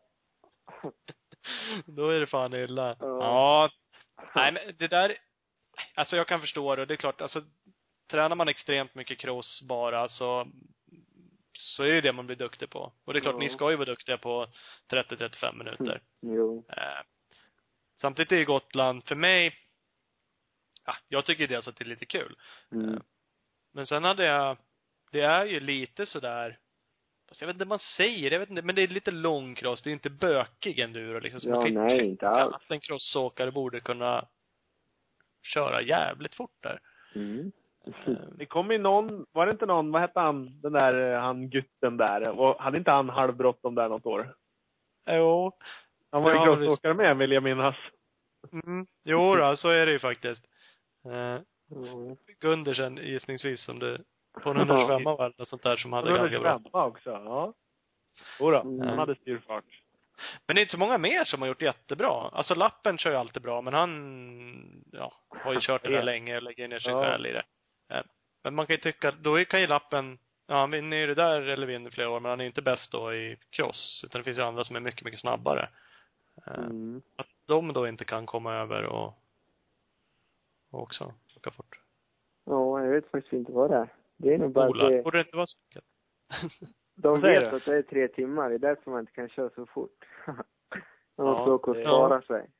Då 1.87 2.09
är 2.09 2.21
det 2.21 2.27
fan 2.27 2.55
illa. 2.55 2.97
Ja. 3.01 3.07
Ja. 3.21 3.71
Nej 4.35 4.53
men 4.53 4.63
det 4.79 4.89
där, 4.89 5.17
alltså 5.95 6.17
jag 6.17 6.27
kan 6.27 6.41
förstå 6.41 6.77
det. 6.77 6.85
Det 6.87 6.95
är 6.95 6.97
klart, 6.97 7.21
alltså 7.21 7.41
tränar 8.11 8.37
man 8.37 8.49
extremt 8.49 8.95
mycket 8.95 9.19
cross 9.19 9.63
bara 9.69 10.09
så, 10.09 10.47
så 11.59 11.83
är 11.83 11.93
det 11.93 12.01
det 12.01 12.13
man 12.13 12.27
blir 12.27 12.37
duktig 12.37 12.71
på. 12.71 12.93
Och 13.05 13.13
det 13.13 13.19
är 13.19 13.21
klart, 13.21 13.35
Ja. 13.35 13.39
ni 13.39 13.49
ska 13.49 13.71
ju 13.71 13.77
vara 13.77 13.87
duktiga 13.87 14.19
på 14.19 14.47
30-35 14.91 15.59
minuter. 15.59 16.01
Jo. 16.21 16.65
Eh, 16.69 17.03
samtidigt 17.97 18.33
är 18.33 18.45
Gotland, 18.45 19.05
för 19.05 19.15
mig, 19.15 19.55
ja, 20.87 20.95
jag 21.09 21.25
tycker 21.25 21.49
dels 21.49 21.69
att 21.69 21.77
det 21.77 21.85
är 21.85 21.89
lite 21.89 22.07
kul. 22.07 22.37
Mm. 22.73 23.03
Men 23.73 23.87
sen 23.87 24.05
hade 24.05 24.25
jag, 24.25 24.59
det 25.11 25.21
är 25.21 25.45
ju 25.47 25.61
lite 25.61 26.07
sådär, 26.07 26.59
fast 27.29 27.41
jag 27.41 27.47
vet 27.49 27.55
inte 27.55 27.65
vad 27.65 27.69
man 27.69 27.79
säger, 27.97 28.31
jag 28.31 28.41
vet 28.41 28.51
inte, 28.51 28.63
men 28.63 28.75
det 28.75 28.83
är 28.83 28.89
lite 28.89 29.11
långcross, 29.11 29.83
det 29.83 29.91
är 29.91 29.93
inte 29.93 30.11
bökig 30.11 30.79
enduro 30.79 31.21
liksom. 31.21 31.41
Så 31.41 31.49
Ja, 31.49 31.61
man 31.61 31.75
nej, 31.75 32.05
inte 32.05 32.29
alls. 32.29 32.55
att 32.55 32.71
en 32.71 32.81
crossåkare 32.81 33.53
borde 33.53 33.81
kunna 33.81 34.29
köra 35.43 35.83
jävligt 35.83 36.35
fort 36.35 36.63
där. 36.63 36.81
Mm. 37.15 37.53
Det 38.39 38.47
kom 38.47 38.71
ju 38.71 38.79
någon, 38.79 39.27
var 39.33 39.47
det 39.47 39.53
inte 39.53 39.67
någon, 39.67 39.93
vad 39.93 40.01
hette 40.03 40.21
han, 40.21 40.61
den 40.61 40.73
där, 40.73 41.13
eh, 41.15 41.21
han 41.21 41.51
gutten 41.51 41.97
där? 41.97 42.29
Och 42.29 42.61
hade 42.63 42.79
inte 42.79 42.91
han 42.91 43.09
halvbråttom 43.09 43.75
där 43.75 43.89
något 43.89 44.07
år? 44.07 44.35
Jo. 45.11 45.53
Han 46.13 46.23
var 46.23 46.31
ju 46.31 46.37
Ja, 46.37 46.45
crossåkare 46.57 46.95
med 46.95 47.17
vill 47.17 47.33
jag 47.33 47.43
minnas. 47.43 47.77
Mm. 48.53 48.87
Jo 49.05 49.37
då, 49.37 49.57
så 49.57 49.69
är 49.69 49.87
det 49.87 49.93
ju 49.93 49.99
faktiskt. 49.99 50.45
Eh. 51.07 51.41
Gundersen 52.41 52.97
gissningsvis 52.97 53.61
som 53.65 53.79
det, 53.79 54.01
på 54.43 54.51
en 54.51 54.57
125 54.57 55.05
var 55.05 55.29
det 55.29 55.35
något 55.39 55.49
sånt 55.49 55.63
där 55.63 55.77
som 55.77 55.93
hade 55.93 56.13
ganska 56.17 56.41
bra. 56.41 56.87
Också, 56.87 57.11
ja. 57.11 57.53
Jodå, 58.41 58.61
Mm. 58.61 58.89
han 58.89 58.99
hade 58.99 59.15
styrfart. 59.15 59.65
Men 60.47 60.55
det 60.55 60.61
är 60.61 60.63
inte 60.63 60.73
så 60.73 60.79
många 60.79 60.99
mer 60.99 61.25
som 61.25 61.41
har 61.41 61.49
gjort 61.49 61.63
jättebra. 61.63 62.29
Alltså 62.33 62.55
Lappen 62.55 62.99
kör 62.99 63.11
ju 63.11 63.17
alltid 63.17 63.43
bra, 63.43 63.61
men 63.63 63.75
han, 63.75 64.85
ja, 64.93 65.13
har 65.29 65.53
ju 65.53 65.61
kört 65.61 65.83
det 65.85 65.91
där 65.91 66.03
länge, 66.03 66.41
lägger 66.41 66.69
ner 66.69 66.79
sin 66.79 66.93
Ja. 66.93 67.01
själ 67.03 67.27
i 67.27 67.33
det. 67.33 67.43
Eh, 67.89 68.03
Men 68.45 68.55
man 68.55 68.67
kan 68.67 68.75
ju 68.75 68.81
tycka, 68.81 69.11
då 69.11 69.45
kan 69.45 69.61
ju 69.61 69.67
Lappen, 69.67 70.19
ja 70.47 70.55
han 70.55 70.71
vinner 70.71 70.97
ju 70.97 71.07
det 71.07 71.15
där 71.15 71.43
eller 71.43 71.67
vinner 71.67 71.91
flera 71.91 72.11
år, 72.11 72.21
men 72.21 72.31
han 72.31 72.41
är 72.41 72.45
ju 72.45 72.49
inte 72.49 72.63
bäst 72.63 72.93
då 72.93 73.15
i 73.15 73.39
cross. 73.51 74.03
Utan 74.05 74.21
det 74.21 74.25
finns 74.25 74.39
ju 74.39 74.43
andra 74.43 74.65
som 74.65 74.77
är 74.77 74.81
mycket, 74.81 75.05
mycket 75.05 75.21
snabbare. 75.21 75.69
Eh, 76.47 76.53
Mm. 76.55 77.03
Att 77.17 77.27
de 77.47 77.73
då 77.73 77.89
inte 77.89 78.05
kan 78.05 78.27
komma 78.27 78.55
över 78.55 78.85
och, 78.85 79.15
och 80.71 80.83
också 80.83 81.15
åka 81.37 81.51
fort. 81.51 81.81
Ja, 82.45 82.83
jag 82.85 82.91
vet 82.91 83.11
faktiskt 83.11 83.33
inte 83.33 83.53
vad 83.53 83.71
det 83.71 83.77
är. 83.77 83.89
Det 84.17 84.35
är 84.35 84.39
nog 84.39 84.53
bara 84.53 84.69
Ola, 84.69 84.89
det, 84.89 85.03
borde 85.03 85.19
det 85.19 85.23
inte 85.25 85.37
vara 85.37 85.47
så 85.47 85.59
enkelt? 85.69 85.87
de 86.95 87.21
vet 87.21 87.53
att 87.53 87.65
det 87.65 87.77
är 87.77 87.83
tre 87.83 88.09
timmar. 88.09 88.49
Det 88.49 88.55
är 88.55 88.59
därför 88.59 88.91
man 88.91 89.01
inte 89.01 89.13
kan 89.13 89.29
köra 89.29 89.51
så 89.51 89.67
fort. 89.67 90.05
Man 91.19 91.27
måste 91.27 91.51
Ja, 91.51 91.55
åka 91.55 91.71
och 91.71 91.77
spara 91.77 92.23
sig. 92.23 92.51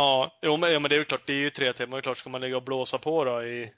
Ja, 0.00 0.30
jo 0.42 0.56
men, 0.56 0.72
ja, 0.72 0.78
men 0.78 0.88
det 0.88 0.94
är 0.94 0.98
ju 0.98 1.04
klart, 1.04 1.26
det 1.26 1.32
är 1.32 1.36
ju 1.36 1.50
tre 1.50 1.72
timmar. 1.72 1.96
Det 1.96 2.00
är 2.00 2.02
klart, 2.02 2.18
ska 2.18 2.30
man 2.30 2.40
ligga 2.40 2.56
och 2.56 2.62
blåsa 2.62 2.98
på 2.98 3.24
då 3.24 3.42
i, 3.42 3.72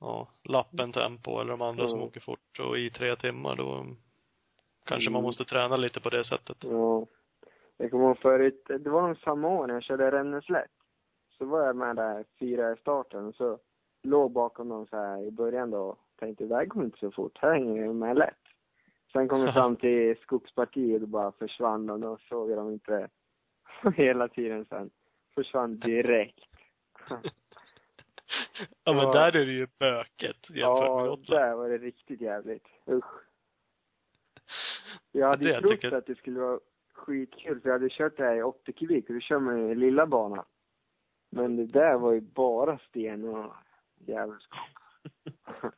ja, 0.00 0.28
lappen 0.44 0.92
tempo 0.92 1.40
eller 1.40 1.50
de 1.50 1.62
andra 1.62 1.88
som 1.88 1.98
Ja. 1.98 2.04
åker 2.06 2.20
fort 2.20 2.58
och 2.60 2.78
i 2.78 2.90
tre 2.90 3.16
timmar 3.16 3.56
då 3.56 3.86
kanske 4.84 5.10
man 5.10 5.18
Mm. 5.18 5.26
måste 5.26 5.44
träna 5.44 5.76
lite 5.76 6.00
på 6.00 6.10
det 6.10 6.24
sättet. 6.24 6.56
Ja. 6.64 7.06
Jag 7.76 7.90
kommer 7.90 8.04
ihåg 8.04 8.18
förut, 8.18 8.64
det 8.80 8.90
var 8.90 9.08
nog 9.08 9.16
samma 9.18 9.48
år 9.48 9.66
när 9.66 9.74
jag 9.74 9.82
körde 9.82 10.10
Renneslätt. 10.10 10.70
Så 11.38 11.44
var 11.44 11.66
jag 11.66 11.76
med 11.76 11.96
där 11.96 12.24
fyra 12.38 12.72
i 12.72 12.76
starten 12.76 13.26
och 13.26 13.34
så 13.34 13.58
låg 14.02 14.32
bakom 14.32 14.68
dem 14.68 14.86
så 14.86 14.96
här 14.96 15.22
i 15.26 15.30
början 15.30 15.70
då 15.70 15.78
och 15.82 15.98
tänkte 16.18 16.44
det 16.44 16.54
här 16.54 16.64
går 16.64 16.84
inte 16.84 16.98
så 16.98 17.10
fort, 17.10 17.38
här 17.38 17.52
hänger 17.52 17.82
jag 17.84 17.94
med 17.94 18.16
lätt. 18.18 18.38
Sen 19.12 19.28
kom 19.28 19.44
vi 19.44 19.52
fram 19.52 19.76
till 19.76 20.16
skogspartiet 20.20 21.02
och 21.02 21.08
bara 21.08 21.32
försvann 21.32 21.90
och 21.90 22.00
då 22.00 22.18
såg 22.28 22.50
jag 22.50 22.58
dem 22.58 22.70
inte 22.72 23.08
hela 23.96 24.28
tiden 24.28 24.64
sen. 24.64 24.90
Försvann 25.34 25.78
direkt. 25.78 26.38
Ja 28.84 28.92
men 28.92 29.02
Ja. 29.04 29.12
där 29.12 29.36
är 29.36 29.46
det 29.46 29.52
ju 29.52 29.66
böket 29.78 30.20
jämfört 30.20 30.50
med 30.50 30.58
Ja, 30.60 31.06
Gotland. 31.06 31.26
där 31.40 31.54
var 31.54 31.68
det 31.68 31.78
riktigt 31.78 32.20
jävligt. 32.20 32.66
Usch. 32.90 33.04
Jag 35.12 35.28
hade 35.28 35.42
det 35.44 35.48
ju 35.48 35.52
jag 35.54 35.62
trott 35.62 35.72
tycker- 35.72 35.92
att 35.92 36.06
det 36.06 36.14
skulle 36.18 36.40
vara 36.40 36.60
skitkul, 36.94 37.60
för 37.60 37.68
jag 37.68 37.74
hade 37.74 37.88
kört 37.90 38.16
det 38.16 38.24
här 38.24 38.36
i 38.36 38.42
80 38.42 38.72
kubik 38.72 39.08
och 39.08 39.14
då 39.14 39.20
kör 39.20 39.38
man 39.38 39.68
ju 39.68 39.74
lilla 39.74 40.06
banan. 40.06 40.44
Men 41.30 41.56
det 41.56 41.66
där 41.66 41.98
var 41.98 42.12
ju 42.12 42.20
bara 42.20 42.78
sten 42.78 43.24
och 43.24 43.54
djävulskap. 44.06 44.58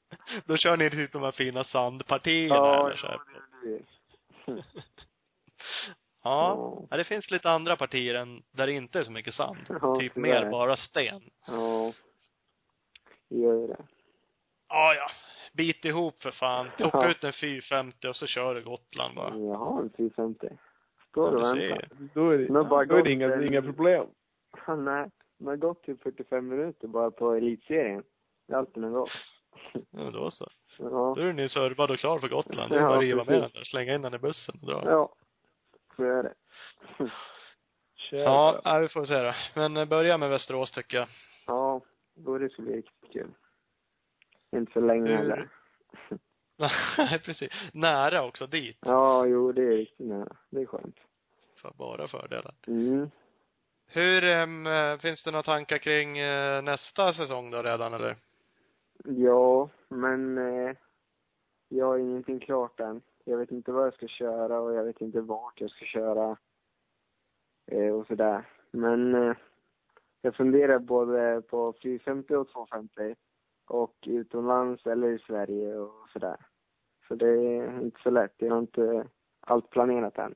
Då 0.47 0.57
kör 0.57 0.77
ni 0.77 0.91
typ 0.91 1.13
de 1.13 1.23
här 1.23 1.33
fina 1.33 1.65
sandpartierna 1.65 2.55
ja, 2.55 2.87
eller 2.87 2.97
så 2.97 3.07
här. 3.07 3.21
ja, 3.35 3.41
det 3.63 3.83
det. 4.55 4.63
Ja. 6.25 6.79
ja, 6.91 6.97
det 6.97 7.05
finns 7.05 7.31
lite 7.31 7.51
andra 7.51 7.77
partier 7.77 8.15
än 8.15 8.43
där 8.53 8.67
det 8.67 8.73
inte 8.73 8.99
är 8.99 9.03
så 9.05 9.11
mycket 9.13 9.35
sand. 9.35 9.59
Ja, 9.83 9.97
typ 9.97 10.17
mer 10.17 10.51
bara 10.51 10.77
sten. 10.77 11.23
Ja. 11.47 11.93
Gör 13.29 13.55
ju 13.61 13.67
det. 13.67 13.77
Ja, 14.69 14.95
ja. 14.95 15.07
Bit 15.53 15.85
ihop 15.85 16.23
för 16.23 16.31
fan. 16.31 16.69
Plocka 16.77 16.99
Ja. 16.99 17.11
ut 17.11 17.25
en 17.25 17.33
450 17.33 18.09
och 18.09 18.17
så 18.17 18.27
kör 18.27 18.55
du 18.55 18.63
Gotland 18.65 19.15
bara. 19.15 19.37
Jag 19.37 19.55
har 19.55 19.81
en 19.83 19.91
450. 19.97 20.49
Står 21.09 21.41
Ja, 21.41 21.49
och 21.51 21.57
du 21.57 21.69
väntar. 21.69 21.89
Då 22.15 22.31
är 22.31 22.39
det, 22.39 22.49
Men 22.53 22.69
bara 22.69 22.85
då 22.85 22.97
är 22.97 23.03
det 23.03 23.13
inga, 23.13 23.35
en- 23.35 23.47
inga 23.49 23.63
problem. 23.63 24.07
Nej, 24.69 25.11
man 25.39 25.49
har 25.49 25.57
gått 25.57 25.83
typ 25.83 26.03
45 26.03 26.49
minuter 26.49 26.89
bara 26.89 27.11
på 27.11 27.33
elitserien. 27.33 28.03
Det 28.47 28.53
är 28.55 28.57
allt 28.59 28.75
den 28.75 28.83
har 28.85 28.91
gått. 28.91 29.11
Ja, 29.91 30.11
då 30.11 30.31
så. 30.31 30.49
Ja. 30.79 31.15
Då 31.17 31.23
är 31.23 31.33
ni 31.33 31.49
servad 31.49 31.91
och 31.91 31.99
klar 31.99 32.19
för 32.19 32.29
Gotland. 32.29 32.71
Det 32.73 32.77
är 32.77 32.81
Ja, 32.81 32.87
bara 32.89 32.97
att 32.97 33.03
riva 33.03 33.25
med 33.25 33.41
den 33.43 33.51
där, 33.55 33.65
slänga 33.65 33.95
in 33.95 34.03
den 34.03 34.15
i 34.15 34.19
bussen 34.19 34.55
och 34.63 34.67
dra. 34.67 34.83
Ja. 34.85 35.15
Så 35.97 36.03
är 36.03 36.23
det. 36.23 36.35
Ja, 38.11 38.61
ja, 38.65 38.79
vi 38.79 38.89
får 38.89 39.05
se 39.05 39.23
då. 39.23 39.35
Men 39.55 39.77
eh, 39.77 39.85
börja 39.85 40.19
med 40.19 40.31
Västerås 40.31 40.73
tycker 40.73 40.97
jag. 40.97 41.09
Ja, 41.47 41.81
då 42.15 42.39
det 42.39 42.49
skulle 42.51 42.67
bli 42.67 42.77
riktigt 42.77 43.13
kul. 43.13 43.31
Inte 44.53 44.73
så 44.73 44.81
länge 44.81 45.11
Hur- 45.11 45.17
heller. 45.17 45.49
Nej, 46.99 47.19
precis. 47.25 47.53
Nära 47.73 48.25
också 48.25 48.47
dit. 48.47 48.79
Ja, 48.81 49.27
jo, 49.27 49.53
det 49.53 49.63
är 49.63 49.77
riktigt 49.77 50.07
nära. 50.07 50.37
Det 50.51 50.61
är 50.61 50.67
skönt. 50.67 50.97
För 51.63 51.73
bara 51.75 52.09
fördelar. 52.09 52.55
Mm. 52.67 53.11
Hur, 53.87 54.25
ehm, 54.25 54.67
eh, 54.67 54.99
finns 54.99 55.25
det 55.25 55.31
några 55.31 55.43
tankar 55.43 55.79
kring 55.79 56.19
eh, 56.19 56.63
nästa 56.63 57.13
säsong 57.13 57.51
då 57.51 57.63
redan 57.63 57.95
eller? 57.95 58.17
Ja, 59.05 59.69
men 59.89 60.39
eh, 60.39 60.77
jag 61.69 61.87
har 61.87 61.99
ingenting 61.99 62.41
klart 62.41 62.81
än. 62.81 63.03
Jag 63.25 63.39
vet 63.39 63.51
inte 63.51 63.73
vad 63.73 63.87
jag 63.87 63.95
ska 63.95 64.09
köra 64.09 64.61
och 64.61 64.75
jag 64.75 64.85
vet 64.85 65.01
inte 65.01 65.21
vart 65.21 65.61
jag 65.61 65.71
ska 65.71 65.85
köra. 65.85 66.37
Eh, 67.67 67.95
och 67.95 68.07
sådär. 68.07 68.49
Men 68.71 69.15
eh, 69.15 69.37
jag 70.23 70.35
funderar 70.35 70.79
både 70.79 71.43
på 71.43 71.75
450 71.83 72.35
och 72.35 72.49
250 72.49 73.15
och 73.67 73.95
utomlands 74.07 74.87
eller 74.87 75.09
i 75.09 75.19
Sverige 75.19 75.77
och 75.77 76.09
sådär. 76.13 76.37
Så 77.09 77.15
det 77.15 77.29
är 77.29 77.83
inte 77.83 78.01
så 78.03 78.11
lätt. 78.11 78.35
Jag 78.37 78.51
har 78.51 78.59
inte 78.59 79.09
allt 79.41 79.71
planerat 79.71 80.19
än. 80.19 80.35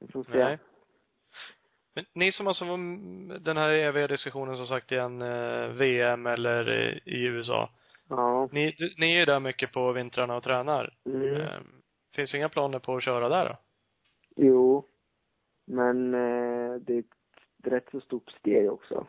Vi 0.00 0.08
får 0.08 0.24
se. 0.24 0.44
Nej. 0.44 0.58
Men 1.94 2.04
ni 2.12 2.32
som 2.32 2.46
alltså 2.46 2.64
var, 2.64 2.78
den 3.38 3.56
här 3.56 3.68
eviga 3.70 4.06
diskussionen 4.06 4.56
som 4.56 4.66
sagt 4.66 4.92
igen, 4.92 5.22
eh, 5.22 5.68
VM 5.68 6.26
eller 6.26 6.68
eh, 6.68 6.74
i, 6.74 7.00
i 7.04 7.24
USA. 7.24 7.70
Ja. 8.08 8.48
Ni, 8.52 8.76
ni 8.98 9.14
är 9.14 9.18
ju 9.18 9.24
där 9.24 9.40
mycket 9.40 9.72
på 9.72 9.92
vintrarna 9.92 10.36
och 10.36 10.42
tränar. 10.42 10.94
Mm. 11.04 11.40
Eh, 11.40 11.60
finns 12.14 12.34
inga 12.34 12.48
planer 12.48 12.78
på 12.78 12.96
att 12.96 13.02
köra 13.02 13.28
där 13.28 13.48
då? 13.48 13.56
Jo. 14.36 14.84
Men 15.66 16.14
eh, 16.14 16.74
det 16.80 16.94
är 16.94 16.98
ett 16.98 17.06
rätt 17.62 17.88
så 17.90 18.00
stort 18.00 18.30
steg 18.30 18.72
också. 18.72 19.06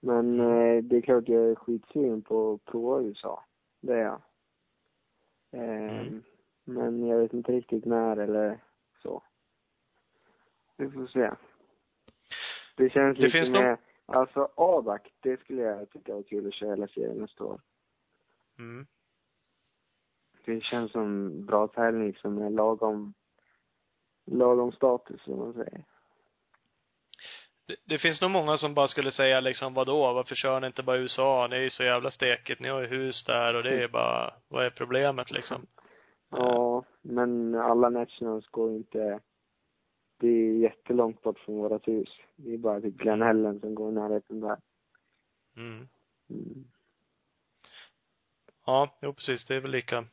Men 0.00 0.40
eh, 0.40 0.82
det 0.82 0.96
är 0.96 1.00
klart 1.00 1.28
jag 1.28 1.50
är 1.50 1.54
skitsugen 1.54 2.22
på 2.22 2.52
att 2.52 2.64
prova 2.64 3.02
USA. 3.02 3.44
Det 3.80 3.92
är 3.94 4.02
jag. 4.02 4.22
Eh, 5.52 6.08
Mm. 6.08 6.22
Men 6.64 7.06
jag 7.06 7.18
vet 7.18 7.32
inte 7.32 7.52
riktigt 7.52 7.84
när 7.84 8.16
eller 8.16 8.58
så. 9.02 9.22
Vi 10.76 10.90
får 10.90 11.06
se. 11.06 11.30
Det 12.76 12.90
känns 12.90 13.18
Det 13.18 13.22
lite 13.22 13.38
finns 13.38 13.50
med, 13.50 13.78
alltså 14.06 14.48
ADAC, 14.54 15.02
det 15.20 15.40
skulle 15.40 15.62
jag 15.62 15.90
tycka 15.90 16.14
var 16.14 16.22
kul 16.22 16.46
att 16.46 16.54
köra 16.54 16.70
hela 16.70 16.88
serien 16.88 17.16
nästa 17.16 17.44
år. 17.44 17.60
Mm. 18.58 18.86
Det 20.44 20.60
känns 20.62 20.92
som 20.92 21.30
bra 21.46 21.68
tävling 21.68 22.14
som 22.14 22.38
är 22.38 22.50
lagom, 22.50 23.14
lagom 24.26 24.72
status 24.72 25.22
som 25.22 25.38
man 25.38 25.52
säger. 25.52 25.84
Det, 27.66 27.76
det 27.84 27.98
finns 27.98 28.20
nog 28.20 28.30
många 28.30 28.56
som 28.56 28.74
bara 28.74 28.88
skulle 28.88 29.12
säga 29.12 29.40
liksom, 29.40 29.74
vadå, 29.74 30.12
varför 30.12 30.34
kör 30.34 30.60
ni 30.60 30.66
inte 30.66 30.82
bara 30.82 30.96
USA? 30.96 31.46
Ni 31.50 31.56
är 31.56 31.60
ju 31.60 31.70
så 31.70 31.82
jävla 31.82 32.10
stekigt, 32.10 32.60
ni 32.60 32.68
har 32.68 32.80
ju 32.80 32.86
hus 32.86 33.24
där 33.24 33.54
och 33.54 33.62
det 33.62 33.84
är 33.84 33.88
bara, 33.88 34.34
vad 34.48 34.66
är 34.66 34.70
problemet 34.70 35.30
liksom? 35.30 35.66
Ja, 36.30 36.84
men 37.02 37.54
alla 37.54 37.88
nationals 37.88 38.46
går 38.46 38.76
inte, 38.76 39.20
det 40.20 40.28
är 40.28 40.58
jättelångt 40.58 41.22
bort 41.22 41.38
från 41.38 41.56
vårat 41.56 41.88
hus. 41.88 42.08
Det 42.36 42.54
är 42.54 42.58
bara 42.58 42.80
typ 42.80 42.96
Glen 42.96 43.22
Helen 43.22 43.60
som 43.60 43.74
går 43.74 43.90
i 43.90 43.94
närheten 43.94 44.40
där. 44.40 44.56
Mm. 45.56 45.88
Mm. 46.30 46.64
Ja, 48.68 48.98
jo 49.02 49.12
precis, 49.12 49.44
det 49.46 49.54
är 49.56 49.60
väl 49.60 49.70
lika. 49.70 50.04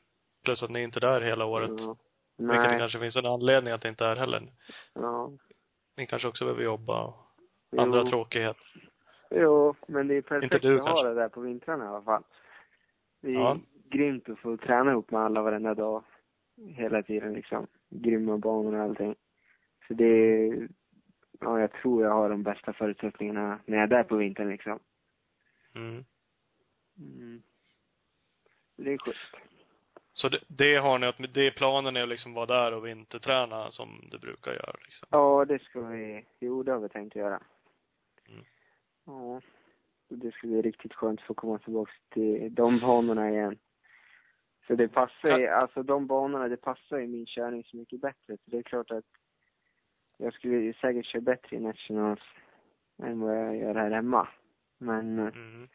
Plus 0.43 0.63
att 0.63 0.69
ni 0.69 0.79
är 0.79 0.83
inte 0.83 0.99
där 0.99 1.21
hela 1.21 1.45
året. 1.45 1.69
Ja. 1.77 1.97
Vilket 2.37 2.61
det 2.63 2.67
Nej. 2.69 2.79
kanske 2.79 2.99
finns 2.99 3.15
en 3.15 3.25
anledning 3.25 3.73
att 3.73 3.81
det 3.81 3.89
inte 3.89 4.05
är 4.05 4.15
heller. 4.15 4.41
Ja. 4.93 5.31
Ni 5.97 6.07
kanske 6.07 6.27
också 6.27 6.45
behöver 6.45 6.63
jobba 6.63 7.03
och 7.03 7.81
andra 7.81 7.99
Jo. 7.99 8.07
tråkigheter. 8.07 8.89
Jo, 9.29 9.75
men 9.87 10.07
det 10.07 10.15
är 10.15 10.21
perfekt 10.21 10.53
Inte 10.53 10.67
du, 10.67 10.75
att 10.75 10.81
ha 10.81 10.87
kanske. 10.87 11.07
det 11.07 11.13
där 11.15 11.29
på 11.29 11.41
vintrarna 11.41 11.85
i 11.85 11.87
alla 11.87 12.01
fall. 12.01 12.23
Det 13.21 13.27
är 13.29 13.33
Ja. 13.33 13.57
grymt 13.89 14.29
att 14.29 14.39
få 14.39 14.57
träna 14.57 14.91
ihop 14.91 15.11
med 15.11 15.21
alla 15.21 15.41
varenda 15.41 15.73
dag. 15.73 16.03
Hela 16.75 17.03
tiden 17.03 17.33
liksom. 17.33 17.67
Grymma 17.89 18.37
banor 18.37 18.75
och 18.75 18.81
allting. 18.83 19.15
Så 19.87 19.93
det 19.93 20.05
är, 20.05 20.67
ja 21.39 21.59
jag 21.59 21.71
tror 21.71 22.03
jag 22.03 22.11
har 22.11 22.29
de 22.29 22.43
bästa 22.43 22.73
förutsättningarna 22.73 23.59
när 23.65 23.77
jag 23.77 23.83
är 23.83 23.87
där 23.87 24.03
på 24.03 24.15
vintern 24.15 24.49
liksom. 24.49 24.79
Mm. 25.75 26.03
Mm. 26.99 27.41
Det 28.75 28.93
är 28.93 28.97
schysst. 28.97 29.35
Så 30.13 30.29
det, 30.29 30.39
det 30.47 30.75
har 30.75 30.99
ni, 30.99 31.07
att 31.07 31.33
det 31.33 31.51
planen 31.51 31.97
är 31.97 32.03
att 32.03 32.09
liksom 32.09 32.33
vara 32.33 32.45
där 32.45 32.73
och 32.73 32.85
vinterträna 32.85 33.71
som 33.71 34.07
du 34.11 34.19
brukar 34.19 34.51
göra 34.51 34.75
liksom. 34.83 35.07
Ja, 35.11 35.45
det 35.45 35.61
ska 35.61 35.81
vi, 35.81 36.25
jo 36.39 36.63
det 36.63 36.71
har 36.71 36.79
vi 36.79 36.89
tänkt 36.89 37.15
göra. 37.15 37.43
Mm. 38.29 38.45
Ja. 39.05 39.41
Det 40.09 40.31
ska 40.31 40.47
bli 40.47 40.61
riktigt 40.61 40.93
skönt 40.93 41.19
att 41.19 41.25
få 41.25 41.33
komma 41.33 41.59
tillbaka 41.59 41.91
till 42.09 42.55
de 42.55 42.79
banorna 42.79 43.29
igen. 43.29 43.57
Så 44.67 44.75
det 44.75 44.87
passar 44.87 45.37
ju, 45.39 45.47
alltså 45.47 45.83
de 45.83 46.07
banorna, 46.07 46.47
det 46.47 46.57
passar 46.57 46.97
ju 46.97 47.07
min 47.07 47.25
körning 47.25 47.63
så 47.63 47.77
mycket 47.77 48.01
bättre. 48.01 48.37
Så 48.37 48.43
det 48.45 48.57
är 48.57 48.63
klart 48.63 48.91
att 48.91 49.05
jag 50.17 50.33
skulle 50.33 50.73
säkert 50.73 51.05
köra 51.05 51.21
bättre 51.21 51.55
i 51.55 51.59
Nationals 51.59 52.21
än 53.03 53.19
vad 53.19 53.37
jag 53.37 53.57
gör 53.57 53.75
här 53.75 53.91
hemma. 53.91 54.27
Men 54.77 55.19
eh, 55.19 55.25
Mm. 55.35 55.67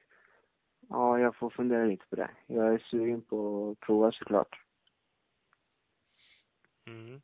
Ja, 0.91 1.19
jag 1.19 1.37
får 1.37 1.51
fundera 1.51 1.85
lite 1.85 2.07
på 2.11 2.17
det. 2.17 2.31
Jag 2.47 2.75
är 2.75 2.79
sugen 2.79 3.21
på 3.23 3.71
att 3.71 3.81
prova 3.87 4.12
såklart. 4.12 4.61
Mm. 6.87 7.21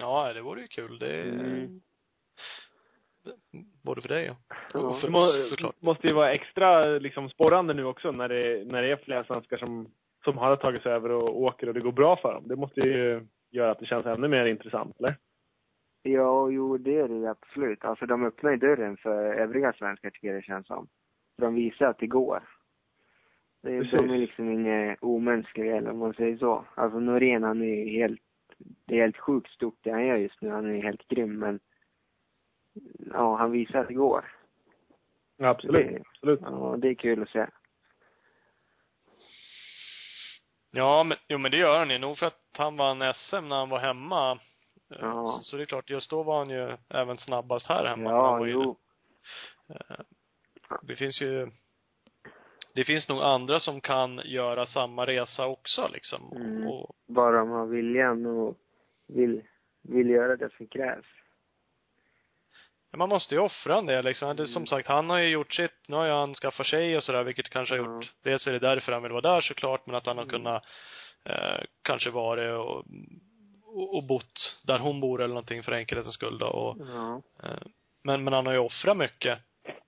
Ja, 0.00 0.32
det 0.32 0.42
vore 0.42 0.60
ju 0.60 0.66
kul. 0.66 0.98
Det 0.98 1.22
Mm. 1.22 1.80
både 3.84 4.00
för 4.00 4.08
dig 4.08 4.30
och, 4.30 4.36
Ja. 4.74 4.80
och 4.80 4.94
Det 4.94 5.00
för 5.00 5.08
må, 5.08 5.18
oss 5.18 5.50
såklart. 5.50 5.82
måste 5.82 6.06
ju 6.06 6.12
vara 6.12 6.32
extra 6.32 6.84
liksom, 6.98 7.28
sporrande 7.30 7.74
nu 7.74 7.84
också 7.84 8.10
när 8.12 8.28
det, 8.28 8.64
när 8.66 8.82
det 8.82 8.90
är 8.92 8.96
flera 8.96 9.24
svenskar 9.24 9.56
som, 9.56 9.90
som 10.24 10.38
har 10.38 10.56
tagit 10.56 10.82
sig 10.82 10.92
över 10.92 11.10
och 11.10 11.40
åker 11.40 11.66
och 11.68 11.74
det 11.74 11.80
går 11.80 11.92
bra 11.92 12.16
för 12.16 12.32
dem. 12.34 12.48
Det 12.48 12.56
måste 12.56 12.80
ju 12.80 13.26
göra 13.50 13.70
att 13.70 13.78
det 13.78 13.86
känns 13.86 14.06
ännu 14.06 14.28
mer 14.28 14.46
intressant, 14.46 14.96
eller? 14.98 15.16
Ja, 16.02 16.50
jo, 16.50 16.78
det 16.78 16.96
är 16.98 17.08
det 17.08 17.30
absolut. 17.30 17.84
Alltså 17.84 18.06
de 18.06 18.24
öppnar 18.24 18.50
ju 18.50 18.56
dörren 18.56 18.96
för 18.96 19.34
övriga 19.34 19.72
svenskar 19.72 20.10
tycker 20.10 20.28
jag 20.28 20.36
det 20.36 20.42
känns 20.46 20.66
som. 20.66 20.88
För 21.36 21.42
de 21.46 21.54
visar 21.54 21.86
att 21.86 21.98
det 21.98 22.06
går. 22.06 22.42
Det, 23.62 23.74
är- 23.76 23.84
de 23.96 24.10
är 24.10 24.18
liksom 24.18 24.50
inga 24.52 24.96
omänskliga 25.00 25.76
eller 25.76 25.90
om 25.90 25.98
man 25.98 26.14
säger 26.14 26.36
så. 26.36 26.64
Alltså 26.74 26.98
Norén 27.00 27.42
han 27.42 27.62
är 27.62 27.66
ju 27.66 27.90
helt, 27.90 28.20
det 28.58 28.94
är 28.98 29.00
helt 29.02 29.16
sjukt 29.18 29.50
stort 29.50 29.78
det 29.82 29.90
han 29.90 30.06
gör 30.06 30.16
just 30.16 30.40
nu. 30.40 30.50
Han 30.50 30.74
är 30.76 30.82
helt 30.82 31.08
grym 31.08 31.38
men 31.38 31.60
ja, 33.14 33.36
han 33.36 33.50
visar 33.50 33.78
att 33.78 33.88
det 33.88 33.94
går. 33.94 34.24
Ja, 35.36 35.48
absolut. 35.48 35.86
Det- 35.86 36.02
absolut. 36.10 36.40
Ja, 36.42 36.76
det 36.78 36.88
är 36.88 36.94
kul 36.94 37.22
att 37.22 37.28
se. 37.28 37.46
Ja, 40.70 41.02
men, 41.04 41.18
jo 41.28 41.38
men 41.38 41.50
det 41.50 41.56
gör 41.56 41.78
han 41.78 41.90
ju. 41.90 41.98
Nog 41.98 42.18
för 42.18 42.26
att 42.26 42.40
han 42.58 42.76
vann 42.76 43.14
SM 43.14 43.48
när 43.48 43.56
han 43.56 43.68
var 43.68 43.78
hemma. 43.78 44.32
Eh, 44.32 44.98
Ja. 45.00 45.26
Så, 45.38 45.42
så 45.42 45.56
det 45.56 45.62
är 45.62 45.66
klart, 45.66 45.90
just 45.90 46.10
då 46.10 46.22
var 46.22 46.38
han 46.38 46.50
ju 46.50 46.76
även 46.88 47.16
snabbast 47.16 47.66
här 47.66 47.86
hemma. 47.86 48.10
Han 48.10 48.18
Ja, 48.18 48.38
var 48.38 48.46
ju- 48.46 48.52
jo. 48.52 48.76
Eh, 49.68 49.96
Det 50.82 50.96
finns 50.96 51.22
ju 51.22 51.50
det 52.74 52.84
finns 52.84 53.08
nog 53.08 53.22
andra 53.22 53.60
som 53.60 53.80
kan 53.80 54.20
göra 54.24 54.66
samma 54.66 55.06
resa 55.06 55.46
också 55.46 55.88
liksom. 55.92 56.32
Mm. 56.36 56.66
Och, 56.68 56.96
Bara 57.08 57.38
de 57.38 57.50
har 57.50 57.66
viljan 57.66 58.26
och 58.26 58.56
vill, 59.08 59.42
vill 59.82 60.10
göra 60.10 60.36
det 60.36 60.50
som 60.56 60.66
krävs. 60.66 61.06
man 62.96 63.08
måste 63.08 63.34
ju 63.34 63.40
offra 63.40 63.78
en 63.78 63.86
del 63.86 64.04
liksom. 64.04 64.36
Det, 64.36 64.46
som 64.46 64.60
Mm. 64.60 64.66
sagt, 64.66 64.88
han 64.88 65.10
har 65.10 65.18
ju 65.18 65.28
gjort 65.28 65.54
sitt. 65.54 65.88
Nu 65.88 65.96
har 65.96 66.06
ju 66.06 66.12
han 66.12 66.34
skaffat 66.34 66.66
tjej 66.66 66.96
och 66.96 67.02
sådär, 67.02 67.24
vilket 67.24 67.48
kanske 67.50 67.74
har 67.74 67.84
Ja. 67.84 67.94
gjort, 67.94 68.12
dels 68.22 68.46
är 68.46 68.52
det 68.52 68.58
därför 68.58 68.92
han 68.92 69.02
vill 69.02 69.12
vara 69.12 69.34
där 69.34 69.40
såklart, 69.40 69.86
men 69.86 69.96
att 69.96 70.06
han 70.06 70.16
har 70.16 70.24
Mm. 70.24 70.32
kunnat 70.32 70.64
eh, 71.24 71.64
kanske 71.82 72.10
vara 72.10 72.58
och, 72.60 72.84
och, 73.64 73.96
och 73.96 74.04
bott 74.04 74.60
där 74.66 74.78
hon 74.78 75.00
bor 75.00 75.20
eller 75.22 75.34
någonting 75.34 75.62
för 75.62 75.72
enkelhetens 75.72 76.14
skull 76.14 76.38
då. 76.38 76.46
Och, 76.46 76.76
Ja. 76.94 77.22
eh, 77.42 77.62
men, 78.02 78.24
men 78.24 78.32
han 78.32 78.46
har 78.46 78.52
ju 78.52 78.58
offrat 78.58 78.96
mycket. 78.96 79.38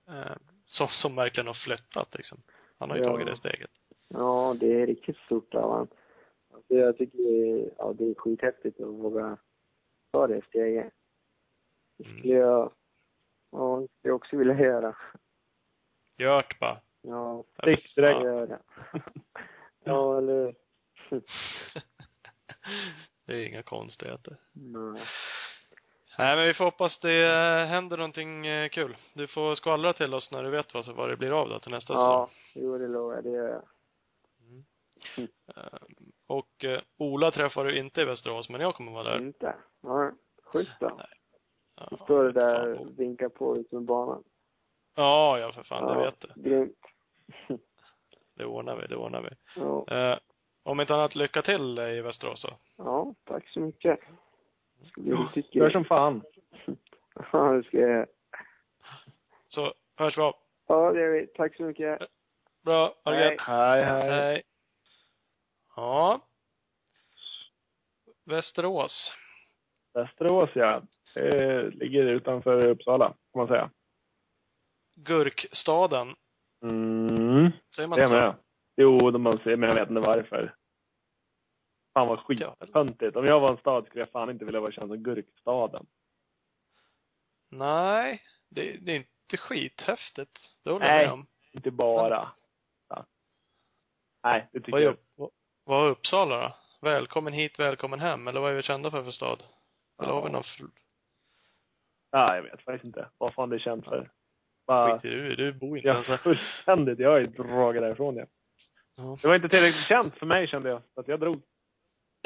Eh, 0.09 0.35
som, 0.67 0.87
som 0.87 1.15
verkligen 1.15 1.47
har 1.47 1.53
flyttat 1.53 2.15
liksom. 2.15 2.41
Han 2.83 2.89
har 2.89 2.97
ju 2.97 3.03
Ja. 3.03 3.09
tagit 3.09 3.27
det 3.27 3.35
steget. 3.35 3.69
Ja, 4.07 4.55
det 4.59 4.81
är 4.81 4.87
riktigt 4.87 5.17
stort 5.17 5.55
av 5.55 5.71
han. 5.71 5.87
Alltså 6.53 6.73
jag 6.73 6.97
tycker 6.97 7.17
det 7.17 7.69
ja, 7.77 7.93
det 7.93 8.05
är 8.05 8.13
skithäftigt 8.15 8.79
att 8.81 8.87
våga 8.87 9.37
ta 10.11 10.27
det 10.27 10.41
steget. 10.45 10.93
Det 11.97 12.05
Mm. 12.05 12.17
skulle 12.19 12.33
jag, 12.33 12.71
ja, 13.51 13.79
det 13.81 13.87
skulle 13.87 14.09
jag 14.09 14.15
också 14.15 14.37
vilja 14.37 14.59
göra. 14.59 14.95
Gört 16.17 16.59
bara. 16.59 16.81
Ja, 17.01 17.43
direkt. 17.63 17.97
jag 17.97 18.23
gör 18.23 18.47
det. 18.47 18.59
ja, 19.83 20.17
eller 20.17 20.55
det 23.25 23.33
är 23.33 23.47
inga 23.47 23.63
konstigheter. 23.63 24.37
Nej. 24.51 25.01
Nej, 26.17 26.35
men 26.35 26.45
vi 26.47 26.53
får 26.53 26.65
hoppas 26.65 26.99
det 26.99 27.23
eh, 27.25 27.65
händer 27.65 27.97
någonting 27.97 28.47
eh, 28.47 28.69
kul. 28.69 28.97
Du 29.13 29.27
får 29.27 29.55
skvallra 29.55 29.93
till 29.93 30.13
oss 30.13 30.31
när 30.31 30.43
du 30.43 30.49
vet 30.49 30.73
vad, 30.73 30.95
vad 30.95 31.09
det 31.09 31.17
blir 31.17 31.41
av 31.41 31.49
då 31.49 31.59
till 31.59 31.71
nästa 31.71 31.93
Ja, 31.93 32.29
jo 32.55 32.77
det 32.77 32.87
lovar 32.87 33.15
jag, 33.15 33.23
det 33.23 33.29
gör 33.29 33.47
jag. 33.49 33.61
säsong. 35.15 35.27
Eh, 35.55 35.63
Och 36.27 36.65
Ola 36.97 37.31
träffar 37.31 37.65
du 37.65 37.77
inte 37.77 38.01
i 38.01 38.05
Västerås, 38.05 38.49
men 38.49 38.61
jag 38.61 38.75
kommer 38.75 38.91
vara 38.91 39.03
där. 39.03 39.17
Inte? 39.21 39.55
Ja, 39.81 40.11
schysst 40.43 40.71
då. 40.79 41.01
Ja, 41.75 41.87
Du 41.91 41.97
står 41.97 42.31
där 42.31 42.73
och 42.79 42.99
vinkar 42.99 43.29
på 43.29 43.57
ut 43.57 43.71
med 43.71 43.81
banan. 43.81 44.23
Ja, 44.95 45.39
ja 45.39 45.51
för 45.51 45.63
fan, 45.63 45.83
ja, 45.87 45.93
det 45.93 46.05
vet 46.05 46.19
du. 46.35 46.49
Grymt. 46.49 46.77
Det 48.35 48.45
ordnar 48.45 48.75
vi, 48.75 48.87
det 48.87 48.95
ordnar 48.95 49.21
vi. 49.21 49.29
Ja. 49.61 49.85
Eh, 49.97 50.17
om 50.63 50.81
inte 50.81 50.93
annat, 50.93 51.15
lycka 51.15 51.41
till 51.41 51.79
i 51.79 52.01
Västerås 52.01 52.41
då. 52.41 52.49
ja, 52.77 53.13
tack 53.23 53.47
så 53.49 53.59
mycket. 53.59 53.99
Bli 54.95 55.11
riktigt 55.11 55.55
Gör 55.55 55.69
som 55.69 55.85
fan. 55.85 56.21
Ja, 57.31 57.51
det 57.51 57.63
ska 57.63 57.77
jag 57.77 57.89
göra. 57.89 58.05
Så 59.47 59.73
hörs 59.95 60.17
vi 60.17 60.21
av. 60.21 60.35
Ja, 60.67 60.91
det 60.91 60.99
gör 61.01 61.09
vi. 61.11 61.27
Tack 61.27 61.55
så 61.55 61.63
mycket. 61.63 61.99
Bra, 62.65 62.95
ha 63.05 63.11
det 63.11 63.17
Hej. 63.17 63.31
gött. 63.31 63.41
Hej, 63.41 63.83
hej. 63.83 64.09
Hej. 64.09 64.43
Ja. 65.75 66.21
Västerås. 68.25 69.13
Västerås, 69.93 70.49
ja. 70.53 70.81
Det 71.15 71.69
ligger 71.69 72.03
utanför 72.05 72.65
Uppsala, 72.67 73.07
kan 73.07 73.17
man 73.39 73.47
säga. 73.47 73.69
Gurkstaden. 74.95 76.15
Mm. 76.63 77.51
Säger 77.75 77.87
man 77.87 77.99
Det 77.99 78.07
så? 78.07 78.13
med. 78.13 78.35
Jo, 78.75 79.11
de 79.11 79.21
man 79.21 79.37
säger, 79.37 79.57
men 79.57 79.69
jag 79.69 79.75
vet 79.75 79.89
inte 79.89 80.01
varför. 80.01 80.55
Fan 81.93 82.07
vad 82.07 82.19
Ja. 82.27 82.55
skittöntigt. 82.59 83.15
Om 83.15 83.25
jag 83.25 83.39
var 83.39 83.51
en 83.51 83.57
stad 83.57 83.85
skulle 83.85 84.01
jag 84.01 84.09
fan 84.09 84.29
inte 84.29 84.45
vilja 84.45 84.59
vara 84.59 84.71
känd 84.71 84.89
som 84.89 85.03
Gurkstaden. 85.03 85.85
Nej, 87.49 88.21
det, 88.49 88.77
det 88.77 88.91
är 88.91 88.95
inte 88.95 89.37
skithäftigt. 89.37 90.39
Det 90.63 90.71
håller 90.71 90.85
jag 90.85 90.95
Nej. 90.95 91.05
med 91.05 91.13
om. 91.13 91.25
Inte 91.51 91.71
bara. 91.71 92.27
Ja. 92.89 93.05
Nej, 94.23 94.47
det 94.51 94.59
tycker 94.59 94.71
Vad 94.71 94.81
är, 94.81 94.85
jag. 94.85 94.93
upp, 94.93 95.31
vad 95.63 95.85
är 95.85 95.89
Uppsala 95.91 96.39
då? 96.41 96.55
Välkommen 96.81 97.33
hit, 97.33 97.59
välkommen 97.59 97.99
hem. 97.99 98.27
Eller 98.27 98.39
vad 98.41 98.51
är 98.51 98.55
vi 98.55 98.61
kända 98.63 98.91
för 98.91 99.03
för 99.03 99.11
stad? 99.11 99.43
Eller 100.01 100.13
har 100.13 100.21
vi 100.21 100.27
Ja. 100.27 100.31
någon 100.31 100.71
Ja, 102.11 102.35
jag 102.35 102.43
vet 102.43 102.61
faktiskt 102.61 102.85
inte 102.85 103.09
vad 103.17 103.33
fan 103.33 103.49
det 103.49 103.55
är 103.55 103.59
känt 103.59 103.85
för. 103.85 104.11
Bara, 104.67 104.99
skit 104.99 105.05
i 105.05 105.09
du, 105.09 105.35
du 105.35 105.53
bor 105.53 105.77
inte 105.77 105.87
ja, 105.87 105.93
ens 105.93 106.07
här. 106.07 106.17
fullständigt. 106.23 106.99
Jag 106.99 107.09
har 107.09 107.19
ju 107.19 107.27
dragit 107.27 107.81
därifrån 107.81 108.15
ja. 108.15 108.25
Ja. 108.95 109.17
Det 109.21 109.27
var 109.27 109.35
inte 109.35 109.49
tillräckligt 109.49 109.87
känt 109.87 110.15
för 110.17 110.25
mig 110.25 110.47
kände 110.47 110.69
jag. 110.69 110.81
Så 110.93 110.99
att 110.99 111.07
jag 111.07 111.19
drog. 111.19 111.41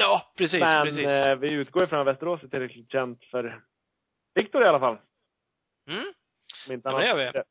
Ja, 0.00 0.32
precis, 0.36 0.60
Men 0.60 0.84
precis. 0.86 1.06
eh, 1.06 1.38
vi 1.38 1.48
utgår 1.52 1.82
ifrån 1.84 2.00
att 2.00 2.06
Västerås 2.06 2.42
är 2.42 2.48
tillräckligt 2.48 2.90
känt 2.92 3.24
för 3.24 3.62
Viktor 4.34 4.62
i 4.62 4.66
alla 4.68 4.80
fall. 4.80 4.98
Mm. 5.88 6.02
Om 6.68 6.72
inte 6.74 6.88
Ja, 6.88 6.92
annat. 6.92 7.02
det 7.02 7.06
gör 7.08 7.32
vi. 7.32 7.42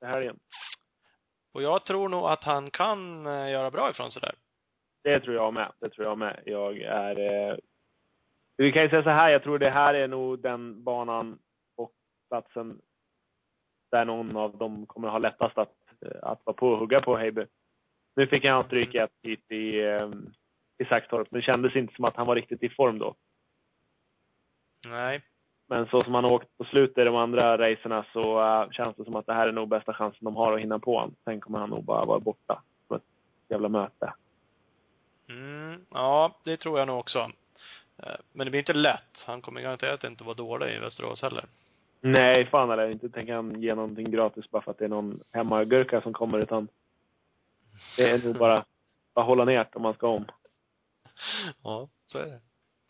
Det 0.00 0.06
här 0.06 0.20
igen. 0.20 0.38
Och 1.52 1.62
jag 1.62 1.84
tror 1.86 2.08
nog 2.08 2.24
att 2.24 2.44
han 2.44 2.70
kan 2.70 3.26
eh, 3.26 3.50
göra 3.50 3.70
bra 3.70 3.90
ifrån 3.90 4.12
sig 4.12 4.20
där. 4.22 4.34
Det 5.02 5.20
tror 5.20 5.34
jag 5.36 5.54
med. 5.54 5.72
Det 5.80 5.90
tror 5.90 6.06
jag 6.06 6.18
med. 6.18 6.42
Jag 6.46 6.78
är... 6.80 7.18
Eh, 7.50 7.56
vi 8.56 8.72
kan 8.72 8.82
ju 8.82 8.88
säga 8.88 9.02
så 9.02 9.10
här, 9.10 9.30
jag 9.30 9.42
tror 9.42 9.58
det 9.58 9.70
här 9.70 9.94
är 9.94 10.08
nog 10.08 10.38
den 10.42 10.84
banan 10.84 11.38
och 11.76 11.92
platsen 12.28 12.80
där 13.90 14.04
någon 14.04 14.36
av 14.36 14.58
dem 14.58 14.86
kommer 14.86 15.08
ha 15.08 15.18
lättast 15.18 15.58
att, 15.58 15.74
eh, 16.00 16.18
att 16.22 16.40
vara 16.46 16.56
på 16.56 16.68
och 16.68 16.78
hugga 16.78 17.00
på 17.00 17.16
Heiber. 17.16 17.48
Nu 18.16 18.26
fick 18.26 18.44
han 18.44 18.64
stryk 18.64 18.94
ett 18.94 19.10
hit 19.22 19.50
i, 19.50 19.80
eh, 19.80 20.10
i 20.78 20.84
Saxtorp, 20.84 21.28
men 21.30 21.40
det 21.40 21.44
kändes 21.44 21.76
inte 21.76 21.94
som 21.94 22.04
att 22.04 22.16
han 22.16 22.26
var 22.26 22.34
riktigt 22.34 22.62
i 22.62 22.68
form 22.68 22.98
då. 22.98 23.14
Nej. 24.86 25.22
Men 25.66 25.86
så 25.86 26.04
som 26.04 26.14
han 26.14 26.24
har 26.24 26.32
åkt 26.32 26.58
på 26.58 26.64
slutet 26.64 26.98
i 26.98 27.04
de 27.04 27.16
andra 27.16 27.58
racerna 27.58 28.04
så 28.12 28.40
eh, 28.40 28.70
känns 28.70 28.96
det 28.96 29.04
som 29.04 29.16
att 29.16 29.26
det 29.26 29.34
här 29.34 29.48
är 29.48 29.52
nog 29.52 29.68
bästa 29.68 29.94
chansen 29.94 30.24
de 30.24 30.36
har 30.36 30.52
att 30.52 30.60
hinna 30.60 30.78
på 30.78 30.94
honom. 30.94 31.14
Sen 31.24 31.40
kommer 31.40 31.58
han 31.58 31.70
nog 31.70 31.84
bara 31.84 32.04
vara 32.04 32.20
borta. 32.20 32.62
På 32.88 32.94
ett 32.94 33.02
jävla 33.48 33.68
möte. 33.68 34.12
Mm, 35.28 35.80
ja, 35.90 36.40
det 36.44 36.56
tror 36.56 36.78
jag 36.78 36.88
nog 36.88 36.98
också. 36.98 37.18
Eh, 38.02 38.16
Men 38.32 38.46
det 38.46 38.50
blir 38.50 38.60
inte 38.60 38.72
lätt. 38.72 39.24
Han 39.26 39.42
kommer 39.42 39.60
garanterat 39.60 40.04
inte 40.04 40.24
vara 40.24 40.34
dålig 40.34 40.76
i 40.76 40.78
Västerås 40.78 41.22
heller. 41.22 41.44
Nej, 42.00 42.46
fan 42.46 42.70
eller 42.70 42.90
inte 42.90 43.08
tänker 43.08 43.34
han 43.34 43.62
ge 43.62 43.74
någonting 43.74 44.10
gratis 44.10 44.50
bara 44.50 44.62
för 44.62 44.70
att 44.70 44.78
det 44.78 44.84
är 44.84 44.88
någon 44.88 45.20
hemmagurka 45.32 46.00
som 46.00 46.12
kommer 46.12 46.38
utan 46.38 46.68
det 47.96 48.10
är 48.10 48.26
nog 48.26 48.38
bara, 48.38 48.64
bara 49.14 49.24
hålla 49.24 49.44
ner 49.44 49.66
om 49.72 49.82
man 49.82 49.94
ska 49.94 50.08
om. 50.08 50.24
Ja, 51.62 51.88
så 52.06 52.18
är 52.18 52.26
det. 52.26 52.40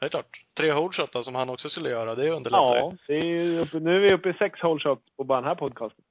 Det 0.01 0.07
är 0.07 0.11
klart. 0.11 0.45
Tre 0.57 0.73
holeshotar 0.73 1.23
som 1.23 1.35
han 1.35 1.51
också 1.51 1.69
skulle 1.69 1.91
göra, 1.91 2.15
det 2.15 2.31
underlättar 2.31 2.75
ju. 2.75 2.81
Ja, 2.81 2.97
det 3.07 3.15
är 3.15 3.25
ju 3.25 3.59
uppe, 3.61 3.81
nu 3.81 3.97
är 3.97 4.01
vi 4.01 4.13
uppe 4.13 4.29
i 4.31 4.35
sex 4.35 4.61
hole 4.61 4.81
shots 4.81 5.17
på 5.17 5.25
bara 5.25 5.41
den 5.41 5.49
här 5.49 5.55
podcasten. 5.55 6.05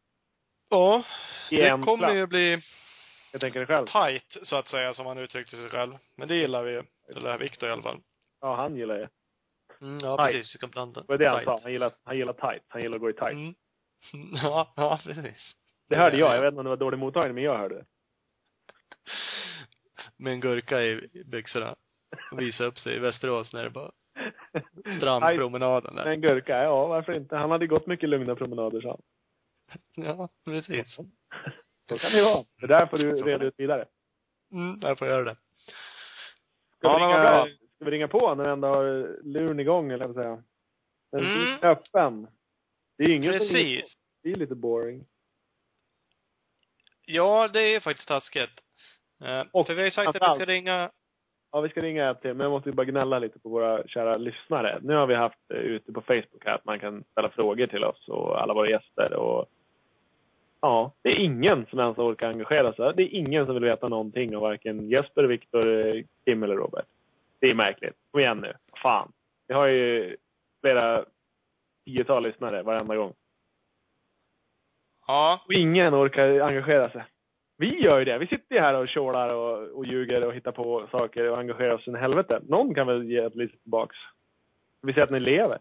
Ja. 0.70 1.04
I 1.52 1.56
Det 1.56 1.82
kommer 1.86 2.14
ju 2.14 2.28
bli 2.28 2.62
Jag 3.32 3.42
tänker 3.42 3.60
det 3.60 3.66
själv. 3.66 3.88
tight, 3.88 4.38
så 4.44 4.56
att 4.56 4.68
säga, 4.68 4.94
som 4.94 5.06
han 5.06 5.18
uttryckte 5.18 5.58
sig 5.58 5.70
själv. 5.70 5.98
Men 6.18 6.28
det 6.28 6.36
gillar 6.36 6.64
vi 6.64 6.72
ju. 6.72 6.84
Eller 7.10 7.38
Viktor 7.38 7.70
i 7.70 7.72
alla 7.72 7.82
fall. 7.82 8.00
Ja, 8.42 8.56
han 8.56 8.76
gillar 8.76 8.98
det. 8.98 9.10
Mm, 9.82 9.98
ja, 10.00 10.18
Tight. 10.18 10.32
precis. 10.32 10.62
Blanda. 10.72 11.02
Det 11.02 11.08
var 11.08 11.18
det 11.18 11.30
han 11.30 11.38
Tight. 11.38 11.46
sa. 11.46 11.60
Han 11.64 11.72
gillar, 11.72 11.92
han 12.04 12.18
gillar 12.18 12.34
tight. 12.34 12.64
Han 12.68 12.82
gillar 12.82 12.96
att 12.96 13.02
gå 13.02 13.10
i 13.10 13.14
tight. 13.14 13.34
Mm. 13.34 13.56
Ja, 14.44 14.74
ja, 14.76 15.00
precis. 15.04 15.54
Det 15.90 15.96
hörde 15.96 16.18
jag. 16.18 16.36
Jag 16.36 16.42
vet 16.42 16.48
inte 16.48 16.60
om 16.60 16.64
det 16.64 16.70
var 16.70 16.78
dålig 16.78 17.00
mottagning, 17.00 17.36
men 17.36 17.44
jag 17.44 17.58
hörde 17.58 17.76
det. 17.76 17.86
Med 20.18 20.34
en 20.34 20.40
gurka 20.40 20.82
i 20.82 21.10
byxorna. 21.26 21.76
Och 22.32 22.40
visa 22.42 22.66
upp 22.66 22.78
sig 22.80 22.96
i 22.96 23.00
Västerås 23.00 23.54
när 23.54 23.64
det 23.64 23.70
bara 23.70 23.92
strandpromenaden 24.98 25.96
där. 25.96 26.06
en 26.06 26.22
gurka, 26.22 26.64
ja 26.64 26.88
varför 26.88 27.14
inte? 27.14 27.36
Han 27.36 27.52
hade 27.52 27.68
gått 27.68 27.88
mycket 27.88 28.10
lugna 28.10 28.36
promenader, 28.36 28.82
han. 28.82 29.02
Ja, 29.96 30.30
precis. 30.46 30.96
Så 31.90 31.98
kan 31.98 32.12
det 32.12 32.22
vara. 32.24 32.46
Det 32.62 32.68
där 32.68 32.86
får 32.86 32.98
du 32.98 33.16
reda 33.16 33.46
ut 33.46 33.54
vidare. 33.58 33.86
Mm, 34.52 34.80
jag 34.82 35.00
får 35.00 35.08
göra 35.08 35.24
det. 35.24 35.36
Ska, 36.78 36.88
Ja, 36.88 36.98
vi 36.98 37.04
ringa, 37.04 37.20
bra. 37.22 37.48
ska 37.76 37.86
vi 37.86 37.92
ringa 37.92 38.08
på 38.08 38.36
när 38.36 38.44
vi 38.44 38.50
ändå 38.50 38.68
har 38.68 39.18
luren 39.24 39.60
igång, 39.60 39.92
eller 39.92 40.06
vad 40.08 40.16
säga? 40.16 40.44
Den 41.12 41.26
Mm. 41.26 41.48
är 41.62 41.66
öppen. 41.70 42.28
Det 42.98 43.04
är 43.04 43.08
ju 43.08 43.16
ingen 43.16 43.40
som 43.40 43.48
Precis. 43.48 44.18
Det 44.24 44.32
är 44.32 44.36
lite 44.36 44.56
boring. 44.56 45.06
Ja, 47.06 47.48
det 47.48 47.60
är 47.76 47.80
faktiskt 47.80 48.08
taskigt. 48.08 48.62
Eh, 49.24 49.44
Och 49.52 49.68
för 49.68 49.74
vi 49.74 49.80
har 49.82 49.86
ju 49.86 49.92
sagt 49.92 50.08
att 50.08 50.16
vi 50.32 50.36
ska 50.36 50.46
ringa 50.46 50.92
Ja, 51.56 51.62
vi 51.62 51.70
ska 51.70 51.82
ringa 51.82 52.10
ett 52.10 52.22
till, 52.22 52.34
men 52.34 52.44
jag 52.44 52.52
måste 52.52 52.70
ju 52.70 52.76
bara 52.76 52.86
gnälla 52.86 53.20
lite 53.20 53.40
på 53.40 53.50
våra 53.50 53.88
kära 53.88 54.18
lyssnare. 54.18 54.80
Nu 54.82 54.96
har 54.96 55.08
vi 55.08 55.16
haft 55.16 55.52
eh, 55.54 55.60
ute 55.60 55.92
på 55.92 56.02
Facebook 56.02 56.46
här 56.46 56.56
att 56.56 56.66
man 56.66 56.80
kan 56.80 57.04
ställa 57.12 57.30
frågor 57.30 57.68
till 57.68 57.84
oss 57.84 58.08
och 58.08 58.42
alla 58.42 58.54
våra 58.54 58.70
gäster 58.70 59.14
och 59.14 59.46
Ja, 60.62 60.92
det 61.02 61.10
är 61.10 61.16
ingen 61.16 61.66
som 61.66 61.80
ens 61.80 61.98
orkar 61.98 62.30
engagera 62.30 62.74
sig. 62.74 62.94
Det 62.96 63.04
är 63.04 63.16
ingen 63.16 63.46
som 63.46 63.56
vill 63.56 63.64
veta 63.64 63.88
någonting 63.88 64.36
av 64.36 64.42
varken 64.42 64.90
Jesper, 64.90 65.24
Viktor, 65.24 65.88
eh, 65.88 66.04
Kim 66.26 66.44
eller 66.44 66.56
Robert. 66.56 66.86
Det 67.40 67.50
är 67.50 67.54
märkligt. 67.54 67.96
Kom 68.12 68.22
igen 68.22 68.38
nu. 68.38 68.54
Fan. 68.84 69.12
Vi 69.48 69.54
har 69.54 69.68
ju 69.68 70.16
flera 70.62 71.06
tiotal 71.86 72.24
lyssnare 72.24 72.64
varenda 72.64 72.96
gång. 72.96 73.14
Ja. 75.08 75.42
Och 75.46 75.54
ingen 75.54 75.94
orkar 75.96 76.40
engagera 76.40 76.90
sig. 76.90 77.04
Vi 77.64 77.84
gör 77.84 78.00
ju 78.00 78.06
det. 78.06 78.18
Vi 78.18 78.28
sitter 78.28 78.56
ju 78.56 78.62
här 78.62 78.74
och 78.74 78.88
tjålar 78.88 79.30
och, 79.30 79.78
och 79.78 79.86
ljuger 79.86 80.24
och 80.24 80.34
hittar 80.34 80.52
på 80.52 80.88
saker 80.92 81.30
och 81.30 81.38
engagerar 81.38 81.74
oss 81.74 81.88
i 81.88 81.92
helvete. 81.92 82.42
Någon 82.50 82.76
kan 82.76 82.88
väl 82.88 83.04
ge 83.04 83.18
ett 83.18 83.36
litet 83.36 83.62
tillbaks. 83.62 83.96
Vi 84.82 84.94
säger 84.94 85.06
att 85.06 85.12
ni 85.12 85.20
lever. 85.20 85.58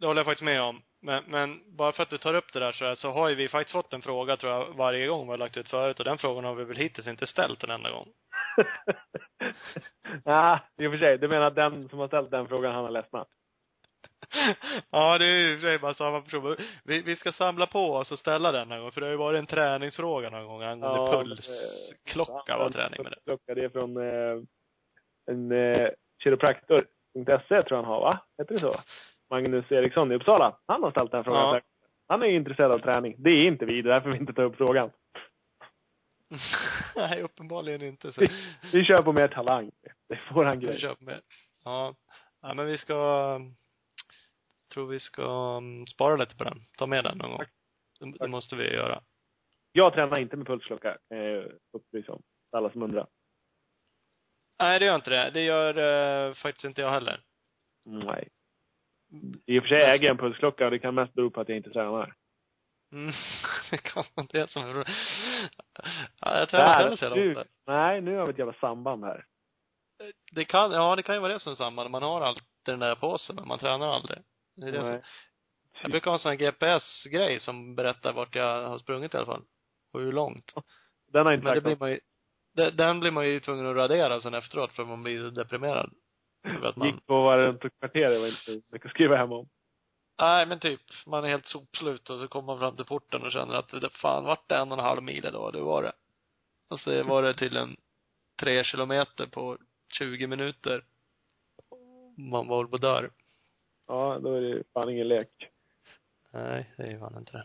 Det 0.00 0.06
håller 0.06 0.18
jag 0.18 0.26
faktiskt 0.26 0.44
med 0.44 0.62
om. 0.62 0.82
Men, 1.00 1.24
men 1.28 1.60
bara 1.76 1.92
för 1.92 2.02
att 2.02 2.10
du 2.10 2.18
tar 2.18 2.34
upp 2.34 2.52
det 2.52 2.60
där 2.60 2.72
så, 2.72 2.84
här, 2.84 2.94
så 2.94 3.10
har 3.10 3.28
ju 3.28 3.34
vi 3.34 3.48
faktiskt 3.48 3.72
fått 3.72 3.92
en 3.92 4.02
fråga 4.02 4.36
tror 4.36 4.52
jag 4.52 4.66
varje 4.76 5.06
gång 5.06 5.26
vi 5.26 5.30
har 5.30 5.38
lagt 5.38 5.56
ut 5.56 5.70
förut 5.70 5.98
och 5.98 6.04
den 6.04 6.18
frågan 6.18 6.44
har 6.44 6.54
vi 6.54 6.64
väl 6.64 6.76
hittills 6.76 7.08
inte 7.08 7.26
ställt 7.26 7.64
en 7.64 7.70
enda 7.70 7.90
gång. 7.90 8.08
ja, 10.24 10.60
i 10.78 10.86
och 10.86 10.92
för 10.92 10.98
sig. 10.98 11.18
Du 11.18 11.28
menar 11.28 11.46
att 11.46 11.54
den 11.54 11.88
som 11.88 11.98
har 11.98 12.08
ställt 12.08 12.30
den 12.30 12.48
frågan, 12.48 12.74
han 12.74 12.84
har 12.84 12.90
ledsnat? 12.90 13.28
ja, 14.90 15.18
det 15.18 15.26
är 15.26 15.48
ju 15.48 15.54
för 15.54 15.66
sig 15.66 15.78
bara 15.78 15.94
samma 15.94 16.20
person. 16.20 16.56
Vi, 16.84 17.02
vi 17.02 17.16
ska 17.16 17.32
samla 17.32 17.66
på 17.66 17.92
oss 17.94 18.12
och 18.12 18.18
ställa 18.18 18.52
den 18.52 18.68
någon 18.68 18.80
gång, 18.80 18.92
för 18.92 19.00
det 19.00 19.06
har 19.06 19.12
ju 19.12 19.16
varit 19.16 19.38
en 19.38 19.46
träningsfråga 19.46 20.30
någon 20.30 20.46
gång 20.46 20.62
angående 20.62 20.98
Ja, 20.98 21.22
pulsklocka 21.22 22.58
var 22.58 22.70
träning 22.70 23.02
med 23.02 23.12
det. 23.12 23.18
Klocka, 23.24 23.54
det 23.54 23.64
är 23.64 23.68
från 23.68 23.96
eh, 23.96 24.42
en 25.30 25.52
eh, 25.52 25.88
kiropraktor.se 26.22 27.62
tror 27.62 27.64
jag 27.68 27.76
han 27.76 27.84
har, 27.84 28.00
va? 28.00 28.18
Heter 28.38 28.54
det 28.54 28.60
så? 28.60 28.74
Magnus 29.30 29.72
Eriksson 29.72 30.12
i 30.12 30.14
Uppsala. 30.14 30.58
Han 30.66 30.82
har 30.82 30.90
ställt 30.90 31.10
den 31.10 31.24
frågan. 31.24 31.54
Ja. 31.54 31.60
Han 32.08 32.22
är 32.22 32.26
intresserad 32.26 32.72
av 32.72 32.78
träning. 32.78 33.14
Det 33.18 33.30
är 33.30 33.46
inte 33.46 33.64
vi, 33.64 33.82
det 33.82 33.88
är 33.90 33.94
därför 33.94 34.10
vi 34.10 34.18
inte 34.18 34.32
tar 34.32 34.42
upp 34.42 34.56
frågan. 34.56 34.90
Nej, 36.96 37.22
uppenbarligen 37.22 37.82
inte. 37.82 38.12
Så. 38.12 38.20
Vi, 38.20 38.28
vi 38.72 38.84
kör 38.84 39.02
på 39.02 39.12
mer 39.12 39.28
talang. 39.28 39.70
Det 40.08 40.16
får 40.16 40.44
han 40.44 40.58
Vi 40.58 40.66
grej. 40.66 40.78
kör 40.78 40.96
med. 41.00 41.20
Ja. 41.64 41.94
Ja, 42.42 42.54
men 42.54 42.66
vi 42.66 42.78
ska, 42.78 43.40
tror 44.76 44.86
vi 44.86 45.00
ska 45.00 45.56
um, 45.56 45.86
spara 45.86 46.16
lite 46.16 46.36
på 46.36 46.44
den. 46.44 46.58
Ta 46.78 46.86
med 46.86 47.04
den 47.04 47.18
någon 47.18 47.30
gång. 47.30 47.46
Det, 48.00 48.18
det 48.18 48.28
måste 48.28 48.56
vi 48.56 48.64
göra. 48.64 49.02
Jag 49.72 49.94
tränar 49.94 50.18
inte 50.18 50.36
med 50.36 50.46
pulsklocka, 50.46 50.98
jag 51.08 51.52
upplysa 51.72 52.12
om. 52.12 52.22
Alla 52.52 52.70
som 52.70 52.82
undrar. 52.82 53.06
Nej, 54.58 54.78
det 54.78 54.84
gör 54.84 54.94
inte 54.94 55.10
det. 55.10 55.30
Det 55.30 55.42
gör 55.42 55.78
eh, 56.28 56.34
faktiskt 56.34 56.64
inte 56.64 56.80
jag 56.80 56.90
heller. 56.90 57.20
Nej. 57.84 58.28
I 59.46 59.58
och 59.58 59.62
för 59.62 59.68
sig 59.68 59.82
äger 59.82 60.04
jag 60.04 60.10
en 60.10 60.18
pulsklocka 60.18 60.64
och 60.64 60.70
det 60.70 60.78
kan 60.78 60.94
mest 60.94 61.14
bero 61.14 61.30
på 61.30 61.40
att 61.40 61.48
jag 61.48 61.56
inte 61.56 61.70
tränar. 61.70 62.14
Mm. 62.92 63.12
det 63.70 63.78
kan 63.78 64.04
vara 64.14 64.26
det 64.30 64.50
som 64.50 64.62
är. 64.62 64.74
Ja, 66.20 66.38
jag 66.38 66.48
tränar 66.48 66.92
inte 66.92 67.08
heller 67.08 67.34
så 67.34 67.44
nej, 67.66 68.00
nu 68.00 68.16
har 68.16 68.26
vi 68.26 68.32
ett 68.32 68.38
jävla 68.38 68.54
samband 68.54 69.04
här. 69.04 69.24
Det 70.32 70.44
kan, 70.44 70.72
ja 70.72 70.96
det 70.96 71.02
kan 71.02 71.14
ju 71.14 71.20
vara 71.20 71.32
det 71.32 71.40
som 71.40 71.52
är 71.52 71.56
samma. 71.56 71.88
Man 71.88 72.02
har 72.02 72.20
alltid 72.20 72.44
den 72.64 72.78
där 72.78 72.94
på 72.94 73.18
sig, 73.18 73.34
men 73.34 73.48
man 73.48 73.58
tränar 73.58 73.88
aldrig. 73.88 74.18
Det 74.56 74.66
är 74.68 74.72
det 74.72 74.84
som, 74.84 75.00
jag 75.82 75.90
brukar 75.90 76.10
ha 76.10 76.14
en 76.16 76.18
sån 76.18 76.30
här 76.30 76.36
GPS-grej 76.36 77.40
som 77.40 77.74
berättar 77.74 78.12
vart 78.12 78.34
jag 78.34 78.68
har 78.68 78.78
sprungit 78.78 79.14
i 79.14 79.16
alla 79.16 79.26
fall. 79.26 79.42
Och 79.92 80.00
hur 80.00 80.12
långt. 80.12 80.54
Den 81.12 81.26
har 81.26 81.32
inte 81.32 81.44
Men 81.44 81.54
det 81.54 81.60
blir 81.60 81.76
man 81.76 81.90
ju, 81.90 82.00
de- 82.54 82.70
den 82.70 83.00
blir 83.00 83.10
man 83.10 83.28
ju 83.28 83.40
tvungen 83.40 83.66
att 83.66 83.76
radera 83.76 84.20
sen 84.20 84.34
efteråt 84.34 84.72
för 84.72 84.84
man 84.84 85.02
blir 85.02 85.30
deprimerad. 85.30 85.92
För 86.60 86.66
att 86.66 86.76
man, 86.76 86.86
Gick 86.88 87.06
på 87.06 87.56
tog 87.60 87.78
kvarter, 87.78 88.10
det 88.10 88.18
var 88.18 88.26
inte 88.26 88.62
mycket 88.72 88.86
att 88.86 88.90
skriva 88.90 89.16
hem 89.16 89.32
om. 89.32 89.48
nej 90.20 90.46
men 90.46 90.58
typ, 90.60 90.80
man 91.06 91.24
är 91.24 91.28
helt 91.28 91.46
sopslut 91.46 92.10
och 92.10 92.18
så 92.18 92.28
kommer 92.28 92.46
man 92.46 92.58
fram 92.58 92.76
till 92.76 92.84
porten 92.84 93.22
och 93.22 93.32
känner 93.32 93.54
att 93.54 93.68
det 93.68 93.90
fan 93.90 94.24
vart 94.24 94.48
det 94.48 94.56
en 94.56 94.72
och 94.72 94.78
en 94.78 94.84
halv 94.84 95.02
mil 95.02 95.24
idag, 95.26 95.52
det 95.52 95.60
var 95.60 95.82
det. 95.82 95.92
Och 96.68 96.80
så 96.80 97.02
var 97.02 97.22
det 97.22 97.34
till 97.34 97.56
en 97.56 97.76
tre 98.40 98.64
kilometer 98.64 99.26
på 99.26 99.58
20 99.98 100.26
minuter. 100.26 100.84
Man 102.16 102.48
var 102.48 102.62
väl 102.62 102.70
på 102.70 102.76
dörr. 102.76 103.10
Ja, 103.86 104.18
då 104.22 104.34
är 104.34 104.40
det 104.40 104.62
fan 104.72 104.90
ingen 104.90 105.08
lek. 105.08 105.50
Nej, 106.30 106.74
det 106.76 106.82
är 106.82 106.90
ju 106.90 106.98
fan 106.98 107.18
inte 107.18 107.32
det. 107.32 107.44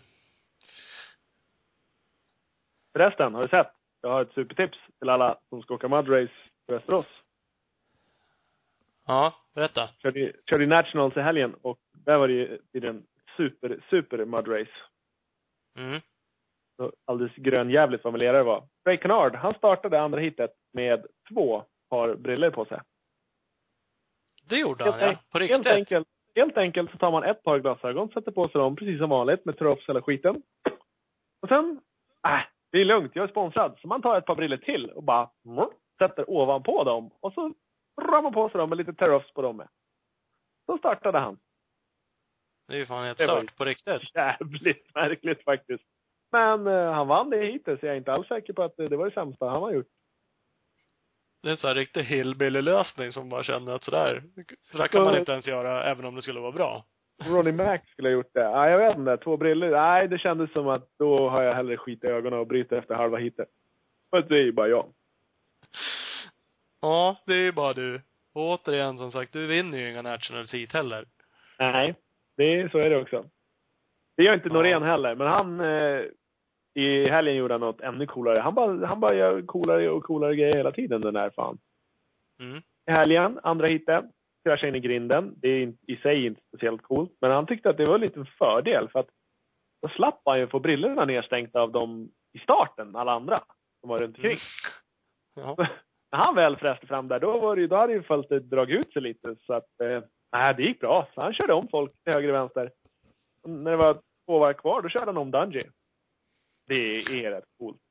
Förresten, 2.93 3.33
har 3.33 3.41
du 3.41 3.47
sett? 3.47 3.71
Jag 4.01 4.09
har 4.09 4.21
ett 4.21 4.33
supertips 4.33 4.77
till 4.99 5.09
alla 5.09 5.39
som 5.49 5.61
ska 5.61 5.73
åka 5.73 5.87
mudrace 5.87 6.33
i 6.67 6.71
Västerås. 6.71 7.05
Ja, 9.07 9.33
berätta. 9.55 9.87
Körde, 9.87 10.33
körde 10.49 10.65
Nationals 10.65 11.17
i 11.17 11.19
helgen 11.19 11.55
och 11.61 11.79
där 11.93 12.17
var 12.17 12.27
det 12.27 12.33
ju 12.33 12.61
tydligen 12.71 13.07
super, 13.37 13.83
super 13.89 14.25
mud 14.25 14.47
race. 14.47 14.71
Mm. 15.77 16.01
Så 16.75 16.93
alldeles 17.05 17.35
grönjävligt 17.35 18.03
vad 18.03 18.19
det 18.19 18.43
var. 18.43 18.67
Ray 18.85 18.97
Kennard, 18.97 19.35
han 19.35 19.53
startade 19.53 20.01
andra 20.01 20.19
hitet 20.19 20.51
med 20.73 21.05
två 21.33 21.63
par 21.89 22.15
briller 22.15 22.49
på 22.49 22.65
sig. 22.65 22.81
Det 24.43 24.59
gjorde 24.59 24.83
han, 24.83 24.93
Helt, 24.93 25.11
ja. 25.11 25.23
På 25.31 25.39
helt, 25.39 25.51
riktigt. 25.51 25.73
enkelt, 25.73 26.07
helt 26.35 26.57
enkelt 26.57 26.91
så 26.91 26.97
tar 26.97 27.11
man 27.11 27.23
ett 27.23 27.43
par 27.43 27.59
glasögon, 27.59 28.09
sätter 28.09 28.31
på 28.31 28.47
sig 28.47 28.59
dem 28.59 28.75
precis 28.75 28.99
som 28.99 29.09
vanligt 29.09 29.45
med 29.45 29.57
trops 29.57 29.89
hela 29.89 30.01
skiten. 30.01 30.41
Och 31.41 31.47
sen, 31.47 31.81
äh, 32.27 32.41
det 32.71 32.77
är 32.77 32.85
lugnt, 32.85 33.11
jag 33.15 33.23
är 33.23 33.27
sponsrad. 33.27 33.77
Så 33.81 33.87
man 33.87 34.01
tar 34.01 34.17
ett 34.17 34.25
par 34.25 34.35
briller 34.35 34.57
till 34.57 34.89
och 34.89 35.03
bara 35.03 35.29
mm, 35.45 35.67
sätter 35.97 36.29
ovanpå 36.29 36.83
dem. 36.83 37.11
Och 37.19 37.33
så 37.33 37.53
drar 38.01 38.21
man 38.21 38.33
på 38.33 38.49
sig 38.49 38.57
dem 38.57 38.69
med 38.69 38.77
lite 38.77 38.93
teroffs 38.93 39.33
på 39.33 39.41
dem 39.41 39.57
med. 39.57 39.67
Så 40.65 40.77
startade 40.77 41.19
han. 41.19 41.37
Det 42.67 42.73
är 42.73 42.77
ju 42.77 42.85
fan 42.85 43.05
helt 43.05 43.19
stört. 43.19 43.57
På 43.57 43.65
riktigt. 43.65 44.15
Jävligt 44.15 44.95
märkligt 44.95 45.43
faktiskt. 45.43 45.83
Men 46.31 46.67
eh, 46.67 46.91
han 46.91 47.07
vann 47.07 47.29
det 47.29 47.45
hittills, 47.45 47.83
jag 47.83 47.93
är 47.93 47.97
inte 47.97 48.13
alls 48.13 48.27
säker 48.27 48.53
på 48.53 48.63
att 48.63 48.77
det, 48.77 48.87
det 48.87 48.97
var 48.97 49.05
det 49.05 49.13
sämsta 49.13 49.49
han 49.49 49.61
har 49.61 49.71
gjort. 49.71 49.87
Det 51.41 51.49
är 51.49 51.51
en 51.51 51.57
sån 51.57 51.67
här 51.67 51.75
riktig 51.75 52.03
hillbilly-lösning 52.03 53.11
som 53.11 53.29
man 53.29 53.43
känner 53.43 53.73
att 53.73 53.83
sådär, 53.83 54.23
sådär 54.61 54.87
kan 54.87 55.03
man 55.03 55.17
inte 55.17 55.31
ens 55.31 55.47
göra 55.47 55.83
även 55.83 56.05
om 56.05 56.15
det 56.15 56.21
skulle 56.21 56.39
vara 56.39 56.51
bra. 56.51 56.85
Ronnie 57.23 57.51
Mac 57.51 57.79
skulle 57.91 58.09
ha 58.09 58.13
gjort 58.13 58.33
det. 58.33 58.41
Ja, 58.41 58.69
jag 58.69 58.77
vet 58.77 58.97
inte. 58.97 59.17
Två 59.17 59.37
briller. 59.37 59.71
Nej, 59.71 60.07
det 60.07 60.17
kändes 60.17 60.51
som 60.51 60.67
att 60.67 60.87
då 60.99 61.29
har 61.29 61.43
jag 61.43 61.55
hellre 61.55 61.77
skit 61.77 62.03
i 62.03 62.07
ögonen 62.07 62.39
och 62.39 62.47
bryter 62.47 62.77
efter 62.77 62.95
halva 62.95 63.17
hitet. 63.17 63.49
Men 64.11 64.27
det 64.27 64.35
är 64.35 64.43
ju 64.43 64.51
bara 64.51 64.67
jag. 64.67 64.85
Ja, 66.81 67.17
det 67.25 67.33
är 67.33 67.43
ju 67.43 67.51
bara 67.51 67.73
du. 67.73 68.01
Och 68.33 68.41
återigen 68.49 68.97
som 68.97 69.11
sagt, 69.11 69.33
du 69.33 69.47
vinner 69.47 69.77
ju 69.77 69.91
inga 69.91 70.01
Nationals 70.01 70.53
hit 70.53 70.73
heller. 70.73 71.05
Nej, 71.59 71.95
det 72.37 72.43
är, 72.43 72.69
så 72.69 72.77
är 72.77 72.89
det 72.89 72.97
också. 72.97 73.25
Det 74.17 74.23
gör 74.23 74.33
inte 74.33 74.47
Ja. 74.47 74.53
Norén 74.53 74.83
heller, 74.83 75.15
men 75.15 75.27
han 75.27 75.59
eh, 75.59 76.01
i 76.73 77.09
helgen 77.09 77.35
gjorde 77.35 77.53
han 77.53 77.61
något 77.61 77.81
ännu 77.81 78.07
coolare. 78.07 78.39
Han 78.39 78.55
bara, 78.55 78.87
han 78.87 78.99
bara 78.99 79.13
gör 79.13 79.41
coolare 79.41 79.89
och 79.89 80.03
coolare 80.03 80.35
grejer 80.35 80.55
hela 80.55 80.71
tiden 80.71 81.01
den 81.01 81.13
där 81.13 81.29
fan. 81.29 81.57
Mm. 82.39 82.61
I 82.87 82.91
helgen, 82.91 83.39
andra 83.43 83.67
hitet, 83.67 84.05
kraschade 84.43 84.67
in 84.67 84.75
i 84.75 84.79
grinden. 84.79 85.33
Det 85.37 85.47
är 85.49 85.73
i 85.87 85.95
sig 85.95 86.25
inte 86.25 86.41
speciellt 86.47 86.81
coolt, 86.81 87.11
men 87.21 87.31
han 87.31 87.45
tyckte 87.45 87.69
att 87.69 87.77
det 87.77 87.85
var 87.85 87.97
lite 87.97 88.19
en 88.19 88.25
fördel 88.25 88.89
för 88.89 88.99
att 88.99 89.09
då 89.81 89.87
slapp 89.87 90.21
han 90.25 90.39
ju 90.39 90.47
få 90.47 90.59
brillorna 90.59 91.05
nedstänkta 91.05 91.61
av 91.61 91.71
dem 91.71 92.09
i 92.33 92.39
starten, 92.39 92.95
alla 92.95 93.11
andra 93.11 93.43
som 93.79 93.89
var 93.89 93.99
runt 93.99 94.17
omkring. 94.17 94.37
Ja. 95.35 95.55
När 96.11 96.19
han 96.19 96.35
väl 96.35 96.57
fräste 96.57 96.87
fram 96.87 97.07
där, 97.07 97.19
då 97.19 97.39
var 97.39 97.55
det 97.55 97.67
då 97.67 97.75
hade 97.75 97.93
ju 97.93 98.03
fältet 98.03 98.49
dragit 98.49 98.79
ut 98.79 98.93
sig 98.93 99.01
lite 99.01 99.35
så 99.39 99.53
att, 99.53 99.81
eh, 99.81 100.55
det 100.55 100.63
gick 100.63 100.79
bra. 100.79 101.07
Så 101.13 101.21
han 101.21 101.33
körde 101.33 101.53
om 101.53 101.67
folk 101.67 101.91
till 102.03 102.13
höger 102.13 102.29
och 102.29 102.35
vänster. 102.35 102.71
Och 103.43 103.49
när 103.49 103.71
det 103.71 103.77
var 103.77 103.93
två 104.25 104.39
varv 104.39 104.53
kvar, 104.53 104.81
då 104.81 104.89
körde 104.89 105.05
han 105.05 105.17
om 105.17 105.31
Dungey. 105.31 105.65
Det 106.71 107.25
är 107.25 107.31
rätt 107.31 107.45
coolt. 107.57 107.81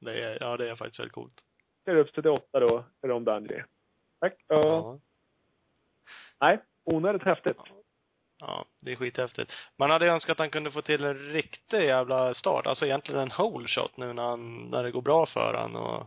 Det 0.00 0.22
är, 0.22 0.38
ja 0.40 0.56
det 0.56 0.70
är 0.70 0.76
faktiskt 0.76 0.98
väldigt 0.98 1.12
coolt. 1.12 1.40
Kör 1.84 1.96
upp 1.96 2.10
sig 2.10 2.22
till 2.22 2.30
åtta 2.30 2.60
då, 2.60 2.84
körde 3.00 3.14
om 3.14 3.24
Dungey. 3.24 3.62
Tack. 4.20 4.34
Ja. 4.46 4.64
Ja. 4.64 4.98
Nej, 6.40 6.58
onödigt 6.84 7.22
häftigt. 7.22 7.56
Ja, 8.40 8.64
det 8.82 8.92
är 8.92 8.96
skithäftigt. 8.96 9.52
Man 9.76 9.90
hade 9.90 10.06
önskat 10.06 10.32
att 10.32 10.38
han 10.38 10.50
kunde 10.50 10.70
få 10.70 10.82
till 10.82 11.04
en 11.04 11.18
riktig 11.18 11.84
jävla 11.84 12.34
start. 12.34 12.66
Alltså 12.66 12.86
egentligen 12.86 13.20
en 13.20 13.30
whole 13.38 13.68
shot 13.68 13.96
nu 13.96 14.12
när 14.12 14.22
han, 14.22 14.70
när 14.70 14.82
det 14.82 14.90
går 14.90 15.02
bra 15.02 15.26
för 15.26 15.54
han 15.54 15.76
och 15.76 16.06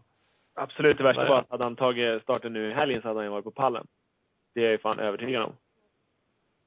Absolut, 0.55 0.97
det 0.97 1.03
värsta 1.03 1.29
var 1.29 1.39
att 1.39 1.49
hade 1.49 1.63
han 1.63 1.75
tagit 1.75 2.23
starten 2.23 2.53
nu 2.53 2.71
i 2.71 2.73
helgen 2.73 3.01
så 3.01 3.07
hade 3.07 3.19
han 3.19 3.25
ju 3.25 3.31
varit 3.31 3.43
på 3.43 3.51
pallen. 3.51 3.87
Det 4.53 4.59
är 4.59 4.63
jag 4.63 4.71
ju 4.71 4.77
fan 4.77 4.99
övertygad 4.99 5.43
om. 5.43 5.55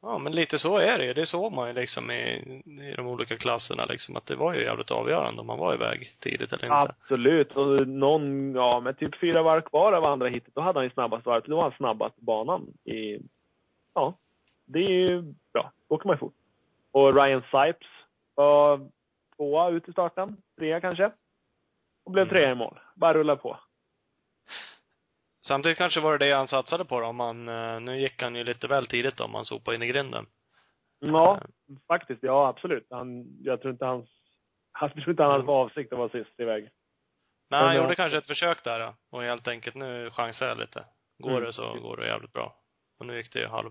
Ja, 0.03 0.19
men 0.19 0.33
lite 0.33 0.59
så 0.59 0.77
är 0.79 0.99
det 0.99 1.05
ju. 1.05 1.15
Det 1.15 1.27
såg 1.27 1.53
man 1.53 1.69
ju 1.69 1.75
liksom 1.75 2.11
i, 2.11 2.23
i 2.91 2.95
de 2.97 3.07
olika 3.07 3.37
klasserna 3.37 3.85
liksom, 3.85 4.17
att 4.17 4.27
det 4.27 4.37
var 4.37 4.55
ju 4.55 4.63
jävligt 4.63 4.91
avgörande 4.91 5.41
om 5.41 5.47
man 5.47 5.59
var 5.59 5.75
iväg 5.75 6.17
tidigt 6.21 6.53
eller 6.53 6.65
inte. 6.65 6.77
Absolut. 6.77 7.57
Och 7.57 7.89
någon, 7.89 8.55
ja, 8.55 8.81
med 8.81 8.99
typ 8.99 9.21
fyra 9.21 9.43
varv 9.43 9.61
kvar 9.61 9.93
av 9.93 10.05
andra 10.05 10.29
hitet, 10.29 10.55
då 10.55 10.61
hade 10.61 10.79
han 10.79 10.85
ju 10.85 10.91
snabbast 10.91 11.27
varv. 11.27 11.43
Då 11.47 11.57
var 11.57 11.63
han 11.63 11.73
snabbast 11.73 12.17
banan 12.17 12.67
i, 12.85 13.19
ja, 13.95 14.15
det 14.67 14.79
är 14.79 14.91
ju 14.91 15.23
bra. 15.53 15.73
Då 15.89 15.95
åker 15.95 16.07
man 16.07 16.15
ju 16.15 16.19
fort. 16.19 16.35
Och 16.93 17.15
Ryan 17.15 17.43
Sipes 17.43 17.89
var 18.35 18.89
tvåa 19.37 19.71
ut 19.71 19.89
i 19.89 19.93
starten. 19.93 20.37
Trea 20.59 20.81
kanske. 20.81 21.11
Och 22.05 22.11
blev 22.13 22.23
Mm. 22.23 22.33
trea 22.35 22.51
i 22.53 22.55
mål. 22.55 22.79
Bara 22.95 23.15
rulla 23.15 23.37
på. 23.37 23.59
Samtidigt 25.51 25.79
kanske 25.79 26.01
var 26.01 26.19
det 26.19 26.27
det 26.27 26.35
han 26.35 26.49
satsade 26.49 26.85
på 26.85 27.01
då, 27.01 27.07
om 27.07 27.21
han, 27.21 27.49
eh, 27.49 27.81
nu 27.81 28.01
gick 28.01 28.23
han 28.23 28.37
ju 28.37 28.45
lite 28.45 28.69
väl 28.69 28.87
tidigt 28.87 29.21
om 29.21 29.35
han 29.35 29.45
sopade 29.45 29.75
in 29.75 29.83
i 29.83 29.87
grinden. 29.87 30.27
Ja, 30.99 31.41
faktiskt. 31.89 32.23
Ja, 32.23 32.49
absolut. 32.49 32.87
Han, 32.91 33.27
jag 33.43 33.61
tror 33.61 33.73
inte 33.73 33.85
hans, 33.85 34.09
jag 34.81 34.93
tror 34.93 35.11
inte 35.11 35.23
han 35.23 35.33
hade 35.33 35.45
för 35.45 35.53
avsikt 35.53 35.93
att 35.93 35.99
vara 35.99 36.09
sist 36.09 36.41
iväg. 36.41 36.71
Nej, 37.51 37.61
han 37.61 37.77
gjorde 37.77 37.95
kanske 37.95 38.19
ett 38.19 38.27
försök 38.27 38.65
där 38.65 38.81
då, 38.81 38.95
och 39.11 39.23
helt 39.23 39.49
enkelt, 39.49 39.77
nu 39.77 40.11
chansar 40.11 40.47
jag 40.47 40.59
lite. 40.59 40.85
Går 41.19 41.31
Mm. 41.31 41.45
det 41.45 41.53
så 41.53 41.81
går 41.81 41.97
det 41.97 42.07
jävligt 42.07 42.33
bra. 42.33 42.55
Och 42.99 43.07
nu 43.07 43.17
gick 43.17 43.33
det 43.33 43.39
ju 43.39 43.47
halv 43.47 43.71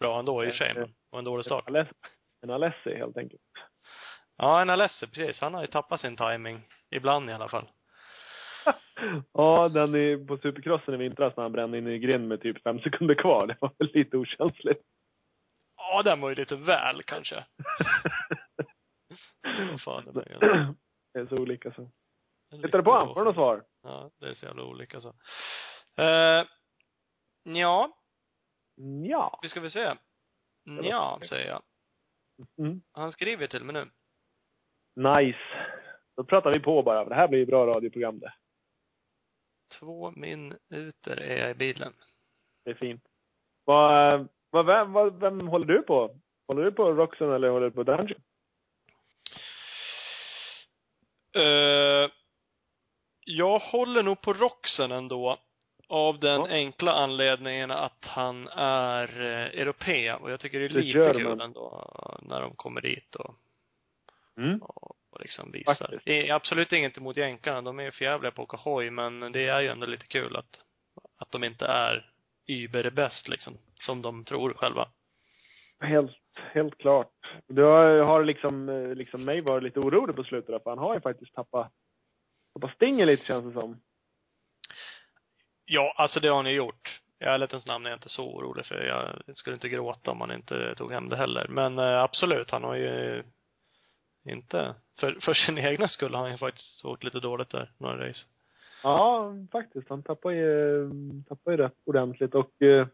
bra 0.00 0.18
ändå 0.18 0.44
i 0.44 0.48
och 0.48 0.52
för 0.52 0.58
sig, 0.58 0.74
men 0.74 0.82
det 0.82 0.92
var 1.10 1.18
en 1.18 1.24
dålig 1.24 1.44
start. 1.44 1.64
En 2.42 2.50
Alessi 2.50 2.96
helt 2.96 3.16
enkelt. 3.16 3.42
Ja, 4.36 4.60
en 4.60 4.70
Alessi, 4.70 5.06
precis. 5.06 5.40
Han 5.40 5.54
har 5.54 5.60
ju 5.60 5.66
tappat 5.66 6.00
sin 6.00 6.16
timing 6.16 6.68
Ibland 6.90 7.30
i 7.30 7.32
alla 7.32 7.48
fall. 7.48 7.68
ja, 9.32 9.68
den 9.68 9.94
i, 9.94 10.24
på 10.26 10.38
supercrossen 10.38 10.94
i 10.94 10.96
vintras 10.96 11.36
när 11.36 11.42
han 11.44 11.52
brände 11.52 11.78
in 11.78 11.86
i 11.86 11.98
grind 11.98 12.28
med 12.28 12.40
typ 12.42 12.62
fem 12.62 12.80
sekunder 12.80 13.14
kvar. 13.14 13.46
Det 13.46 13.56
var 13.60 13.72
väl 13.78 13.90
lite 13.94 14.16
okänsligt. 14.16 14.82
Ja, 15.76 16.02
den 16.02 16.20
var 16.20 16.28
ju 16.28 16.34
lite 16.34 16.56
väl 16.56 17.02
kanske. 17.02 17.44
Vad 19.70 19.80
fan 19.80 20.04
det 20.14 20.20
är. 20.20 20.38
det 21.14 21.20
är 21.20 21.26
så 21.26 21.36
olika 21.36 21.72
så. 21.72 21.90
Tittar 22.62 22.78
du 22.78 22.84
på 22.84 22.90
honom? 22.92 23.14
Får 23.14 23.20
du 23.20 23.24
något 23.24 23.34
svar? 23.34 23.64
Ja, 23.82 24.10
det 24.20 24.26
är 24.28 24.34
så 24.34 24.46
jävla 24.46 24.64
olika 24.64 25.00
så. 25.00 25.08
Uh, 26.00 26.44
ja, 27.42 27.96
Ja. 29.04 29.38
vi 29.42 29.48
ska 29.48 29.60
väl 29.60 29.70
se. 29.70 29.94
Ja, 30.82 31.20
säger 31.28 31.48
jag. 31.48 31.62
Mm. 32.58 32.82
Han 32.92 33.12
skriver 33.12 33.46
till 33.46 33.64
mig 33.64 33.72
nu. 33.72 33.86
Nice. 35.10 35.38
Då 36.16 36.24
pratar 36.24 36.50
vi 36.50 36.60
på 36.60 36.82
bara. 36.82 37.04
för 37.04 37.10
Det 37.10 37.16
här 37.16 37.28
blir 37.28 37.38
ju 37.38 37.46
bra 37.46 37.66
radioprogram 37.66 38.18
det. 38.18 38.32
Två 39.78 40.10
minuter 40.10 41.16
är 41.16 41.38
jag 41.38 41.50
i 41.50 41.54
bilen. 41.54 41.92
Det 42.64 42.70
är 42.70 42.74
fint. 42.74 43.04
Vad, 43.64 44.28
vad, 44.50 44.66
vem, 44.66 44.92
vad, 44.92 45.20
vem 45.20 45.48
håller 45.48 45.66
du 45.66 45.82
på? 45.82 46.16
Håller 46.46 46.62
du 46.64 46.72
på 46.72 46.92
Roxen 46.92 47.30
eller 47.32 47.48
håller 47.48 47.66
du 47.66 47.72
på 47.72 47.82
Dungeon? 47.82 48.20
Uh, 51.36 52.10
jag 53.24 53.58
håller 53.58 54.02
nog 54.02 54.20
på 54.20 54.32
Roxen 54.32 54.92
ändå. 54.92 55.38
Av 55.88 56.18
den 56.20 56.40
Ja. 56.40 56.46
enkla 56.48 56.92
anledningen 56.92 57.70
att 57.70 58.04
han 58.04 58.48
är 58.48 59.20
uh, 59.20 59.60
europé 59.60 60.12
och 60.14 60.30
jag 60.30 60.40
tycker 60.40 60.58
det 60.60 60.64
är 60.64 60.68
lite 60.68 60.98
German. 60.98 61.14
kul 61.14 61.40
ändå 61.40 61.86
när 62.22 62.40
de 62.40 62.54
kommer 62.56 62.80
dit 62.80 63.14
och, 63.14 63.34
Mm. 64.36 64.62
och, 64.62 64.96
och 65.10 65.20
liksom 65.20 65.52
visar. 65.52 65.74
Faktiskt. 65.74 66.04
Det 66.04 66.28
är 66.28 66.34
absolut 66.34 66.72
inget 66.72 66.98
emot 66.98 67.16
jänkarna, 67.16 67.62
de 67.62 67.78
är 67.78 67.84
ju 67.84 67.90
förjävliga 67.90 68.30
på 68.30 68.42
att 68.42 68.48
åka 68.48 68.56
hoj, 68.56 68.90
men 68.90 69.32
det 69.32 69.46
är 69.46 69.60
ju 69.60 69.68
ändå 69.68 69.86
lite 69.86 70.06
kul 70.06 70.36
att, 70.36 70.64
att 71.18 71.30
de 71.30 71.44
inte 71.44 71.66
är 71.66 72.10
überbäst 72.46 73.28
liksom, 73.28 73.54
som 73.78 74.02
de 74.02 74.24
tror 74.24 74.52
själva. 74.52 74.88
Helt, 75.80 76.18
helt 76.52 76.78
klart. 76.78 77.12
Du 77.46 77.62
har, 77.62 77.98
har 77.98 78.24
liksom, 78.24 78.68
eh, 78.68 78.94
liksom 78.94 79.24
mig 79.24 79.40
varit 79.40 79.62
lite 79.62 79.80
orolig 79.80 80.16
på 80.16 80.24
slutet 80.24 80.50
där, 80.50 80.58
för 80.58 80.70
han 80.70 80.78
har 80.78 80.94
ju 80.94 81.00
faktiskt 81.00 81.34
tappat, 81.34 81.72
tappat 82.54 82.74
stingen 82.74 83.06
lite 83.06 83.24
känns 83.24 83.44
det 83.44 83.60
som. 83.60 83.80
Ja, 85.64 85.94
alltså 85.96 86.20
det 86.20 86.28
har 86.28 86.42
ni 86.42 86.50
gjort. 86.50 87.00
I 87.20 87.24
ärlighetens 87.24 87.66
namn 87.66 87.86
är 87.86 87.90
jag 87.90 87.96
inte 87.96 88.08
så 88.08 88.28
orolig 88.34 88.66
för 88.66 88.84
jag 88.84 89.36
skulle 89.36 89.54
inte 89.54 89.68
gråta 89.68 90.10
om 90.10 90.20
han 90.20 90.32
inte 90.32 90.74
tog 90.74 90.92
hem 90.92 91.08
det 91.08 91.16
heller. 91.16 91.46
Men 91.48 91.78
eh, 91.78 92.02
absolut, 92.02 92.50
han 92.50 92.64
har 92.64 92.74
ju 92.74 93.22
inte, 94.24 94.74
för, 95.00 95.18
för 95.20 95.34
sin 95.34 95.58
egna 95.58 95.88
skull 95.88 96.14
har 96.14 96.22
han 96.22 96.30
ju 96.30 96.38
faktiskt 96.38 96.84
åkt 96.84 97.04
lite 97.04 97.20
dåligt 97.20 97.50
där, 97.50 97.70
några 97.78 98.08
race. 98.08 98.26
Ja, 98.82 99.32
faktiskt. 99.52 99.88
Han 99.88 100.02
tappar 100.02 100.30
ju, 100.30 100.90
tappar 101.28 101.50
ju 101.50 101.56
rätt 101.56 101.76
ordentligt 101.84 102.34
och 102.34 102.62
eh, 102.62 102.86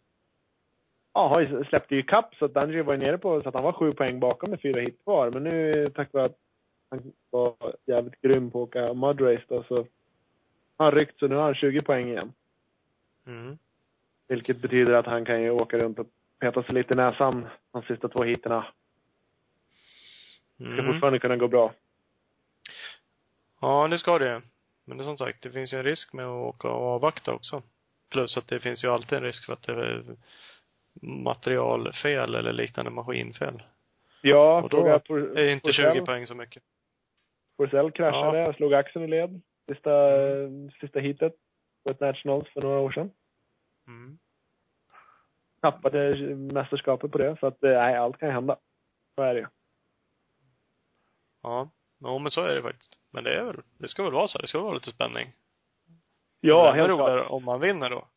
ja, 1.15 1.29
har 1.29 1.65
släppte 1.65 1.95
ju 1.95 2.03
kapp 2.03 2.35
så 2.35 2.45
att 2.45 2.55
Dungey 2.55 2.83
var 2.83 2.93
ju 2.93 2.99
nere 2.99 3.19
på 3.19 3.43
så 3.43 3.49
att 3.49 3.55
han 3.55 3.65
var 3.65 3.73
sju 3.73 3.93
poäng 3.93 4.21
bakom 4.21 4.51
med 4.51 4.61
fyra 4.61 4.81
hit 4.81 5.03
kvar. 5.05 5.31
Men 5.31 5.45
nu 5.45 5.91
tack 5.95 6.13
vare 6.13 6.25
att 6.25 6.39
han 6.91 7.13
var 7.31 7.55
jävligt 7.87 8.21
grym 8.21 8.51
på 8.51 8.63
att 8.63 8.69
åka 8.69 8.95
mudrace 8.95 9.45
då 9.49 9.63
så 9.63 9.87
han 10.79 10.93
ryckt 10.93 11.19
så 11.19 11.29
nu 11.29 11.35
har 11.35 11.43
han 11.43 11.55
20 11.55 11.83
poäng 11.83 12.09
igen. 12.09 12.33
Mm. 13.27 13.59
Vilket 14.29 14.63
betyder 14.63 14.93
att 14.93 15.07
han 15.07 15.25
kan 15.25 15.43
ju 15.43 15.51
åka 15.51 15.79
runt 15.79 15.99
och 15.99 16.07
peta 16.41 16.63
sig 16.63 16.75
lite 16.75 16.95
i 16.95 16.97
näsan 16.97 17.47
de 17.73 17.83
sista 17.83 18.09
två 18.09 18.25
Det 20.57 20.65
ska 20.65 20.73
Mm. 20.83 20.87
fortfarande 20.93 21.19
kunna 21.19 21.37
gå 21.37 21.49
bra. 21.49 21.73
Ja, 23.61 23.89
det 23.89 23.99
ska 23.99 24.19
det. 24.19 24.43
Men 24.85 24.97
det 24.99 25.03
är 25.03 25.07
som 25.07 25.17
sagt, 25.19 25.43
det 25.43 25.51
finns 25.51 25.75
ju 25.75 25.79
en 25.79 25.85
risk 25.85 26.13
med 26.13 26.27
att 26.27 26.31
åka 26.55 26.69
och 26.69 26.83
avvakta 26.95 27.33
också. 27.33 27.63
Plus 28.11 28.37
att 28.37 28.49
det 28.49 28.61
finns 28.61 28.85
ju 28.85 28.89
alltid 28.89 29.19
en 29.19 29.25
risk 29.25 29.47
för 29.47 29.53
att 29.53 29.63
det 29.63 29.73
är 29.73 30.05
materialfel 31.03 32.35
eller 32.35 32.53
liknande 32.53 32.91
maskinfel. 32.91 33.63
Ja, 34.23 34.63
Och 34.63 34.69
då 34.69 34.77
fråga 34.77 34.95
är 35.43 35.49
inte 35.49 35.73
20 35.73 35.83
Forsell. 35.89 36.07
poäng 36.07 36.27
så 36.27 36.35
mycket. 36.35 36.63
Forsell 37.57 37.91
kraschade, 37.91 38.55
slog 38.55 38.75
axeln 38.75 39.05
i 39.05 39.09
led. 39.09 39.41
Sista, 39.69 39.91
sista 40.81 41.01
heatet 41.01 41.35
på 41.85 41.91
ett 41.91 42.01
Nationals 42.01 42.49
för 42.49 42.61
några 42.63 42.79
år 42.81 42.91
sedan. 42.91 43.11
Mm. 43.87 44.19
Tappade 45.61 46.17
mästerskapet 46.37 47.13
på 47.13 47.19
det. 47.19 47.37
Så 47.41 47.47
att, 47.47 47.65
eh, 47.65 47.71
nej, 47.71 47.97
allt 47.97 48.19
kan 48.19 48.31
hända. 48.31 48.57
Så 49.15 49.23
är 49.23 49.35
det 49.35 49.41
ju. 49.41 49.47
Ja. 51.47 51.71
Jo, 52.01 52.19
men 52.19 52.31
så 52.31 52.43
är 52.43 52.55
det 52.55 52.63
faktiskt. 52.63 52.99
Men 53.11 53.25
det 53.25 53.39
är 53.39 53.45
väl, 53.45 53.57
det 53.79 53.89
ska 53.89 54.03
väl 54.03 54.13
vara 54.13 54.29
så. 54.29 54.39
Det 54.39 54.47
ska 54.47 54.59
väl 54.59 54.65
vara 54.65 54.75
lite 54.75 54.93
spänning. 54.93 55.33
Ja, 56.41 56.63
det 56.63 56.69
är 56.69 56.75
helt 56.75 56.91
roligare 56.91 57.21
klart. 57.21 57.31
om 57.31 57.45
man 57.45 57.61
vinner 57.61 57.91
då. 57.91 58.09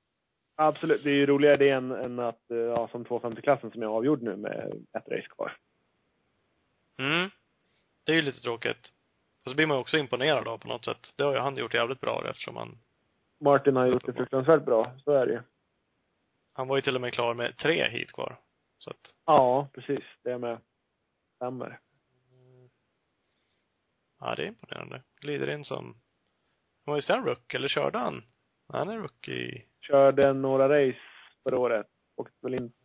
Absolut. 0.55 1.03
Det 1.03 1.09
är 1.09 1.13
ju 1.15 1.25
roligare 1.25 1.57
det 1.57 1.69
än, 1.69 1.91
än 1.91 2.19
att, 2.19 2.51
eh, 2.51 2.57
ja, 2.57 2.87
som 2.87 3.05
250-klassen 3.05 3.71
som 3.71 3.81
jag 3.81 3.91
avgjorde 3.91 4.25
nu 4.25 4.35
med 4.35 4.83
ett 4.97 5.07
race 5.09 5.27
kvar. 5.35 5.57
Mm. 6.99 7.29
Det 8.05 8.11
är 8.11 8.15
ju 8.15 8.21
lite 8.21 8.41
tråkigt. 8.41 8.91
Och 9.45 9.49
så 9.51 9.55
blir 9.55 9.65
man 9.67 9.77
ju 9.77 9.81
också 9.81 9.97
imponerad 9.97 10.47
av 10.47 10.57
på 10.57 10.67
något 10.67 10.85
sätt. 10.85 11.13
Det 11.17 11.23
har 11.23 11.33
ju 11.33 11.39
han 11.39 11.57
gjort 11.57 11.73
jävligt 11.73 12.01
bra 12.01 12.23
eftersom 12.29 12.55
han, 12.55 12.77
Martin 13.39 13.75
har 13.75 13.85
gjort 13.85 14.05
det 14.05 14.13
fruktansvärt 14.13 14.65
bra. 14.65 14.91
Så 15.03 15.11
är 15.11 15.25
det 15.25 15.33
ju. 15.33 15.41
han 16.53 16.67
var 16.67 16.75
ju 16.75 16.81
till 16.81 16.95
och 16.95 17.01
med 17.01 17.13
klar 17.13 17.33
med 17.33 17.57
tre 17.57 17.89
hit 17.89 18.11
kvar. 18.11 18.39
Så 18.77 18.89
att, 18.89 19.13
Ja, 19.25 19.67
precis. 19.73 20.03
Det 20.23 20.37
med. 20.37 20.57
Stämmer. 21.35 21.79
Ja 24.19 24.35
det 24.35 24.43
är 24.43 24.47
imponerande. 24.47 25.01
Glider 25.21 25.49
in 25.49 25.63
som, 25.63 25.95
var 26.85 26.95
visst 26.95 27.09
han 27.09 27.25
rook, 27.25 27.53
eller 27.53 27.67
körde 27.67 27.97
han? 27.97 28.23
Han 28.73 28.89
är 28.89 28.97
rookie. 28.97 29.63
Körde 29.81 30.33
några 30.33 30.69
race 30.69 30.99
förra 31.43 31.57
året. 31.57 31.87
Åkte 32.15 32.37
väl 32.41 32.53
inte 32.53 32.75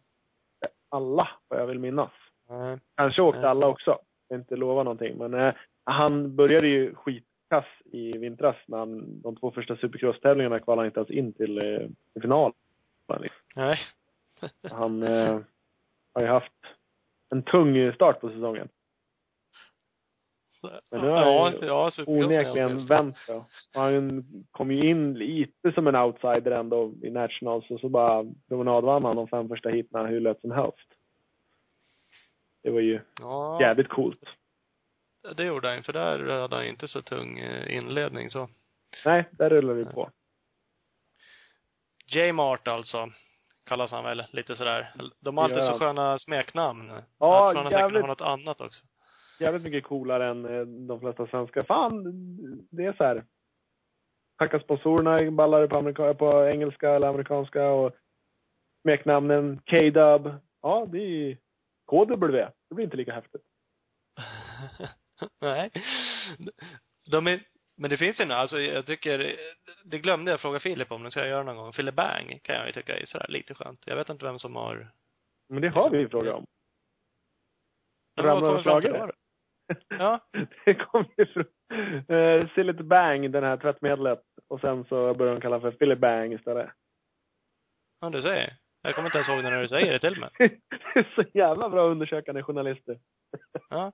alla, 0.89 1.29
vad 1.49 1.61
jag 1.61 1.67
vill 1.67 1.79
minnas. 1.79 2.11
Nej. 2.49 2.79
Kanske 2.97 3.23
åkte 3.23 3.41
Nej. 3.41 3.51
alla 3.51 3.67
också. 3.67 3.99
Jag 4.29 4.41
inte 4.41 4.57
lova 4.57 4.83
någonting. 4.83 5.19
Men 5.19 5.35
eh, 5.35 5.55
han 5.85 6.37
började 6.37 6.69
ju 6.69 6.95
skitkass 6.95 7.67
i 7.85 8.19
vintras 8.19 8.57
när 8.67 8.79
han, 8.79 9.21
de 9.21 9.37
två 9.37 9.51
första 9.51 9.77
supercross-tävlingarna 9.77 10.61
kvalade 10.61 10.81
han 10.81 10.87
inte 10.87 11.01
ens 11.01 11.11
in 11.11 11.33
till, 11.33 11.59
eh, 11.59 11.89
till 12.13 12.23
final. 12.23 12.53
Nej. 13.57 13.79
Han 14.71 15.03
eh, 15.03 15.41
har 16.15 16.23
ju 16.23 16.29
haft 16.29 16.53
en 17.31 17.43
tung 17.43 17.93
start 17.93 18.21
på 18.21 18.29
säsongen. 18.29 18.69
Men 20.91 21.01
nu 21.01 21.09
har 21.09 21.21
ja, 21.21 21.45
han 21.45 21.69
ja, 21.69 21.91
Onekligen 22.07 22.87
vänt 22.87 23.17
då. 23.29 23.47
Han 23.75 24.25
kom 24.51 24.71
ju 24.71 24.91
in 24.91 25.15
lite 25.15 25.73
som 25.73 25.87
en 25.87 25.97
outsider 25.97 26.51
ändå 26.51 26.93
i 27.03 27.11
Nationals 27.11 27.71
och 27.71 27.81
så 27.81 27.89
bara 27.89 28.25
promenadvann 28.49 29.05
han 29.05 29.17
de 29.17 29.29
fem 29.29 29.49
första 29.49 29.69
heaten 29.69 30.07
hur 30.07 30.21
lätt 30.21 30.41
som 30.41 30.51
helst. 30.51 30.89
Det 32.63 32.71
var 32.71 32.81
ju 32.81 33.01
Ja, 33.21 33.61
jävligt 33.61 33.89
coolt. 33.89 34.25
det 35.37 35.45
gjorde 35.45 35.69
han 35.69 35.83
för 35.83 35.93
där 35.93 36.41
hade 36.41 36.57
han 36.57 36.65
inte 36.67 36.89
så 36.89 37.03
tung 37.03 37.39
eh, 37.39 37.77
inledning 37.77 38.31
så. 38.31 38.49
Nej, 39.05 39.25
där 39.31 39.51
rullar 39.51 39.75
vi 39.75 39.85
på. 39.85 40.11
J 42.07 42.33
Mart 42.33 42.69
alltså, 42.69 43.09
kallas 43.67 43.91
han 43.91 44.05
väl, 44.05 44.25
lite 44.31 44.57
sådär. 44.57 44.95
De 45.21 45.37
har 45.37 45.45
alltid 45.45 45.59
gör 45.59 45.73
så 45.73 45.79
sköna 45.79 46.19
smeknamn. 46.19 46.89
Ja, 47.19 47.53
tror 47.53 47.57
han 47.57 47.57
har 47.57 47.65
säkert 47.65 47.81
jävligt. 47.81 48.01
har 48.01 48.09
något 48.09 48.21
annat 48.21 48.61
också. 48.61 48.85
Jävligt 49.41 49.63
mycket 49.63 49.85
coolare 49.85 50.27
än 50.27 50.45
eh, 50.45 50.67
de 50.67 51.01
flesta 51.01 51.27
svenskar. 51.27 51.63
Fan, 51.63 52.05
det 52.71 52.85
är 52.85 52.93
så 52.93 53.05
här. 53.05 53.25
Tacka 54.39 54.61
sponsorerna 54.61 55.31
ballare 55.31 55.69
på, 55.69 55.77
amerika- 55.77 56.15
på 56.15 56.47
engelska 56.49 56.91
eller 56.91 57.07
amerikanska 57.07 57.67
och 57.69 57.95
smeknamnen 58.83 59.61
K-Dub. 59.71 60.35
Ja, 60.63 60.87
det 60.93 60.99
är 60.99 61.09
ju 61.09 61.37
KW. 61.91 62.49
Det 62.69 62.75
blir 62.75 62.85
inte 62.85 62.97
lika 62.97 63.13
häftigt. 63.13 63.43
Nej. 65.41 65.71
De 67.11 67.27
är, 67.27 67.41
men 67.77 67.91
det 67.91 67.97
finns 67.97 68.21
ju 68.21 68.33
alltså 68.33 68.61
jag 68.61 68.87
tycker, 68.87 69.37
det 69.85 69.99
glömde 69.99 70.31
jag 70.31 70.41
fråga 70.41 70.61
Filip 70.61 70.93
om, 70.93 71.03
det 71.03 71.11
ska 71.11 71.21
jag 71.21 71.29
göra 71.29 71.43
någon 71.43 71.57
gång. 71.57 71.73
Fille 71.73 71.93
Bang 71.93 72.41
kan 72.43 72.57
jag 72.57 72.67
ju 72.67 72.73
tycka 72.73 72.97
är 72.97 73.05
sådär 73.07 73.27
lite 73.29 73.55
skönt. 73.55 73.87
Jag 73.87 73.97
vet 73.97 74.09
inte 74.09 74.25
vem 74.25 74.39
som 74.39 74.57
har 74.57 74.93
Men 75.49 75.63
det 75.63 75.69
har 75.69 75.91
vi 75.91 75.99
ju 75.99 76.09
fråga 76.09 76.35
om. 76.35 76.47
Ramlar 78.21 78.55
till 78.55 78.63
slagare. 78.63 79.13
Ja. 79.89 80.21
Det 80.65 80.75
kom 80.75 81.05
ju 81.17 81.27
från 81.27 81.45
uh, 82.17 82.49
Sillet 82.55 82.77
Bang, 82.81 83.31
den 83.31 83.45
här 83.45 83.57
tvättmedlet. 83.57 84.23
Och 84.49 84.61
sen 84.61 84.85
så 84.85 85.15
började 85.15 85.37
de 85.37 85.41
kalla 85.41 85.61
för 85.61 85.71
Philly 85.71 85.95
Bang 85.95 86.33
istället. 86.33 86.71
Ja, 88.01 88.11
du 88.11 88.23
säger. 88.23 88.57
Jag 88.83 88.95
kommer 88.95 89.09
inte 89.09 89.19
ens 89.19 89.29
ihåg 89.29 89.45
det 89.45 89.51
när 89.51 89.63
du 89.63 89.69
säger 89.69 89.93
det 89.93 89.99
till 90.01 90.21
mig. 90.21 90.31
det 90.39 91.01
är 91.01 91.13
så 91.15 91.25
jävla 91.39 91.69
bra 91.69 91.83
undersökande 91.85 92.43
journalister. 92.43 92.99
Ja. 93.71 93.93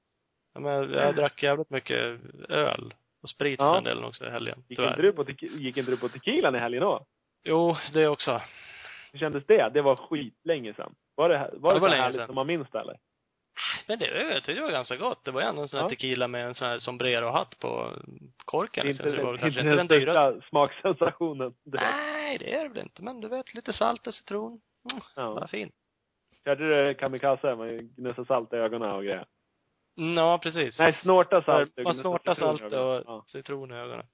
ja 0.55 0.61
men 0.61 0.91
jag 0.93 1.15
drack 1.17 1.43
jävligt 1.43 1.71
mycket 1.71 2.21
öl. 2.49 2.95
Och 3.23 3.31
sprit 3.31 3.61
Ja. 3.61 3.73
för 3.73 3.79
en 3.79 3.85
del 3.85 4.05
också 4.05 4.27
i 4.27 4.31
helgen. 4.31 4.65
Gick 4.69 4.79
Tyvärr. 4.79 4.91
inte, 4.91 5.03
du 5.03 5.13
på 5.13 5.25
te- 5.25 5.47
gick 5.47 5.77
inte 5.77 5.91
du 5.91 5.97
på 5.97 6.09
tequilan 6.09 6.55
i 6.55 6.59
helgen 6.59 6.83
då? 6.83 7.07
Jo, 7.45 7.77
det 7.93 8.07
också. 8.09 8.41
Hur 9.13 9.19
kändes 9.19 9.47
det? 9.47 9.71
Det 9.75 9.83
var 9.83 9.97
skitlänge 9.97 10.75
sedan. 10.75 10.95
Var 11.15 11.29
det, 11.29 11.51
var 11.53 11.75
det, 11.75 11.77
det 11.77 11.81
var 11.81 11.89
så 11.89 11.95
härligt 11.97 12.17
sedan. 12.17 12.27
som 12.27 12.35
man 12.35 12.47
minns 12.47 12.71
det 12.71 12.79
eller? 12.81 12.97
Men 13.89 13.99
det, 13.99 14.07
jag 14.07 14.35
tyckte 14.35 14.53
det 14.53 14.61
var 14.61 14.71
ganska 14.71 14.97
gott. 14.97 15.25
Det 15.25 15.31
var 15.31 15.43
ändå 15.43 15.63
en 15.63 15.69
sån 15.69 15.77
här 15.79 15.85
Ja. 15.85 15.89
tequila 15.91 16.29
med 16.29 16.47
en 16.47 16.55
sån 16.55 16.69
här 16.69 16.79
sombrero-hatt 16.79 17.59
på 17.59 17.97
korken. 18.45 18.87
Inte, 18.89 19.11
så 19.11 19.17
det 19.17 19.23
var 19.25 19.37
kanske 19.37 19.61
inte 19.61 19.75
den 19.75 19.87
dyraste. 19.87 20.49
smaksensationen. 20.49 21.55
Nej, 21.65 22.39
det 22.39 22.55
är 22.55 22.63
det 22.63 22.69
väl 22.69 22.79
inte. 22.83 23.03
Men 23.03 23.21
du 23.21 23.29
vet, 23.29 23.55
lite 23.55 23.73
salt 23.73 24.07
och 24.07 24.15
citron. 24.15 24.61
Mm, 24.91 25.03
Ja. 25.17 25.31
vad 25.35 25.51
fint. 25.51 25.75
Körde 26.45 26.87
du 26.89 26.95
kamikaze? 26.95 27.55
Man 27.57 27.89
gnussade 27.97 28.27
salt 28.27 28.53
i 28.53 28.57
ögonen 28.57 28.91
och 28.91 29.03
grejer. 29.05 29.27
Mm, 29.99 30.17
Ja, 30.17 30.39
precis. 30.43 30.79
Nej, 30.79 30.93
snorta 31.03 31.43
salt. 31.43 31.73
Man 31.85 31.95
snortar 31.95 32.35
salt 32.35 32.63
och 32.63 32.71
Ja, 33.07 33.25
citron 33.27 33.71
i 33.73 33.75
ögonen. 33.75 34.07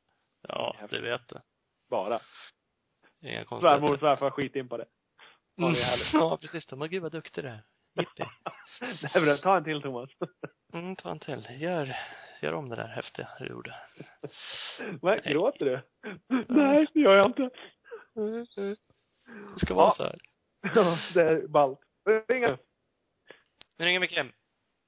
Ja, 0.49 0.77
du 0.91 1.01
vet 1.01 1.29
det. 1.29 1.43
bara. 1.91 2.19
Inga 3.23 3.33
Svärmor 3.33 3.43
och 3.43 3.47
konstigheter. 3.49 3.97
svärfar 3.99 4.31
skit 4.31 4.57
in 4.57 4.69
på 4.69 4.77
det. 4.77 4.87
Ja, 5.57 5.67
det 5.69 5.81
är 5.81 5.85
härligt. 5.85 6.07
Ja, 6.13 6.37
precis. 6.41 6.67
De, 6.67 6.89
gud 6.89 7.03
vad 7.03 7.13
duktig 7.13 7.45
du 7.45 7.49
är. 7.49 7.63
Jippi. 7.99 8.25
Nej, 8.81 9.25
men 9.25 9.39
ta 9.39 9.57
en 9.57 9.65
till 9.65 9.83
Thomas. 9.83 10.11
Mm, 10.73 10.97
ta 10.97 11.11
en 11.11 11.19
till. 11.19 11.47
Gör, 11.59 11.97
gör 12.43 12.53
om 12.53 12.69
det 12.69 12.77
där 12.77 12.89
häftiga 12.89 13.29
du 13.39 13.47
gjorde. 13.47 13.75
Vad, 15.01 15.25
gråter 15.25 15.67
du? 15.67 15.81
Nej, 16.49 16.87
det 16.95 17.01
gör 17.01 17.17
jag 17.17 17.27
inte. 17.27 17.51
Det 19.55 19.61
ska 19.61 19.75
vara 19.75 19.87
Ja. 19.89 19.95
så 19.97 20.03
här. 20.05 20.19
Ja, 20.75 20.99
det 21.15 21.23
är 21.23 21.49
ballt. 21.49 21.81
Ringa. 22.29 22.59
Nu 23.79 23.85
ringer 23.85 24.01
vi 24.01 24.09
Kim. 24.09 24.33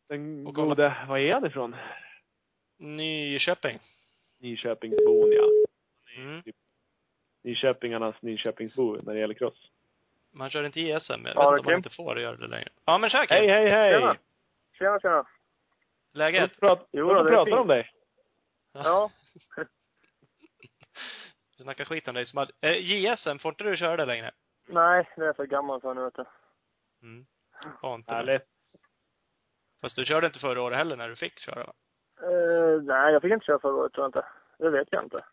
Den 0.09 0.47
Och 0.47 0.55
gode, 0.55 1.07
var 1.09 1.19
är 1.19 1.33
han 1.35 1.47
ifrån? 1.47 1.77
Nyköping. 2.79 3.79
Nyköpingsbon, 4.39 5.33
ja. 5.33 5.45
Mm. 6.17 6.43
Nyköpingarnas 7.45 8.23
Nyköpingsbo 8.23 9.03
när 9.03 9.15
det 9.15 9.21
gäller 9.21 9.35
cross. 9.35 9.71
Man 10.33 10.51
kör 10.51 10.65
inte 10.65 10.81
i 10.81 11.01
SM. 11.01 11.13
Jag 11.13 11.19
vet 11.19 11.35
Ja, 11.35 11.57
inte 11.57 11.61
om 11.61 11.65
man 11.65 11.75
inte 11.75 11.91
får 11.91 12.21
göra 12.21 12.37
det 12.37 12.47
längre. 12.47 12.69
Ja, 12.85 12.99
men 12.99 13.11
tja 13.11 13.27
Kim. 13.27 13.37
Hej, 13.37 13.49
hej, 13.49 13.71
hej! 13.71 13.93
Tjena. 13.93 14.17
Tjena, 14.79 15.01
tjena. 15.01 15.27
Läget? 16.13 16.41
Jag 16.41 16.61
pratar, 16.61 16.87
Jo, 16.93 17.09
jag 17.13 17.25
det 17.27 17.31
är 17.31 17.33
pratar 17.33 17.51
fint. 17.51 17.59
om 17.61 17.67
dig. 17.69 17.91
Ja. 18.73 19.11
Vi 21.59 21.63
snackar 21.65 21.85
skit 21.85 22.09
om 22.09 22.15
dig 22.15 22.27
som 22.27 22.37
hade... 22.37 22.53
Eh, 22.61 22.73
JSM, 22.73 23.39
får 23.39 23.49
inte 23.49 23.65
du 23.65 23.77
köra 23.77 23.97
det 23.97 24.05
längre? 24.05 24.31
Nej, 24.67 25.09
det 25.17 25.27
är 25.27 25.33
för 25.33 25.47
gammal 25.47 25.81
för 25.81 25.95
nu 25.95 26.05
vet 26.05 26.15
du. 26.15 26.25
Mm. 27.03 27.27
Det. 28.07 28.13
Härligt. 28.13 28.43
Fast 29.81 29.97
du 29.97 30.05
körde 30.05 30.27
inte 30.27 30.39
förra 30.39 30.63
året 30.63 30.79
heller 30.79 30.97
när 30.97 31.09
du 31.09 31.17
fick 31.17 31.39
köra 31.39 31.65
va? 31.65 31.73
Uh, 32.29 32.83
nej, 32.83 33.13
jag 33.13 33.23
fick 33.23 33.33
inte 33.33 33.47
köra 33.47 33.59
förra 33.59 33.75
året 33.75 33.93
tror 33.93 34.05
jag 34.05 34.09
inte. 34.09 34.25
Det 34.59 34.71
vet 34.71 34.89
jag 34.91 35.05
inte. 35.05 35.25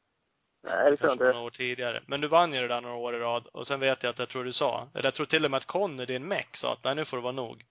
Nej, 0.65 0.91
det 0.91 0.97
tror 0.97 1.09
jag 1.09 1.09
Kanske 1.09 1.11
inte. 1.13 1.25
några 1.25 1.39
år 1.39 1.49
tidigare. 1.49 2.01
Men 2.07 2.21
du 2.21 2.27
vann 2.27 2.53
ju 2.53 2.61
det 2.61 2.67
där 2.67 2.81
några 2.81 2.95
år 2.95 3.15
i 3.15 3.19
rad. 3.19 3.47
Och 3.53 3.67
sen 3.67 3.79
vet 3.79 4.03
jag 4.03 4.09
att 4.09 4.19
jag 4.19 4.29
tror 4.29 4.43
du 4.43 4.53
sa, 4.53 4.87
eller 4.93 5.03
jag 5.03 5.13
tror 5.13 5.25
till 5.25 5.45
och 5.45 5.51
med 5.51 5.57
att 5.57 5.65
Conny, 5.65 6.05
din 6.05 6.27
meck, 6.27 6.57
sa 6.57 6.73
att 6.73 6.83
nej 6.83 6.95
nu 6.95 7.05
får 7.05 7.17
det 7.17 7.23
vara 7.23 7.31
nog. 7.33 7.63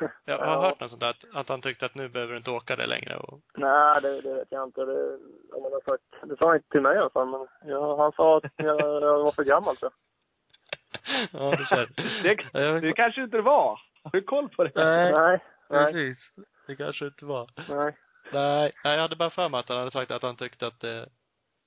Jag 0.24 0.38
har 0.38 0.46
Ja. 0.46 0.60
hört 0.62 0.80
något 0.80 0.90
sånt 0.90 1.00
där, 1.00 1.08
att, 1.10 1.24
att 1.34 1.48
han 1.48 1.60
tyckte 1.62 1.86
att 1.86 1.94
nu 1.94 2.08
behöver 2.08 2.32
du 2.32 2.36
inte 2.38 2.50
åka 2.50 2.76
det 2.76 2.86
längre 2.86 3.16
och... 3.16 3.40
Nej, 3.56 4.00
det, 4.02 4.20
det 4.20 4.34
vet 4.34 4.48
jag 4.50 4.64
inte. 4.64 4.84
Det, 4.84 5.14
om 5.52 5.62
man 5.62 5.72
har 5.72 5.80
sagt, 5.80 6.02
det 6.30 6.36
sa 6.36 6.46
han 6.46 6.56
inte 6.56 6.68
till 6.68 6.80
mig 6.80 6.94
i 6.96 6.98
alla 6.98 7.10
fall, 7.10 7.28
men 7.28 7.46
ja, 7.64 7.96
han 8.02 8.12
sa 8.12 8.36
att 8.36 8.44
jag, 8.56 8.80
jag 8.80 9.22
var 9.24 9.32
för 9.32 9.44
gammal 9.44 9.76
så. 9.76 9.90
ja, 11.32 11.54
du 11.58 11.64
ser. 11.64 11.88
Det, 12.22 12.60
jag- 12.60 12.82
det 12.82 12.92
kanske 12.92 13.22
inte 13.22 13.40
var. 13.40 13.80
Har 14.04 14.10
du 14.12 14.22
koll 14.22 14.48
på 14.48 14.64
det? 14.64 14.72
Nej, 14.74 15.12
Nej, 15.12 15.38
nej, 15.70 15.84
precis. 15.92 16.18
Det 16.66 16.76
kanske 16.76 17.04
inte 17.06 17.24
var. 17.24 17.46
nej. 17.68 17.96
Nej, 18.32 18.72
nej, 18.84 18.94
jag 18.94 19.02
hade 19.02 19.16
bara 19.16 19.30
för 19.30 19.48
mig 19.48 19.60
att 19.60 19.68
han 19.68 19.78
hade 19.78 19.90
sagt 19.90 20.10
att 20.10 20.22
han 20.22 20.36
tyckte 20.36 20.66
att 20.66 20.80
det, 20.80 21.08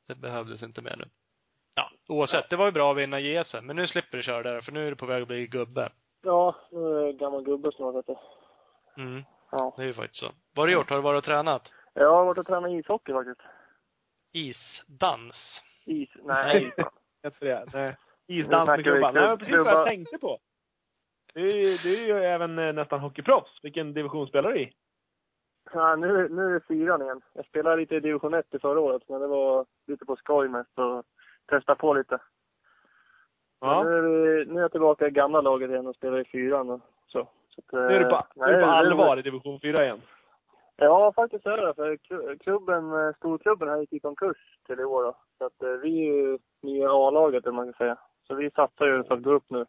det 0.07 0.15
behövdes 0.15 0.63
inte 0.63 0.81
mer 0.81 0.95
nu. 0.97 1.05
Ja, 1.75 1.89
oavsett. 2.09 2.49
Det 2.49 2.55
var 2.55 2.65
ju 2.65 2.71
bra 2.71 2.91
att 2.91 2.97
vinna 2.97 3.19
JSM, 3.19 3.65
men 3.65 3.75
nu 3.75 3.87
slipper 3.87 4.17
du 4.17 4.23
köra 4.23 4.43
där, 4.43 4.61
för 4.61 4.71
nu 4.71 4.85
är 4.87 4.89
du 4.89 4.95
på 4.95 5.05
väg 5.05 5.21
att 5.21 5.27
bli 5.27 5.47
gubbe. 5.47 5.89
Ja, 6.23 6.55
nu 6.71 6.79
är 6.97 7.05
jag 7.05 7.17
gammal 7.17 7.43
gubbe 7.43 7.71
snart 7.71 7.95
vet 7.95 8.05
du. 8.07 8.15
Mm, 9.01 9.23
Ja. 9.51 9.73
det 9.77 9.83
är 9.83 9.87
ju 9.87 9.93
faktiskt 9.93 10.19
så. 10.19 10.25
Vad 10.55 10.63
har 10.63 10.67
du 10.67 10.73
gjort? 10.73 10.89
Har 10.89 10.97
du 10.97 11.03
varit 11.03 11.17
och 11.17 11.23
tränat? 11.23 11.73
Jag 11.93 12.11
har 12.11 12.25
varit 12.25 12.37
och 12.37 12.45
tränat 12.47 12.71
ishockey 12.71 13.13
faktiskt. 13.13 13.41
Isdans? 14.31 15.61
Is, 15.85 16.09
nej. 16.23 16.73
Heter 17.23 17.45
det? 17.45 17.65
Nej. 17.73 17.95
Isdans 18.27 18.67
med 18.67 18.83
klubban. 18.83 19.13
Nej, 19.13 19.27
men 19.27 19.37
precis 19.37 19.55
vad 19.55 19.67
jag 19.67 19.87
tänkte 19.87 20.17
på. 20.17 20.39
Du 21.33 21.49
är 21.51 21.55
ju, 21.55 21.77
du 21.77 22.03
är 22.03 22.07
ju 22.07 22.23
även 22.23 22.59
eh, 22.59 22.73
nästan 22.73 22.99
hockeyproffs. 22.99 23.59
Vilken 23.63 23.93
division 23.93 24.27
spelar 24.27 24.51
du 24.51 24.59
i? 24.61 24.73
Ja, 25.73 25.95
nu, 25.95 26.29
nu 26.29 26.45
är 26.49 26.53
det 26.53 26.67
fyran 26.67 27.01
igen. 27.01 27.21
Jag 27.33 27.45
spelade 27.45 27.75
lite 27.77 27.95
i 27.95 27.99
division 27.99 28.33
1 28.33 28.53
i 28.55 28.59
förra 28.59 28.79
året, 28.79 29.01
men 29.09 29.21
det 29.21 29.27
var 29.27 29.65
lite 29.87 30.05
på 30.05 30.15
skoj 30.15 30.47
mest 30.49 30.79
och 30.79 31.03
testa 31.49 31.75
på 31.75 31.93
lite. 31.93 32.19
Ja. 33.61 33.83
Nu, 33.83 33.97
är 33.97 34.01
vi, 34.01 34.45
nu 34.45 34.57
är 34.57 34.61
jag 34.61 34.71
tillbaka 34.71 35.07
i 35.07 35.11
gamla 35.11 35.41
laget 35.41 35.69
igen 35.69 35.87
och 35.87 35.95
spelar 35.95 36.19
i 36.19 36.25
fyran 36.25 36.69
och 36.69 36.81
så. 37.07 37.27
så 37.49 37.61
att, 37.61 37.71
Nu 37.89 37.95
är 37.95 37.99
du 37.99 38.05
på, 38.09 38.15
eh, 38.15 38.23
nu 38.35 38.43
är 38.43 38.47
du 38.47 38.53
på 38.53 38.65
nej, 38.67 38.83
det- 38.83 38.89
allvar 38.89 39.17
i 39.17 39.21
division 39.21 39.59
4 39.59 39.83
igen. 39.83 40.01
Ja, 40.77 41.11
faktiskt 41.15 41.45
är 41.45 41.57
det. 41.57 41.73
För 41.73 41.95
klu- 41.95 42.37
klubben, 42.37 42.91
eh, 42.93 43.15
storklubben 43.15 43.69
här 43.69 43.77
gick 43.77 43.93
i 43.93 43.99
konkurs 43.99 44.37
till 44.65 44.79
i 44.79 44.83
år 44.83 45.03
då. 45.03 45.15
Så 45.37 45.45
att 45.45 45.61
eh, 45.63 45.69
vi 45.69 46.09
är 46.09 46.13
ju 46.13 46.37
nya 46.61 46.89
A-laget, 46.91 47.45
eller 47.45 47.55
man 47.55 47.65
kan 47.65 47.73
säga. 47.73 47.97
Så 48.27 48.35
vi 48.35 48.51
satsar 48.51 48.85
ju 48.85 49.03
för 49.03 49.13
att 49.15 49.21
gå 49.23 49.31
upp 49.31 49.49
nu. 49.49 49.65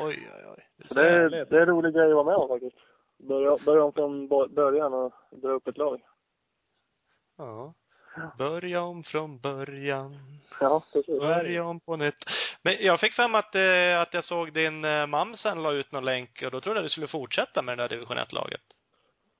Oj, 0.00 0.28
oj, 0.36 0.44
oj. 0.56 0.66
Så 0.86 0.94
det, 0.94 1.08
är, 1.08 1.28
det 1.28 1.56
är 1.56 1.60
en 1.60 1.66
rolig 1.68 1.94
grej 1.94 2.08
att 2.08 2.14
vara 2.14 2.24
med 2.24 2.36
om 2.36 2.48
faktiskt. 2.48 2.76
Börja, 3.18 3.56
börja 3.64 3.84
om 3.84 3.92
från 3.92 4.28
början 4.54 4.94
och 4.94 5.12
dra 5.30 5.48
upp 5.48 5.68
ett 5.68 5.78
lag. 5.78 6.00
Ja. 7.38 7.74
Börja 8.38 8.82
om 8.82 9.02
från 9.04 9.38
början. 9.38 10.16
Ja, 10.60 10.82
precis. 10.92 11.18
Börja 11.20 11.64
om 11.64 11.80
på 11.80 11.96
nytt. 11.96 12.14
Men 12.62 12.76
jag 12.80 13.00
fick 13.00 13.12
fram 13.12 13.34
att, 13.34 13.54
eh, 13.54 14.00
att 14.00 14.14
jag 14.14 14.24
såg 14.24 14.52
din 14.52 14.84
eh, 14.84 15.06
mamsen 15.06 15.62
la 15.62 15.72
ut 15.72 15.92
någon 15.92 16.04
länk 16.04 16.42
och 16.44 16.50
då 16.50 16.60
trodde 16.60 16.78
jag 16.78 16.84
du 16.84 16.88
skulle 16.88 17.06
fortsätta 17.06 17.62
med 17.62 17.78
det 17.78 17.82
där 17.82 17.88
division 17.88 18.16
1-laget. 18.18 18.60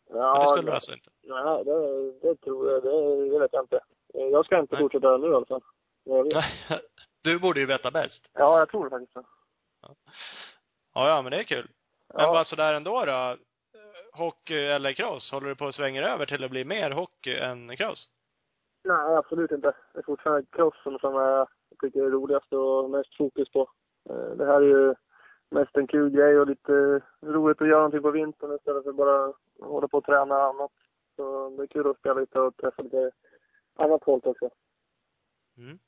Men 0.08 0.18
det 0.18 0.24
Ja, 0.24 0.52
skulle 0.56 0.70
du 0.70 0.74
alltså 0.74 0.92
inte? 0.92 1.10
Nej, 1.22 1.64
det, 1.64 2.12
det 2.28 2.36
tror 2.36 2.70
jag. 2.72 2.82
Det, 2.82 3.30
det 3.30 3.38
vet 3.38 3.52
jag 3.52 3.64
inte. 3.64 3.80
Jag 4.14 4.44
ska 4.46 4.58
inte 4.58 4.74
Nej. 4.74 4.82
fortsätta 4.84 5.16
nu 5.16 5.26
i 5.26 5.34
alla 5.34 5.46
fall. 5.46 5.62
Men. 6.04 6.30
Du 7.22 7.38
borde 7.38 7.60
ju 7.60 7.66
veta 7.66 7.90
bäst. 7.90 8.28
Ja, 8.32 8.58
jag 8.58 8.68
tror 8.68 8.84
det 8.84 8.90
faktiskt. 8.90 9.14
det. 9.14 9.24
Ja, 10.94 11.08
ja, 11.08 11.22
men 11.22 11.30
det 11.30 11.38
är 11.38 11.42
kul. 11.44 11.68
Men 12.14 12.24
Ja. 12.24 12.32
bara 12.32 12.44
sådär 12.44 12.74
ändå 12.74 13.04
då? 13.04 13.36
Hockey 14.14 14.66
eller 14.66 14.92
cross? 14.92 15.32
Håller 15.32 15.48
du 15.48 15.54
på 15.54 15.66
att 15.66 15.74
svänga 15.74 16.02
över 16.02 16.26
till 16.26 16.44
att 16.44 16.50
bli 16.50 16.64
mer 16.64 16.90
hockey 16.90 17.36
än 17.36 17.76
cross? 17.76 18.08
Nej, 18.84 19.16
absolut 19.16 19.50
inte. 19.50 19.72
Det 19.92 19.98
är 19.98 20.02
fortfarande 20.02 20.46
crossen 20.50 20.98
som 20.98 21.14
jag 21.14 21.48
tycker 21.80 22.00
är 22.02 22.10
roligast 22.10 22.52
och 22.52 22.90
mest 22.90 23.16
fokus 23.16 23.50
på. 23.52 23.70
Eh, 24.10 24.36
Det 24.36 24.46
här 24.46 24.62
är 24.62 24.66
ju 24.66 24.94
mest 25.50 25.76
en 25.76 25.86
kul 25.86 26.10
grej 26.10 26.38
och 26.38 26.46
lite 26.46 27.00
roligt 27.22 27.60
att 27.62 27.68
göra 27.68 27.78
någonting 27.78 28.02
på 28.02 28.10
vintern 28.10 28.56
istället 28.56 28.84
för 28.84 28.92
bara 28.92 29.32
hålla 29.60 29.88
på 29.88 29.98
och 29.98 30.04
träna 30.04 30.34
annat. 30.34 30.72
Så 31.16 31.50
det 31.56 31.62
är 31.62 31.66
kul 31.66 31.90
att 31.90 31.98
spela 31.98 32.20
lite 32.20 32.40
och 32.40 32.56
träffa 32.56 32.82
lite 32.82 33.10
annat 33.78 34.04
folk 34.04 34.26
också. 34.26 34.50
Mm. 35.58 35.78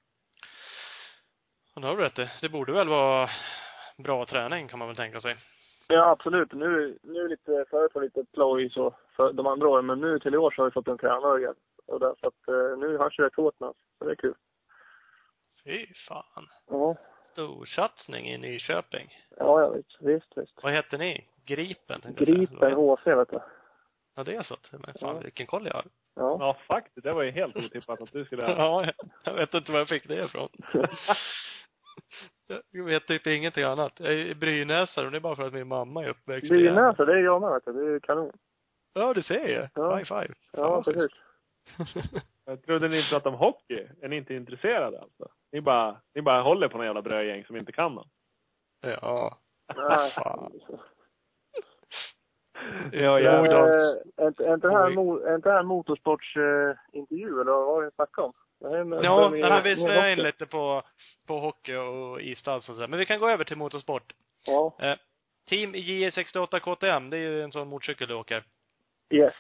Och 1.74 1.80
det 1.80 1.86
har 1.86 1.96
du 1.96 2.02
rätt 2.02 2.18
i. 2.18 2.28
Det 2.40 2.48
borde 2.48 2.72
väl 2.72 2.88
vara 2.88 3.28
bra 3.98 4.26
träning 4.26 4.68
kan 4.68 4.78
man 4.78 4.88
väl 4.88 4.96
tänka 4.96 5.20
sig. 5.20 5.36
Ja, 5.88 6.10
absolut. 6.10 6.52
Nu, 6.52 6.98
nu 7.02 7.28
lite, 7.28 7.64
förut 7.70 7.90
var 7.94 8.02
det 8.02 8.06
lite 8.06 8.24
ploj 8.32 8.70
så 8.70 8.94
för 9.16 9.32
de 9.32 9.46
andra 9.46 9.68
åren, 9.68 9.86
men 9.86 10.00
nu 10.00 10.18
till 10.18 10.34
i 10.34 10.36
år 10.36 10.50
så 10.50 10.62
har 10.62 10.66
vi 10.66 10.72
fått 10.72 10.88
en 10.88 10.98
tränare 10.98 11.38
igen. 11.40 11.54
Och 11.86 12.00
där, 12.00 12.14
så 12.20 12.26
att 12.26 12.48
eh, 12.48 12.78
nu 12.78 12.98
hörs 12.98 13.16
det 13.16 13.22
rätt 13.22 13.34
hårt 13.34 13.60
med 13.60 13.68
oss. 13.68 13.76
Så 13.98 14.04
det 14.04 14.10
är 14.10 14.14
kul. 14.16 14.34
Fy 15.64 15.86
fan. 16.08 16.48
Ja, 16.70 16.96
Storsatsning 17.24 18.26
i 18.26 18.38
Nyköping. 18.38 19.08
ja, 19.36 19.60
ja 19.60 19.68
visst, 19.70 19.96
visst. 20.00 20.32
visst. 20.38 20.62
Vad 20.62 20.72
heter 20.72 20.98
ni? 20.98 21.26
Gripen? 21.44 22.00
Gripen 22.16 22.72
HC, 22.72 23.06
vet 23.06 23.30
du. 23.30 23.40
Ja, 24.14 24.24
det 24.24 24.34
är 24.34 24.42
så. 24.42 24.56
Men 24.70 24.80
fan, 24.82 25.16
Ja. 25.16 25.20
vilken 25.22 25.46
koll 25.46 25.66
jag 25.66 25.74
har. 25.74 25.84
Ja. 26.14 26.36
Ja, 26.40 26.56
faktiskt. 26.66 27.04
Det 27.04 27.12
var 27.12 27.22
ju 27.22 27.30
helt 27.30 27.56
otippat 27.56 28.00
att 28.00 28.12
du 28.12 28.24
skulle 28.24 28.42
Ja, 28.58 28.86
jag 29.24 29.34
vet 29.34 29.54
inte 29.54 29.72
var 29.72 29.78
jag 29.78 29.88
fick 29.88 30.08
det 30.08 30.24
ifrån. 30.24 30.48
Jag 32.70 32.84
vet 32.84 33.06
typ 33.06 33.26
ingenting 33.26 33.64
annat. 33.64 33.92
Jag 34.00 34.12
är 34.14 34.34
brynäsare 34.34 35.04
och 35.06 35.10
det 35.12 35.18
är 35.18 35.20
bara 35.20 35.36
för 35.36 35.46
att 35.46 35.52
min 35.52 35.68
mamma 35.68 36.04
är 36.04 36.08
uppväxt 36.08 36.44
i 36.44 36.54
Gävle. 36.54 36.70
Brynäs, 36.70 36.96
det 36.96 37.12
är 37.12 37.16
jag 37.24 37.40
med 37.40 37.50
vet 37.50 37.64
du. 37.64 37.72
Det 37.72 37.94
är 37.96 38.00
kanon. 38.00 38.32
Ja, 38.94 39.14
du 39.14 39.22
ser 39.22 39.48
ju. 39.48 39.68
Ja. 39.74 39.96
High 39.96 40.04
five. 40.04 40.34
Ja, 40.52 40.82
precis. 40.82 41.10
Jag 42.44 42.62
trodde 42.62 42.88
ni 42.88 43.08
pratade 43.10 43.34
om 43.36 43.40
hockey. 43.40 43.86
Är 44.02 44.08
ni 44.08 44.16
inte 44.16 44.34
intresserade 44.34 45.00
alltså? 45.00 45.28
Ni 45.52 45.60
bara, 45.60 46.00
ni 46.14 46.22
bara 46.22 46.42
håller 46.42 46.68
på 46.68 46.76
någon 46.76 46.86
jävla 46.86 47.02
brödgäng 47.02 47.44
som 47.44 47.56
inte 47.56 47.72
kan 47.72 47.94
något. 47.94 48.08
ja. 48.80 49.38
Nej. 49.76 50.10
Fan. 50.14 50.52
Ja, 52.92 53.18
Eh, 53.18 53.24
ja. 53.24 53.46
Är 54.16 54.26
inte- 54.28 54.56
det 54.68 54.72
här, 54.72 54.90
mo- 54.90 55.22
är 55.26 55.34
inte 55.34 55.48
det 55.48 55.54
här 55.54 55.62
motorsportsintervju 55.62 57.40
eller 57.40 57.52
vad 57.52 57.66
var 57.66 57.80
det 57.82 57.86
ni 57.86 57.92
snackade 57.94 58.26
om? 58.26 58.32
Med- 58.60 59.04
Ja, 59.04 59.30
med- 59.30 59.40
den 59.42 59.52
här 59.52 59.62
vi 59.62 59.76
snöar 59.76 60.08
in 60.08 60.18
lite 60.18 60.46
på, 60.46 60.82
på 61.26 61.38
hockey 61.40 61.74
och 61.76 62.20
isdans 62.20 62.68
och 62.68 62.74
så. 62.76 62.88
Men 62.88 62.98
vi 62.98 63.06
kan 63.06 63.18
gå 63.18 63.28
över 63.28 63.44
till 63.44 63.56
motorsport. 63.56 64.12
Ja. 64.46 64.76
Eh, 64.80 64.96
team 65.48 65.74
JE68 65.74 66.60
KTM, 66.60 67.10
det 67.10 67.16
är 67.16 67.20
ju 67.20 67.42
en 67.42 67.52
sån 67.52 67.68
motorcykel 67.68 68.08
du 68.08 68.14
åker. 68.14 68.44
Yes. 69.10 69.34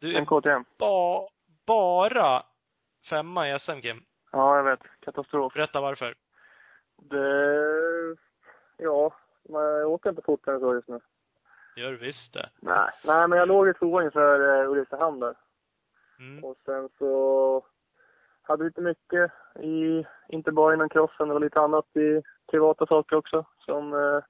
Du 0.00 0.16
En 0.16 0.26
KTM. 0.26 0.64
ba, 0.78 1.28
bara 1.66 2.42
femma 3.10 3.48
i 3.50 3.58
SM, 3.58 3.80
Kim. 3.80 4.02
Ja, 4.32 4.56
jag 4.56 4.64
vet. 4.64 4.80
Katastrof. 5.00 5.52
Berätta 5.54 5.80
varför. 5.80 6.14
Det... 6.96 8.16
Ja, 8.76 9.14
men 9.48 9.62
jag 9.62 9.90
åker 9.90 10.10
inte 10.10 10.22
fortare 10.22 10.54
än 10.54 10.60
så 10.60 10.74
just 10.74 10.88
nu. 10.88 11.00
Gör 11.76 11.92
visst 11.92 12.34
det. 12.34 12.48
Nej. 12.60 12.90
Nej, 13.04 13.28
men 13.28 13.38
jag 13.38 13.48
låg 13.48 13.68
i 13.68 13.74
tvåa 13.74 14.04
inför 14.04 14.62
eh, 14.64 14.70
Ulricehamn 14.70 15.20
där. 15.20 15.34
Mm. 16.18 16.44
Och 16.44 16.56
sen 16.64 16.88
så 16.98 17.66
hade 18.44 18.64
lite 18.64 18.80
mycket 18.80 19.32
i, 19.60 20.06
inte 20.28 20.52
bara 20.52 20.74
inom 20.74 20.88
crossen, 20.88 21.28
det 21.28 21.34
var 21.34 21.40
lite 21.40 21.60
annat 21.60 21.96
i 21.96 22.22
privata 22.50 22.86
saker 22.86 23.16
också. 23.16 23.44
Som 23.58 23.92
eh, 23.92 24.22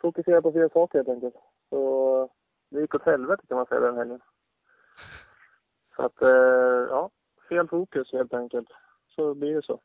fokuserade 0.00 0.42
på 0.42 0.52
fel 0.52 0.70
saker 0.70 0.98
helt 0.98 1.08
enkelt. 1.08 1.34
Så 1.68 2.30
det 2.70 2.80
gick 2.80 2.94
åt 2.94 3.06
helvete 3.06 3.42
kan 3.48 3.56
man 3.56 3.66
säga 3.66 3.80
den 3.80 3.96
helgen. 3.96 4.20
Så 5.96 6.02
att, 6.02 6.22
eh, 6.22 6.86
ja, 6.90 7.10
fel 7.48 7.68
fokus 7.68 8.12
helt 8.12 8.34
enkelt. 8.34 8.68
Så 9.08 9.34
blir 9.34 9.54
det 9.54 9.62
så. 9.62 9.80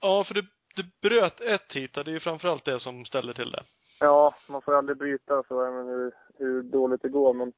Ja, 0.00 0.24
för 0.24 0.34
du, 0.34 0.42
du 0.76 1.08
bröt 1.08 1.40
ett 1.40 1.72
hit. 1.72 1.94
Det 1.94 2.00
är 2.00 2.08
ju 2.08 2.20
framförallt 2.20 2.64
det 2.64 2.80
som 2.80 3.04
ställer 3.04 3.32
till 3.32 3.50
det. 3.50 3.62
Ja, 4.00 4.34
man 4.48 4.62
får 4.62 4.74
aldrig 4.74 4.98
bryta 4.98 5.42
så 5.48 5.62
även 5.62 5.86
hur, 5.86 6.12
hur 6.38 6.62
dåligt 6.62 7.02
det 7.02 7.08
går. 7.08 7.34
Men 7.34 7.52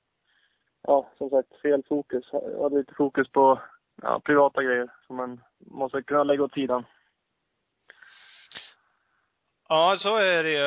ja, 0.83 1.11
som 1.19 1.31
sagt, 1.31 1.61
fel 1.63 1.83
fokus. 1.89 2.29
Jag 2.33 2.63
hade 2.63 2.79
lite 2.79 2.95
fokus 2.95 3.29
på 3.29 3.61
ja, 4.03 4.21
privata 4.21 4.63
grejer 4.63 4.89
som 5.07 5.17
man 5.17 5.41
måste 5.59 6.03
kunna 6.03 6.25
lägga 6.25 6.43
åt 6.45 6.53
sidan. 6.53 6.85
Ja, 9.69 9.97
så 9.99 10.17
är 10.17 10.43
det 10.43 10.51
ju 10.51 10.65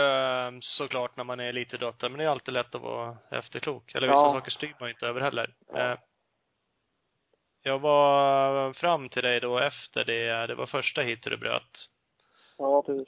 eh, 0.55 0.59
såklart 0.61 1.17
när 1.17 1.23
man 1.23 1.39
är 1.39 1.43
elitidrottare. 1.49 2.09
Men 2.09 2.17
det 2.19 2.23
är 2.25 2.29
alltid 2.29 2.53
lätt 2.53 2.75
att 2.75 2.81
vara 2.81 3.17
efterklok. 3.31 3.95
Eller 3.95 4.07
vissa 4.07 4.19
Ja. 4.19 4.31
saker 4.33 4.51
styr 4.51 4.75
man 4.79 4.89
inte 4.89 5.07
över 5.07 5.21
heller. 5.21 5.53
Eh, 5.75 5.95
Jag 7.63 7.79
var 7.79 8.73
fram 8.73 9.09
till 9.09 9.23
dig 9.23 9.39
då 9.39 9.59
efter 9.59 10.03
det, 10.05 10.47
det 10.47 10.55
var 10.55 10.65
första 10.65 11.01
hit 11.01 11.23
du 11.23 11.37
bröt. 11.37 11.89
Ja, 12.57 12.83
precis. 12.83 13.07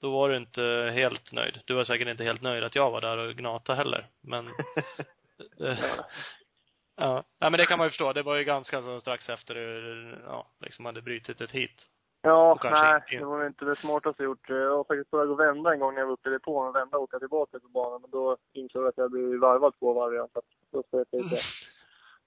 Då 0.00 0.10
var 0.10 0.28
du 0.28 0.36
inte 0.36 0.90
helt 0.94 1.32
nöjd. 1.32 1.60
Du 1.64 1.74
var 1.74 1.84
säkert 1.84 2.08
inte 2.08 2.24
helt 2.24 2.42
nöjd 2.42 2.64
att 2.64 2.74
jag 2.74 2.90
var 2.90 3.00
där 3.00 3.18
och 3.18 3.34
gnata 3.34 3.74
heller. 3.74 4.06
Men, 4.20 4.46
eh, 5.60 5.78
ja. 6.96 7.24
Nej 7.40 7.50
men 7.50 7.58
det 7.58 7.66
kan 7.66 7.78
man 7.78 7.86
ju 7.86 7.90
förstå. 7.90 8.12
Det 8.12 8.22
var 8.22 8.36
ju 8.36 8.44
ganska 8.44 8.82
så 8.82 9.00
strax 9.00 9.28
efter 9.28 9.54
du, 9.54 10.18
ja, 10.26 10.46
liksom 10.60 10.84
hade 10.86 11.02
brutit 11.02 11.40
ett 11.40 11.50
hit. 11.50 11.86
Ja, 12.22 12.58
nej, 12.64 12.94
inte- 12.94 13.16
det 13.18 13.24
var 13.24 13.46
inte 13.46 13.64
det 13.64 13.76
smartaste 13.76 14.22
gjort. 14.22 14.48
Jag 14.48 14.76
var 14.76 14.84
faktiskt 14.84 15.10
på 15.10 15.16
väg 15.18 15.30
att 15.30 15.38
vända 15.38 15.72
en 15.72 15.80
gång 15.80 15.94
när 15.94 16.00
jag 16.00 16.06
var 16.06 16.12
uppe 16.12 16.28
i 16.28 16.32
depån 16.32 16.68
och 16.68 16.74
vända 16.74 16.96
och 16.96 17.02
åka 17.02 17.18
tillbaka 17.18 17.60
på 17.60 17.68
banan. 17.68 18.00
Men 18.00 18.10
då 18.10 18.36
insåg 18.52 18.82
jag 18.82 18.88
att 18.88 18.96
jag 18.98 19.10
blivit 19.10 19.40
varvad 19.40 19.74
två 19.78 19.92
varv 19.92 20.12
igen. 20.14 20.28
Så 20.32 20.42
då 20.72 20.82
sket 20.82 21.08
jag 21.10 21.20
i 21.26 21.28
det. 21.30 21.40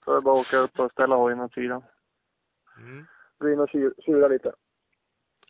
Så 0.06 0.12
jag 0.14 0.24
bara 0.24 0.36
åka 0.36 0.58
upp 0.58 0.80
och 0.80 0.91
ställa 0.91 1.16
hojen 1.16 1.40
åt 1.40 1.54
sidan. 1.54 1.84
Mm. 2.78 3.06
Gå 3.40 3.50
in 3.50 3.60
och 3.60 3.70
tjura 4.06 4.28
lite. 4.28 4.54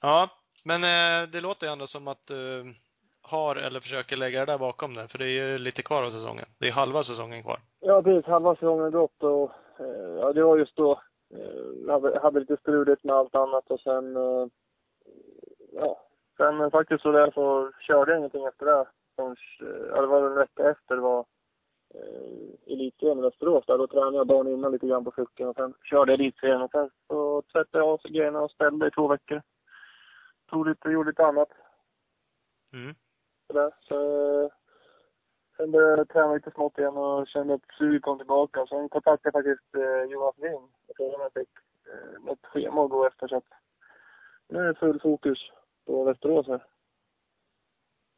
Ja, 0.01 0.29
men 0.63 0.83
eh, 0.83 1.29
det 1.29 1.41
låter 1.41 1.67
ju 1.67 1.73
ändå 1.73 1.87
som 1.87 2.07
att 2.07 2.27
du 2.27 2.73
har 3.29 3.55
eller 3.55 3.79
försöker 3.79 4.17
lägga 4.17 4.39
det 4.39 4.51
där 4.51 4.57
bakom 4.57 4.93
dig. 4.93 5.07
För 5.07 5.17
det 5.17 5.25
är 5.25 5.29
ju 5.29 5.57
lite 5.57 5.81
kvar 5.81 6.03
av 6.03 6.09
säsongen. 6.09 6.45
Det 6.59 6.67
är 6.67 6.71
halva 6.71 7.03
säsongen 7.03 7.43
kvar. 7.43 7.59
Ja, 7.79 8.01
precis. 8.03 8.25
Halva 8.25 8.55
säsongen 8.55 8.83
har 8.83 8.91
gått 8.91 9.23
och 9.23 9.51
eh, 9.79 10.13
ja, 10.19 10.33
det 10.33 10.43
var 10.43 10.57
just 10.57 10.75
då 10.75 10.91
eh, 11.35 11.85
jag 11.87 11.93
hade, 11.93 12.19
hade 12.19 12.39
lite 12.39 12.57
struligt 12.57 13.03
med 13.03 13.15
allt 13.15 13.35
annat 13.35 13.71
och 13.71 13.79
sen 13.79 14.15
eh, 14.15 14.47
ja, 15.71 16.01
sen 16.37 16.71
faktiskt 16.71 17.01
så 17.01 17.11
där 17.11 17.31
så 17.31 17.71
körde 17.79 18.11
jag 18.11 18.19
ingenting 18.19 18.45
efter 18.45 18.65
det. 18.65 18.85
Förrän, 19.15 19.35
eh, 19.61 19.87
ja, 19.89 20.01
det 20.01 20.07
var 20.07 20.27
en 20.27 20.35
vecka 20.35 20.69
efter 20.69 20.95
det 20.95 21.01
var 21.01 21.25
eh, 21.93 22.73
elitserien 22.73 23.19
i 23.19 23.21
Västerås 23.21 23.65
där. 23.65 23.77
Då 23.77 23.87
tränade 23.87 24.17
jag 24.17 24.27
dagen 24.27 24.47
innan 24.47 24.71
lite 24.71 24.87
grann 24.87 25.05
på 25.05 25.11
cykeln 25.11 25.49
och 25.49 25.55
sen 25.55 25.73
körde 25.83 26.11
jag 26.11 26.19
elitserien 26.19 26.61
och 26.61 26.71
sen 26.71 26.89
så 27.07 27.41
tvättade 27.41 27.83
jag 27.83 27.87
av 27.87 27.99
grejerna 28.03 28.41
och 28.41 28.51
ställde 28.51 28.87
i 28.87 28.91
två 28.91 29.07
veckor. 29.07 29.41
Tog 30.49 30.67
lite, 30.67 30.89
gjorde 30.89 31.09
lite 31.09 31.25
annat 31.25 31.49
Mm. 32.73 32.95
Sådär. 33.49 33.71
Så, 33.79 33.95
eh, 34.43 34.49
sen 35.57 35.71
började 35.71 35.97
jag 35.97 36.09
träna 36.09 36.33
lite 36.33 36.51
smått 36.51 36.77
igen 36.77 36.97
och 36.97 37.27
kände 37.27 37.53
att 37.53 37.61
suget 37.77 38.01
kom 38.01 38.17
tillbaka. 38.17 38.65
Sen 38.65 38.89
kontaktade 38.89 39.19
jag 39.23 39.33
faktiskt 39.33 39.75
eh, 39.75 40.11
Jonas 40.11 40.37
Lind 40.37 40.69
och 40.87 40.95
frågade 40.97 41.15
om 41.15 41.21
jag 41.21 41.33
fick 41.33 41.49
eh, 41.91 42.33
ett 42.33 42.45
schema 42.45 42.83
att 42.83 42.89
gå 42.89 43.07
efter. 43.07 43.27
Så 43.27 43.35
att 43.37 43.47
nu 44.49 44.59
är 44.59 44.67
det 44.67 44.75
full 44.79 44.99
fokus 45.01 45.37
på 45.85 46.03
Västerås 46.03 46.47
här. 46.47 46.63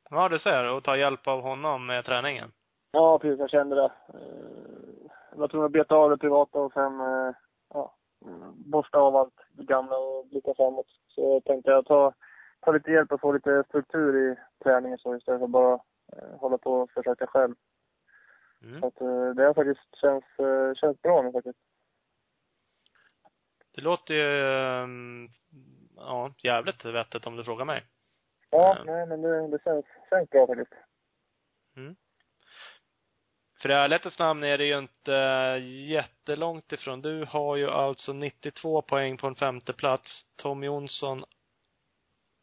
Ja, 0.10 0.30
du 0.30 0.40
ser. 0.40 0.74
Och 0.74 0.84
ta 0.84 0.98
hjälp 0.98 1.28
av 1.28 1.42
honom 1.42 1.86
med 1.86 2.06
träningen. 2.06 2.52
Ja, 2.92 3.20
precis. 3.20 3.40
Jag 3.40 3.50
kände 3.50 3.76
det. 3.76 3.92
Eh, 4.14 5.12
Jag 5.38 5.50
tvungen 5.50 5.66
att 5.66 5.72
beta 5.72 5.96
av 5.96 6.10
det 6.10 6.18
privata 6.18 6.60
och 6.60 6.74
sen 6.74 7.00
eh, 7.02 7.34
ja, 7.74 7.96
borsta 8.56 8.98
av 9.00 9.16
allt 9.16 9.40
det 9.52 9.64
gamla 9.64 9.98
och 9.98 10.28
blicka 10.28 10.54
framåt. 10.54 10.88
Så 11.08 11.22
jag 11.22 11.44
tänkte 11.44 11.72
jag 11.72 11.86
ta, 11.86 12.14
ta 12.62 12.72
lite 12.72 12.92
hjälp 12.92 13.12
och 13.12 13.22
få 13.22 13.32
lite 13.32 13.64
struktur 13.68 14.32
i 14.32 14.36
träningen 14.64 14.98
så 14.98 15.16
istället 15.16 15.40
för 15.40 15.46
att 15.46 15.52
bara 15.52 15.74
eh, 16.14 16.40
hålla 16.40 16.58
på 16.58 16.74
och 16.74 16.92
försöka 16.92 17.28
själv. 17.28 17.56
Mm. 18.62 18.80
Så 18.82 18.88
att 18.88 19.02
eh, 19.02 19.30
det 19.30 19.44
har 19.44 19.54
faktiskt 19.54 19.96
känns, 20.02 20.24
eh, 20.40 20.74
känns 20.74 21.02
bra 21.02 21.22
nu 21.22 21.32
faktiskt. 21.32 21.60
Det 23.76 23.82
låter 23.82 24.14
ju, 24.14 24.48
ehm, 24.48 25.28
ja, 25.96 26.34
jävligt 26.38 26.86
vettigt 26.86 27.28
om 27.28 27.36
du 27.36 27.44
frågar 27.44 27.66
mig. 27.66 27.84
Ja, 28.50 28.76
Ja. 28.78 28.84
nej 28.84 29.06
men 29.08 29.22
det, 29.22 29.48
det 29.48 29.64
känns, 29.64 29.86
känns 30.10 30.30
bra 30.30 30.48
faktiskt. 30.48 30.74
För 33.62 33.70
i 33.70 33.74
ärlighetens 33.74 34.20
namn 34.20 34.44
är 34.44 34.58
det 34.58 34.66
ju 34.66 34.78
inte 34.78 35.12
jättelångt 35.88 36.72
ifrån. 36.72 37.02
Du 37.02 37.26
har 37.26 37.56
ju 37.56 37.70
alltså 37.70 38.14
92 38.14 38.82
poäng 38.82 39.18
på 39.18 39.28
en 39.28 39.36
femte 39.36 39.74
plats. 39.74 40.26
Tom 40.36 40.64
Jonsson 40.64 41.24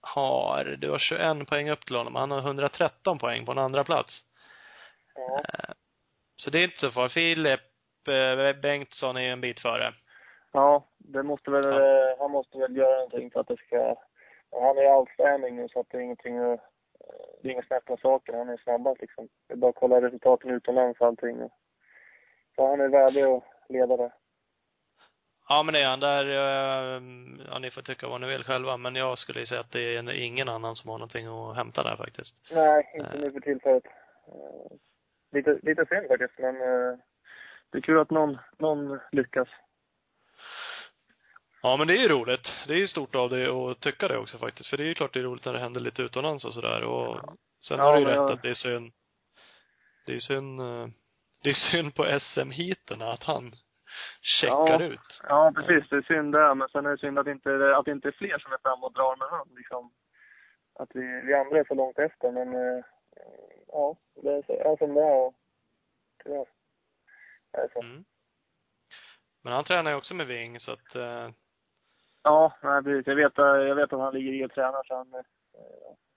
har, 0.01 0.65
du 0.65 0.91
har 0.91 0.99
21 0.99 1.49
poäng 1.49 1.71
upp 1.71 1.87
till 1.87 1.97
honom. 1.97 2.15
Han 2.15 2.31
har 2.31 2.39
113 2.39 3.19
poäng 3.19 3.47
på 3.47 3.53
en 3.53 3.59
andra 3.59 3.85
plats. 3.85 4.21
Ja. 5.15 5.39
Eh, 5.39 5.75
Så 6.37 6.51
det 6.51 6.59
är 6.59 6.65
inte 6.65 6.79
så 6.79 6.91
farligt. 6.91 7.13
Filip 7.13 7.61
eh, 8.09 8.61
Bengtsson 8.63 9.17
är 9.17 9.21
ju 9.21 9.29
en 9.29 9.41
bit 9.41 9.61
före. 9.61 9.93
Ja, 10.53 10.85
det 10.99 11.23
måste 11.23 11.51
väl, 11.51 11.65
Ja. 11.65 12.11
eh, 12.11 12.19
han 12.19 12.31
måste 12.31 12.59
väl 12.59 12.77
göra 12.77 12.95
någonting 12.97 13.31
för 13.31 13.41
att 13.41 13.49
det 13.49 13.57
ska... 13.57 13.97
Han 14.51 14.79
är 14.79 14.95
outstanding 14.95 15.57
nu 15.57 15.69
så 15.69 15.81
att 15.81 15.87
det 15.91 15.99
är 15.99 16.03
ingenting 16.03 16.39
att... 16.39 16.61
Det 17.43 17.49
är 17.49 17.53
inget 17.53 17.67
snack 17.67 17.91
om 17.91 17.97
saken. 17.97 18.35
Han 18.39 18.49
är 18.49 18.57
snabbast 18.57 19.01
liksom. 19.01 19.29
Det 19.47 19.55
är 19.55 19.57
bara 19.57 19.69
att 19.71 19.75
kolla 19.77 20.01
resultaten 20.01 20.51
utomlands 20.51 21.01
och 21.01 21.07
allting. 21.07 21.49
Så 22.57 22.67
han 22.67 22.81
är 22.81 22.89
värdig 22.89 23.23
att 23.23 23.45
leda 23.69 23.97
det. 23.97 24.11
Ja, 25.49 25.63
men 25.63 25.75
det 25.75 25.81
är 25.83 25.87
han. 25.87 26.01
Där, 26.01 26.25
eh, 26.27 27.03
ja, 27.49 27.59
ni 27.59 27.71
får 27.71 27.83
tycka 27.83 28.09
vad 28.09 28.21
ni 28.21 28.27
vill 28.27 28.45
själva, 28.45 28.77
men 28.77 28.95
jag 28.95 29.19
skulle 29.19 29.47
säga 29.47 29.61
att 29.61 29.71
det 29.71 29.81
är 29.97 30.11
ingen 30.13 30.49
annan 30.49 30.77
som 30.77 30.91
har 30.91 30.99
någonting 30.99 31.27
att 31.27 31.57
hämta 31.57 31.83
där 31.83 31.97
faktiskt. 31.97 32.35
Nej, 32.55 32.93
inte 32.95 33.11
Nej. 33.11 33.21
nu 33.21 33.33
för 33.33 33.41
tillfället. 33.41 33.85
Eh, 34.27 34.77
Lite, 35.33 35.59
lite 35.63 35.87
synd 35.87 36.07
faktiskt, 36.09 36.39
men 36.39 36.57
eh, 36.57 36.99
det 37.73 37.79
är 37.79 37.83
kul 37.83 37.99
att 37.99 38.11
någon, 38.11 38.39
någon 38.59 38.99
lyckas. 39.13 39.49
Ja, 41.63 41.77
men 41.77 41.87
det 41.87 41.95
är 41.95 41.99
ju 41.99 42.09
roligt. 42.09 42.49
Det 42.67 42.73
är 42.73 42.77
ju 42.79 42.87
stort 42.87 43.15
av 43.15 43.31
dig 43.31 43.47
att 43.47 43.81
tycka 43.81 44.09
det 44.09 44.19
också 44.19 44.39
faktiskt. 44.39 44.71
För 44.71 44.77
det 44.77 44.83
är 44.83 44.87
ju 44.87 44.95
klart 44.95 45.13
det 45.15 45.19
är 45.21 45.23
roligt 45.25 45.45
när 45.45 45.53
det 45.53 45.59
händer 45.59 45.81
lite 45.81 46.03
utomlands 46.03 46.45
och 46.45 46.53
sådär. 46.55 46.85
Och 46.85 47.21
sen 47.69 47.79
Ja, 47.79 47.85
har 47.85 47.95
du 47.95 48.01
ju 48.01 48.07
rätt 48.07 48.15
jag- 48.17 48.31
att 48.33 48.43
det 48.43 48.51
är 48.51 48.55
synd. 48.55 48.93
Det 50.07 50.15
är 50.15 50.19
synd, 50.19 50.61
eh, 50.61 50.87
det 51.43 51.51
är 51.51 51.55
synd 51.71 51.95
på 51.95 52.05
SM-heaterna 52.05 53.13
att 53.13 53.23
han 53.23 53.53
checkar 54.23 54.81
Ja. 54.81 54.83
ut. 54.83 55.21
Ja, 55.29 55.53
precis. 55.57 55.89
Det 55.91 55.97
är 55.97 56.03
synd 56.03 56.33
där, 56.33 56.55
men 56.55 56.69
sen 56.69 56.87
är 56.87 56.91
det 56.91 56.99
synd 56.99 57.19
att 57.19 57.27
inte, 57.27 57.77
att 57.77 57.85
det 57.85 57.91
inte 57.91 58.09
är 58.09 58.13
fler 58.13 58.39
som 58.39 58.53
är 58.53 58.59
framme 58.63 58.87
och 58.87 58.93
drar 58.93 59.17
med 59.17 59.29
hand 59.29 59.51
liksom. 59.57 59.93
Att 60.75 60.91
vi, 60.95 61.21
vi 61.25 61.35
andra 61.35 61.59
är 61.59 61.65
så 61.65 61.75
långt 61.75 61.99
efter, 61.99 62.31
men 62.33 62.55
eh, 62.55 62.85
ja, 63.69 63.97
det 64.23 64.31
är, 64.31 64.77
som 64.77 64.95
det 64.95 65.01
är 65.03 65.33
tyvärr. 66.23 66.47
Det 67.53 67.59
är 67.59 67.69
så. 67.73 67.81
Mm. 67.83 68.05
Men 69.43 69.53
han 69.53 69.65
tränar 69.65 69.91
ju 69.91 69.97
också 69.97 70.15
med 70.15 70.27
Ving, 70.27 70.61
så 70.61 70.73
att, 70.73 70.95
eh, 70.95 71.29
Ja, 72.23 72.53
nej, 72.63 72.83
precis. 72.83 73.07
Jag 73.07 73.17
vet, 73.17 73.39
eh, 73.39 73.45
jag 73.45 73.75
vet 73.75 73.93
att 73.93 74.01
han 74.01 74.15
ligger 74.15 74.33
i 74.33 74.45
och 74.47 74.51
tränar, 74.53 74.83
så 74.85 74.95
han, 74.95 75.15
eh, 75.15 75.21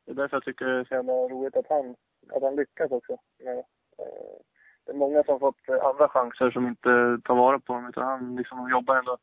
det 0.05 0.11
är 0.11 0.15
därför 0.15 0.35
jag 0.35 0.43
tycker 0.43 0.65
det 0.65 0.79
är 0.79 0.83
så 0.83 0.93
jävla 0.93 1.13
roligt 1.13 1.55
att 1.55 1.67
han, 1.69 1.95
att 2.31 2.41
han 2.43 2.55
lyckas 2.55 2.91
också. 2.91 3.17
med 3.39 3.63
det. 4.85 4.91
Är 4.91 4.95
många 4.95 5.23
som 5.23 5.39
fått 5.39 5.69
eh, 5.69 5.85
andra 5.85 6.07
chanser 6.09 6.51
som 6.51 6.67
inte 6.67 7.17
tar 7.23 7.35
vara 7.35 7.59
på 7.59 7.73
dem, 7.73 7.89
utan 7.89 8.03
han 8.03 8.35
liksom 8.35 8.69
jobbar 8.71 8.95
ändå 8.95 9.17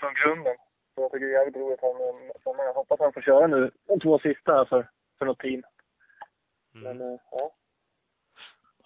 från 0.00 0.14
grunden. 0.14 0.56
Så 0.94 1.00
jag 1.00 1.12
tycker 1.12 1.26
det 1.26 1.32
är 1.32 1.38
jävligt 1.38 1.56
roligt 1.56 1.78
att 1.84 2.44
han. 2.44 2.66
Jag 2.66 2.74
hoppas 2.74 3.00
han 3.00 3.12
får 3.12 3.20
köra 3.22 3.46
nu 3.46 3.70
de 3.88 4.00
två 4.00 4.18
sista 4.18 4.52
här 4.52 4.64
för, 4.64 4.90
för 5.18 5.26
något 5.26 5.38
team. 5.38 5.62
mm. 6.74 6.96
Men 6.98 7.12
eh, 7.12 7.20
ja. 7.30 7.50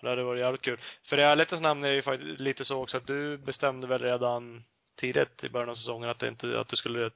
det 0.01 0.09
hade 0.09 0.25
varit 0.25 0.41
jävligt 0.41 0.63
kul. 0.63 0.81
För 1.09 1.19
i 1.19 1.23
ärlighetens 1.23 1.63
namn 1.63 1.85
är 1.85 1.89
det 1.89 1.95
ju 1.95 2.03
faktiskt 2.03 2.41
lite 2.41 2.65
så 2.65 2.83
också 2.83 2.97
att 2.97 3.07
du 3.07 3.39
bestämde 3.39 3.87
väl 3.87 4.03
redan 4.03 4.63
tidigt 4.97 5.45
i 5.45 5.49
början 5.51 5.69
av 5.71 5.75
säsongen 5.75 6.11
att 6.11 6.19
det 6.19 6.29
inte, 6.29 6.61
att 6.61 6.69
du 6.69 6.77
skulle 6.77 7.11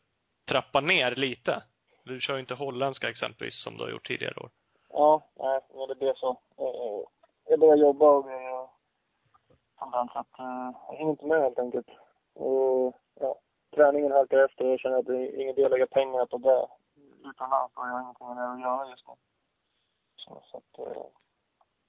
trappa 0.49 0.81
ner 0.81 1.15
lite. 1.15 1.62
Du 2.05 2.20
kör 2.20 2.35
ju 2.35 2.41
inte 2.41 2.55
holländska 2.55 3.09
exempelvis 3.09 3.62
som 3.62 3.77
du 3.77 3.82
har 3.82 3.91
gjort 3.91 4.07
tidigare 4.07 4.41
år. 4.41 4.51
Ja, 4.89 5.31
nej, 5.39 5.61
men 5.74 5.89
det 5.89 5.95
blev 5.95 6.15
så. 6.15 6.31
Eh, 6.31 7.09
Jag 7.51 7.61
började 7.61 7.81
jobba 7.82 8.11
och 8.11 8.27
sånt 9.81 9.93
där, 9.93 10.09
så 10.12 10.19
att 10.19 10.39
eh, 10.39 10.70
jag 10.89 10.97
hinner 10.97 11.11
inte 11.11 11.27
med 11.27 11.43
helt 11.43 11.59
enkelt. 11.59 11.89
Och 12.35 12.97
ja, 13.20 13.39
träningen 13.74 14.12
halkar 14.12 14.39
efter 14.39 14.65
och 14.65 14.73
jag 14.73 14.81
känner 14.81 14.98
att 14.98 15.07
det 15.07 15.16
är 15.16 15.40
ingen 15.40 15.55
idé 15.55 15.65
att 15.65 15.70
lägga 15.70 15.86
pengar 15.86 16.27
på 16.27 16.39
det 16.39 16.66
utomlands 17.28 17.77
och 17.77 17.86
jag 17.86 17.93
har 17.93 18.02
ingenting 18.02 18.27
med 18.28 18.36
det 18.36 18.52
att 18.52 18.61
göra 18.61 18.90
just 18.90 19.09
nu. 19.09 19.15
Så, 20.16 20.43
så 20.51 20.57
att 20.57 20.78
eh, 20.78 21.02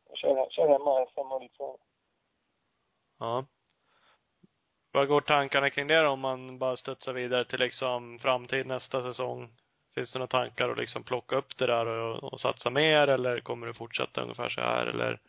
jag 0.10 0.18
kör, 0.18 0.50
kör 0.50 0.68
hemma 0.68 1.06
SM 1.06 1.32
och 1.32 1.42
lite. 1.42 1.64
Ja. 3.20 3.46
Vad 4.94 5.08
går 5.08 5.22
tankarna 5.22 5.70
kring 5.70 5.88
det 5.88 6.02
då, 6.02 6.10
om 6.10 6.20
man 6.20 6.60
bara 6.60 6.78
studsar 6.78 7.14
vidare 7.14 7.46
till 7.46 7.60
liksom 7.60 8.20
framtid 8.20 8.68
nästa 8.68 9.04
säsong? 9.04 9.50
Finns 9.96 10.14
det 10.14 10.20
några 10.20 10.28
tankar 10.28 10.70
att 10.70 10.78
liksom 10.78 11.04
plocka 11.04 11.36
upp 11.36 11.58
det 11.58 11.68
där 11.68 11.86
och, 11.86 12.34
och 12.34 12.40
satsa 12.40 12.70
mer 12.70 13.08
eller 13.08 13.40
kommer 13.40 13.68
du 13.68 13.74
fortsätta 13.74 14.22
ungefär 14.22 14.50
så 14.50 14.62
här 14.62 14.86
eller? 14.86 15.20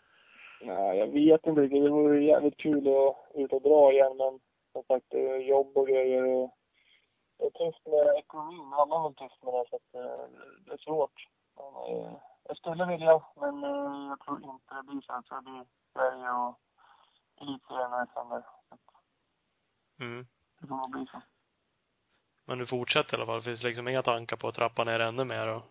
Nej, 0.62 0.98
jag 0.98 1.06
vet 1.06 1.46
inte 1.46 1.60
riktigt. 1.60 1.84
Det 1.84 1.90
vore 1.90 2.24
jävligt 2.24 2.56
kul 2.56 2.88
att 2.88 3.16
ut 3.34 3.52
och 3.52 3.62
dra 3.62 3.92
igen, 3.92 4.16
men 4.16 4.40
som 4.72 4.82
sagt, 4.82 5.06
det 5.08 5.30
är 5.30 5.38
jobb 5.38 5.76
och 5.76 5.88
grejer 5.88 6.24
och 6.24 6.56
det 7.38 7.44
är 7.44 7.50
tufft 7.50 7.86
med 7.86 8.16
ekonomin. 8.18 8.72
Alla 8.72 8.96
har 8.98 9.12
tufft 9.12 9.42
med 9.42 9.54
det, 9.54 9.64
så 9.70 9.76
att 9.76 9.94
eh, 9.94 10.24
det 10.66 10.72
är 10.72 10.78
svårt. 10.78 11.28
Men, 11.56 11.96
eh, 11.96 12.12
jag 12.48 12.56
skulle 12.56 12.86
vilja, 12.86 13.22
men 13.36 13.64
eh, 13.64 14.08
jag 14.08 14.20
tror 14.20 14.42
inte 14.44 14.74
det 14.74 14.82
blir 14.82 15.00
så. 15.00 15.12
Jag 15.12 15.24
tror 15.26 15.40
det 15.40 15.50
blir 15.50 15.64
Sverige 15.92 16.30
och 16.30 16.58
elitserien 17.40 17.92
och 17.92 18.08
SM 18.08 18.48
Mm. 20.00 20.26
Det 20.60 20.66
kommer 20.66 20.84
att 20.84 20.90
bli 20.90 21.06
så. 21.06 21.22
Men 22.44 22.58
du 22.58 22.66
fortsätter 22.66 23.12
i 23.12 23.16
alla 23.16 23.26
fall? 23.26 23.42
Finns 23.42 23.60
det 23.60 23.66
liksom 23.66 23.88
inga 23.88 24.02
tankar 24.02 24.36
på 24.36 24.48
att 24.48 24.54
trappa 24.54 24.84
ner 24.84 25.00
ännu 25.00 25.24
mer 25.24 25.48
och? 25.48 25.62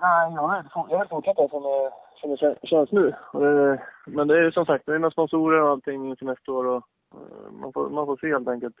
Nej, 0.00 0.32
jag 0.34 0.62
vill, 0.62 0.70
jag 0.90 0.98
vill 0.98 1.08
fortsätta 1.08 1.48
som, 1.48 1.90
som 2.22 2.30
det 2.30 2.36
kän- 2.36 2.66
känns 2.66 2.92
nu. 2.92 3.14
Det, 3.32 3.82
men 4.06 4.28
det 4.28 4.38
är 4.38 4.42
ju 4.42 4.52
som 4.52 4.66
sagt, 4.66 4.86
det 4.86 4.94
är 4.94 4.98
med 4.98 5.12
sponsorer 5.12 5.62
och 5.62 5.68
allting 5.68 6.08
inför 6.10 6.26
nästa 6.26 6.52
år 6.52 6.64
och 6.64 6.86
eh, 7.14 7.50
man 7.52 7.72
får, 7.72 7.90
man 7.90 8.06
får 8.06 8.16
se 8.16 8.28
helt 8.28 8.48
enkelt. 8.48 8.76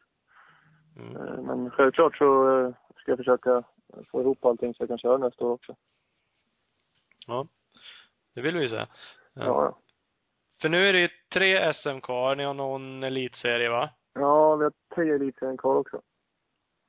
Mm. 0.96 1.16
Eh, 1.16 1.42
Men 1.42 1.70
självklart 1.70 2.16
så 2.16 2.58
eh, 2.60 2.74
ska 2.96 3.10
jag 3.10 3.18
försöka 3.18 3.62
få 4.10 4.20
ihop 4.20 4.44
allting 4.44 4.74
så 4.74 4.82
jag 4.82 4.88
kan 4.88 4.98
köra 4.98 5.18
nästa 5.18 5.44
år 5.44 5.50
också. 5.52 5.76
Ja. 7.26 7.46
Det 8.34 8.40
vill 8.40 8.56
vi 8.56 8.68
säga. 8.68 8.88
Ja, 9.34 9.42
ja. 9.44 9.78
För 10.62 10.68
nu 10.68 10.86
är 10.86 10.92
det 10.92 10.98
ju 11.00 11.08
tre 11.32 11.74
SM 11.74 12.00
kvar. 12.00 12.36
Ni 12.36 12.44
har 12.44 12.54
någon 12.54 13.02
elitserie 13.02 13.68
va? 13.70 13.90
ja 14.14 14.56
vi 14.56 14.64
har 14.64 14.72
tre 14.94 15.10
elitserien 15.10 15.56
kvar 15.56 15.76
också. 15.76 16.02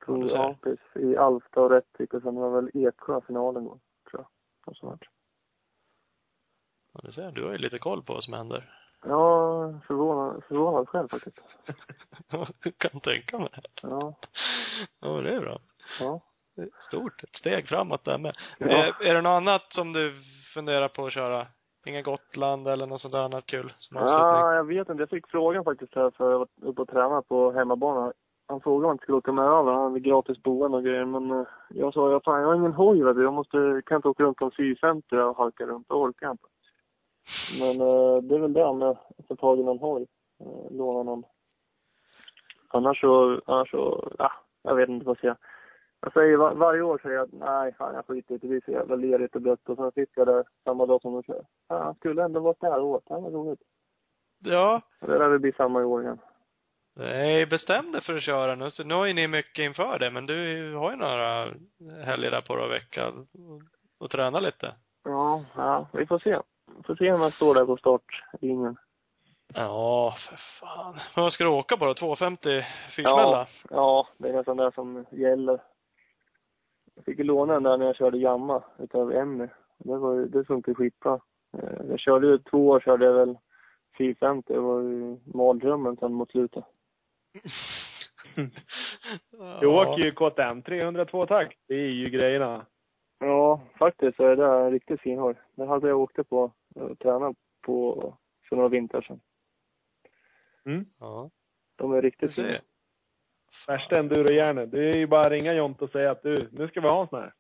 Tror, 0.06 0.30
ja. 0.30 0.56
I 0.96 1.18
Alfta 1.18 1.62
och 1.62 1.70
Rättvik 1.70 2.14
och 2.14 2.22
sen 2.22 2.36
var 2.36 2.62
väl 2.62 2.72
Eksjö 2.88 3.22
finalen 3.28 3.64
då, 3.64 3.80
tror 4.10 4.22
jag. 4.22 4.28
Och 4.66 4.78
så 4.78 4.86
vart. 4.88 5.10
Ja, 6.94 7.00
du 7.04 7.12
ser. 7.12 7.32
Du 7.32 7.44
har 7.44 7.52
ju 7.52 7.58
lite 7.58 7.80
koll 7.80 8.04
på 8.04 8.14
vad 8.14 8.24
som 8.24 8.34
händer. 8.34 8.70
Ja, 9.06 9.74
förvånad, 9.88 10.44
förvånad 10.48 10.90
själv 10.90 11.08
faktiskt. 11.08 11.42
Jag 12.64 12.78
kan 12.78 13.00
tänka 13.00 13.40
mig. 13.40 13.50
Ja, 13.82 14.14
Ja, 15.00 15.08
det 15.22 15.36
är 15.36 15.40
bra. 15.40 15.60
ja. 16.00 16.22
Stort. 16.88 17.24
Ett 17.24 17.36
steg 17.36 17.68
framåt 17.68 18.06
där 18.06 18.18
med. 18.18 18.36
Ja. 18.58 18.68
Är, 18.68 19.06
är 19.06 19.14
det 19.14 19.22
något 19.22 19.30
annat 19.42 19.74
som 19.74 19.94
du 19.94 20.14
funderar 20.54 20.88
på 20.88 21.06
att 21.06 21.14
köra? 21.14 21.48
Inga 21.86 22.02
Gotland 22.02 22.68
eller 22.68 22.86
något 22.86 23.02
sånt 23.02 23.12
där 23.12 23.20
annat 23.20 23.46
kul 23.46 23.74
som 23.78 23.98
avslutning? 23.98 24.20
Ja, 24.20 24.54
jag 24.56 24.64
vet 24.64 24.90
inte. 24.90 25.02
Jag 25.02 25.10
fick 25.10 25.28
frågan 25.28 25.64
faktiskt 25.64 25.96
här 25.96 26.12
för 26.12 26.32
jag 26.32 26.40
var 26.40 26.48
uppe 26.62 26.82
och 26.82 26.88
tränade 26.90 27.22
på 27.22 27.52
hemmabana. 27.52 28.14
Han 28.48 28.62
frågade 28.62 28.78
om 28.86 28.90
jag 28.90 28.94
inte 28.94 29.04
skulle 29.04 29.18
åka 29.18 29.32
med 29.32 29.46
över. 29.46 29.72
Han 29.72 29.84
hade 29.84 30.00
gratis 30.00 30.44
boende 30.44 30.78
och 30.78 30.84
grejer. 30.84 31.06
Men 31.06 31.32
eh, 31.32 31.46
jag 31.70 31.94
sa, 31.94 32.12
jag, 32.12 32.24
fan, 32.24 32.42
jag 32.42 32.48
har 32.48 32.56
ingen 32.56 32.74
hoj 32.74 33.04
vet 33.04 33.16
du. 33.16 33.24
Jag 33.24 33.34
måste, 33.34 33.82
kan 33.86 33.96
inte 33.96 34.08
åka 34.08 34.24
runt 34.24 34.42
en 34.42 34.52
fyrcenter 34.52 35.18
och 35.18 35.38
halka 35.38 35.66
runt. 35.66 35.88
Det 35.88 35.94
orkar 35.94 36.26
jag 36.28 36.34
inte. 36.34 36.48
Men 37.60 37.82
eh, 37.82 38.18
det 38.22 38.36
är 38.36 38.40
väl 38.40 38.54
det 38.54 38.64
om 38.64 38.82
jag 38.82 38.98
får 39.28 39.36
tag 39.36 39.60
i 39.60 39.64
någon 39.64 39.80
hoj. 39.80 40.08
Eh, 40.40 40.72
låna 40.78 41.04
någon. 41.04 41.24
Annars 42.68 43.02
så, 43.02 43.42
annars 43.46 43.72
så, 43.72 44.12
ja, 44.18 44.32
jag 44.64 44.76
vet 44.76 44.90
inte 44.90 45.06
vad 45.06 45.18
jag 45.18 45.22
säger. 45.22 45.38
Jag 46.02 46.14
säger 46.14 46.38
var, 46.38 46.56
varje 46.56 46.82
år 46.82 47.00
säger 47.04 47.16
jag 47.16 47.24
att 47.24 47.34
nej, 47.34 47.74
fan 47.74 47.96
jag 47.96 48.06
skiter 48.06 48.36
i 48.36 48.38
det. 48.38 48.42
Det 48.42 48.48
blir 48.48 48.62
så 48.66 48.72
jävla 48.72 48.96
lerigt 48.96 49.36
och 49.36 49.42
blött. 49.42 49.70
Och 49.70 49.78
sen 49.78 49.92
sitter 49.92 50.14
jag 50.22 50.28
där 50.28 50.44
samma 50.64 50.86
dag 50.86 51.02
som 51.02 51.14
de 51.14 51.24
kör. 51.24 51.46
Fan, 51.68 51.96
skulle 51.96 52.24
ändå 52.24 52.40
varit 52.40 52.62
där 52.62 52.80
och 52.80 52.88
åkt. 52.88 53.08
Det 53.08 53.14
här 53.14 53.22
var 53.22 53.32
roligt. 53.32 53.62
Ja. 54.40 54.82
Och 55.02 55.08
Det 55.08 55.18
lär 55.18 55.30
väl 55.30 55.40
bli 55.40 55.52
samma 55.52 55.82
i 55.82 55.84
år 55.84 56.02
igen. 56.02 56.20
Nej, 56.96 57.46
bestäm 57.46 57.92
dig 57.92 58.02
för 58.02 58.16
att 58.16 58.24
köra 58.24 58.56
nu. 58.56 58.70
Så 58.70 58.84
nu 58.84 58.94
har 58.94 59.06
ju 59.06 59.14
ni 59.14 59.28
mycket 59.28 59.64
inför 59.64 60.00
det, 60.00 60.12
men 60.12 60.26
du 60.26 60.36
har 60.76 60.92
ju 60.92 60.98
några 60.98 61.54
helger 62.06 62.32
där 62.32 62.42
på 62.42 62.56
några 62.56 62.68
vecka 62.68 63.08
och, 63.08 63.26
och 63.98 64.12
träna 64.12 64.40
lite. 64.40 64.76
Ja, 65.04 65.46
ja, 65.56 65.88
vi 65.94 66.06
får 66.06 66.20
se. 66.20 66.40
Får 66.86 66.96
se 66.96 67.12
om 67.12 67.22
jag 67.22 67.34
står 67.34 67.56
där 67.56 67.66
på 67.66 67.78
startlinjen. 67.78 68.78
Ja, 69.54 70.16
för 70.30 70.36
fan. 70.60 71.00
Men 71.16 71.24
vad 71.24 71.34
ska 71.34 71.44
du 71.44 71.50
åka 71.50 71.78
på 71.78 71.86
då? 71.86 71.94
250 71.94 72.50
fyrsmälla? 72.96 73.48
Ja, 73.70 74.08
det 74.18 74.30
är 74.30 74.34
nästan 74.34 74.58
det 74.58 74.72
som 74.76 75.06
gäller. 75.12 75.62
Jag 76.96 77.06
fick 77.06 77.20
låna 77.20 77.54
den 77.54 77.64
där 77.64 77.78
när 77.78 77.86
jag 77.86 77.96
körde 77.96 78.18
Jamma 78.18 78.64
utav 78.80 79.12
Emmy. 79.12 79.48
Det 79.78 79.98
var 79.98 80.14
ju, 80.14 80.26
det 80.26 80.46
funkade 80.46 80.76
skitbra. 80.76 81.20
Eh, 81.58 81.86
Jag 81.90 82.00
körde 82.00 82.28
ju 82.28 82.38
två 82.38 82.68
år 82.68 82.80
körde 82.80 83.06
jag 83.06 83.14
väl 83.14 83.38
450. 83.98 84.54
Det 84.54 84.60
var 84.60 84.82
ju 84.82 85.18
mardrömmen 85.26 85.98
sen 85.98 86.14
mot 86.14 86.32
slutet. 86.32 86.64
Du 89.60 89.68
åker 89.68 90.04
ju 90.04 90.12
KTM 90.12 90.62
302 90.62 91.26
takt. 91.26 91.58
Det 91.68 91.74
är 91.76 91.90
ju 91.90 92.10
grejerna. 92.10 92.66
Ja, 93.20 93.62
faktiskt 93.80 94.18
så 94.18 94.24
är 94.24 94.36
det 94.36 94.72
riktigt 94.72 95.02
fin 95.02 95.20
hoj. 95.20 95.36
Den 95.56 95.68
hade 95.68 95.88
jag 95.88 96.00
åkt 96.00 96.30
på 96.30 96.52
och 96.76 97.00
tränat 97.00 97.36
på 97.66 98.18
för 98.50 98.56
några 98.56 98.70
vintrar 98.70 99.02
sedan. 99.02 99.20
Mm. 100.66 100.86
Ja. 101.00 101.30
De 101.76 101.92
är 101.92 101.96
Du 101.96 102.02
riktigt 102.02 102.36
fina. 102.36 102.60
Värsta 103.68 104.00
endurojärnet. 104.00 104.72
Det 104.72 104.80
är 104.92 104.96
ju 104.96 105.08
bara 105.08 105.26
att 105.26 105.32
ringa 105.32 105.54
Jonte 105.54 105.84
och 105.84 105.90
säga 105.92 106.12
att 106.12 106.24
du, 106.24 106.50
nu 106.52 106.68
ska 106.68 106.82
vi 106.82 106.88
ha 106.88 107.02
en 107.02 107.08
sån 107.08 107.20
här. 107.20 107.34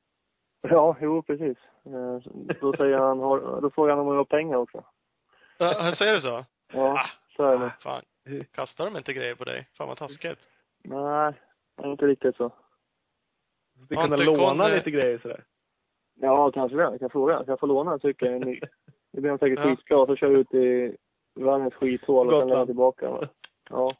Ja, 0.62 0.98
jo 1.02 1.22
precis. 1.24 1.58
Eh, 1.86 2.32
Då 2.62 2.74
säger 2.74 2.98
han, 2.98 3.20
har- 3.20 3.62
då 3.62 3.70
frågar 3.70 3.96
han 3.96 4.00
om 4.06 4.08
jag 4.08 4.16
har 4.16 4.26
pengar 4.26 4.58
också. 4.58 4.84
Ja, 5.58 5.94
säger 5.98 6.14
du 6.14 6.22
så? 6.22 6.46
Ja, 6.74 7.06
så 7.36 7.44
är 7.46 7.58
det. 7.58 7.66
Ah, 7.66 7.72
fan. 7.82 8.04
Kastar 8.52 8.86
de 8.86 8.98
inte 8.98 9.14
grejer 9.14 9.36
på 9.36 9.44
dig? 9.44 9.68
Fan 9.78 9.88
vad 9.88 9.98
taskigt. 9.98 10.40
Nej, 10.84 11.34
inte 11.84 12.08
riktigt 12.08 12.36
så. 12.36 12.52
Kunna 13.90 14.04
inte 14.04 14.24
låna 14.24 14.68
lite 14.68 14.92
grejer 14.92 15.18
sådär. 15.20 15.44
Ja, 16.16 16.52
kanske 16.52 16.78
det. 16.78 16.84
Jag 16.84 17.00
kan 17.00 17.10
fråga. 17.10 17.34
Jag 17.34 17.46
kan 17.46 17.58
få 17.58 17.66
låna 17.66 17.92
en 17.94 18.00
cykel. 18.00 18.60
Det 19.14 19.22
blir 19.22 19.30
han 19.30 19.40
säkert 19.40 19.60
Ja. 19.60 19.76
skitglad. 19.76 20.07
Så 20.07 20.15
kör 20.15 20.31
jag 20.31 20.40
ut 20.40 20.53
i 20.53 20.98
världens 21.35 21.73
skithål 21.73 22.27
och 22.27 22.31
sen 22.31 22.40
Gotland. 22.40 22.49
lämnar 22.49 22.65
tillbaka. 22.65 23.30
Ja. 23.69 23.95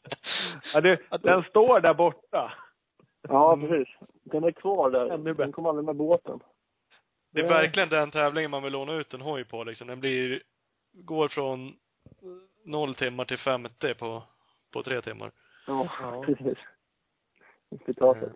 Ja, 0.74 0.80
du, 0.80 0.96
den 1.22 1.42
står 1.42 1.80
där 1.80 1.94
borta. 1.94 2.52
Ja, 3.28 3.56
precis. 3.60 3.88
Den 4.24 4.44
är 4.44 4.50
kvar 4.50 4.90
där. 4.90 5.34
Den 5.34 5.52
kom 5.52 5.66
aldrig 5.66 5.84
med 5.84 5.96
båten. 5.96 6.40
Det 7.32 7.40
är 7.40 7.48
verkligen 7.48 7.88
den 7.88 8.10
tävlingen 8.10 8.50
man 8.50 8.62
vill 8.62 8.72
låna 8.72 8.92
ut 8.94 9.14
en 9.14 9.20
hoj 9.20 9.44
på 9.44 9.64
liksom. 9.64 9.86
Den 9.88 10.00
blir, 10.00 10.42
går 10.92 11.28
från 11.28 11.72
noll 12.64 12.94
timmar 12.94 13.24
till 13.24 13.38
50 13.38 13.94
på, 13.94 14.22
på 14.72 14.82
tre 14.82 15.02
timmar. 15.02 15.30
Ja, 15.66 15.88
Ja. 16.02 16.22
precis. 16.26 16.58
Slitaget. 17.84 18.32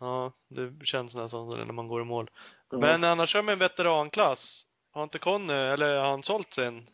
Ja, 0.00 0.32
det 0.48 0.86
känns 0.86 1.14
nästan 1.14 1.50
så 1.50 1.56
när 1.56 1.72
man 1.72 1.88
går 1.88 2.00
i 2.02 2.04
mål. 2.04 2.30
Ja. 2.70 2.78
Men 2.78 3.04
annars 3.04 3.30
kör 3.30 3.42
med 3.42 3.52
en 3.52 3.58
veteranklass. 3.58 4.65
Har 4.96 5.02
inte 5.02 5.18
Conny, 5.18 5.52
eller 5.52 5.96
har 5.96 6.10
han 6.10 6.22
sålt 6.22 6.52
sin? 6.52 6.86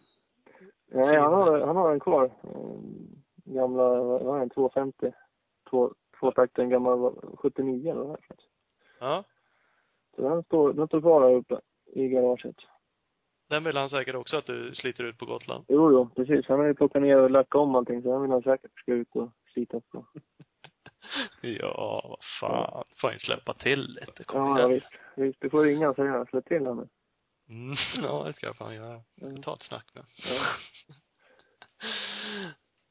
Nej, 0.87 1.17
han 1.17 1.33
har, 1.33 1.61
han 1.61 1.77
har 1.77 1.93
en 1.93 2.01
kvar. 2.01 2.31
Mm, 2.45 3.23
Gamla, 3.45 4.03
vad 4.03 4.37
det, 4.37 4.43
en 4.43 4.51
250. 4.51 5.13
Två, 5.71 5.95
tvåtakter, 6.21 6.63
en 6.63 6.71
gammal 6.71 7.15
79 7.39 7.91
eller 7.91 8.03
vad 8.03 8.19
det. 8.29 8.35
Ja. 9.01 9.25
Så 10.17 10.23
den 10.23 10.43
står, 10.43 10.73
den 10.73 10.87
står 10.87 11.01
kvar 11.01 11.21
där 11.21 11.35
uppe 11.35 11.61
i 11.87 12.09
garaget. 12.09 12.57
Den 13.49 13.65
vill 13.65 13.77
han 13.77 13.91
säkert 13.91 14.15
också 14.15 14.37
att 14.37 14.47
du 14.47 14.75
sliter 14.75 15.05
ut 15.05 15.19
på 15.19 15.27
Gotland. 15.27 15.65
Jo, 15.69 15.93
jo, 15.93 16.09
precis. 16.17 16.49
Han 16.49 16.59
har 16.59 16.67
ju 16.67 16.75
plockat 16.75 17.03
ner 17.03 17.17
och 17.17 17.31
lackat 17.31 17.55
om 17.55 17.75
allting, 17.75 18.03
så 18.03 18.13
han 18.13 18.23
vill 18.23 18.31
han 18.31 18.43
säkert 18.43 18.79
ska 18.79 18.93
ut 18.93 19.09
och 19.13 19.31
slita 19.53 19.81
på. 19.81 20.07
Ja, 21.41 22.07
vad 22.09 22.19
fan. 22.41 22.85
Får 23.01 23.09
han 23.09 23.15
ju 23.15 23.19
släppa 23.19 23.55
till 23.55 23.99
lite. 24.01 24.25
Kom 24.25 24.41
Ja, 24.41 24.61
ja, 24.61 24.67
visst. 24.67 24.89
Visst, 25.17 25.41
du 25.41 25.51
får 25.51 25.65
ringa 25.65 25.91
och 25.91 25.97
säga 25.97 26.27
släpp 26.27 26.45
till 26.45 26.67
honom. 26.67 26.89
Mm, 27.53 27.77
ja, 28.03 28.25
det 28.27 28.33
ska 28.33 28.47
jag 28.47 28.57
fan 28.57 28.75
göra. 28.75 29.01
Ska 29.17 29.43
ta 29.43 29.55
ett 29.55 29.63
snack 29.63 29.87
med. 29.95 30.05
Ja. 30.25 30.43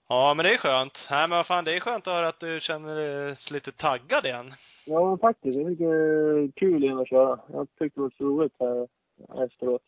Ja, 0.07 0.33
men 0.33 0.43
det 0.45 0.53
är 0.53 0.57
skönt. 0.57 1.07
Nej, 1.11 1.27
men 1.27 1.37
vad 1.37 1.45
fan, 1.47 1.63
det 1.65 1.75
är 1.75 1.79
skönt 1.79 2.07
att 2.07 2.13
höra 2.13 2.27
att 2.27 2.39
du 2.39 2.59
känner 2.61 2.95
dig 2.95 3.35
lite 3.51 3.71
taggad 3.71 4.25
igen. 4.25 4.53
Ja, 4.85 5.17
faktiskt. 5.17 5.57
Jag 5.57 5.67
tycker 5.67 5.85
det 5.85 6.39
är 6.43 6.51
kul 6.51 6.83
igen 6.83 6.99
att 6.99 7.09
köra. 7.09 7.39
Jag 7.53 7.67
tyckte 7.79 7.99
det 7.99 8.03
var 8.03 8.13
så 8.17 8.23
roligt 8.23 8.53
här 8.59 8.87
efteråt. 9.45 9.81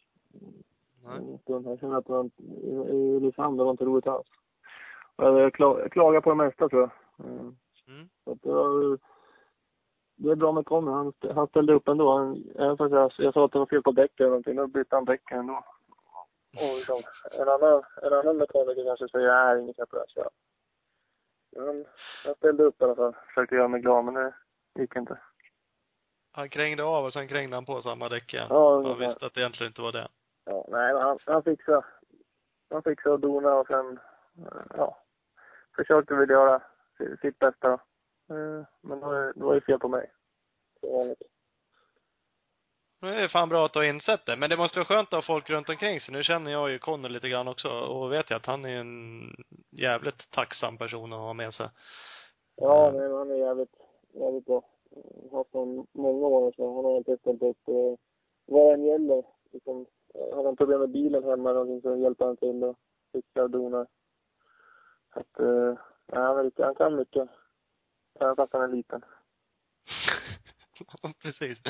Nej. 1.04 1.40
Jag 1.46 1.80
kände 1.80 1.98
att 1.98 2.10
inte, 2.10 2.44
i 2.44 3.16
Ulricehamn, 3.16 3.58
det 3.58 3.64
var 3.64 3.72
inte 3.72 3.86
roligt 3.86 4.08
alls. 4.08 4.28
Jag, 5.18 5.56
kla- 5.56 5.80
jag 5.80 5.92
klagar 5.92 6.22
på 6.22 6.30
det 6.30 6.36
mesta 6.36 6.70
tror 6.70 6.82
jag. 6.82 6.92
Mm. 7.30 7.56
Mm. 7.88 8.10
Så 8.24 8.32
att 8.32 8.42
det 8.42 8.52
var, 8.52 8.98
det 10.16 10.32
är 10.32 10.36
bra 10.36 10.52
med 10.52 10.66
Conny. 10.66 10.92
Han, 10.92 11.14
han 11.36 11.48
ställde 11.48 11.74
upp 11.74 11.88
ändå. 11.88 12.18
Han, 12.18 12.44
även 12.56 12.78
fast 12.78 12.92
jag, 12.94 13.12
jag 13.18 13.34
sa 13.34 13.46
att 13.46 13.52
det 13.52 13.60
var 13.60 13.66
fel 13.66 13.82
på 13.84 13.92
däck 13.92 14.20
eller 14.20 14.30
någonting, 14.30 14.56
då 14.56 14.68
bytte 14.68 14.96
han 14.96 15.06
däcken 15.06 15.40
ändå. 15.40 15.64
Och 16.56 16.76
liksom, 16.78 17.02
en 17.40 17.50
annan, 17.50 17.84
en 18.02 18.14
annan 18.14 18.38
mekaniker 18.38 18.86
kanske 18.86 19.10
säger, 19.10 19.28
nej, 19.28 19.62
inget 19.64 19.76
köp 19.76 19.90
jag 20.16 20.30
Han, 21.66 21.86
han 22.26 22.36
ställde 22.36 22.64
upp 22.64 22.82
i 22.82 22.84
alla 22.84 22.96
fall. 22.96 23.16
Försökte 23.28 23.56
göra 23.56 23.68
mig 23.68 23.82
glad, 23.82 24.06
men 24.06 24.14
det 24.14 24.34
gick 24.82 24.96
inte. 24.96 25.18
Han 26.32 26.50
krängde 26.50 26.84
av 26.84 27.06
och 27.06 27.14
sen 27.14 27.28
krängde 27.28 27.56
han 27.56 27.66
på 27.66 27.82
samma 27.82 28.10
däck 28.10 28.34
igen. 28.34 28.48
Ja, 28.50 28.74
Han 28.76 28.86
ungefär. 28.86 29.08
visste 29.08 29.26
att 29.26 29.34
det 29.34 29.40
egentligen 29.42 29.70
inte 29.70 29.82
var 29.82 29.92
det. 29.92 30.08
Ja, 30.46 30.66
nej, 30.70 30.94
men 30.94 31.02
han, 31.02 31.18
han 31.26 31.44
fixade. 31.44 31.86
Han 32.70 32.84
fixade 32.84 33.14
och 33.14 33.20
donade 33.20 33.56
och 33.56 33.68
sen, 33.68 34.00
ja, 34.78 34.98
försökte 35.76 36.14
väl 36.16 36.30
göra 36.30 36.62
si- 36.98 37.18
sitt 37.22 37.40
bästa. 37.40 37.72
Eh, 37.74 37.80
Men 38.82 39.00
då, 39.00 39.12
är- 39.12 39.34
då 39.36 39.46
var 39.46 39.56
det 39.56 39.62
fel 39.62 39.80
på 39.80 39.88
mig. 39.88 40.12
Som 40.80 40.90
vanligt. 40.90 41.22
Det 43.02 43.08
är 43.22 43.28
fan 43.28 43.50
bra 43.50 43.66
att 43.66 43.74
du 43.74 43.80
har 43.80 43.84
insett 43.86 44.26
det. 44.26 44.36
Men 44.36 44.50
det 44.50 44.58
måste 44.58 44.80
vara 44.80 44.86
skönt 44.86 45.08
att 45.08 45.14
ha 45.14 45.22
folk 45.22 45.50
runt 45.50 45.70
omkring 45.70 46.00
sig. 46.00 46.14
Nu 46.14 46.24
känner 46.24 46.52
jag 46.52 46.72
ju 46.72 46.80
Conny 46.80 47.10
lite 47.10 47.30
grann 47.30 47.48
också 47.48 47.70
och 47.70 48.12
vet 48.12 48.30
jag 48.30 48.38
att 48.38 48.46
han 48.46 48.66
är 48.66 48.78
en 48.80 49.30
jävligt 49.72 50.32
tacksam 50.32 50.78
person 50.78 51.14
att 51.14 51.20
ha 51.20 51.34
med 51.34 51.54
sig. 51.54 51.70
Ja, 52.56 52.92
nej, 52.94 53.02
men 53.10 53.18
han 53.18 53.32
är 53.32 53.36
jävligt, 53.36 53.76
jävligt 54.14 54.46
bra. 54.46 54.62
Jag 55.24 55.30
har 55.32 55.38
haft 55.38 55.54
honom 55.54 55.88
många 55.92 56.28
år 56.28 56.52
så 56.56 56.76
han 56.76 56.86
har 56.86 56.96
alltid 56.96 57.20
ställt 57.20 57.42
upp 57.42 57.68
eh, 57.68 57.96
vad 58.46 58.68
det 58.68 58.74
än 58.74 58.84
gäller. 58.86 59.24
Liksom, 59.52 59.86
eh, 60.16 60.36
har 60.36 60.44
han 60.46 60.56
problem 60.56 60.80
med 60.80 60.90
bilen 60.90 61.24
hemma 61.24 61.50
eller 61.50 61.60
någonting 61.64 61.82
så 61.82 61.98
hjälper 61.98 62.26
han 62.26 62.38
till 62.38 62.64
och 62.64 62.78
fixar 63.12 63.42
och 63.44 63.50
donar. 63.50 63.88
Så 65.14 65.20
att, 65.20 65.40
eh, 65.40 65.78
nej, 66.08 66.24
han, 66.24 66.46
är 66.46 66.64
han 66.64 66.76
kan 66.76 66.96
mycket. 66.96 67.30
Även 68.20 68.36
fast 68.36 68.54
han 68.54 68.62
är 68.62 68.68
liten. 68.76 69.02
Precis. 71.22 71.62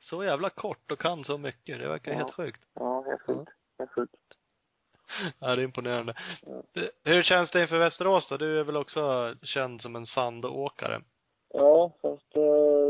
Så 0.00 0.24
jävla 0.24 0.50
kort 0.50 0.90
och 0.92 0.98
kan 0.98 1.24
så 1.24 1.38
mycket. 1.38 1.78
Det 1.78 1.88
verkar 1.88 2.12
Ja. 2.12 2.18
helt 2.18 2.34
sjukt. 2.34 2.60
Ja, 2.74 3.02
helt 3.06 3.22
sjukt. 3.22 3.50
Helt 3.78 3.90
sjukt. 3.90 4.14
Ja, 5.40 5.56
det 5.56 5.62
är 5.62 5.64
imponerande. 5.64 6.14
Ja. 6.42 6.62
Hur 7.04 7.22
känns 7.22 7.50
det 7.50 7.60
inför 7.62 7.78
Västerås 7.78 8.28
då? 8.28 8.36
Du 8.36 8.60
är 8.60 8.64
väl 8.64 8.76
också 8.76 9.34
känd 9.42 9.80
som 9.82 9.96
en 9.96 10.06
sandåkare? 10.06 11.00
Ja, 11.54 11.92
fast 12.02 12.36
eh, 12.36 12.42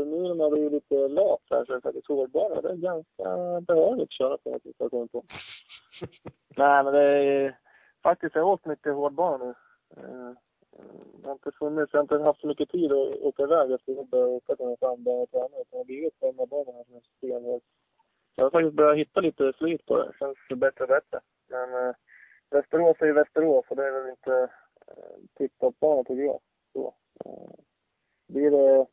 nu 0.07 0.21
när 0.21 0.33
man 0.35 0.51
blir 0.51 0.69
lite 0.69 1.07
lat 1.07 1.41
här 1.49 1.65
så 1.65 1.71
är 1.71 1.75
det 1.75 1.81
faktiskt 1.81 2.07
hårdbana. 2.07 2.61
Det 2.61 2.69
är 2.69 2.75
ganska 2.75 3.61
behagligt 3.61 4.03
att 4.03 4.11
köra 4.13 4.37
på 4.37 4.51
har 4.51 4.59
jag 4.77 4.91
kommit 4.91 5.11
på. 5.11 5.23
Nej, 6.55 6.83
men 6.83 6.93
det 6.93 7.03
är 7.03 7.57
faktiskt, 8.03 8.35
jag 8.35 8.43
har 8.43 8.51
åkt 8.51 8.65
mycket 8.65 8.93
hårdbana 8.93 9.45
nu. 9.45 9.53
Eh, 9.97 10.31
det 11.21 11.27
har 11.27 11.33
inte 11.33 11.51
funnits, 11.51 11.93
jag 11.93 11.99
har 11.99 12.03
inte 12.03 12.17
haft 12.17 12.41
så 12.41 12.47
mycket 12.47 12.69
tid 12.69 12.91
att 12.91 13.21
åka 13.21 13.43
iväg 13.43 13.71
efter 13.71 13.93
jobbet 13.93 14.13
och 14.13 14.33
åka 14.33 14.55
till 14.55 14.65
en 14.65 14.77
sandbana 14.77 15.21
och 15.21 15.31
träna. 15.31 15.45
Utan 15.45 15.65
det 15.71 15.77
har 15.77 15.85
blivit 15.85 16.21
hemmabana 16.21 16.71
här 16.71 16.83
som 16.83 16.95
är 16.95 17.01
stenhård. 17.17 17.61
Jag 18.35 18.45
har 18.45 18.51
faktiskt 18.51 18.75
börjat 18.75 18.97
hitta 18.97 19.19
lite 19.21 19.53
flyt 19.57 19.85
på 19.85 19.97
det. 19.97 20.13
Känns 20.19 20.37
bättre 20.55 20.83
och 20.83 20.89
bättre. 20.89 21.19
Men 21.49 21.87
eh, 21.87 21.95
Västerås 22.49 22.97
är 22.99 23.05
ju 23.05 23.13
Västerås 23.13 23.65
och 23.69 23.75
det 23.75 23.87
är 23.87 23.91
väl 23.91 24.09
inte 24.09 24.49
eh, 24.87 25.17
tipptoppbana 25.37 26.03
tycker 26.03 26.23
jag. 26.23 26.39
Så. 26.73 26.93
Eh, 27.25 27.51
blir 28.27 28.51
det, 28.51 28.85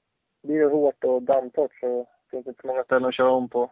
blir 0.43 0.61
det 0.61 0.66
hårt 0.66 1.05
och 1.05 1.23
dammtorrt 1.23 1.74
så 1.81 2.06
finns 2.31 2.44
det 2.44 2.48
inte 2.51 2.61
så 2.61 2.66
många 2.66 2.85
ställen 2.85 3.09
att 3.09 3.15
köra 3.15 3.31
om 3.31 3.48
på. 3.48 3.70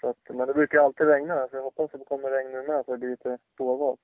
Så 0.00 0.08
att, 0.08 0.18
men 0.28 0.46
det 0.46 0.54
brukar 0.54 0.78
alltid 0.78 1.06
regna, 1.06 1.48
så 1.48 1.56
jag 1.56 1.62
hoppas 1.62 1.94
att 1.94 2.00
det 2.00 2.06
kommer 2.06 2.30
regn 2.30 2.52
nu 2.52 2.62
med 2.62 2.84
så 2.84 2.92
det 2.92 2.98
blir 2.98 3.10
lite 3.10 3.38
påval. 3.56 3.96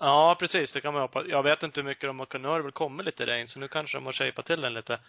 Ja, 0.00 0.36
precis. 0.38 0.72
Det 0.72 0.80
kan 0.80 0.92
man 0.92 1.02
hoppas. 1.02 1.26
Jag 1.26 1.42
vet 1.42 1.62
inte 1.62 1.80
hur 1.80 1.88
mycket 1.88 2.08
de 2.08 2.18
har 2.18 2.26
kunnat. 2.26 2.42
Nu 2.42 2.48
har 2.48 2.56
det 2.58 2.62
väl 2.62 2.72
kommit 2.72 3.06
lite 3.06 3.26
regn, 3.26 3.48
så 3.48 3.60
nu 3.60 3.68
kanske 3.68 3.96
de 3.96 4.06
har 4.06 4.12
shapat 4.12 4.46
till 4.46 4.60
den 4.60 4.74
lite. 4.74 5.00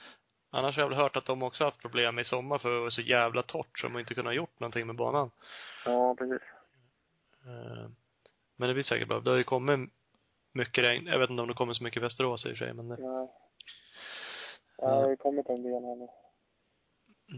Annars 0.52 0.76
har 0.76 0.84
jag 0.84 0.90
väl 0.90 0.98
hört 0.98 1.16
att 1.18 1.26
de 1.26 1.44
också 1.44 1.64
haft 1.64 1.82
problem 1.82 2.20
i 2.20 2.24
sommar 2.26 2.58
för 2.58 2.70
att 2.70 2.76
det 2.78 2.82
var 2.82 2.90
så 2.90 3.02
jävla 3.02 3.44
torrt 3.44 3.80
så 3.80 3.88
de 3.88 4.00
inte 4.00 4.14
kunnat 4.14 4.36
gjort 4.36 4.60
någonting 4.60 4.88
med 4.88 4.96
banan. 4.96 5.32
Ja, 5.86 6.16
precis. 6.16 6.42
Eh, 7.46 7.90
Men 8.56 8.68
det 8.68 8.74
blir 8.74 8.84
säkert 8.84 9.08
bra. 9.08 9.20
Det 9.20 9.30
har 9.30 9.38
ju 9.38 9.44
kommit 9.44 9.90
mycket 10.54 10.84
regn. 10.84 11.08
Jag 11.08 11.20
vet 11.20 11.30
inte 11.30 11.42
om 11.42 11.48
det 11.48 11.54
kommer 11.54 11.74
så 11.74 11.84
mycket 11.84 11.98
i 11.98 12.04
Västerås 12.04 12.46
i 12.46 12.48
och 12.48 12.58
för 12.58 12.66
sig, 12.66 12.74
men 12.74 12.88
det, 12.90 12.96
Nej. 13.00 13.28
Ja, 14.78 14.88
det 14.88 15.08
har 15.08 15.16
kommit 15.16 15.50
en 15.50 15.64
del 15.64 15.84
här 15.84 15.96
nu. 15.96 16.08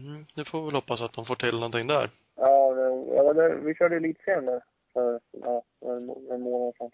mm, 0.00 0.24
det 0.36 0.44
får 0.44 0.60
vi 0.60 0.64
väl 0.66 0.74
hoppas 0.74 1.00
att 1.02 1.12
de 1.12 1.24
får 1.26 1.36
till 1.36 1.54
någonting 1.54 1.86
där. 1.86 2.10
Ja, 2.34 2.74
det, 2.74 3.14
ja 3.14 3.32
det, 3.32 3.54
vi 3.54 3.74
körde 3.74 3.96
elitserien 3.96 4.46
där 4.46 4.62
för 4.92 5.20
ja, 5.32 5.62
en, 5.80 6.10
en 6.30 6.40
månad 6.40 6.74
sedan. 6.78 6.90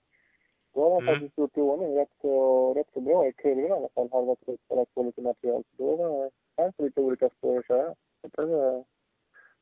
Då 0.74 0.82
har 0.82 0.90
de 0.90 1.02
Mm. 1.09 1.14
faktiskt 1.14 1.38
gjort 1.38 1.56
i 1.56 1.60
ordning 1.60 1.97
rätt 1.98 2.12
så, 2.20 2.74
rätt 2.74 2.86
så 2.94 3.01
bra 3.01 3.26
i 3.28 3.32
kurvorna 3.32 3.68
i 3.68 3.78
alla 3.78 3.88
fall. 3.88 4.09
Halva 4.12 4.36
slut 4.44 4.60
och 4.68 4.76
lagt 4.76 4.94
på 4.94 5.02
lite 5.02 5.22
material. 5.22 5.62
Så 5.76 5.97
då 5.97 6.30
fanns 6.56 6.76
det 6.76 6.82
lite 6.84 7.01
olika 7.01 7.28
spår 7.28 7.59
att 7.59 7.66
köra. 7.66 7.94
Så 8.20 8.28
det 8.42 8.47
var, 8.47 8.84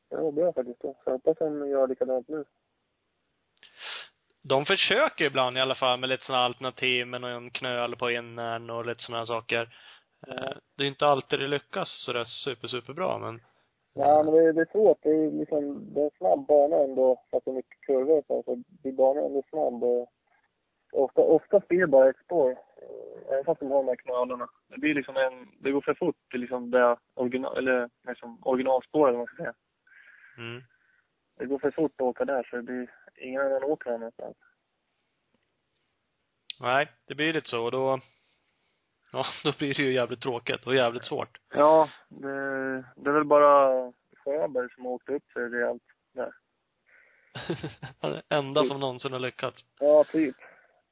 det 0.09 0.15
var 0.17 0.31
bra 0.31 0.53
faktiskt 0.53 0.81
då. 0.81 0.93
Så 0.93 0.99
jag 1.05 1.11
hoppas 1.11 1.37
de 1.37 1.69
gör 1.69 1.87
likadant 1.87 2.27
nu. 2.27 2.45
de 4.41 4.65
försöker 4.65 5.25
ibland 5.25 5.57
i 5.57 5.59
alla 5.59 5.75
fall 5.75 5.99
med 5.99 6.09
lite 6.09 6.25
sådana 6.25 6.43
alternativ 6.43 7.07
med 7.07 7.21
någon 7.21 7.49
knöl 7.51 7.95
på 7.95 8.11
innern 8.11 8.69
och 8.69 8.85
lite 8.85 9.01
sådana 9.03 9.25
saker. 9.25 9.61
Eh, 10.27 10.57
Det 10.77 10.83
är 10.83 10.87
inte 10.87 11.05
alltid 11.05 11.39
det 11.39 11.47
lyckas 11.47 11.87
sådär 12.05 12.23
super, 12.23 12.67
superbra 12.67 13.17
men 13.17 13.41
Ja, 13.93 14.23
men 14.23 14.33
det, 14.33 14.51
det 14.51 14.61
är 14.61 14.71
svårt. 14.71 14.97
Det 15.01 15.09
är 15.09 15.31
liksom, 15.31 15.93
det 15.93 16.01
är 16.01 16.05
en 16.05 16.11
snabb 16.17 16.45
bana 16.47 16.75
ändå, 16.77 17.21
fast 17.31 17.45
det 17.45 17.51
är 17.51 17.55
mycket 17.55 17.81
kurvor 17.81 18.23
så. 18.27 18.43
Så 18.43 18.55
blir 18.81 18.91
banan 18.91 19.23
ändå 19.25 19.43
snabb 19.49 19.83
och 19.83 20.09
ofta, 20.91 21.21
ofta 21.21 21.59
blir 21.67 21.79
det 21.79 21.87
bara 21.87 22.09
ett 22.09 22.19
spår. 22.25 22.51
eh, 22.51 23.33
Även 23.33 23.45
fast 23.45 23.59
de 23.59 23.71
har 23.71 23.77
de 23.77 23.87
här 23.87 23.95
knölarna. 23.95 24.49
Det 24.67 24.77
blir 24.77 24.93
liksom 24.93 25.17
en, 25.17 25.47
det 25.59 25.71
går 25.71 25.81
för 25.81 25.93
fort 25.93 26.15
till 26.31 26.41
liksom 26.41 26.71
det 26.71 26.97
original, 27.13 27.57
eller 27.57 27.89
liksom 28.07 28.39
originalspåret, 28.47 29.15
man 29.15 29.25
ska 29.25 29.35
säga. 29.35 29.53
mm. 30.37 30.63
Det 31.37 31.45
går 31.45 31.59
för 31.59 31.71
fort 31.71 31.91
att 31.95 32.01
åka 32.01 32.25
där, 32.25 32.47
så 32.49 32.55
det 32.55 32.61
blir 32.63 32.91
ingen 33.15 33.41
annan 33.41 33.63
åker 33.63 33.91
någonstans. 33.91 34.37
Nej, 36.61 36.91
det 37.07 37.15
blir 37.15 37.33
lite 37.33 37.49
så 37.49 37.65
och 37.65 37.71
då 37.71 37.99
Ja, 39.11 39.25
då 39.43 39.51
blir 39.57 39.73
det 39.73 39.83
ju 39.83 39.93
jävligt 39.93 40.21
tråkigt 40.21 40.67
och 40.67 40.75
jävligt 40.75 41.05
svårt. 41.05 41.39
Ja, 41.53 41.89
det, 42.09 42.27
det 42.95 43.09
är 43.09 43.13
väl 43.13 43.25
bara 43.25 43.69
Sjöberg 44.25 44.69
som 44.75 44.85
har 44.85 44.91
åkt 44.91 45.09
upp 45.09 45.31
sig 45.31 45.41
rejält 45.49 45.83
där. 46.13 46.31
Han 48.01 48.11
är 48.11 48.15
den 48.29 48.37
enda 48.39 48.63
som 48.63 48.79
någonsin 48.79 49.11
har 49.13 49.19
lyckats. 49.19 49.65
Ja, 49.79 50.03
typ. 50.03 50.35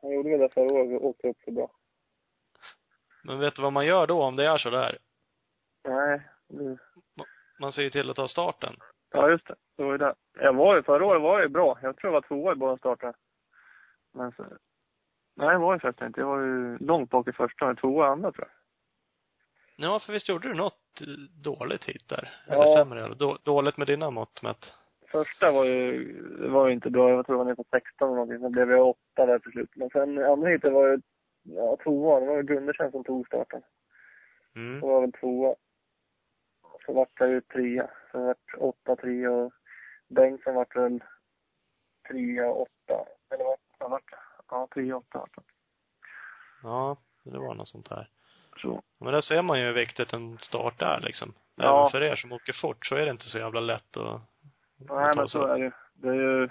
Han 0.02 0.12
gjorde 0.12 0.30
väl 0.30 0.40
det 0.40 0.50
förra 0.50 0.72
året 0.74 1.02
och 1.02 1.06
åkte 1.08 1.28
upp 1.28 1.38
så 1.46 1.52
bra. 1.52 1.72
Men 3.24 3.40
vet 3.40 3.56
du 3.56 3.62
vad 3.62 3.74
man 3.74 3.86
gör 3.86 4.08
då 4.08 4.24
om 4.24 4.36
det 4.36 4.46
är 4.46 4.58
så 4.58 4.70
där? 4.70 4.98
Nej, 5.84 6.22
det, 6.48 6.78
Man 7.60 7.72
ser 7.72 7.82
ju 7.82 7.90
till 7.90 8.10
att 8.10 8.16
ta 8.16 8.28
starten. 8.28 8.76
Ja, 9.12 9.30
just 9.30 9.48
det. 9.48 9.56
Det 9.78 9.84
var 9.84 9.92
ju 9.92 9.98
det. 9.98 10.16
Jag 10.34 10.54
var 10.54 10.76
ju, 10.76 10.84
förra 10.84 11.06
året 11.06 11.22
var 11.22 11.34
jag 11.34 11.42
ju 11.42 11.50
bra. 11.50 11.80
Jag 11.82 11.98
tror 11.98 12.14
jag 12.14 12.22
var 12.22 12.28
tvåa 12.28 12.52
i 12.52 12.56
båda 12.56 12.78
starterna. 12.78 13.14
Men 14.14 14.32
så, 14.32 14.44
nej, 15.36 15.50
det 15.50 15.58
var 15.58 15.74
jag 15.74 15.82
faktiskt 15.82 16.06
inte. 16.06 16.20
Jag 16.20 16.28
var 16.28 16.40
ju 16.40 16.78
långt 16.78 17.10
bak 17.10 17.28
i 17.28 17.32
första, 17.32 17.66
men 17.66 17.76
tvåa 17.76 18.08
i 18.08 18.10
andra 18.10 18.32
tror 18.32 18.48
jag. 18.48 18.58
Ja, 19.90 20.00
för 20.00 20.14
visst 20.14 20.30
gjorde 20.30 20.48
du 20.48 20.54
något 20.54 21.02
dåligt 21.44 21.86
hit 21.86 22.10
där? 22.10 22.42
Ja. 22.48 22.54
Eller 22.54 22.78
sämre? 22.78 23.16
Då, 23.16 23.38
dåligt 23.44 23.78
med 23.78 23.88
dina 23.88 24.10
mått 24.10 24.42
mätt? 24.42 24.74
Första 25.12 25.52
var 25.52 25.66
ju, 25.66 26.14
det 26.42 26.48
var 26.48 26.68
ju 26.68 26.74
inte 26.74 26.90
bra. 26.90 27.10
Jag 27.10 27.26
tror 27.26 27.34
jag 27.34 27.38
var 27.38 27.46
nere 27.46 27.56
på 27.56 27.66
16 27.72 28.08
eller 28.08 28.16
någonting. 28.16 28.40
Sen 28.40 28.52
blev 28.52 28.72
jag 28.72 28.88
åtta 28.88 29.26
där 29.26 29.40
till 29.40 29.52
slut. 29.52 29.70
Men 29.76 29.90
sen 29.90 30.24
andra 30.24 30.50
heatet 30.50 30.74
var 30.74 30.88
ju, 30.88 31.02
ja, 31.44 31.78
tvåa. 31.84 32.20
Det 32.20 32.26
var 32.26 32.36
ju 32.36 32.44
Gundersen 32.44 32.92
som 32.92 33.04
tog 33.04 33.28
starten. 33.28 33.62
Mm. 34.56 34.82
Så 34.82 34.88
var 34.88 35.02
väl 35.02 35.12
tvåa. 35.12 35.56
Så 36.86 36.94
vart 36.94 37.20
jag 37.20 37.30
ju 37.30 37.42
trea. 37.42 37.90
Så 38.12 38.26
vart 38.26 38.54
åtta, 38.58 38.96
trea 38.96 39.32
och 39.32 39.54
Bengtsson 40.08 40.56
vart 40.56 40.76
väl 40.76 41.04
trea, 42.08 42.52
åtta. 42.52 43.06
Eller 43.34 43.44
vad 43.44 43.58
vad 43.80 43.92
vart 43.92 44.12
det? 44.12 44.18
Ja, 44.50 44.68
trea, 44.74 44.98
åtta 44.98 45.20
vart. 45.20 45.46
Ja, 46.64 46.98
det 47.24 47.38
var 47.38 47.56
något 47.56 47.68
sånt 47.68 47.90
där. 47.90 48.10
Så. 48.58 48.82
Men 49.00 49.14
där 49.14 49.22
ser 49.22 49.42
man 49.42 49.60
ju 49.60 49.66
hur 49.66 49.74
viktigt 49.74 50.14
en 50.14 50.38
start 50.38 50.82
är 50.82 51.00
liksom. 51.00 51.34
Ja. 51.56 51.80
Även 51.80 51.92
för 51.92 52.04
er 52.04 52.16
som 52.16 52.32
åker 52.32 52.54
fort 52.54 52.86
så 52.86 52.96
är 52.96 53.06
det 53.06 53.12
inte 53.12 53.30
så 53.30 53.38
jävla 53.38 53.60
lätt 53.60 53.98
att 53.98 54.22
Nej, 54.78 55.14
men 55.16 55.28
så 55.28 55.48
är 55.48 55.60
det. 55.60 55.72
Det 55.94 56.10
är 56.10 56.14
ju 56.14 56.50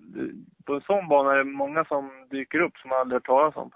det, 0.00 0.32
på 0.64 0.74
en 0.74 0.80
sån 0.80 1.08
bana 1.08 1.32
är 1.32 1.36
det 1.36 1.44
många 1.44 1.84
som 1.84 2.28
dyker 2.30 2.60
upp 2.60 2.76
som 2.76 2.88
man 2.88 2.98
aldrig 2.98 3.14
hört 3.14 3.26
talas 3.26 3.56
om. 3.56 3.70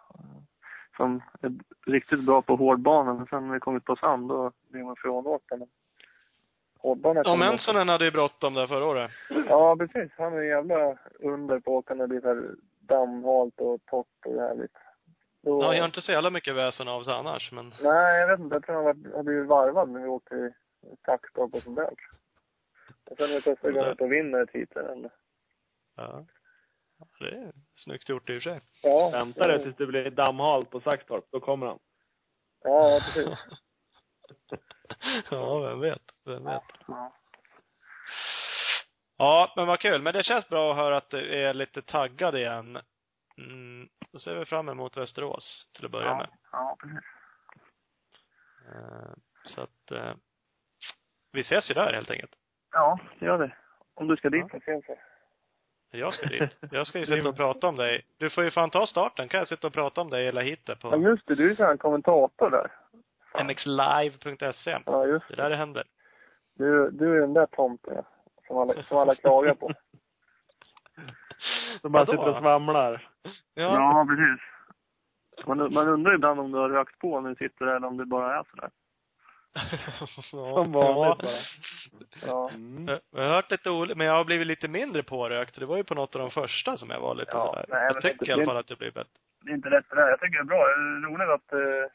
Som 0.96 1.22
är 1.40 1.52
riktigt 1.86 2.26
bra 2.26 2.42
på 2.42 2.56
hårdbanan, 2.56 3.16
men 3.16 3.26
sen 3.26 3.46
när 3.46 3.54
det 3.54 3.60
kommer 3.60 3.80
på 3.80 3.96
sand 3.96 4.28
då 4.28 4.52
blir 4.70 4.82
man 4.82 4.96
hårdbanan 6.78 7.22
Ja, 7.26 7.36
Mensonen 7.36 7.88
hade 7.88 8.04
ju 8.04 8.10
bråttom 8.10 8.54
där 8.54 8.66
förra 8.66 8.84
året. 8.86 9.10
Ja, 9.48 9.76
precis. 9.76 10.12
Han 10.18 10.32
är 10.32 10.42
jävla 10.42 10.96
under 11.18 11.60
på 11.60 11.76
åka 11.76 11.94
när 11.94 12.04
det 12.04 12.08
blir 12.08 12.20
så 12.20 12.28
här 12.28 12.54
dammhalt 12.80 13.60
och 13.60 13.80
torrt 13.86 14.26
och 14.26 14.40
härligt. 14.40 14.76
Då, 15.42 15.62
Ja, 15.62 15.66
jag 15.66 15.76
gör 15.76 15.84
inte 15.84 16.00
så 16.00 16.12
jävla 16.12 16.30
mycket 16.30 16.56
väsen 16.56 16.88
av 16.88 17.02
sig 17.02 17.14
annars, 17.14 17.52
men 17.52 17.72
Nej, 17.82 18.20
jag 18.20 18.28
vet 18.28 18.40
inte. 18.40 18.54
Jag 18.54 18.64
tror 18.64 18.76
han 18.76 19.12
har 19.14 19.22
blivit 19.22 19.46
varvad 19.46 19.88
när 19.88 20.00
vi 20.00 20.08
åkte 20.08 20.34
i 20.34 20.52
taktstopp 21.02 21.54
och 21.54 21.62
sånt 21.62 21.76
där. 21.76 21.90
Och 23.10 23.16
sen 23.16 23.30
är 23.30 23.34
det 23.34 23.42
första 23.42 23.70
gången 23.70 23.96
på 23.96 24.06
vinner 24.06 24.56
eller? 24.76 25.10
ja. 25.96 26.26
Ja, 26.98 27.06
Det 27.18 27.28
är 27.36 27.52
snyggt 27.74 28.08
gjort 28.08 28.30
i 28.30 28.38
och 28.38 28.42
för 28.42 28.50
sig. 28.50 28.60
Ja. 28.82 29.10
Vänta 29.10 29.46
det 29.46 29.58
tills 29.62 29.76
det 29.76 29.86
blir 29.86 30.10
dammhalt 30.10 30.70
på 30.70 30.80
Saxtorp, 30.80 31.24
då 31.30 31.40
kommer 31.40 31.66
han. 31.66 31.78
Ja, 32.62 32.90
ja, 32.90 33.00
precis. 33.00 33.38
ja, 35.30 35.58
vem 35.58 35.80
vet. 35.80 36.02
Vem 36.24 36.44
vet. 36.44 36.62
Ja. 36.86 37.12
Ja, 39.16 39.52
men 39.56 39.66
vad 39.66 39.80
kul. 39.80 40.02
Men 40.02 40.14
det 40.14 40.22
känns 40.22 40.48
bra 40.48 40.70
att 40.70 40.76
höra 40.76 40.96
att 40.96 41.10
du 41.10 41.34
är 41.34 41.54
lite 41.54 41.82
taggad 41.82 42.36
igen. 42.36 42.78
Mm, 43.38 43.88
då 44.12 44.18
ser 44.18 44.38
vi 44.38 44.44
fram 44.44 44.68
emot 44.68 44.96
Västerås 44.96 45.72
till 45.74 45.84
att 45.84 45.90
börja 45.90 46.16
med. 46.16 46.28
Ja, 46.52 46.76
precis. 46.80 47.00
Eh, 48.68 49.12
Så 49.46 49.60
att, 49.60 49.90
eh, 49.90 50.14
vi 51.32 51.40
ses 51.40 51.70
ju 51.70 51.74
där 51.74 51.92
helt 51.92 52.10
enkelt. 52.10 52.32
Ja, 52.72 52.98
gör 53.18 53.38
det. 53.38 53.52
Om 53.94 54.08
du 54.08 54.16
ska 54.16 54.30
dit 54.30 54.44
Ja. 54.52 54.60
så 54.60 54.82
vi. 55.92 55.98
Jag 55.98 56.14
ska 56.14 56.26
dit. 56.26 56.58
Jag 56.70 56.86
ska 56.86 56.98
ju 56.98 57.06
sitta 57.06 57.28
och 57.28 57.36
prata 57.36 57.66
om 57.66 57.76
dig. 57.76 58.06
Du 58.18 58.30
får 58.30 58.44
ju 58.44 58.50
fan 58.50 58.70
ta 58.70 58.86
starten. 58.86 59.28
Kan 59.28 59.38
jag 59.38 59.48
sitta 59.48 59.66
och 59.66 59.72
prata 59.72 60.00
om 60.00 60.10
dig 60.10 60.24
hela 60.24 60.40
hitet 60.40 60.78
Ja, 60.82 60.90
på 60.90 60.96
just 60.96 61.26
det. 61.26 61.34
Du 61.34 61.44
är 61.44 61.48
ju 61.48 61.64
här 61.64 61.76
kommentator 61.76 62.50
där. 62.50 62.70
mxlive.se. 63.44 64.78
Ja, 64.86 65.06
just 65.06 65.28
Det 65.28 65.34
är 65.34 65.36
där 65.36 65.50
det 65.50 65.56
händer. 65.56 65.84
Du, 66.54 66.90
du 66.90 67.16
är 67.16 67.20
den 67.20 67.34
där 67.34 67.46
tomten 67.46 67.94
ja, 67.96 68.04
som 68.46 68.58
alla, 68.58 68.82
som 68.82 68.98
alla 68.98 69.14
klagar 69.14 69.54
på. 69.54 69.70
Som 71.80 71.92
bara 71.92 72.06
sitter 72.06 72.28
och 72.28 72.38
svamlar. 72.38 73.08
Ja. 73.54 74.06
precis. 74.08 75.46
Man, 75.46 75.72
man 75.74 75.88
undrar 75.88 76.14
ibland 76.14 76.40
om 76.40 76.52
du 76.52 76.58
har 76.58 76.68
rökt 76.68 76.98
på 76.98 77.20
när 77.20 77.30
du 77.30 77.36
sitter 77.36 77.66
där 77.66 77.76
eller 77.76 77.86
om 77.86 77.96
det 77.96 78.04
bara 78.06 78.38
är 78.38 78.44
sådär. 78.50 78.70
Som 80.30 80.72
vanligt 80.72 81.22
bara. 81.22 81.32
Ja. 82.26 82.50
Mm. 82.50 82.98
Jag 83.10 83.22
har 83.22 83.28
hört 83.34 83.50
lite 83.50 83.70
olika, 83.70 83.94
men 83.98 84.06
jag 84.06 84.14
har 84.14 84.24
blivit 84.24 84.46
lite 84.46 84.68
mindre 84.68 85.02
pårökt. 85.02 85.58
Det 85.58 85.66
var 85.66 85.76
ju 85.76 85.84
på 85.84 85.94
något 85.94 86.14
av 86.14 86.20
de 86.20 86.30
första 86.30 86.76
som 86.76 86.90
jag 86.90 87.00
var 87.00 87.14
lite 87.14 87.30
Ja, 87.34 87.40
sådär. 87.46 87.64
nej, 87.68 87.84
jag 87.84 88.02
tycker 88.02 88.28
i 88.28 88.32
alla 88.32 88.44
fall 88.44 88.56
att 88.56 88.66
det 88.66 88.76
blir 88.78 88.90
bättre. 88.90 89.10
Det 89.44 89.50
är 89.50 89.54
inte 89.54 89.68
lätt 89.68 89.90
det 89.90 89.96
där. 89.96 90.08
Jag 90.08 90.20
tycker 90.20 90.38
det 90.38 90.42
är 90.42 90.44
bra. 90.44 90.66
Det 90.66 90.72
är 90.72 91.10
roligt 91.10 91.28
att 91.28 91.52
eh, 91.52 91.92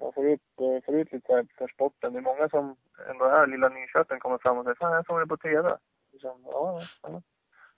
man 0.00 0.12
får 0.12 0.26
ut, 0.26 0.40
eh, 0.60 0.84
får 0.84 0.94
ut 0.94 1.12
lite 1.12 1.26
så 1.26 1.36
här 1.36 1.46
för 1.58 1.68
sporten. 1.68 2.12
Det 2.12 2.18
är 2.18 2.28
många 2.30 2.48
som 2.48 2.76
ändå 3.10 3.24
här, 3.28 3.46
lilla 3.46 3.68
Nyköping, 3.68 4.18
kommer 4.18 4.38
fram 4.38 4.58
och 4.58 4.64
säger 4.64 4.74
Fan, 4.74 4.92
jag 4.92 5.06
såg 5.06 5.20
det 5.20 5.26
på 5.26 5.36
TV. 5.36 5.76
Liksom, 6.12 6.42
ja, 6.44 6.80
ja, 7.02 7.10
ja. 7.10 7.22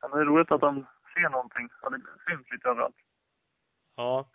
ja. 0.01 0.09
Men 0.09 0.19
det 0.19 0.25
är 0.25 0.25
roligt 0.25 0.53
att 0.53 0.61
de 0.61 0.87
ser 1.15 1.29
någonting. 1.29 1.69
Ja, 1.83 1.91
det 1.91 2.01
syns 2.29 2.51
lite 2.51 2.69
överallt. 2.69 2.97
Ja. 3.97 4.29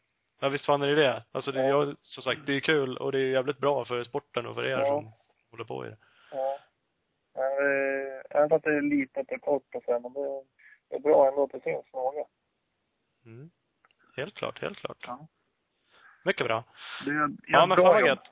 Ja, 0.43 0.49
visst 0.49 0.65
fan 0.65 0.81
är 0.81 0.87
det 0.87 0.95
det. 0.95 1.23
Alltså 1.31 1.51
det 1.51 1.61
är 1.61 1.69
Ja. 1.69 1.85
ju, 1.85 1.95
som 1.99 2.23
sagt, 2.23 2.41
det 2.45 2.53
är 2.53 2.59
kul 2.59 2.97
och 2.97 3.11
det 3.11 3.19
är 3.19 3.31
jävligt 3.31 3.57
bra 3.57 3.85
för 3.85 4.03
sporten 4.03 4.45
och 4.45 4.55
för 4.55 4.65
er 4.65 4.69
Ja. 4.79 4.85
som 4.85 5.11
håller 5.51 5.63
på 5.63 5.85
i 5.85 5.89
det. 5.89 5.97
Ja. 6.31 6.57
Men, 7.33 7.43
eh, 7.51 8.21
även 8.29 8.49
fast 8.49 8.63
det 8.63 8.75
är 8.77 8.81
litet 8.81 9.31
och 9.31 9.41
kort 9.41 9.75
och 9.75 9.83
så 9.83 9.99
men 9.99 10.13
det, 10.13 10.43
det 10.89 10.95
är 10.95 10.99
bra 10.99 11.27
ändå 11.27 11.43
att 11.43 11.51
det 11.51 11.61
syns 11.63 11.85
några. 11.93 12.25
Mm. 13.25 13.51
Helt 14.17 14.33
klart, 14.35 14.61
helt 14.61 14.77
klart. 14.77 14.97
Ja. 15.07 15.27
Mycket 16.25 16.45
bra. 16.47 16.63
Det 17.05 17.11
är, 17.11 17.29
Ja, 17.47 17.65
men 17.65 17.77
fan 17.77 17.85
vad 17.85 18.07
gött. 18.07 18.31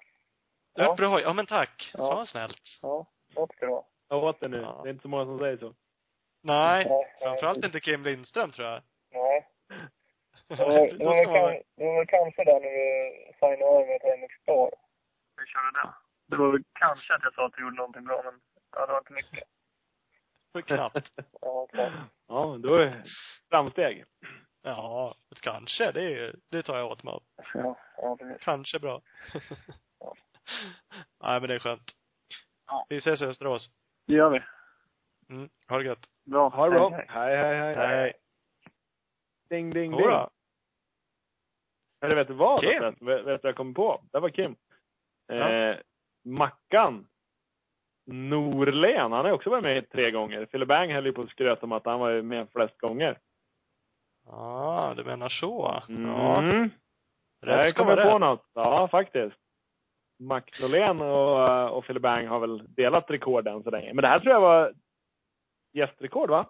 Ja. 0.73 0.84
Ja. 0.84 0.95
Bra. 0.95 1.22
Ja, 1.22 1.34
men 1.34 1.45
tack. 1.45 1.91
Ja. 1.94 1.98
Fan 1.98 2.15
vad 2.15 2.27
snällt. 2.27 2.61
Ja, 2.81 3.06
gott 3.34 3.52
ska 3.56 3.65
det 3.65 3.72
vara. 3.72 3.84
Jag 4.10 4.23
åt 4.23 4.40
det 4.40 4.48
nu. 4.48 4.57
Ja. 4.61 4.80
Det 4.84 4.90
är 4.90 4.91
inte 4.91 5.02
så 5.02 5.07
många 5.07 5.26
som 5.26 5.40
säger 5.40 5.57
så. 5.57 5.73
Nej. 6.41 6.88
Framförallt 7.22 7.65
inte 7.65 7.80
Kim 7.80 8.03
Lindström 8.03 8.52
tror 8.52 8.68
jag. 8.68 8.81
Nej. 10.50 10.94
Det 10.98 11.06
var, 11.06 11.24
kan, 11.24 11.64
det 11.76 11.86
var 11.86 12.06
kanske 12.06 12.44
där 12.44 12.60
när 12.60 12.70
vi 12.70 13.34
signade 13.40 13.64
över 13.66 13.86
med 13.88 14.20
MX 14.20 14.34
Star. 14.42 14.70
Vi 15.38 15.46
körde 15.46 15.72
det. 15.82 15.94
Det 16.28 16.36
var 16.36 16.52
väl 16.52 16.64
kanske 16.74 17.14
att 17.16 17.24
jag 17.24 17.34
sa 17.34 17.46
att 17.46 17.54
du 17.54 17.62
gjorde 17.62 17.76
någonting 17.76 18.04
bra, 18.04 18.22
men 18.26 18.42
ja, 18.76 18.86
det 18.86 18.92
var 18.92 19.00
inte 19.00 19.14
mycket. 19.14 19.44
För 20.54 20.62
knappt. 20.62 21.12
Ja, 21.42 21.68
klart. 21.68 21.94
Ja, 22.28 22.52
men 22.52 22.62
då 22.62 22.74
är 22.74 22.80
det 22.80 23.04
framsteg. 23.50 24.06
Ja, 24.62 25.16
kanske. 25.42 25.92
Det, 25.92 26.02
är, 26.04 26.10
ju- 26.10 26.36
det 26.50 26.64
tar 26.64 26.78
jag 26.78 26.92
åt 26.92 27.04
mig 27.04 27.12
av. 27.14 27.24
Ja, 27.54 27.78
ja 27.98 28.18
precis. 28.18 28.44
Kanske 28.44 28.80
bra. 28.80 29.02
Ja. 30.00 30.16
Nej, 31.24 31.40
men 31.40 31.50
det 31.50 31.56
är 31.56 31.60
skönt. 31.60 31.92
Ja. 32.68 32.86
Vi 32.90 32.98
ses 32.98 33.22
i 33.22 33.26
Österås. 33.26 33.70
Det 34.08 34.14
gör 34.14 34.30
vi. 34.30 34.42
Mm. 35.36 35.50
Ha 35.68 35.78
det 35.78 35.84
gött. 35.86 36.10
Bra. 36.26 36.50
Ha 36.50 36.66
det 36.66 36.72
bra. 36.72 36.90
Hej, 36.90 37.06
Hej, 37.08 37.38
hej, 37.38 37.76
hej. 37.76 37.76
Hej. 37.76 38.14
Ding, 39.50 39.70
ding, 39.74 39.92
ding. 39.92 40.02
Eller 42.02 42.16
vet 42.16 42.28
du 42.28 42.34
vad? 42.34 42.62
Kim. 42.62 42.84
Vet, 42.84 43.02
vet 43.02 43.02
du 43.02 43.24
vad 43.24 43.40
jag 43.44 43.56
kom 43.56 43.74
på? 43.74 44.02
Det 44.12 44.20
var 44.20 44.30
Kim. 44.30 44.56
Ja. 45.28 45.50
Eh, 45.52 45.78
Mackan. 46.26 47.08
Norlen, 48.12 49.12
han 49.12 49.26
har 49.26 49.32
också 49.32 49.50
varit 49.50 49.64
med 49.64 49.90
tre 49.90 50.12
gånger. 50.12 50.46
Fille 50.46 50.66
Bang 50.66 50.92
höll 50.92 51.06
ju 51.06 51.14
på 51.14 51.22
att 51.22 51.30
skröta 51.30 51.66
om 51.66 51.72
att 51.72 51.86
han 51.86 52.00
var 52.00 52.22
med 52.22 52.48
flest 52.52 52.78
gånger. 52.78 53.18
Ja, 54.26 54.94
du 54.98 55.04
menar 55.04 55.30
så. 55.30 55.84
Ja. 55.88 56.40
Mm. 56.42 56.70
Rätt 57.42 57.72
ska 57.72 57.84
vara 57.84 58.04
på 58.04 58.14
rätt. 58.14 58.22
något. 58.22 58.50
Ja, 58.54 58.88
faktiskt. 58.88 59.36
Mac 60.20 60.42
Norlén 60.62 61.02
och, 61.02 61.78
och 61.78 61.86
Fille 61.86 62.00
Bang 62.00 62.28
har 62.28 62.40
väl 62.40 62.74
delat 62.76 63.12
rekord 63.12 63.48
än 63.48 63.64
så 63.64 63.70
länge. 63.70 63.94
Men 63.94 64.02
det 64.02 64.08
här 64.08 64.20
tror 64.20 64.34
jag 64.34 64.42
var 64.42 64.74
gästrekord, 65.74 66.30
va? 66.30 66.50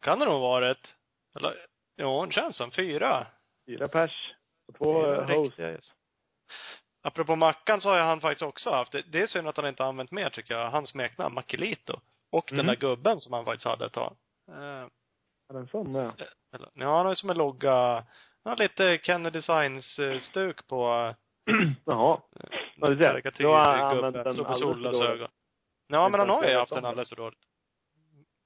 Kan 0.00 0.18
det 0.18 0.24
nog 0.24 0.34
ha 0.34 0.40
varit. 0.40 0.96
Eller, 1.36 1.66
ja, 1.96 2.26
det 2.26 2.32
känns 2.32 2.56
som 2.56 2.70
fyra. 2.70 3.26
Fyra 3.66 3.88
pers. 3.88 4.34
Och 4.68 4.74
två 4.78 5.06
eh, 5.14 5.28
hosts. 5.36 5.58
gäster. 5.58 5.94
Apropå 7.02 7.36
Mackan 7.36 7.80
så 7.80 7.88
har 7.88 7.96
ju 7.96 8.02
han 8.02 8.20
faktiskt 8.20 8.42
också 8.42 8.70
haft, 8.70 8.92
det, 8.92 9.02
det 9.02 9.22
är 9.22 9.26
synd 9.26 9.48
att 9.48 9.56
han 9.56 9.66
inte 9.66 9.82
har 9.82 9.88
använt 9.88 10.10
mer 10.10 10.30
tycker 10.30 10.54
jag, 10.54 10.70
hans 10.70 10.90
smeknamn, 10.90 11.34
Makelito. 11.34 12.00
Och 12.32 12.44
den 12.48 12.56
Mhm. 12.58 12.66
där 12.66 12.76
gubben 12.76 13.20
som 13.20 13.32
han 13.32 13.44
faktiskt 13.44 13.64
hade 13.66 13.86
ett 13.86 13.92
tag. 13.92 14.16
Eh, 14.48 14.54
Är 15.48 15.52
det 15.52 15.58
en 15.58 15.68
sån 15.68 15.92
med? 15.92 16.12
eller, 16.54 16.68
ja, 16.74 16.96
han 16.96 17.06
har 17.06 17.12
ju 17.12 17.16
som 17.16 17.30
en 17.30 17.36
logga, 17.38 17.72
han 18.44 18.50
har 18.50 18.56
lite 18.56 18.98
Kennedy 19.02 19.38
Designs-stuk 19.38 20.66
på 20.66 21.14
Jaha. 21.84 22.20
Ja, 22.76 22.88
du 22.88 22.96
ser. 22.96 23.04
karikatyr, 23.04 23.44
Då 23.44 23.50
har 23.52 23.76
han 23.76 23.80
använt 24.04 24.14
den 24.14 24.26
alldeles 24.46 24.98
för 25.00 25.08
dåligt. 25.08 25.30
Ja, 25.86 26.08
men 26.08 26.20
han 26.20 26.28
har 26.30 26.44
ju 26.44 26.56
haft 26.56 26.74
den 26.74 26.84
alldeles 26.84 27.08
för 27.08 27.16
dåligt. 27.16 27.38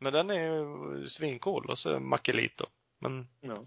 Men 0.00 0.12
den 0.12 0.30
är 0.30 0.34
ju 0.44 1.06
svincool. 1.08 1.70
Och 1.70 1.78
så 1.78 2.00
Makelito. 2.00 2.66
Men, 3.00 3.26
Ja. 3.40 3.64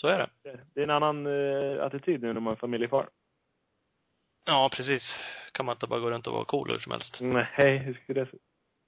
Så 0.00 0.08
är 0.08 0.18
det. 0.18 0.28
Det- 0.74 0.80
är 0.80 0.84
en 0.84 0.90
annan 0.90 1.26
eh, 1.26 1.84
attityd 1.84 2.22
nu 2.22 2.32
när 2.32 2.40
man 2.40 2.52
är 2.52 2.56
familjefar. 2.56 3.08
Ja, 4.44 4.70
precis. 4.72 5.20
Kan 5.52 5.66
man 5.66 5.72
inte 5.74 5.86
bara 5.86 6.00
gå 6.00 6.10
runt 6.10 6.26
och 6.26 6.32
vara 6.32 6.44
cool 6.44 6.70
hur 6.70 6.78
som 6.78 6.92
helst. 6.92 7.18
Nej, 7.20 7.78
hur 7.78 7.94
skulle 7.94 8.20
det 8.20 8.30
se 8.30 8.36
ut? 8.36 8.42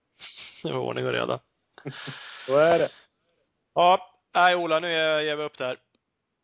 Det 0.63 0.73
var 0.73 0.81
ordning 0.81 1.07
och 1.07 1.13
reda. 1.13 1.41
Så 2.47 2.57
är 2.57 2.79
det. 2.79 2.89
Ja, 3.75 4.11
nej 4.35 4.57
Ola, 4.57 4.81
nu 4.81 4.89
ger 4.89 5.37
vi 5.37 5.43
upp 5.43 5.59
det 5.59 5.65
här. 5.65 5.79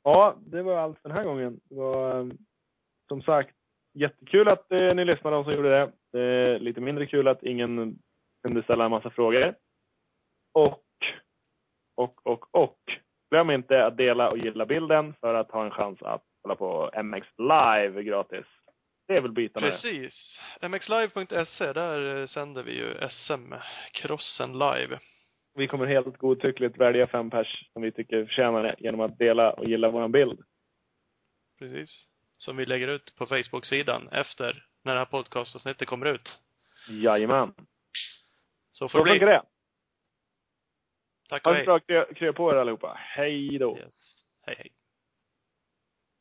Ja, 0.04 0.36
det 0.46 0.62
var 0.62 0.76
allt 0.78 0.98
för 1.02 1.08
den 1.08 1.18
här 1.18 1.24
gången. 1.24 1.60
Det 1.64 1.74
var 1.74 2.20
eh, 2.20 2.26
som 3.08 3.22
sagt 3.22 3.54
jättekul 3.94 4.48
att 4.48 4.72
eh, 4.72 4.94
ni 4.94 5.04
lyssnade, 5.04 5.36
de 5.36 5.44
som 5.44 5.52
gjorde 5.52 5.70
det. 5.80 5.92
det 6.12 6.20
är 6.20 6.58
lite 6.58 6.80
mindre 6.80 7.06
kul 7.06 7.28
att 7.28 7.42
ingen 7.42 7.98
kunde 8.42 8.62
ställa 8.62 8.84
en 8.84 8.90
massa 8.90 9.10
frågor. 9.10 9.54
Och, 10.52 10.82
och, 11.94 12.26
och, 12.26 12.54
och. 12.54 12.78
Glöm 13.30 13.50
inte 13.50 13.86
att 13.86 13.96
dela 13.96 14.30
och 14.30 14.38
gilla 14.38 14.66
bilden 14.66 15.14
för 15.20 15.34
att 15.34 15.50
ha 15.50 15.64
en 15.64 15.70
chans 15.70 16.02
att 16.02 16.22
kolla 16.42 16.54
på 16.54 16.90
MX 17.02 17.26
live 17.38 18.02
gratis. 18.02 18.46
Det 19.08 19.16
är 19.16 19.20
väl 19.20 19.32
bitarna. 19.32 19.66
Precis. 19.66 20.38
mxlive.se, 20.62 21.72
där 21.72 22.20
eh, 22.20 22.26
sänder 22.26 22.62
vi 22.62 22.72
ju 22.72 23.08
SM-crossen 23.08 24.52
live. 24.52 24.98
Vi 25.54 25.68
kommer 25.68 25.86
helt 25.86 26.16
godtyckligt 26.16 26.78
välja 26.78 27.06
fem 27.06 27.30
pers 27.30 27.68
som 27.72 27.82
vi 27.82 27.92
tycker 27.92 28.24
förtjänar 28.24 28.62
det 28.62 28.74
genom 28.78 29.00
att 29.00 29.18
dela 29.18 29.52
och 29.52 29.64
gilla 29.64 29.90
våran 29.90 30.12
bild. 30.12 30.40
Precis. 31.58 32.08
Som 32.36 32.56
vi 32.56 32.66
lägger 32.66 32.88
ut 32.88 33.16
på 33.18 33.26
Facebook-sidan 33.26 34.08
efter 34.12 34.64
när 34.84 34.92
det 34.92 34.98
här 34.98 35.06
podcastavsnittet 35.06 35.88
kommer 35.88 36.06
ut. 36.06 36.38
Jajamän. 36.88 37.54
Så 38.70 38.88
får 38.88 38.98
det 38.98 39.18
bli. 39.18 39.18
det. 39.18 39.42
Tack 41.28 41.44
Ha 41.44 41.50
och 41.50 41.54
det 41.54 41.58
hej. 41.58 41.66
bra. 41.66 41.78
Krya, 41.80 42.04
krya 42.14 42.32
på 42.32 42.52
er 42.52 42.56
allihopa. 42.56 42.96
Hej 43.00 43.58
då. 43.58 43.78
Yes. 43.78 44.22
Hej, 44.46 44.54
hej. 44.58 44.70